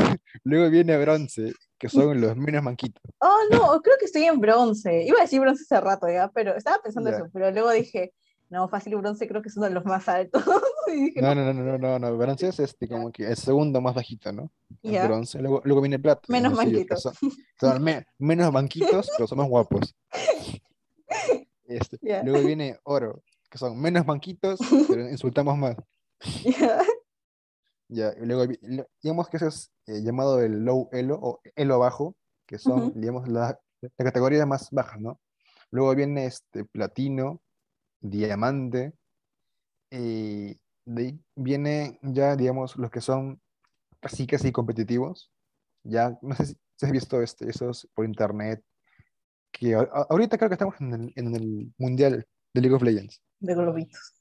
luego 0.43 0.69
viene 0.69 0.97
bronce, 0.97 1.53
que 1.77 1.87
son 1.87 2.19
los 2.19 2.35
menos 2.35 2.61
manquitos. 2.63 3.01
Oh, 3.19 3.37
no, 3.51 3.81
creo 3.81 3.95
que 3.99 4.05
estoy 4.05 4.23
en 4.23 4.39
bronce. 4.41 5.03
Iba 5.05 5.19
a 5.19 5.21
decir 5.21 5.39
bronce 5.39 5.63
hace 5.63 5.79
rato 5.81 6.07
ya, 6.09 6.29
pero 6.33 6.55
estaba 6.55 6.79
pensando 6.83 7.09
Ya. 7.09 7.17
eso, 7.17 7.27
pero 7.31 7.51
luego 7.51 7.71
dije, 7.71 8.13
no, 8.49 8.67
fácil 8.67 8.95
bronce 8.97 9.27
creo 9.29 9.41
que 9.41 9.47
es 9.49 9.55
uno 9.55 9.67
de 9.67 9.73
los 9.73 9.85
más 9.85 10.09
altos. 10.09 10.43
y 10.87 11.05
dije, 11.05 11.21
No, 11.21 11.33
no, 11.33 11.53
no, 11.53 11.63
no, 11.63 11.77
no, 11.77 11.99
no. 11.99 12.17
Bronce 12.17 12.49
es 12.49 12.59
este, 12.59 12.87
como 12.89 13.11
que 13.11 13.27
el 13.27 13.37
segundo 13.37 13.79
más 13.79 13.95
bajito, 13.95 14.33
¿no? 14.33 14.51
Ya. 14.83 15.05
bronce. 15.07 15.39
Luego, 15.39 15.61
luego 15.63 15.81
viene 15.81 15.99
plata. 15.99 16.21
Menos 16.27 16.51
no 16.51 16.57
manquitos. 16.57 17.01
Son, 17.01 17.13
son 17.59 17.83
me- 17.83 18.05
menos 18.17 18.51
banquitos, 18.51 19.09
pero 19.15 19.27
son 19.27 19.37
más 19.37 19.47
guapos. 19.47 19.95
Este, 21.71 21.97
Ya. 22.01 22.23
Luego 22.23 22.45
viene 22.45 22.79
oro, 22.83 23.23
que 23.49 23.57
son 23.57 23.79
menos 23.79 24.05
banquitos, 24.05 24.59
pero 24.89 25.09
insultamos 25.09 25.57
más. 25.57 25.75
ya. 26.43 26.83
Ya, 27.89 28.13
y 28.21 28.25
luego, 28.25 28.51
digamos 29.01 29.27
que 29.29 29.37
eso 29.37 29.47
es 29.47 29.69
eh, 29.87 30.01
llamado 30.01 30.41
el 30.41 30.63
low 30.63 30.87
elo 30.93 31.19
o 31.21 31.41
elo 31.55 31.79
bajo, 31.79 32.15
que 32.45 32.57
son, 32.57 32.87
Ujú. 32.87 32.99
digamos, 32.99 33.27
la, 33.27 33.59
la 33.81 34.05
categoría 34.05 34.45
más 34.45 34.69
baja, 34.71 34.97
¿no? 34.97 35.19
Luego 35.71 35.93
viene 35.95 36.25
este 36.25 36.63
platino, 36.63 37.41
diamante, 37.99 38.93
y 39.89 40.57
de 40.85 41.01
ahí 41.01 41.19
viene 41.35 41.99
ya, 42.01 42.35
digamos, 42.35 42.77
los 42.77 42.89
que 42.91 43.01
son 43.01 43.41
casi, 43.99 44.25
casi 44.25 44.51
competitivos. 44.51 45.29
Ya, 45.83 46.17
no 46.21 46.35
sé 46.35 46.45
si, 46.45 46.53
si 46.77 46.85
has 46.85 46.91
visto 46.91 47.21
este, 47.21 47.49
esos 47.49 47.89
por 47.93 48.05
internet, 48.05 48.63
que 49.51 49.75
a- 49.75 49.87
ahorita 50.09 50.37
creo 50.37 50.49
que 50.49 50.55
estamos 50.55 50.75
en 50.79 50.93
el, 50.93 51.13
en 51.15 51.35
el 51.35 51.73
mundial 51.77 52.25
de 52.53 52.61
League 52.61 52.75
of 52.75 52.81
Legends. 52.83 53.21
De 53.39 53.53
globitos. 53.55 54.13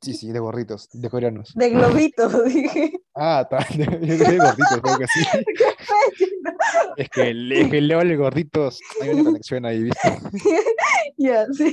Sí, 0.00 0.14
sí, 0.14 0.30
de 0.30 0.38
gorritos, 0.38 0.88
de 0.92 1.10
coreanos. 1.10 1.52
De 1.54 1.70
globitos, 1.70 2.44
dije. 2.52 2.92
Ah, 3.14 3.40
está, 3.50 3.66
de, 3.76 3.84
de 3.98 4.38
gorditos, 4.38 4.80
creo 4.82 4.98
que 4.98 5.06
sí. 5.08 5.20
Es 6.96 7.08
que, 7.10 7.30
el- 7.30 7.52
es 7.52 7.70
que 7.70 7.80
Leo 7.80 8.02
y 8.04 8.16
gorditos, 8.16 8.80
hay 9.00 9.10
una 9.10 9.24
conexión 9.24 9.64
ahí, 9.64 9.84
¿viste? 9.84 10.08
Ya, 11.16 11.46
sí, 11.52 11.72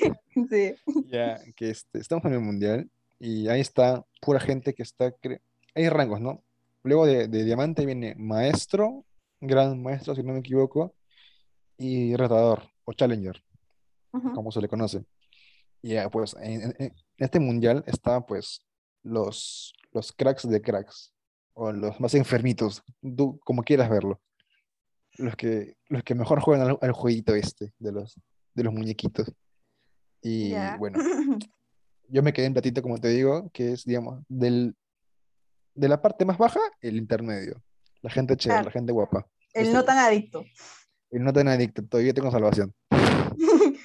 sí. 0.50 0.76
Ya, 1.08 1.40
que 1.56 1.70
este, 1.72 2.00
estamos 2.00 2.26
en 2.26 2.34
el 2.34 2.40
mundial 2.40 2.90
y 3.20 3.48
ahí 3.48 3.62
está 3.62 4.04
pura 4.22 4.40
gente 4.40 4.74
que 4.74 4.84
está. 4.84 5.12
cre- 5.18 5.42
Hay 5.74 5.90
rangos, 5.90 6.22
¿no? 6.22 6.44
Luego 6.84 7.06
de, 7.08 7.28
de 7.28 7.44
diamante 7.44 7.86
viene 7.86 8.16
maestro, 8.18 9.06
gran 9.42 9.82
maestro, 9.82 10.16
si 10.16 10.24
no 10.24 10.34
me 10.34 10.40
equivoco, 10.40 10.94
y 11.78 12.16
retador 12.16 12.64
o 12.86 12.94
challenger, 12.94 13.44
Ujú. 14.14 14.34
como 14.34 14.52
se 14.52 14.62
le 14.62 14.68
conoce. 14.70 15.06
Y 15.82 15.90
ya, 15.94 16.10
pues 16.10 16.36
en, 16.40 16.74
en- 16.80 16.94
este 17.18 17.40
mundial 17.40 17.84
está, 17.88 18.26
pues, 18.26 18.62
los, 19.04 19.74
los 19.92 20.12
cracks 20.12 20.48
de 20.50 20.62
cracks, 20.62 21.14
o 21.54 21.72
los 21.72 22.00
más 22.00 22.14
enfermitos, 22.16 22.82
tú 23.16 23.40
como 23.46 23.64
quieras 23.64 23.90
verlo. 23.90 24.20
los 25.18 25.36
que, 25.36 25.76
los 25.88 26.04
que 26.04 26.14
mejor 26.16 26.42
juegan 26.42 26.68
al, 26.70 26.78
al 26.82 26.92
jueguito 26.92 27.34
este 27.36 27.72
de 27.80 27.92
los, 27.94 28.20
de 28.54 28.64
los 28.64 28.74
muñequitos. 28.74 29.32
Y 30.22 30.50
Ya. 30.50 30.76
bueno, 30.78 30.98
yo 32.10 32.22
me 32.24 32.34
quedé 32.34 32.48
en 32.48 32.54
platito, 32.54 32.82
como 32.82 32.98
te 33.00 33.08
digo, 33.10 33.50
que 33.54 33.72
es, 33.74 33.86
digamos, 33.86 34.24
del, 34.28 34.76
de 35.76 35.88
la 35.88 36.02
parte 36.02 36.26
más 36.26 36.38
baja, 36.38 36.60
el 36.82 36.98
intermedio. 36.98 37.64
La 38.02 38.10
gente 38.10 38.36
chévere, 38.36 38.64
la 38.66 38.72
gente 38.72 38.92
guapa. 38.92 39.26
El 39.54 39.64
Ese- 39.68 39.74
no 39.74 39.86
tan 39.86 39.98
adicto. 40.00 40.44
El 41.16 41.24
no 41.24 41.32
tan 41.32 41.48
adicto, 41.48 41.82
todavía 41.86 42.14
tengo 42.14 42.30
salvación. 42.30 42.74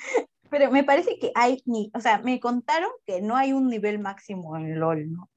Pero 0.50 0.68
me 0.72 0.82
parece 0.82 1.16
que 1.16 1.30
hay, 1.36 1.62
ni, 1.64 1.88
o 1.94 2.00
sea, 2.00 2.20
me 2.22 2.40
contaron 2.40 2.90
que 3.06 3.22
no 3.22 3.36
hay 3.36 3.52
un 3.52 3.68
nivel 3.68 4.00
máximo 4.00 4.56
en 4.56 4.80
LOL, 4.80 5.12
¿no? 5.12 5.30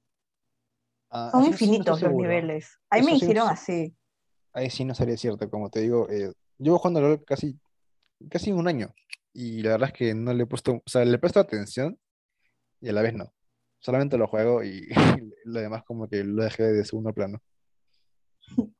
Ah, 1.12 1.30
Son 1.32 1.42
no 1.42 1.48
infinitos 1.50 2.02
los 2.02 2.16
niveles. 2.16 2.80
Ahí 2.90 3.04
me 3.04 3.12
Eso 3.12 3.26
dijeron 3.28 3.48
así. 3.48 3.96
Ahí 4.54 4.72
sí 4.72 4.86
no 4.86 4.96
sería 4.96 5.16
cierto, 5.18 5.48
como 5.52 5.70
te 5.70 5.82
digo, 5.82 6.10
eh, 6.10 6.34
llevo 6.58 6.80
jugando 6.80 7.00
LOL 7.02 7.24
casi, 7.26 7.60
casi 8.28 8.52
un 8.52 8.68
año 8.68 8.92
y 9.32 9.62
la 9.62 9.74
verdad 9.74 9.90
es 9.90 9.94
que 9.94 10.16
no 10.16 10.34
le 10.34 10.44
he 10.44 10.48
puesto, 10.48 10.74
o 10.74 10.84
sea, 10.88 11.06
le 11.06 11.20
presto 11.20 11.40
atención 11.40 12.00
y 12.82 12.90
a 12.90 12.94
la 12.94 13.04
vez 13.04 13.14
no. 13.14 13.32
Solamente 13.78 14.18
lo 14.18 14.28
juego 14.28 14.64
y 14.64 14.88
lo 15.46 15.60
demás 15.60 15.84
como 15.84 16.10
que 16.10 16.24
lo 16.24 16.44
dejé 16.44 16.64
de 16.64 16.86
segundo 16.86 17.14
plano. 17.14 17.40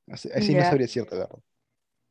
Así, 0.08 0.28
ahí 0.34 0.42
sí 0.42 0.52
no 0.52 0.62
Ya. 0.62 0.70
sería 0.70 0.88
cierto, 0.88 1.14
la 1.14 1.26
verdad. 1.26 1.38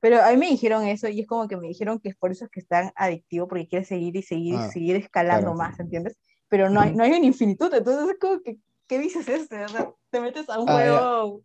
Pero 0.04 0.22
a 0.22 0.30
mí 0.32 0.36
me 0.38 0.48
dijeron 0.50 0.86
eso 0.86 1.08
y 1.08 1.22
es 1.22 1.28
como 1.28 1.48
que 1.48 1.56
me 1.56 1.70
dijeron 1.70 1.98
que 1.98 2.10
es 2.10 2.16
por 2.18 2.30
eso 2.30 2.44
es 2.44 2.52
que 2.52 2.60
es 2.60 2.68
tan 2.68 2.92
adictivo, 2.94 3.48
porque 3.48 3.70
quiere 3.70 3.86
seguir 3.86 4.14
y 4.18 4.22
seguir 4.22 4.56
Ah, 4.60 4.66
y 4.68 4.72
seguir 4.74 4.96
escalando 4.98 5.54
claro. 5.54 5.58
más, 5.58 5.80
¿entiendes? 5.80 6.18
Pero 6.50 6.70
no 6.70 6.82
hay, 6.82 6.94
no 6.94 7.06
hay 7.06 7.12
una 7.12 7.26
infinitud, 7.26 7.74
entonces 7.74 8.10
es 8.10 8.20
como 8.20 8.42
que, 8.42 8.58
¿qué 8.86 9.00
dices 9.00 9.26
este? 9.30 9.64
O 9.64 9.70
sea, 9.70 9.94
te 10.10 10.20
metes 10.20 10.50
a 10.50 10.60
un 10.60 10.68
Ah, 10.68 10.74
juego 10.74 11.42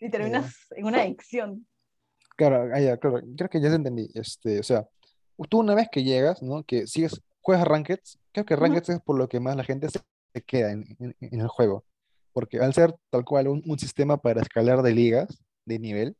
y 0.00 0.10
terminas 0.10 0.56
en 0.72 0.86
una 0.86 1.02
adicción. 1.02 1.68
Claro, 2.36 2.68
ah, 2.74 2.96
claro, 2.96 3.20
creo 3.36 3.48
que 3.48 3.60
ya 3.60 3.68
te 3.68 3.76
entendí. 3.76 4.10
Este, 4.12 4.58
o 4.58 4.64
sea, 4.64 4.88
tú 5.48 5.60
una 5.60 5.76
vez 5.76 5.86
que 5.88 6.02
llegas, 6.02 6.42
¿no? 6.42 6.64
Que 6.64 6.88
sigues, 6.88 7.22
juegas 7.42 7.64
Rankeds, 7.64 8.18
creo 8.32 8.44
que. 8.44 8.56
Rankeds 8.56 8.88
es 8.88 9.00
por 9.02 9.16
lo 9.16 9.28
que 9.28 9.38
más 9.38 9.54
la 9.54 9.62
gente 9.62 9.88
se, 9.88 10.00
queda 10.42 10.72
en, 10.72 10.84
en- 10.98 11.14
en 11.20 11.40
el 11.40 11.46
juego. 11.46 11.84
Porque 12.32 12.58
al 12.58 12.74
ser 12.74 12.92
tal 13.10 13.24
cual 13.24 13.46
un, 13.46 13.62
un 13.64 13.78
sistema 13.78 14.16
para 14.16 14.40
escalar 14.42 14.82
de 14.82 14.92
ligas, 14.92 15.28
de 15.64 15.78
nivel, 15.78 16.16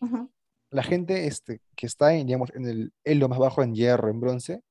Ujú. 0.00 0.28
La 0.72 0.82
gente 0.82 1.26
este, 1.26 1.60
que 1.76 1.86
está 1.86 2.14
en, 2.14 2.26
digamos, 2.26 2.50
en 2.54 2.66
el 2.66 2.92
elo 3.04 3.28
más 3.28 3.38
bajo, 3.38 3.62
en 3.62 3.74
hierro, 3.74 4.08
en 4.10 4.20
bronce, 4.20 4.62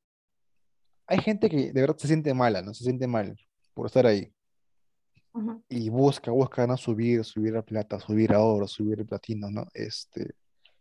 hay 1.08 1.20
gente 1.20 1.50
que 1.50 1.72
de 1.72 1.82
verdad 1.82 1.98
se 1.98 2.08
siente 2.08 2.34
mala, 2.34 2.62
¿no? 2.62 2.74
Se 2.74 2.84
siente 2.84 3.08
mal 3.08 3.38
por 3.74 3.86
estar 3.86 4.06
ahí. 4.06 4.32
Ujú. 5.34 5.64
Y 5.70 5.90
busca, 5.90 6.32
busca, 6.32 6.66
¿no? 6.68 6.76
Subir, 6.78 7.24
subir 7.24 7.56
a 7.56 7.62
plata, 7.62 8.00
subir 8.00 8.34
a 8.34 8.40
oro, 8.42 8.68
subir 8.68 9.02
a 9.02 9.06
platino, 9.06 9.50
¿no? 9.50 9.66
Este, 9.74 10.32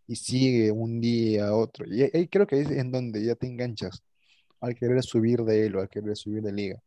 y 0.07 0.17
sigue 0.17 0.73
un 0.73 1.01
día, 1.01 1.55
otro. 1.55 1.87
Y 1.87 2.03
ahí 2.03 2.11
ahí 2.15 2.29
creo 2.29 2.47
que 2.47 2.61
es 2.61 2.71
en 2.71 2.91
donde 2.91 3.25
ya 3.25 3.35
te 3.35 3.47
enganchas 3.47 4.03
al 4.61 4.75
querer 4.75 5.03
subir 5.03 5.43
de 5.45 5.67
elo, 5.67 5.81
al 5.81 5.89
querer 5.89 6.17
subir 6.17 6.43
de 6.43 6.53
liga. 6.53 6.83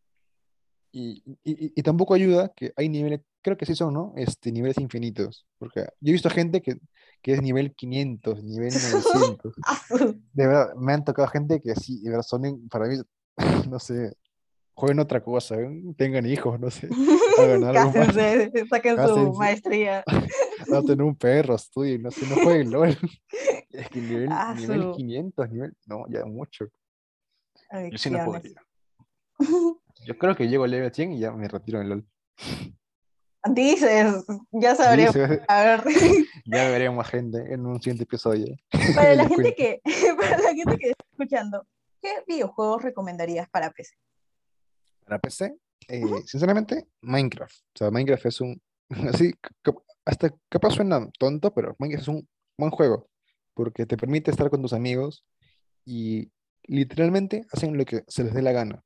Y, 0.91 1.23
y- 1.25 1.65
y- 1.65 1.73
y 1.75 1.83
tampoco 1.83 2.13
ayuda 2.13 2.51
que 2.55 2.71
hay 2.75 2.87
niveles, 2.89 3.21
creo 3.41 3.57
que 3.57 3.65
sí 3.65 3.75
son, 3.75 3.93
¿no? 3.93 4.13
Este, 4.15 4.51
niveles 4.51 4.77
infinitos. 4.77 5.45
Porque 5.57 5.81
yo 5.99 6.09
he 6.09 6.13
visto 6.13 6.29
gente 6.29 6.61
que, 6.61 6.77
que 7.23 7.33
es 7.33 7.41
nivel 7.41 7.73
500, 7.73 8.43
nivel 8.43 8.73
900. 8.73 9.53
Ah, 9.65 9.75
su- 9.87 10.21
De 10.33 10.47
verdad, 10.47 10.75
me 10.75 10.93
han 10.93 11.03
tocado 11.05 11.27
gente 11.29 11.61
que 11.61 11.73
sí, 11.75 12.01
de 12.01 12.09
verdad, 12.09 12.23
son, 12.23 12.67
para 12.69 12.87
mí, 12.87 12.97
no 13.69 13.79
sé, 13.79 14.13
jueguen 14.75 14.99
otra 14.99 15.23
cosa, 15.23 15.55
¿eh? 15.55 15.69
tengan 15.97 16.25
hijos, 16.25 16.59
no 16.59 16.69
sé, 16.69 16.89
hagan 17.39 17.63
algo 17.63 17.91
más, 17.93 18.07
Cásense, 18.13 18.65
saquen 18.67 18.95
su 18.95 18.97
Cásense. 18.97 19.37
maestría. 19.39 20.03
adopten 20.69 21.01
un 21.01 21.15
perro, 21.15 21.55
estudien, 21.55 22.01
no 22.03 22.11
sé, 22.11 22.25
no 22.27 22.35
jueguen 22.43 22.71
LOL. 22.71 22.97
Es 23.71 23.89
que 23.89 24.01
nivel, 24.01 24.29
Ah, 24.31 24.53
nivel 24.55 24.81
su- 24.83 24.91
500, 24.91 25.49
nivel, 25.49 25.73
no, 25.87 26.05
ya 26.09 26.25
mucho. 26.25 26.65
Yo 26.65 26.69
sí 27.97 28.09
no 28.09 28.19
Adicciones. 28.19 28.25
podría. 28.25 28.61
Yo 30.05 30.17
creo 30.17 30.35
que 30.35 30.47
llego 30.47 30.65
al 30.65 30.71
level 30.71 30.93
100 30.93 31.13
y 31.13 31.19
ya 31.19 31.31
me 31.31 31.47
retiro 31.47 31.79
en 31.81 31.89
LOL. 31.89 32.05
Dices, 33.51 34.23
ya 34.51 34.73
se- 34.75 34.83
A 35.47 35.63
ver, 35.63 35.83
ya 36.45 36.69
veremos 36.69 37.07
gente 37.07 37.53
en 37.53 37.65
un 37.65 37.81
siguiente 37.81 38.03
episodio. 38.03 38.55
para 38.95 39.15
la 39.15 39.27
gente 39.27 39.53
que, 39.53 39.81
para 40.15 40.37
la 40.37 40.53
gente 40.53 40.77
que 40.77 40.89
está 40.91 41.05
escuchando, 41.11 41.67
¿qué 42.01 42.23
videojuegos 42.25 42.83
recomendarías 42.83 43.49
para 43.49 43.71
PC? 43.71 43.95
Para 45.05 45.19
PC, 45.19 45.55
eh, 45.89 46.01
sinceramente, 46.25 46.87
Minecraft. 47.01 47.53
O 47.53 47.77
sea, 47.77 47.91
Minecraft 47.91 48.25
es 48.27 48.41
un. 48.41 48.61
Así, 49.11 49.33
hasta 50.05 50.29
capaz 50.49 50.71
suena 50.71 51.09
tonto, 51.19 51.53
pero 51.53 51.75
Minecraft 51.79 52.01
es 52.03 52.07
un 52.07 52.29
buen 52.57 52.71
juego. 52.71 53.09
Porque 53.53 53.85
te 53.85 53.97
permite 53.97 54.31
estar 54.31 54.49
con 54.49 54.61
tus 54.61 54.73
amigos 54.73 55.25
y 55.85 56.31
literalmente 56.63 57.45
hacen 57.51 57.77
lo 57.77 57.83
que 57.85 58.03
se 58.07 58.23
les 58.23 58.33
dé 58.33 58.41
la 58.41 58.53
gana. 58.53 58.83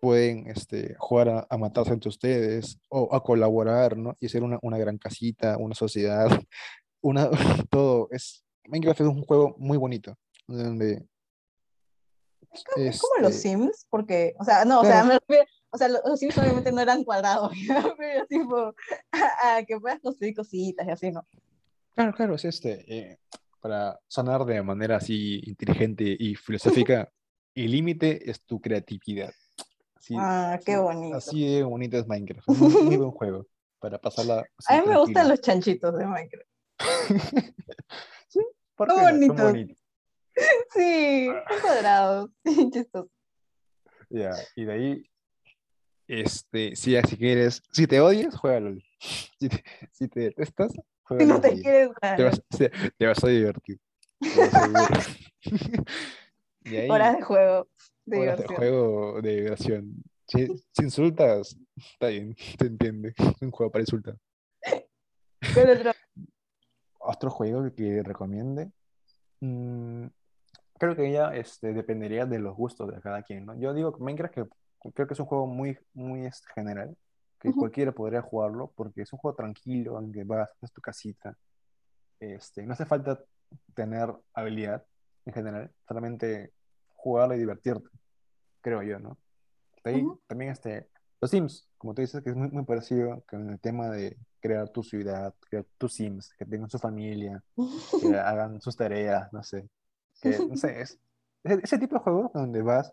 Pueden 0.00 0.46
este, 0.48 0.94
jugar 0.98 1.28
a, 1.28 1.46
a 1.50 1.56
matarse 1.58 1.92
entre 1.92 2.08
ustedes 2.08 2.78
o 2.88 3.14
a 3.14 3.22
colaborar, 3.22 3.96
¿no? 3.96 4.16
Y 4.20 4.26
hacer 4.26 4.42
una, 4.42 4.58
una 4.62 4.78
gran 4.78 4.96
casita, 4.98 5.56
una 5.58 5.74
sociedad, 5.74 6.28
una, 7.00 7.28
todo. 7.70 8.08
Es, 8.10 8.44
Minecraft 8.66 9.00
es 9.00 9.06
un 9.06 9.24
juego 9.24 9.54
muy 9.58 9.76
bonito. 9.78 10.14
Donde. 10.46 11.06
Es 12.76 13.00
como 13.00 13.20
los 13.22 13.34
este, 13.34 13.50
Sims, 13.50 13.86
porque, 13.90 14.34
o 14.38 14.44
sea, 14.44 14.64
no, 14.64 14.80
o 14.80 14.82
sea, 14.84 15.02
Claro. 15.02 15.06
me 15.08 15.14
refiero- 15.18 15.44
o 15.70 15.76
sea, 15.76 15.88
los, 15.88 16.18
Sims 16.18 16.38
obviamente 16.38 16.72
no 16.72 16.80
eran 16.80 17.04
cuadrados, 17.04 17.52
pero 17.98 18.26
tipo, 18.26 18.74
a, 19.12 19.56
a 19.56 19.62
que 19.64 19.78
puedas 19.78 20.00
construir 20.00 20.34
cositas 20.34 20.86
y 20.86 20.90
así, 20.90 21.10
¿no? 21.10 21.26
Claro, 21.94 22.14
claro, 22.14 22.34
es 22.36 22.44
este, 22.46 22.84
eh, 22.88 23.18
para 23.60 23.98
sonar 24.06 24.44
de 24.46 24.62
manera 24.62 24.96
así 24.96 25.40
inteligente 25.44 26.16
y 26.18 26.36
filosófica, 26.36 27.12
el 27.54 27.70
límite 27.72 28.30
es 28.30 28.40
tu 28.42 28.60
creatividad. 28.60 29.32
Así, 29.98 30.14
Ah, 30.16 30.58
qué 30.64 30.72
así- 30.74 30.82
bonito. 30.82 31.16
Así 31.16 31.54
de 31.56 31.62
bonito 31.64 31.98
es 31.98 32.06
Minecraft, 32.06 32.48
es 32.48 32.60
un 32.60 32.86
muy 32.86 32.96
buen 32.96 33.10
juego 33.10 33.46
para 33.80 33.98
pasarla 33.98 34.46
así 34.56 34.72
A 34.72 34.80
mí 34.82 34.88
me 34.88 34.96
gustan 34.98 35.28
los 35.28 35.40
chanchitos 35.40 35.96
de 35.98 36.06
Minecraft. 36.06 36.48
Sí, 38.28 38.40
¿por 38.76 38.88
Qué 38.88 38.94
no? 38.94 39.00
Son 39.00 39.12
bonitos. 39.12 39.36
bonitos. 39.52 39.78
Sí, 40.72 41.28
cuadrados, 41.62 42.30
chistosos. 42.72 43.10
Ya, 44.10 44.30
y 44.54 44.64
de 44.64 44.72
ahí, 44.72 45.10
este, 46.06 46.76
si, 46.76 46.96
si 47.02 47.16
quieres, 47.16 47.62
si 47.72 47.86
te 47.86 48.00
odias, 48.00 48.36
juega 48.36 48.60
LOL. 48.60 48.82
Si 49.40 49.48
te, 49.48 49.64
si 49.92 50.08
te 50.08 50.20
detestas, 50.20 50.72
juega 51.02 51.22
Si 51.24 51.28
no 51.28 51.40
te 51.40 51.60
quieres 51.60 51.90
Te 52.16 52.22
vas, 52.22 52.42
te- 52.48 52.70
te 52.96 53.06
vas 53.06 53.22
a 53.24 53.28
divertir. 53.28 53.78
te 54.20 54.40
vas 54.40 54.54
a 54.54 54.68
divertir. 54.68 55.86
Y 56.64 56.76
ahí, 56.76 56.90
horas 56.90 57.16
de 57.16 57.22
juego, 57.22 57.68
de 58.08 58.18
horas 58.18 58.38
de 58.38 58.46
juego 58.46 59.22
de 59.22 59.36
diversión. 59.36 60.02
Si, 60.26 60.46
si 60.46 60.82
insultas, 60.82 61.56
está 61.76 62.08
bien, 62.08 62.34
se 62.58 62.66
entiende. 62.66 63.14
Es 63.16 63.16
un 63.42 63.50
juego 63.50 63.70
para 63.70 63.82
insultar. 63.82 64.16
¿Cuál 65.54 65.70
otro? 65.70 65.92
Otro 67.00 67.30
juego 67.30 67.74
que 67.74 68.02
recomiende. 68.02 68.70
mm, 69.40 70.06
creo 70.78 70.96
que 70.96 71.12
ya 71.12 71.34
este, 71.34 71.72
dependería 71.72 72.26
de 72.26 72.38
los 72.38 72.56
gustos 72.56 72.92
de 72.92 73.00
cada 73.00 73.22
quien, 73.22 73.46
¿no? 73.46 73.58
Yo 73.58 73.72
digo 73.74 73.92
que 73.92 74.02
Minecraft 74.02 74.34
que 74.34 74.92
creo 74.94 75.06
que 75.06 75.14
es 75.14 75.20
un 75.20 75.26
juego 75.26 75.46
muy, 75.46 75.78
muy 75.92 76.26
este, 76.26 76.46
general, 76.54 76.96
que 77.40 77.48
Ujú. 77.48 77.58
cualquiera 77.60 77.92
podría 77.92 78.22
jugarlo, 78.22 78.72
porque 78.76 79.02
es 79.02 79.12
un 79.12 79.18
juego 79.18 79.36
tranquilo, 79.36 79.96
aunque 79.96 80.24
vas, 80.24 80.50
es 80.60 80.72
tu 80.72 80.80
casita. 80.80 81.36
Este, 82.20 82.64
no 82.64 82.72
hace 82.72 82.84
falta 82.84 83.20
tener 83.74 84.12
habilidad 84.34 84.84
en 85.24 85.32
general, 85.32 85.70
solamente 85.86 86.52
jugarlo 86.98 87.34
y 87.34 87.38
divertirte, 87.38 87.88
creo 88.60 88.82
yo, 88.82 88.98
¿no? 88.98 89.16
Ahí 89.84 90.04
también 90.26 90.50
este, 90.50 90.88
los 91.20 91.30
Sims, 91.30 91.66
como 91.78 91.94
tú 91.94 92.02
dices, 92.02 92.22
que 92.22 92.30
es 92.30 92.36
muy, 92.36 92.50
muy 92.50 92.64
parecido 92.64 93.24
con 93.28 93.48
el 93.48 93.58
tema 93.58 93.88
de 93.88 94.18
crear 94.40 94.68
tu 94.68 94.82
ciudad, 94.82 95.34
crear 95.48 95.64
tus 95.78 95.94
Sims, 95.94 96.34
que 96.34 96.44
tengan 96.44 96.68
su 96.68 96.78
familia, 96.78 97.42
que 98.00 98.16
hagan 98.18 98.60
sus 98.60 98.76
tareas, 98.76 99.32
no 99.32 99.42
sé. 99.42 99.68
Que, 100.20 100.38
no 100.38 100.56
sé, 100.56 100.80
es 100.80 100.98
ese, 101.44 101.60
ese 101.62 101.78
tipo 101.78 101.94
de 101.94 102.02
juegos 102.02 102.32
donde 102.32 102.62
vas, 102.62 102.92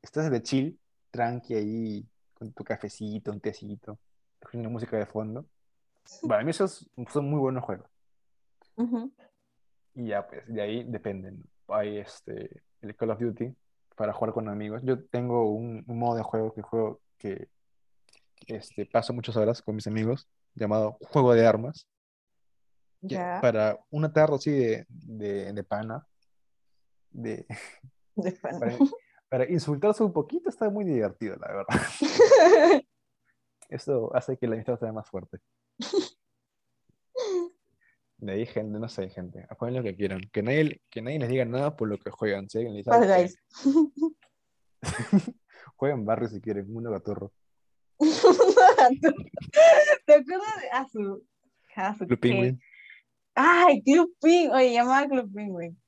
estás 0.00 0.30
de 0.30 0.42
chill, 0.42 0.80
tranqui 1.10 1.54
ahí, 1.54 2.08
con 2.34 2.52
tu 2.52 2.64
cafecito, 2.64 3.30
un 3.30 3.40
tecito, 3.40 3.98
escuchando 4.40 4.70
música 4.70 4.96
de 4.96 5.06
fondo. 5.06 5.46
Para 6.26 6.42
mí 6.42 6.50
esos 6.50 6.90
son 7.12 7.30
muy 7.30 7.38
buenos 7.38 7.64
juegos. 7.64 7.88
Y 9.94 10.06
ya, 10.08 10.26
pues, 10.26 10.46
de 10.46 10.60
ahí 10.60 10.84
dependen. 10.84 11.44
Hay 11.68 11.98
este, 11.98 12.62
el 12.82 12.96
Call 12.96 13.10
of 13.10 13.20
Duty 13.20 13.54
para 13.96 14.12
jugar 14.12 14.34
con 14.34 14.48
amigos. 14.48 14.82
Yo 14.84 15.04
tengo 15.04 15.50
un, 15.50 15.84
un 15.86 15.98
modo 15.98 16.16
de 16.16 16.22
juego 16.22 16.52
que 16.52 16.62
juego 16.62 17.00
que 17.18 17.48
este, 18.46 18.86
paso 18.86 19.12
muchas 19.12 19.36
horas 19.36 19.62
con 19.62 19.74
mis 19.74 19.86
amigos, 19.86 20.28
llamado 20.54 20.98
Juego 21.00 21.34
de 21.34 21.46
Armas. 21.46 21.86
Ya, 23.00 23.40
Para 23.40 23.80
una 23.90 24.12
tarde 24.12 24.36
así 24.36 24.50
de, 24.50 24.86
de, 24.88 25.52
de 25.52 25.64
pana, 25.64 26.06
de, 27.10 27.46
para, 28.42 28.76
para 29.28 29.50
insultarse 29.50 30.04
un 30.04 30.12
poquito, 30.12 30.48
está 30.48 30.70
muy 30.70 30.84
divertido, 30.84 31.36
la 31.36 31.48
verdad. 31.48 31.90
Eso 33.68 34.14
hace 34.14 34.36
que 34.36 34.46
la 34.46 34.54
amistad 34.54 34.78
sea 34.78 34.92
más 34.92 35.08
fuerte. 35.08 35.38
De 38.22 38.32
ahí, 38.34 38.46
gente, 38.46 38.78
no 38.78 38.88
sé, 38.88 39.08
gente. 39.10 39.48
Jueguen 39.58 39.76
lo 39.78 39.82
que 39.82 39.96
quieran. 39.96 40.20
Que 40.32 40.42
nadie, 40.44 40.80
que 40.90 41.02
nadie 41.02 41.18
les 41.18 41.28
diga 41.28 41.44
nada 41.44 41.74
por 41.76 41.88
lo 41.88 41.98
que 41.98 42.12
juegan. 42.12 42.48
Si 42.48 42.58
alguien 42.58 42.74
les 42.76 42.84
dice, 42.84 42.96
Fall 42.96 43.10
"Ah, 43.10 43.18
Guys. 43.18 43.36
Jueguen 45.76 46.04
barrio 46.04 46.28
si 46.28 46.40
quieren, 46.40 46.72
mundo 46.72 46.92
gatorro. 46.92 47.32
¿Te 50.06 50.14
acuerdas 50.14 50.60
de 50.60 50.70
a 50.72 50.86
su, 50.88 51.24
a 51.76 51.92
su 51.94 52.06
Club 52.06 52.20
qué? 52.20 52.28
Penguin. 52.28 52.60
Ay, 53.34 53.82
Club 53.82 54.12
Penguin. 54.20 54.50
Oye, 54.52 54.72
llamaba 54.72 55.08
Club 55.08 55.32
Penguin. 55.34 55.78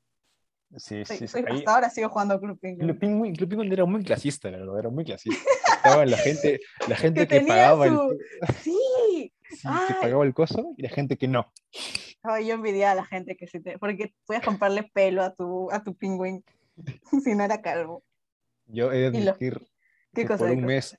Sí, 0.77 1.05
sí, 1.05 1.29
sí. 1.29 1.39
ahí- 1.39 1.59
hasta 1.59 1.75
ahora 1.75 1.91
sigo 1.91 2.09
jugando 2.09 2.41
Club 2.41 2.59
Penguin. 2.59 2.81
Club 2.89 2.99
Penguin, 2.99 3.37
Club 3.37 3.49
Penguin 3.49 3.73
era 3.73 3.85
muy 3.85 4.03
clasista, 4.03 4.51
la 4.51 4.59
verdad, 4.59 4.79
era 4.81 4.91
muy 4.91 5.05
clasista. 5.05 5.39
Estaba 5.77 6.05
la 6.05 6.17
gente, 6.17 6.59
la 6.89 6.97
gente 6.97 7.29
Que 7.29 7.41
pagaba 7.43 7.87
su- 7.87 8.11
el, 8.11 8.19
Sí. 8.63 9.33
sí, 9.51 9.69
que 9.89 9.95
pagaba 10.01 10.25
el 10.25 10.35
coso 10.35 10.75
y 10.77 10.83
la 10.83 10.89
gente 10.89 11.17
que 11.17 11.29
no. 11.29 11.53
Ay, 12.25 12.47
yo 12.47 12.55
envidiaba 12.55 12.93
a 12.93 12.95
la 12.97 13.05
gente 13.05 13.37
que 13.37 13.47
sí 13.47 13.61
te... 13.61 13.79
Porque 13.79 14.15
podías 14.27 14.45
comprarle 14.45 14.91
pelo 14.95 15.23
a 15.23 15.35
tu, 15.35 15.71
a 15.71 15.85
tu 15.85 15.95
pingüín 15.95 16.43
si 17.23 17.35
no 17.35 17.45
era 17.45 17.61
calvo. 17.61 18.03
Yo 18.67 18.91
he 18.91 18.99
de 18.99 19.07
admitir 19.09 19.59
¿Qué 20.15 20.23
que 20.23 20.27
cosa? 20.29 20.39
por 20.39 20.51
un 20.51 20.57
cosa? 20.57 20.67
mes, 20.67 20.99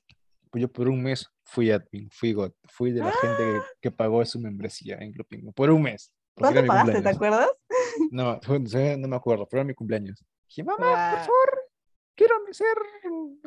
pues 0.50 0.62
yo 0.62 0.72
por 0.72 0.88
un 0.88 1.02
mes 1.02 1.28
fui 1.44 1.72
admin, 1.72 2.08
fui 2.12 2.32
God, 2.32 2.52
fui 2.64 2.92
de 2.92 3.00
la 3.00 3.10
gente 3.10 3.42
que, 3.42 3.60
que 3.80 3.90
pagó 3.90 4.24
su 4.24 4.38
membresía 4.38 4.98
en 4.98 5.12
Club 5.12 5.26
Penguin. 5.26 5.52
Por 5.52 5.70
un 5.70 5.82
mes. 5.82 6.12
¿Cuánto 6.34 6.64
pagaste? 6.64 7.02
¿Te 7.02 7.08
acuerdas? 7.08 7.48
No, 8.10 8.38
no 8.38 9.08
me 9.08 9.16
acuerdo, 9.16 9.48
pero 9.48 9.62
era 9.62 9.66
mi 9.66 9.74
cumpleaños. 9.74 10.24
Dije, 10.46 10.62
mamá, 10.62 11.10
por 11.10 11.20
favor, 11.20 11.70
quiero 12.14 12.34
ser 12.52 12.76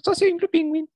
socio 0.04 0.28
en 0.28 0.38
Club 0.38 0.52
Penguin. 0.52 0.90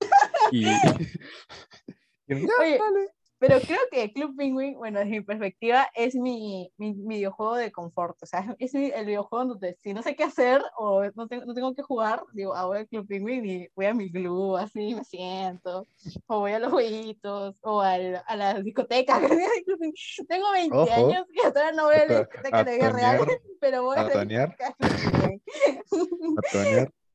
y, 0.52 0.64
y 2.28 2.34
Oye, 2.34 2.48
dale. 2.78 3.13
Pero 3.38 3.60
creo 3.60 3.80
que 3.90 4.12
Club 4.12 4.34
Penguin, 4.36 4.74
bueno, 4.78 5.00
desde 5.00 5.10
mi 5.10 5.20
perspectiva, 5.20 5.88
es 5.94 6.14
mi, 6.14 6.70
mi 6.78 6.92
videojuego 6.94 7.56
de 7.56 7.72
confort. 7.72 8.16
O 8.22 8.26
sea, 8.26 8.40
es 8.58 8.72
mi- 8.74 8.90
el 8.90 9.04
videojuego 9.06 9.44
donde 9.44 9.76
si 9.82 9.92
no 9.92 10.02
sé 10.02 10.14
qué 10.16 10.24
hacer 10.24 10.62
o 10.78 11.02
no 11.14 11.26
tengo, 11.28 11.44
no 11.44 11.52
tengo 11.52 11.74
que 11.74 11.82
jugar, 11.82 12.22
digo, 12.32 12.54
ah, 12.54 12.66
voy 12.66 12.78
al 12.78 12.88
Club 12.88 13.06
Penguin 13.06 13.44
y 13.44 13.68
voy 13.74 13.86
a 13.86 13.94
mi 13.94 14.10
club, 14.10 14.56
así 14.56 14.94
me 14.94 15.04
siento. 15.04 15.86
O 16.26 16.40
voy 16.40 16.52
a 16.52 16.58
los 16.58 16.70
jueguitos, 16.72 17.58
o 17.62 17.80
al, 17.80 18.22
a 18.26 18.36
la 18.36 18.60
discoteca. 18.62 19.20
tengo 20.28 20.50
20 20.52 20.76
Ojo. 20.76 20.92
años 20.92 21.26
y 21.32 21.40
hasta 21.46 21.60
ahora 21.60 21.72
no 21.76 21.84
voy 21.84 21.94
a 21.96 22.06
la 22.06 22.18
discoteca 22.20 22.64
de 22.64 22.78
real, 22.92 23.18
pero 23.60 23.82
voy 23.82 23.96
a 23.96 24.00
a 24.02 24.08
Penguin. 24.08 24.38
a. 24.40 24.54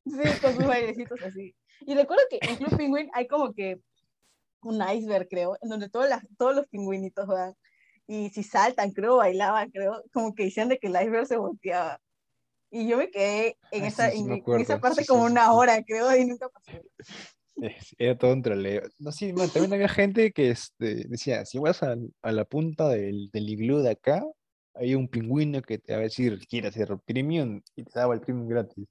Sí, 0.05 0.39
con 0.41 0.55
sus 0.55 0.65
bailecitos 0.65 1.21
así. 1.23 1.55
Y 1.81 1.95
recuerdo 1.95 2.23
que 2.29 2.39
en 2.41 2.55
Club 2.57 2.75
Penguin 2.77 3.09
hay 3.13 3.27
como 3.27 3.53
que 3.53 3.79
un 4.61 4.81
iceberg, 4.81 5.27
creo, 5.29 5.57
en 5.61 5.69
donde 5.69 5.89
todas 5.89 6.09
las, 6.09 6.23
todos 6.37 6.55
los 6.55 6.67
pingüinitos 6.67 7.27
van. 7.27 7.53
Y 8.07 8.29
si 8.31 8.43
saltan, 8.43 8.91
creo, 8.91 9.17
bailaban, 9.17 9.69
creo, 9.71 10.03
como 10.13 10.33
que 10.33 10.45
decían 10.45 10.69
de 10.69 10.79
que 10.79 10.87
el 10.87 10.93
iceberg 10.93 11.27
se 11.27 11.37
volteaba. 11.37 11.99
Y 12.71 12.87
yo 12.87 12.97
me 12.97 13.09
quedé 13.09 13.57
en, 13.71 13.83
Ah, 13.83 13.87
esa, 13.87 14.09
sí, 14.09 14.17
sí 14.17 14.23
en, 14.23 14.27
me 14.29 14.43
en 14.45 14.61
esa 14.61 14.79
parte 14.79 15.01
sí, 15.01 15.07
como 15.07 15.23
una 15.25 15.53
hora, 15.53 15.83
creo, 15.83 16.15
y 16.15 16.25
nunca 16.25 16.49
pasó. 16.49 16.71
Era 17.97 18.17
todo 18.17 18.33
un 18.33 18.41
troleo. 18.41 18.83
No, 18.99 19.11
sí, 19.11 19.33
man, 19.33 19.49
también 19.49 19.73
había 19.73 19.89
gente 19.89 20.31
que 20.31 20.51
este, 20.51 21.07
decía, 21.07 21.45
si 21.45 21.59
vas 21.59 21.83
al- 21.83 22.13
a, 22.21 22.31
la 22.31 22.45
punta 22.45 22.87
del, 22.89 23.29
del 23.31 23.49
iglú 23.49 23.79
de 23.79 23.91
acá, 23.91 24.23
hay 24.75 24.95
un 24.95 25.07
pingüino 25.07 25.61
que 25.61 25.77
te 25.77 25.93
va 25.93 25.99
a 25.99 26.03
decir, 26.03 26.39
quieres 26.47 26.73
ser 26.73 26.95
premium, 27.05 27.61
y 27.75 27.83
te 27.83 27.99
daba 27.99 28.13
el 28.13 28.21
premium 28.21 28.47
gratis. 28.47 28.87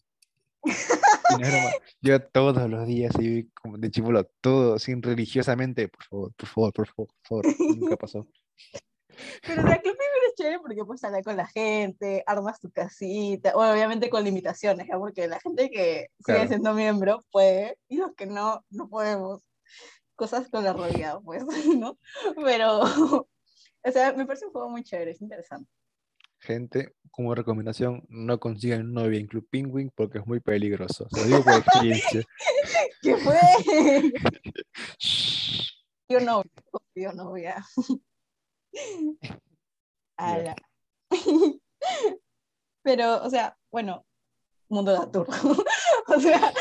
Y 1.30 1.36
no 1.36 1.46
es 1.46 1.52
broma, 1.52 1.70
Yo 2.00 2.22
todos 2.22 2.70
los 2.70 2.86
días, 2.86 3.14
ahí 3.16 3.48
como 3.60 3.78
de 3.78 3.90
chivolo, 3.90 4.24
todo 4.40 4.74
así 4.74 4.94
religiosamente, 4.94 5.88
por 5.88 6.04
favor, 6.04 6.32
por 6.34 6.48
favor, 6.48 6.72
por 6.72 6.86
favor, 6.86 7.08
por 7.28 7.44
favor, 7.44 7.76
nunca 7.76 7.96
pasó. 7.98 8.26
Pero 9.46 9.62
la 9.62 9.80
Club 9.80 9.96
es 10.28 10.34
chévere 10.34 10.58
porque 10.60 10.84
puedes 10.84 11.02
hablar 11.04 11.24
con 11.24 11.36
la 11.36 11.46
gente, 11.46 12.22
armas 12.26 12.60
tu 12.60 12.70
casita, 12.70 13.52
bueno, 13.54 13.72
obviamente 13.72 14.10
con 14.10 14.24
limitaciones, 14.24 14.86
¿ya? 14.88 14.98
porque 14.98 15.26
la 15.26 15.40
gente 15.40 15.70
que 15.70 16.08
sigue 16.24 16.48
siendo 16.48 16.74
miembro 16.74 17.24
puede, 17.30 17.78
y 17.88 17.96
los 17.96 18.14
que 18.14 18.26
no, 18.26 18.64
no 18.70 18.88
podemos. 18.88 19.42
Cosas 20.14 20.48
con 20.48 20.64
la 20.64 20.72
realidad, 20.72 21.20
pues, 21.24 21.44
¿no? 21.78 21.96
Pero, 22.44 22.80
o 23.82 23.92
sea, 23.92 24.12
me 24.14 24.26
parece 24.26 24.46
un 24.46 24.52
juego 24.52 24.68
muy 24.68 24.82
chévere, 24.82 25.12
es 25.12 25.20
interesante. 25.20 25.70
Gente, 26.40 26.94
como 27.10 27.34
recomendación, 27.34 28.04
no 28.08 28.38
consigan 28.38 28.92
novia 28.92 29.18
en 29.18 29.26
Club 29.26 29.46
Penguin 29.50 29.90
porque 29.94 30.18
es 30.18 30.26
muy 30.26 30.40
peligroso. 30.40 31.06
Se 31.10 31.20
lo 31.20 31.26
digo 31.26 31.44
por 31.44 31.54
experiencia. 31.54 32.22
¿Qué 33.02 33.16
fue? 33.16 33.38
Yo 36.10 36.20
no, 36.20 36.42
yo 36.94 37.12
no 37.12 37.28
voy 37.28 37.44
a. 37.44 37.62
Ala. 40.16 40.56
Pero, 42.82 43.22
o 43.22 43.28
sea, 43.28 43.58
bueno, 43.70 44.06
mundo 44.70 44.92
de 44.92 44.98
Atur. 44.98 45.28
o 46.06 46.18
sea, 46.18 46.54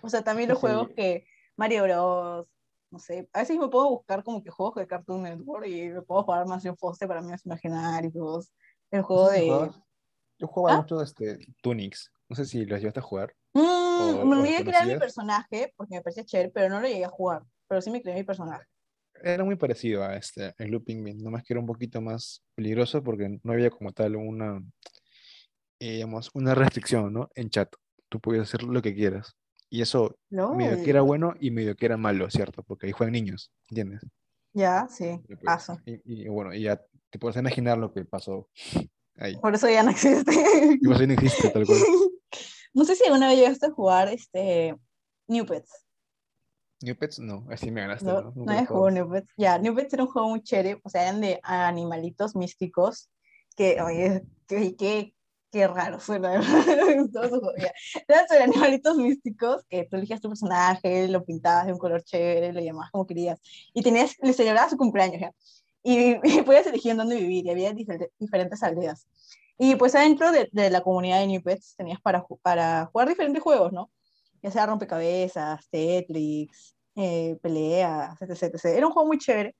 o 0.00 0.08
sea, 0.08 0.22
también 0.22 0.48
los 0.48 0.58
juegos 0.58 0.90
que 0.94 1.26
Mario 1.56 1.84
Bros. 1.84 2.46
No 2.90 2.98
sé, 2.98 3.28
a 3.32 3.40
veces 3.40 3.58
me 3.58 3.68
puedo 3.68 3.90
buscar 3.90 4.24
como 4.24 4.42
que 4.42 4.50
juegos 4.50 4.76
de 4.76 4.86
Cartoon 4.86 5.22
Network 5.22 5.66
y 5.66 5.90
me 5.90 6.02
puedo 6.02 6.22
jugar 6.22 6.46
Mansión 6.46 6.76
Foster 6.76 7.06
para 7.06 7.20
mí 7.20 7.32
imaginarios. 7.44 8.52
El 8.90 9.02
juego 9.02 9.30
de. 9.30 9.70
Yo 10.38 10.46
jugaba 10.46 10.78
¿Ah? 10.78 10.80
mucho 10.80 11.02
este, 11.02 11.38
Tunix. 11.60 12.10
No 12.28 12.36
sé 12.36 12.44
si 12.44 12.64
los 12.64 12.78
llevaste 12.78 13.00
a 13.00 13.02
jugar. 13.02 13.34
Mm, 13.54 14.20
o 14.20 14.24
me 14.24 14.36
olvidé 14.36 14.64
crear 14.64 14.86
mi 14.86 14.96
personaje 14.96 15.72
porque 15.76 15.96
me 15.96 16.02
parecía 16.02 16.24
chévere, 16.24 16.50
pero 16.50 16.68
no 16.68 16.80
lo 16.80 16.86
llegué 16.86 17.04
a 17.04 17.10
jugar. 17.10 17.42
Pero 17.66 17.82
sí 17.82 17.90
me 17.90 18.00
creé 18.00 18.14
mi 18.14 18.24
personaje. 18.24 18.64
Era 19.22 19.44
muy 19.44 19.56
parecido 19.56 20.04
a 20.04 20.16
este, 20.16 20.54
el 20.58 20.68
Club 20.68 20.84
Penguin, 20.84 21.22
nomás 21.22 21.42
que 21.42 21.52
era 21.52 21.60
un 21.60 21.66
poquito 21.66 22.00
más 22.00 22.44
peligroso 22.54 23.02
porque 23.02 23.40
no 23.42 23.52
había 23.52 23.70
como 23.70 23.92
tal 23.92 24.14
una, 24.16 24.62
eh, 25.80 25.94
digamos, 25.94 26.30
una 26.34 26.54
restricción, 26.54 27.12
¿no? 27.12 27.28
En 27.34 27.50
chat. 27.50 27.68
Tú 28.08 28.20
podías 28.20 28.44
hacer 28.44 28.62
lo 28.62 28.80
que 28.80 28.94
quieras. 28.94 29.36
Y 29.70 29.82
eso 29.82 30.16
medio 30.56 30.82
que 30.82 30.90
era 30.90 31.02
bueno 31.02 31.34
y 31.40 31.50
medio 31.50 31.76
que 31.76 31.86
era 31.86 31.96
malo, 31.96 32.30
¿cierto? 32.30 32.62
Porque 32.62 32.86
ahí 32.86 32.92
juegan 32.92 33.12
niños, 33.12 33.52
¿entiendes? 33.68 34.00
Ya, 34.54 34.88
sí, 34.88 35.20
Y, 35.28 35.36
pues, 35.36 35.68
y- 35.84 36.24
y 36.24 36.28
bueno, 36.28 36.54
y 36.54 36.62
ya 36.62 36.80
te 37.10 37.18
puedes 37.18 37.36
imaginar 37.36 37.78
lo 37.78 37.92
que 37.92 38.04
pasó 38.04 38.48
ahí. 39.16 39.36
Por 39.36 39.54
eso 39.54 39.68
ya 39.68 39.82
no 39.82 39.90
existe. 39.90 40.32
Y 40.80 40.86
pues 40.86 41.00
ahí 41.00 41.06
no 41.06 41.12
existe 41.14 41.48
tal 41.50 41.66
cual. 41.66 41.78
No 42.74 42.84
sé 42.84 42.94
si 42.94 43.04
alguna 43.04 43.28
vez 43.28 43.38
llegaste 43.38 43.66
a 43.66 43.70
jugar 43.72 44.08
este 44.08 44.76
New 45.26 45.46
Pets. 45.46 45.84
New 46.82 46.94
Pets, 46.96 47.18
no, 47.18 47.46
así 47.50 47.70
me 47.70 47.80
ganaste, 47.80 48.04
No, 48.04 48.20
¿no? 48.20 48.32
no 48.36 48.66
jugado 48.66 48.90
New 48.90 49.10
Pets. 49.10 49.28
Ya, 49.36 49.58
New 49.58 49.74
Pets 49.74 49.94
era 49.94 50.04
un 50.04 50.10
juego 50.10 50.28
muy 50.28 50.42
chévere. 50.42 50.78
O 50.84 50.88
sea, 50.90 51.02
eran 51.02 51.20
de 51.20 51.40
animalitos 51.42 52.36
místicos. 52.36 53.10
Que, 53.56 53.80
oye, 53.82 54.22
qué, 54.46 54.76
qué, 54.76 55.14
qué 55.50 55.66
raro 55.66 56.00
suena. 56.00 56.34
Eran 58.08 58.28
sobre 58.28 58.42
animalitos 58.42 58.96
místicos 58.96 59.64
que 59.68 59.84
tú 59.84 59.96
elegías 59.96 60.20
tu 60.20 60.28
personaje, 60.28 61.08
lo 61.08 61.24
pintabas 61.24 61.66
de 61.66 61.72
un 61.72 61.78
color 61.78 62.02
chévere, 62.02 62.52
lo 62.52 62.60
llamabas 62.60 62.90
como 62.90 63.06
querías. 63.06 63.40
Y 63.74 63.82
tenías, 63.82 64.16
le 64.22 64.32
celebrabas 64.32 64.70
su 64.70 64.76
cumpleaños 64.76 65.20
ya. 65.20 65.32
Y, 65.82 66.16
y 66.38 66.42
podías 66.42 66.66
elegir 66.66 66.92
en 66.92 66.98
dónde 66.98 67.16
vivir. 67.16 67.46
Y 67.46 67.50
había 67.50 67.72
difer- 67.72 68.10
diferentes 68.18 68.62
aldeas. 68.62 69.06
Y 69.58 69.74
pues 69.76 69.94
adentro 69.94 70.30
de, 70.32 70.48
de 70.52 70.70
la 70.70 70.82
comunidad 70.82 71.20
de 71.20 71.26
New 71.26 71.42
Pets 71.42 71.74
tenías 71.76 72.00
para, 72.00 72.24
para 72.42 72.86
jugar 72.86 73.08
diferentes 73.08 73.42
juegos, 73.42 73.72
¿no? 73.72 73.90
Ya 74.42 74.50
sea 74.52 74.66
rompecabezas, 74.66 75.68
Tetris, 75.70 76.76
eh, 76.94 77.36
peleas, 77.42 78.20
etc, 78.22 78.42
etc. 78.54 78.64
Era 78.66 78.86
un 78.86 78.92
juego 78.92 79.08
muy 79.08 79.18
chévere. 79.18 79.56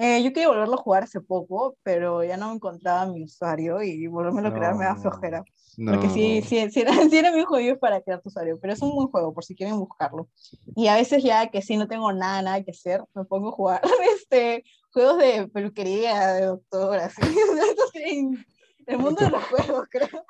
Eh, 0.00 0.22
yo 0.22 0.32
quería 0.32 0.48
volverlo 0.48 0.74
a 0.74 0.82
jugar 0.82 1.02
hace 1.02 1.20
poco, 1.20 1.76
pero 1.82 2.22
ya 2.22 2.36
no 2.36 2.52
encontraba 2.52 3.06
mi 3.06 3.24
usuario 3.24 3.82
y 3.82 4.06
volverme 4.06 4.46
a 4.46 4.54
crear 4.54 4.76
me 4.76 4.84
da 4.84 4.94
flojera. 4.94 5.42
No. 5.76 5.92
Porque 5.92 6.08
sí, 6.10 6.40
sí, 6.42 6.70
sí 6.70 6.80
era, 6.80 6.92
sí 7.10 7.18
era 7.18 7.32
mi 7.32 7.42
juego 7.42 7.78
para 7.80 8.00
crear 8.00 8.20
tu 8.20 8.28
usuario, 8.28 8.58
pero 8.60 8.72
es 8.72 8.80
un 8.80 8.94
buen 8.94 9.08
juego 9.08 9.34
por 9.34 9.44
si 9.44 9.56
quieren 9.56 9.76
buscarlo. 9.76 10.28
Y 10.76 10.86
a 10.86 10.94
veces 10.94 11.24
ya 11.24 11.48
que 11.48 11.62
sí 11.62 11.76
no 11.76 11.88
tengo 11.88 12.12
nada, 12.12 12.42
nada 12.42 12.62
que 12.62 12.70
hacer, 12.70 13.02
me 13.12 13.24
pongo 13.24 13.48
a 13.48 13.52
jugar 13.52 13.82
este, 14.14 14.62
juegos 14.92 15.18
de 15.18 15.48
peluquería, 15.48 16.34
de 16.34 16.46
doctor, 16.46 16.98
así. 16.98 17.22
Estos 17.22 17.90
que 17.90 18.08
en 18.08 18.46
el 18.86 18.98
mundo 18.98 19.24
de 19.24 19.30
los 19.30 19.44
juegos, 19.44 19.88
creo. 19.90 20.24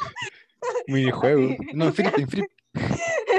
Minijuegos. 0.86 1.57
No, 1.74 1.86
en 1.86 1.93
Free, 1.93 2.11
en 2.16 2.28
Free. 2.28 2.45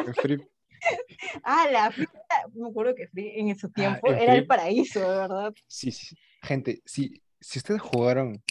En 0.05 0.13
Free. 0.13 0.47
Ah, 1.43 1.67
la 1.71 1.91
Free, 1.91 2.07
me 2.53 2.69
acuerdo 2.69 2.95
que 2.95 3.07
Free 3.07 3.39
en 3.39 3.57
su 3.57 3.69
tiempo 3.71 4.11
en 4.11 4.19
era 4.19 4.33
el 4.33 4.47
paraíso, 4.47 4.99
de 4.99 5.17
verdad. 5.17 5.53
Sí, 5.67 5.91
sí. 5.91 6.15
Gente, 6.41 6.81
si, 6.85 7.21
si 7.39 7.59
ustedes 7.59 7.81
jugaron 7.81 8.41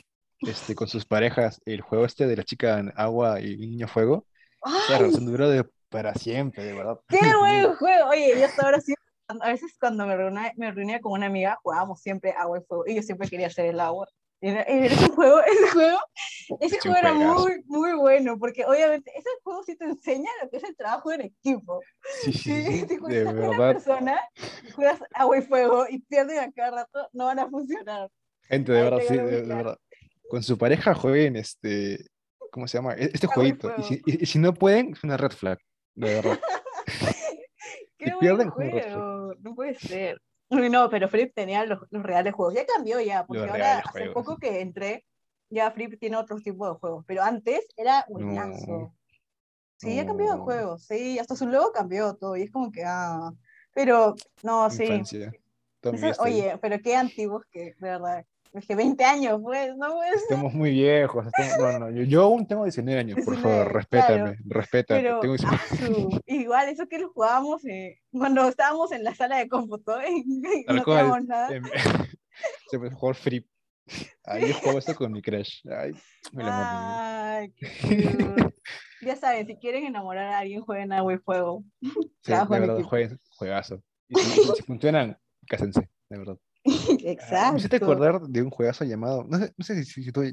este, 0.40 0.74
con 0.74 0.88
sus 0.88 1.04
parejas 1.04 1.60
el 1.64 1.80
juego 1.80 2.04
este 2.04 2.26
de 2.26 2.36
la 2.36 2.44
chica 2.44 2.78
en 2.78 2.92
agua 2.96 3.40
y 3.40 3.56
niño 3.56 3.88
fuego, 3.88 4.26
¡Ay, 4.62 4.98
relación 4.98 5.26
duró 5.26 5.48
de, 5.48 5.64
para 5.88 6.14
siempre, 6.14 6.64
de 6.64 6.74
verdad. 6.74 6.98
qué 7.08 7.18
buen 7.40 7.74
juego! 7.76 8.08
Oye, 8.10 8.38
yo 8.38 8.46
hasta 8.46 8.62
ahora 8.62 8.80
sí, 8.80 8.94
a 9.28 9.48
veces 9.48 9.76
cuando 9.78 10.06
me 10.06 10.16
reunía, 10.16 10.52
me 10.56 10.70
reunía 10.70 11.00
con 11.00 11.12
una 11.12 11.26
amiga, 11.26 11.58
jugábamos 11.62 12.00
siempre 12.00 12.32
agua 12.32 12.58
y 12.58 12.62
fuego, 12.62 12.84
y 12.86 12.94
yo 12.94 13.02
siempre 13.02 13.28
quería 13.28 13.48
hacer 13.48 13.66
el 13.66 13.80
agua. 13.80 14.08
Y 14.40 14.48
Era, 14.48 14.62
era 14.62 14.94
ese 14.94 15.08
juego, 15.14 15.40
ese 15.42 15.68
juego, 15.70 15.98
ese 16.60 16.76
Es 16.76 16.84
un 16.86 16.92
juego 16.92 16.96
era 16.98 17.12
muy, 17.12 17.62
muy 17.66 17.92
bueno, 17.94 18.38
porque 18.38 18.64
obviamente 18.64 19.10
ese 19.16 19.28
juego 19.42 19.62
sí 19.64 19.76
te 19.76 19.84
enseña 19.84 20.30
lo 20.42 20.48
que 20.48 20.58
es 20.58 20.64
el 20.64 20.76
trabajo 20.76 21.12
en 21.12 21.22
equipo. 21.22 21.80
Sí, 22.22 22.32
sí, 22.32 22.38
Si, 22.38 22.62
sí, 22.62 22.72
si 22.80 22.86
de 22.88 22.98
juegas 22.98 23.34
con 23.34 23.48
una 23.48 23.72
persona, 23.72 24.20
juegas 24.74 25.00
agua 25.12 25.38
y 25.38 25.42
fuego 25.42 25.86
y 25.88 25.98
pierden 26.00 26.38
a 26.38 26.52
cada 26.52 26.70
rato, 26.82 27.08
no 27.12 27.24
van 27.26 27.38
a 27.40 27.48
funcionar. 27.48 28.08
Gente, 28.42 28.72
de 28.72 28.78
Ahí 28.78 28.84
verdad, 28.84 29.00
sí, 29.06 29.16
de, 29.16 29.42
verdad. 29.42 29.78
Con 30.28 30.42
su 30.42 30.56
pareja 30.56 30.94
jueguen 30.94 31.36
este. 31.36 32.06
¿Cómo 32.50 32.66
se 32.68 32.78
llama? 32.78 32.94
E- 32.94 33.10
Este 33.12 33.26
buen 33.26 33.34
jueguito. 33.58 33.72
Y 33.76 33.82
si, 33.82 33.94
y- 34.06 34.22
y 34.22 34.26
si 34.26 34.38
no 34.38 34.54
pueden, 34.54 34.92
es 34.92 35.02
una 35.04 35.16
red 35.16 35.32
flag. 35.32 35.58
De 35.94 36.14
verdad. 36.14 36.38
Qué 37.98 38.04
buen 38.14 38.20
pierden, 38.20 38.50
juego, 38.50 39.34
no 39.40 39.54
puede 39.54 39.74
ser. 39.74 40.20
Uy, 40.50 40.70
no, 40.70 40.88
pero 40.90 41.08
Flip 41.08 41.32
tenía 41.34 41.64
los, 41.64 41.80
los 41.90 42.02
reales 42.02 42.34
juegos. 42.34 42.54
Ya 42.54 42.66
cambió 42.66 43.00
ya, 43.00 43.26
porque 43.26 43.42
Los 43.42 43.50
ahora 43.50 43.78
hace 43.78 43.90
juegos. 43.90 44.14
poco 44.14 44.38
que 44.38 44.60
entré, 44.60 45.04
ya 45.50 45.70
Flip 45.70 45.98
tiene 45.98 46.16
otros 46.16 46.42
tipos 46.42 46.70
de 46.72 46.78
juegos, 46.78 47.04
pero 47.06 47.22
antes 47.22 47.66
era 47.76 48.04
No. 48.08 48.14
buenazo. 48.24 48.94
Sí, 49.76 49.94
ya 49.94 50.06
cambió 50.06 50.32
de 50.32 50.38
No. 50.38 50.44
juegos, 50.44 50.84
sí, 50.86 51.18
hasta 51.20 51.36
su 51.36 51.46
logo 51.46 51.70
cambió 51.72 52.14
todo, 52.16 52.36
y 52.36 52.42
es 52.42 52.50
como 52.50 52.72
que, 52.72 52.82
ah, 52.84 53.30
pero, 53.72 54.16
no, 54.42 54.68
sí. 54.70 54.84
Infancia. 54.84 55.32
Ahí. 55.84 56.12
oye, 56.18 56.58
pero 56.60 56.80
qué 56.82 56.96
antiguos 56.96 57.44
que, 57.52 57.74
de 57.74 57.74
verdad, 57.78 58.26
es 58.54 58.66
que 58.66 58.74
20 58.76 59.04
años, 59.04 59.40
pues, 59.42 59.76
no 59.76 59.92
puede 59.94 60.10
ser. 60.10 60.18
Estamos 60.22 60.54
muy 60.54 60.70
viejos. 60.70 61.26
estamos- 61.26 61.58
No, 61.58 61.72
no, 61.72 61.78
no. 61.86 61.90
Yo, 61.90 62.02
yo 62.04 62.22
aún 62.24 62.46
tengo 62.46 62.64
19 62.64 62.98
años, 63.00 63.16
por 63.24 63.34
19, 63.34 63.56
favor. 63.58 63.74
Respétame. 63.74 64.16
claro. 64.16 64.34
Respétame. 64.46 65.00
Pero 65.02 65.20
Tengo 65.20 65.34
19. 65.34 65.56
asu, 65.70 66.20
igual, 66.26 66.68
eso 66.68 66.86
que 66.88 66.98
lo 66.98 67.10
jugábamos 67.10 67.64
eh, 67.66 67.98
cuando 68.12 68.48
estábamos 68.48 68.92
en 68.92 69.04
la 69.04 69.14
sala 69.14 69.38
de 69.38 69.48
cómputo 69.48 69.96
Tal 70.66 70.76
no 70.76 70.84
teníamos 70.84 71.24
nada. 71.24 71.54
Em, 71.54 71.62
Se 72.70 72.78
puede 72.78 72.92
jugar 72.94 73.14
free. 73.16 73.48
Ahí 74.24 74.48
yo 74.48 74.54
juego 74.54 74.78
esto 74.78 74.94
con 74.94 75.12
mi 75.12 75.22
crush. 75.22 75.62
Ay, 75.70 75.92
mi 76.32 76.42
vida. 76.44 77.36
Ay, 77.38 77.52
qué. 77.56 78.50
Ya 79.00 79.16
saben, 79.16 79.46
si 79.46 79.56
quieren 79.56 79.84
enamorar 79.84 80.26
a 80.26 80.38
alguien, 80.40 80.60
jueguen 80.60 80.92
a 80.92 81.02
Wii 81.02 81.18
Fuego. 81.18 81.64
Sí, 81.80 82.32
de 82.32 82.44
verdad, 82.60 82.82
jueguen, 82.82 83.18
juegazo. 83.30 83.80
Y 84.08 84.16
si- 84.18 84.42
si 84.56 84.62
funcionan, 84.64 85.16
cásense, 85.46 85.88
de 86.10 86.18
verdad. 86.18 86.36
Exacto. 87.04 87.52
Me 87.52 87.58
hiciste 87.58 87.76
acordar 87.76 88.20
de 88.20 88.42
un 88.42 88.50
juegazo 88.50 88.84
llamado, 88.84 89.24
no 89.24 89.38
sé, 89.38 89.52
no 89.56 89.64
sé 89.64 89.84
si, 89.84 90.02
si 90.02 90.12
tú 90.12 90.22
ya 90.24 90.32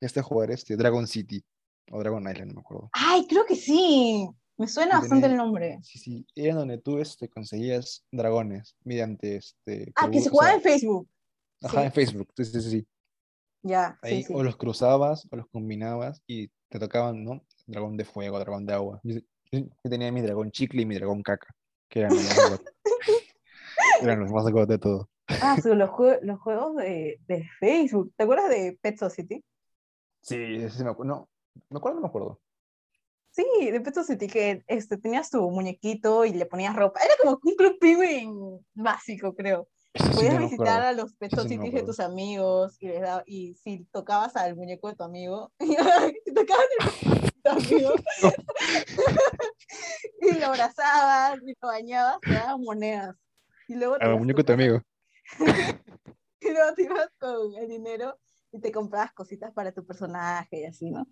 estás 0.00 0.24
a 0.24 0.26
jugar 0.26 0.50
este, 0.50 0.76
Dragon 0.76 1.06
City 1.06 1.44
o 1.90 1.98
Dragon 2.00 2.22
Island, 2.22 2.48
no 2.48 2.54
me 2.54 2.60
acuerdo. 2.60 2.90
Ay, 2.92 3.26
creo 3.28 3.44
que 3.46 3.56
sí. 3.56 4.28
Me 4.58 4.68
suena 4.68 5.00
bastante 5.00 5.26
el 5.26 5.36
nombre. 5.36 5.78
Sí, 5.82 5.98
sí, 5.98 6.26
era 6.34 6.54
donde 6.54 6.78
tú 6.78 6.98
este, 6.98 7.28
conseguías 7.28 8.04
dragones 8.12 8.76
mediante 8.84 9.36
este. 9.36 9.92
Ah, 9.96 10.10
que 10.10 10.20
se 10.20 10.28
o 10.28 10.32
jugaba 10.32 10.50
sea, 10.50 10.56
en 10.56 10.62
Facebook. 10.62 11.08
Ajá, 11.62 11.80
Sí. 11.80 11.86
en 11.86 11.92
Facebook, 11.92 12.28
sí, 12.36 12.44
sí, 12.44 12.60
sí. 12.62 12.86
Ya, 13.62 13.98
Ahí 14.02 14.22
sí, 14.22 14.28
sí. 14.28 14.32
o 14.34 14.42
los 14.42 14.56
cruzabas 14.56 15.26
o 15.30 15.36
los 15.36 15.46
combinabas 15.48 16.22
y 16.26 16.48
te 16.68 16.78
tocaban, 16.78 17.24
¿no? 17.24 17.44
Dragón 17.66 17.96
de 17.96 18.04
fuego, 18.04 18.38
dragón 18.38 18.66
de 18.66 18.74
agua. 18.74 19.00
Yo, 19.04 19.20
tenía 19.82 20.10
mi 20.10 20.20
dragón 20.20 20.50
chicle 20.50 20.82
y 20.82 20.86
mi 20.86 20.96
dragón 20.96 21.22
caca, 21.22 21.54
que 21.88 22.00
eran 22.00 22.14
los 22.14 22.24
más. 22.24 22.60
Eran 24.00 24.20
los 24.20 24.30
más 24.32 24.68
de 24.68 24.78
todo. 24.78 25.08
Ah, 25.40 25.56
sí, 25.62 25.68
los, 25.74 25.90
jue- 25.90 26.18
los 26.22 26.40
juegos 26.40 26.76
de, 26.76 27.18
de 27.26 27.48
Facebook. 27.58 28.12
¿Te 28.16 28.24
acuerdas 28.24 28.48
de 28.50 28.78
Pet 28.80 28.98
Society? 28.98 29.42
Sí, 30.20 30.68
sí 30.70 30.84
me 30.84 30.90
acuerdo. 30.90 31.14
No, 31.14 31.28
me 31.70 31.78
acuerdo, 31.78 31.96
no 31.96 32.02
me 32.02 32.08
acuerdo. 32.08 32.40
Sí, 33.30 33.44
de 33.70 33.80
Pet 33.80 33.94
Society, 33.94 34.26
que 34.26 34.62
este, 34.66 34.98
tenías 34.98 35.30
tu 35.30 35.48
muñequito 35.50 36.24
y 36.24 36.32
le 36.34 36.44
ponías 36.46 36.76
ropa. 36.76 37.00
Era 37.00 37.14
como 37.22 37.38
un 37.42 37.54
club 37.56 37.78
penguin 37.80 38.60
básico, 38.74 39.34
creo. 39.34 39.68
Podías 40.14 40.38
visitar 40.38 40.82
a 40.82 40.92
los 40.92 41.14
Pet 41.14 41.32
Eso 41.32 41.42
sí 41.48 41.56
de 41.58 41.82
tus 41.82 42.00
amigos 42.00 42.76
y, 42.80 42.88
les 42.88 43.00
daba- 43.00 43.22
y 43.26 43.54
si 43.54 43.84
tocabas 43.92 44.36
al 44.36 44.54
muñeco 44.56 44.88
de 44.88 44.96
tu 44.96 45.02
amigo, 45.04 45.50
tocabas 46.34 46.68
el 47.70 47.92
y 50.20 50.38
lo 50.38 50.46
abrazabas 50.46 51.38
y 51.44 51.54
lo 51.60 51.68
bañabas, 51.68 52.20
te 52.20 52.32
daban 52.32 52.60
monedas. 52.60 53.16
Y 53.68 53.74
luego 53.74 53.96
A 54.00 54.08
muñeco 54.10 54.38
de 54.38 54.44
tu 54.44 54.52
amigo. 54.52 54.82
y 56.40 56.74
te 56.76 56.82
ibas 56.82 57.10
con 57.18 57.54
el 57.56 57.68
dinero 57.68 58.18
y 58.52 58.60
te 58.60 58.72
comprabas 58.72 59.12
cositas 59.12 59.52
para 59.52 59.72
tu 59.72 59.84
personaje 59.84 60.60
y 60.60 60.64
así, 60.64 60.90
¿no? 60.90 61.06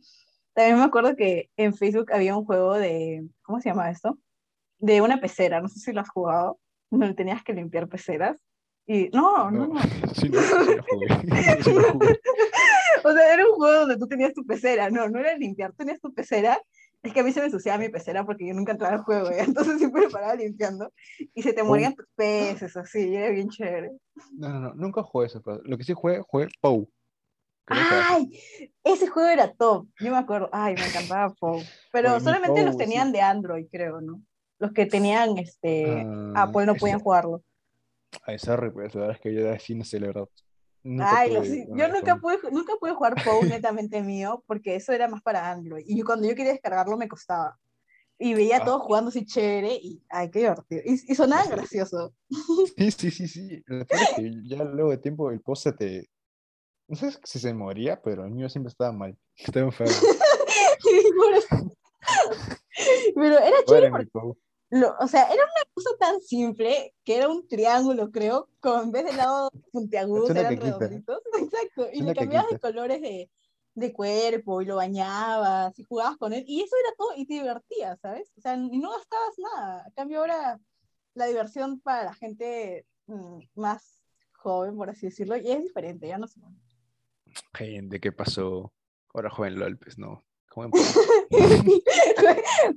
También 0.53 0.79
me 0.79 0.85
acuerdo 0.85 1.17
que 1.17 1.51
en 1.57 1.75
Facebook 1.75 2.13
había 2.13 2.37
un 2.37 2.45
juego 2.45 2.75
de, 2.75 3.27
¿cómo 3.43 3.61
se 3.61 3.69
llama 3.69 3.91
esto? 3.91 4.19
De 4.79 5.01
una 5.01 5.21
pecera, 5.21 5.61
no 5.61 5.69
sé 5.69 5.79
si 5.79 5.93
lo 5.93 6.01
has 6.01 6.11
jugado, 6.11 6.59
donde 6.91 7.15
tenías 7.15 7.43
que 7.43 7.53
limpiar 7.53 7.89
peceras. 7.89 8.43
Y 8.87 9.09
no, 9.11 9.51
no, 9.51 9.69
no. 9.69 9.81
Sí, 10.15 10.29
no, 10.29 10.41
sí, 10.41 10.49
sí 10.51 11.05
lo 11.07 11.15
jugué. 11.15 11.63
Sí 11.63 11.73
lo 11.73 11.93
jugué. 11.93 12.21
O 13.05 13.13
sea, 13.13 13.35
era 13.35 13.47
un 13.47 13.55
juego 13.55 13.81
donde 13.81 13.97
tú 13.97 14.07
tenías 14.07 14.35
tu 14.35 14.45
pecera, 14.45 14.91
no, 14.91 15.09
no 15.09 15.21
era 15.21 15.37
limpiar, 15.37 15.73
tenías 15.73 16.01
tu 16.01 16.13
pecera. 16.13 16.61
Es 17.03 17.13
que 17.15 17.21
a 17.21 17.25
mí 17.25 17.33
se 17.33 17.41
me 17.41 17.47
ensuciaba 17.47 17.79
mi 17.79 17.89
pecera 17.89 18.25
porque 18.27 18.47
yo 18.47 18.55
nunca 18.55 18.73
entraba 18.73 18.95
al 18.97 19.03
juego, 19.03 19.31
¿ya? 19.31 19.45
entonces 19.45 19.79
siempre 19.79 20.03
me 20.03 20.11
paraba 20.11 20.35
limpiando 20.35 20.93
y 21.35 21.43
se 21.43 21.53
te 21.53 21.63
morían 21.63 21.95
tus 21.95 22.07
peces, 22.15 22.77
así, 22.77 23.15
era 23.15 23.31
bien 23.31 23.49
chévere. 23.49 23.91
No, 24.37 24.49
no, 24.51 24.61
no, 24.61 24.75
nunca 24.75 25.03
jugué 25.03 25.27
eso. 25.27 25.41
pero 25.43 25.61
lo 25.65 25.79
que 25.79 25.85
sí 25.85 25.95
jugué 25.95 26.23
fue 26.31 26.49
Pou. 26.61 26.91
¡Ay! 27.67 28.39
Ese 28.85 29.07
juego 29.09 29.29
era 29.29 29.53
top, 29.53 29.87
yo 29.99 30.11
me 30.11 30.19
acuerdo, 30.19 30.49
ay, 30.53 30.77
me 30.77 30.87
encantaba 30.87 31.33
Pou. 31.35 31.63
Pero 31.93 32.11
Oye, 32.11 32.21
solamente 32.21 32.65
los 32.65 32.77
tenían 32.77 33.09
sí. 33.09 33.13
de 33.13 33.21
Android, 33.23 33.67
creo, 33.71 34.01
¿no? 34.01 34.23
Los 34.59 34.73
que 34.73 34.87
tenían 34.87 35.39
este, 35.39 36.03
Ah, 36.35 36.43
Apple 36.43 36.67
no 36.67 36.73
ese- 36.73 36.81
podían 36.81 37.01
jugarlo. 37.01 37.43
Ay, 38.27 38.39
sorry, 38.39 38.71
pues 38.71 38.95
la 38.95 39.03
verdad 39.03 39.17
es 39.17 39.23
que 39.23 39.35
yo 39.35 39.59
sí 39.59 39.75
no 39.75 39.85
sé, 39.85 40.01
la 40.01 40.09
verdad. 40.09 40.29
Nunca 40.83 41.19
Ay, 41.21 41.31
sí, 41.45 41.67
yo 41.75 41.89
nunca 41.89 42.17
pude, 42.17 42.39
nunca 42.51 42.73
pude 42.81 42.93
jugar 42.95 43.23
Pou 43.23 43.45
netamente 43.45 44.01
mío 44.03 44.43
porque 44.47 44.77
eso 44.77 44.93
era 44.93 45.09
más 45.09 45.21
para 45.23 45.51
Android. 45.51 45.85
Y 45.87 45.99
yo, 45.99 46.05
cuando 46.05 46.27
yo 46.27 46.35
quería 46.35 46.53
descargarlo 46.53 46.97
me 46.97 47.09
costaba. 47.09 47.59
Y 48.19 48.35
veía 48.35 48.57
a 48.57 48.61
Ah. 48.61 48.65
todos 48.65 48.83
jugando 48.83 49.09
así 49.09 49.25
chévere 49.25 49.75
y, 49.75 50.03
ay, 50.09 50.31
qué 50.31 50.41
divertido. 50.41 50.83
Y, 50.85 51.13
y 51.13 51.15
sonaba 51.15 51.45
Sí. 51.45 51.51
gracioso. 51.51 52.15
Sí, 52.77 52.91
sí, 52.91 53.11
sí, 53.11 53.29
sí. 53.29 53.63
Que 54.17 54.33
ya 54.45 54.65
luego 54.65 54.91
de 54.91 54.99
tiempo 54.99 55.31
el 55.31 55.41
post 55.41 55.65
se 55.65 55.73
te. 55.73 56.11
No 56.89 56.97
sé 56.97 57.13
si 57.25 57.39
se 57.39 57.55
moría, 57.55 58.01
pero 58.03 58.25
el 58.25 58.31
mío 58.31 58.49
siempre 58.49 58.71
estaba 58.71 58.93
mal. 58.93 59.17
Estaba 59.37 59.67
enfermo. 59.67 59.95
Pero 63.15 63.39
era 63.39 63.57
¿Cuál 63.65 63.83
chévere 63.83 63.91
porque? 63.91 64.39
Lo- 64.71 64.95
o 64.99 65.09
sea, 65.09 65.25
era 65.25 65.43
una 65.43 65.73
cosa 65.75 65.91
tan 65.99 66.21
simple 66.21 66.95
que 67.05 67.17
era 67.17 67.29
un 67.29 67.47
triángulo, 67.49 68.11
creo, 68.11 68.49
con 68.61 68.85
en 68.85 68.93
vez 68.93 69.05
de 69.05 69.13
lados 69.15 69.51
puntiagudos 69.73 70.31
eran 70.31 70.57
redonditos. 70.57 71.23
Exacto. 71.53 71.89
Y 71.93 72.03
le 72.03 72.15
cambiabas 72.15 72.51
de 72.51 72.59
colores 72.61 73.01
de, 73.03 73.31
de 73.75 73.93
cuerpo 73.93 74.63
y 74.63 74.67
lo 74.67 74.77
bañabas 74.77 75.79
y 75.79 75.85
jugabas 75.85 76.17
con 76.17 76.33
él. 76.33 76.45
Y 76.47 76.63
eso 76.63 76.77
era 76.85 76.95
todo 76.97 77.13
y 77.17 77.27
te 77.27 77.35
divertías, 77.35 77.99
¿sabes? 78.01 78.33
O 78.37 78.41
sea, 78.41 78.55
y 78.57 78.79
no 78.79 78.91
gastabas 78.91 79.35
nada. 79.39 79.85
A 79.87 79.91
cambio 79.93 80.21
ahora 80.21 80.61
la 81.15 81.27
diversión 81.27 81.81
para 81.81 82.05
la 82.05 82.15
gente 82.15 82.87
mm, 83.07 83.41
más 83.55 84.01
joven, 84.33 84.77
por 84.77 84.89
así 84.91 85.07
decirlo, 85.07 85.37
y 85.37 85.51
es 85.51 85.63
diferente, 85.63 86.09
ya 86.09 86.19
no 86.19 86.27
sé. 86.27 86.41
Gente, 87.55 88.01
¿qué 88.01 88.13
pasó? 88.13 88.73
Ahora 89.13 89.31
joven 89.31 89.59
LOL, 89.59 89.79
pues 89.79 89.99
no. 89.99 90.25
¿Cómo 90.51 90.67
en 90.67 90.71
Pou? 90.73 90.81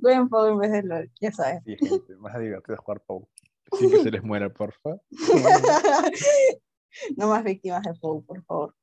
Jueguen 0.00 0.28
Pou 0.28 0.46
en 0.46 0.58
vez 0.58 0.70
de 0.70 0.82
LOL, 0.84 1.10
ya 1.20 1.32
sabes. 1.32 1.62
Sí, 1.64 1.76
gente, 1.76 2.16
más 2.16 2.38
divertido 2.38 2.76
jugar 2.76 3.00
Pou. 3.00 3.28
Sin 3.72 3.90
que 3.90 4.02
se 4.02 4.10
les 4.12 4.22
muera, 4.22 4.48
porfa. 4.48 5.00
no 7.16 7.28
más 7.28 7.42
víctimas 7.42 7.82
de 7.82 7.94
Pou, 7.94 8.24
por 8.24 8.44
favor. 8.44 8.74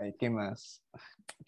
Ay, 0.00 0.12
¿qué 0.18 0.28
más? 0.28 0.82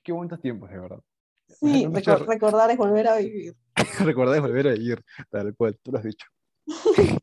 Qué 0.05 0.13
bonitos 0.13 0.41
tiempos, 0.41 0.71
de 0.71 0.79
verdad. 0.79 1.01
Sí, 1.49 1.87
recordar 1.87 2.71
es 2.71 2.77
volver 2.77 3.09
a 3.09 3.17
vivir. 3.17 3.57
Recordé 4.05 4.39
volver 4.39 4.69
a 4.69 4.75
ir, 4.77 5.03
tal 5.31 5.57
cual, 5.57 5.77
tú 5.83 5.91
lo 5.91 5.99
has 5.99 6.05
dicho. 6.05 6.29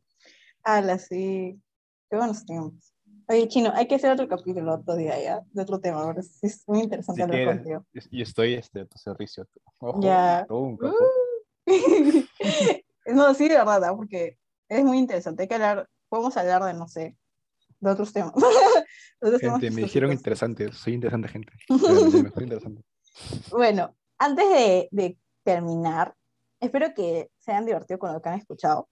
Ala, 0.63 0.97
sí. 0.97 1.61
Qué 2.09 2.17
buenos 2.17 2.45
tiempos. 2.45 2.94
Oye, 3.27 3.47
Chino, 3.47 3.71
hay 3.73 3.87
que 3.87 3.95
hacer 3.95 4.11
otro 4.11 4.27
capítulo 4.27 4.75
otro 4.75 4.95
día 4.95 5.21
ya, 5.21 5.41
de 5.51 5.61
otro 5.61 5.79
tema, 5.79 6.01
ahora 6.01 6.21
es 6.41 6.63
muy 6.67 6.81
interesante 6.81 7.23
hablar 7.23 7.55
contigo. 7.55 7.85
y 8.11 8.21
estoy 8.21 8.53
este, 8.53 8.81
a 8.81 8.85
tu 8.85 8.97
servicio. 8.97 9.47
Ojo, 9.79 9.99
Ya. 10.01 10.45
capo. 10.47 10.77
no, 13.07 13.33
sí, 13.33 13.47
de 13.47 13.55
verdad, 13.55 13.83
¿ah? 13.85 13.95
porque 13.95 14.37
es 14.69 14.83
muy 14.83 14.99
interesante. 14.99 15.43
Hay 15.43 15.47
que 15.47 15.55
hablar, 15.55 15.89
podemos 16.09 16.37
hablar 16.37 16.63
de, 16.63 16.73
no 16.73 16.87
sé, 16.87 17.15
de 17.79 17.89
otros 17.91 18.13
temas. 18.13 18.33
De 19.21 19.27
otros 19.29 19.41
temas 19.41 19.61
Gente, 19.61 19.75
me 19.75 19.83
dijeron 19.83 20.11
interesante. 20.11 20.71
Soy 20.73 20.93
interesante, 20.93 21.29
gente. 21.29 21.53
Soy 21.67 22.43
interesante. 22.43 22.83
Bueno, 23.49 23.95
antes 24.17 24.49
de, 24.49 24.89
de 24.91 25.17
terminar, 25.41 26.13
espero 26.59 26.93
que 26.93 27.31
se 27.37 27.51
hayan 27.53 27.65
divertido 27.65 27.97
con 27.97 28.11
lo 28.11 28.21
que 28.21 28.27
han 28.27 28.39
escuchado. 28.39 28.89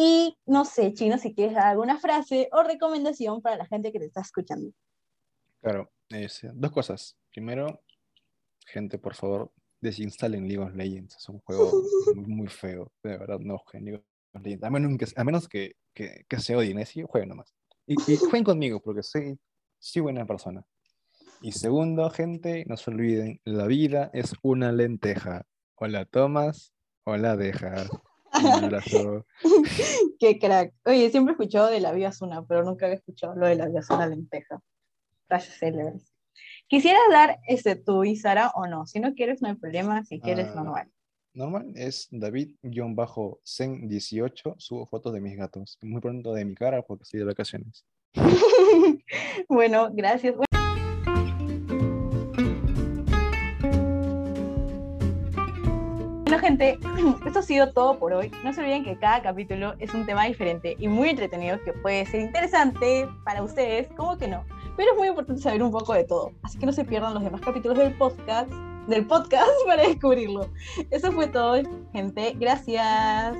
Y 0.00 0.38
no 0.46 0.64
sé, 0.64 0.94
Chino, 0.94 1.18
si 1.18 1.34
quieres 1.34 1.56
dar 1.56 1.66
alguna 1.66 1.98
frase 1.98 2.48
o 2.52 2.62
recomendación 2.62 3.42
para 3.42 3.56
la 3.56 3.66
gente 3.66 3.90
que 3.90 3.98
te 3.98 4.04
está 4.04 4.20
escuchando. 4.20 4.70
Claro, 5.60 5.90
es, 6.08 6.40
dos 6.54 6.70
cosas. 6.70 7.18
Primero, 7.32 7.82
gente, 8.64 8.96
por 8.98 9.16
favor, 9.16 9.52
desinstalen 9.80 10.46
League 10.46 10.62
of 10.62 10.72
Legends. 10.76 11.16
Es 11.16 11.28
un 11.28 11.40
juego 11.40 11.72
muy, 12.14 12.46
feo. 12.46 12.92
De 13.02 13.18
verdad, 13.18 13.40
no 13.40 13.58
jueguen 13.58 13.86
League 13.86 14.04
of 14.34 14.40
Legends. 14.44 14.62
A 14.62 14.70
menos 14.70 14.96
que, 14.96 15.06
a 15.16 15.24
menos 15.24 15.48
que, 15.48 15.72
que, 15.92 16.24
que 16.28 16.38
se 16.38 16.54
odien, 16.54 16.78
así 16.78 17.02
jueguen 17.02 17.30
nomás. 17.30 17.52
Y, 17.84 17.94
y 17.94 18.16
jueguen 18.18 18.44
conmigo, 18.44 18.80
porque 18.80 19.02
soy, 19.02 19.36
soy 19.80 20.02
buena 20.02 20.24
persona. 20.26 20.64
Y 21.42 21.50
segundo, 21.50 22.08
gente, 22.10 22.64
no 22.68 22.76
se 22.76 22.92
olviden, 22.92 23.40
la 23.42 23.66
vida 23.66 24.10
es 24.12 24.32
una 24.42 24.70
lenteja. 24.70 25.44
O 25.74 25.88
la 25.88 26.04
tomas 26.04 26.72
o 27.02 27.16
la 27.16 27.36
dejas. 27.36 27.90
Un 28.34 28.64
abrazo. 28.64 29.26
Qué 30.20 30.38
crack. 30.38 30.72
Oye, 30.84 31.10
siempre 31.10 31.32
he 31.32 31.34
escuchado 31.34 31.68
de 31.68 31.80
la 31.80 31.92
vida 31.92 32.08
es 32.08 32.20
una, 32.22 32.44
pero 32.46 32.62
nunca 32.64 32.86
había 32.86 32.96
escuchado 32.96 33.34
lo 33.34 33.46
de 33.46 33.56
la 33.56 33.66
vida 33.66 33.80
es 33.80 33.90
una 33.90 34.06
lenteja. 34.06 34.60
Rayos 35.28 35.54
célebres. 35.58 36.14
¿Quisieras 36.68 37.02
dar 37.10 37.38
este, 37.48 37.76
tu 37.76 38.04
Instagram 38.04 38.50
o 38.54 38.66
no? 38.66 38.86
Si 38.86 39.00
no 39.00 39.14
quieres, 39.14 39.40
no 39.40 39.48
hay 39.48 39.54
problema. 39.54 40.04
Si 40.04 40.20
quieres, 40.20 40.48
Ah, 40.48 40.54
normal. 40.56 40.90
Normal 41.34 41.72
es 41.76 42.08
David-Zen18. 42.10 44.54
Subo 44.58 44.86
fotos 44.86 45.12
de 45.12 45.20
mis 45.20 45.36
gatos. 45.36 45.78
Muy 45.82 46.00
pronto 46.00 46.32
de 46.34 46.44
mi 46.44 46.54
cara 46.54 46.82
porque 46.82 47.04
estoy 47.04 47.20
de 47.20 47.26
vacaciones. 47.26 47.84
bueno, 49.48 49.90
gracias. 49.92 50.34
Gente, 56.48 56.78
esto 57.26 57.38
ha 57.38 57.42
sido 57.42 57.72
todo 57.72 57.98
por 57.98 58.12
hoy. 58.12 58.30
No 58.42 58.52
se 58.52 58.60
olviden 58.60 58.84
que 58.84 58.98
cada 58.98 59.22
capítulo 59.22 59.74
es 59.78 59.92
un 59.92 60.06
tema 60.06 60.24
diferente 60.24 60.76
y 60.78 60.88
muy 60.88 61.10
entretenido 61.10 61.62
que 61.62 61.72
puede 61.72 62.06
ser 62.06 62.22
interesante 62.22 63.08
para 63.24 63.42
ustedes, 63.42 63.88
como 63.96 64.16
que 64.16 64.28
no. 64.28 64.44
Pero 64.76 64.92
es 64.92 64.98
muy 64.98 65.08
importante 65.08 65.42
saber 65.42 65.62
un 65.62 65.70
poco 65.70 65.92
de 65.92 66.04
todo. 66.04 66.32
Así 66.42 66.58
que 66.58 66.66
no 66.66 66.72
se 66.72 66.84
pierdan 66.84 67.14
los 67.14 67.22
demás 67.22 67.40
capítulos 67.40 67.76
del 67.78 67.92
podcast, 67.94 68.50
del 68.86 69.06
podcast 69.06 69.50
para 69.66 69.82
descubrirlo. 69.82 70.48
Eso 70.90 71.12
fue 71.12 71.26
todo, 71.26 71.60
gente. 71.92 72.34
Gracias. 72.38 73.36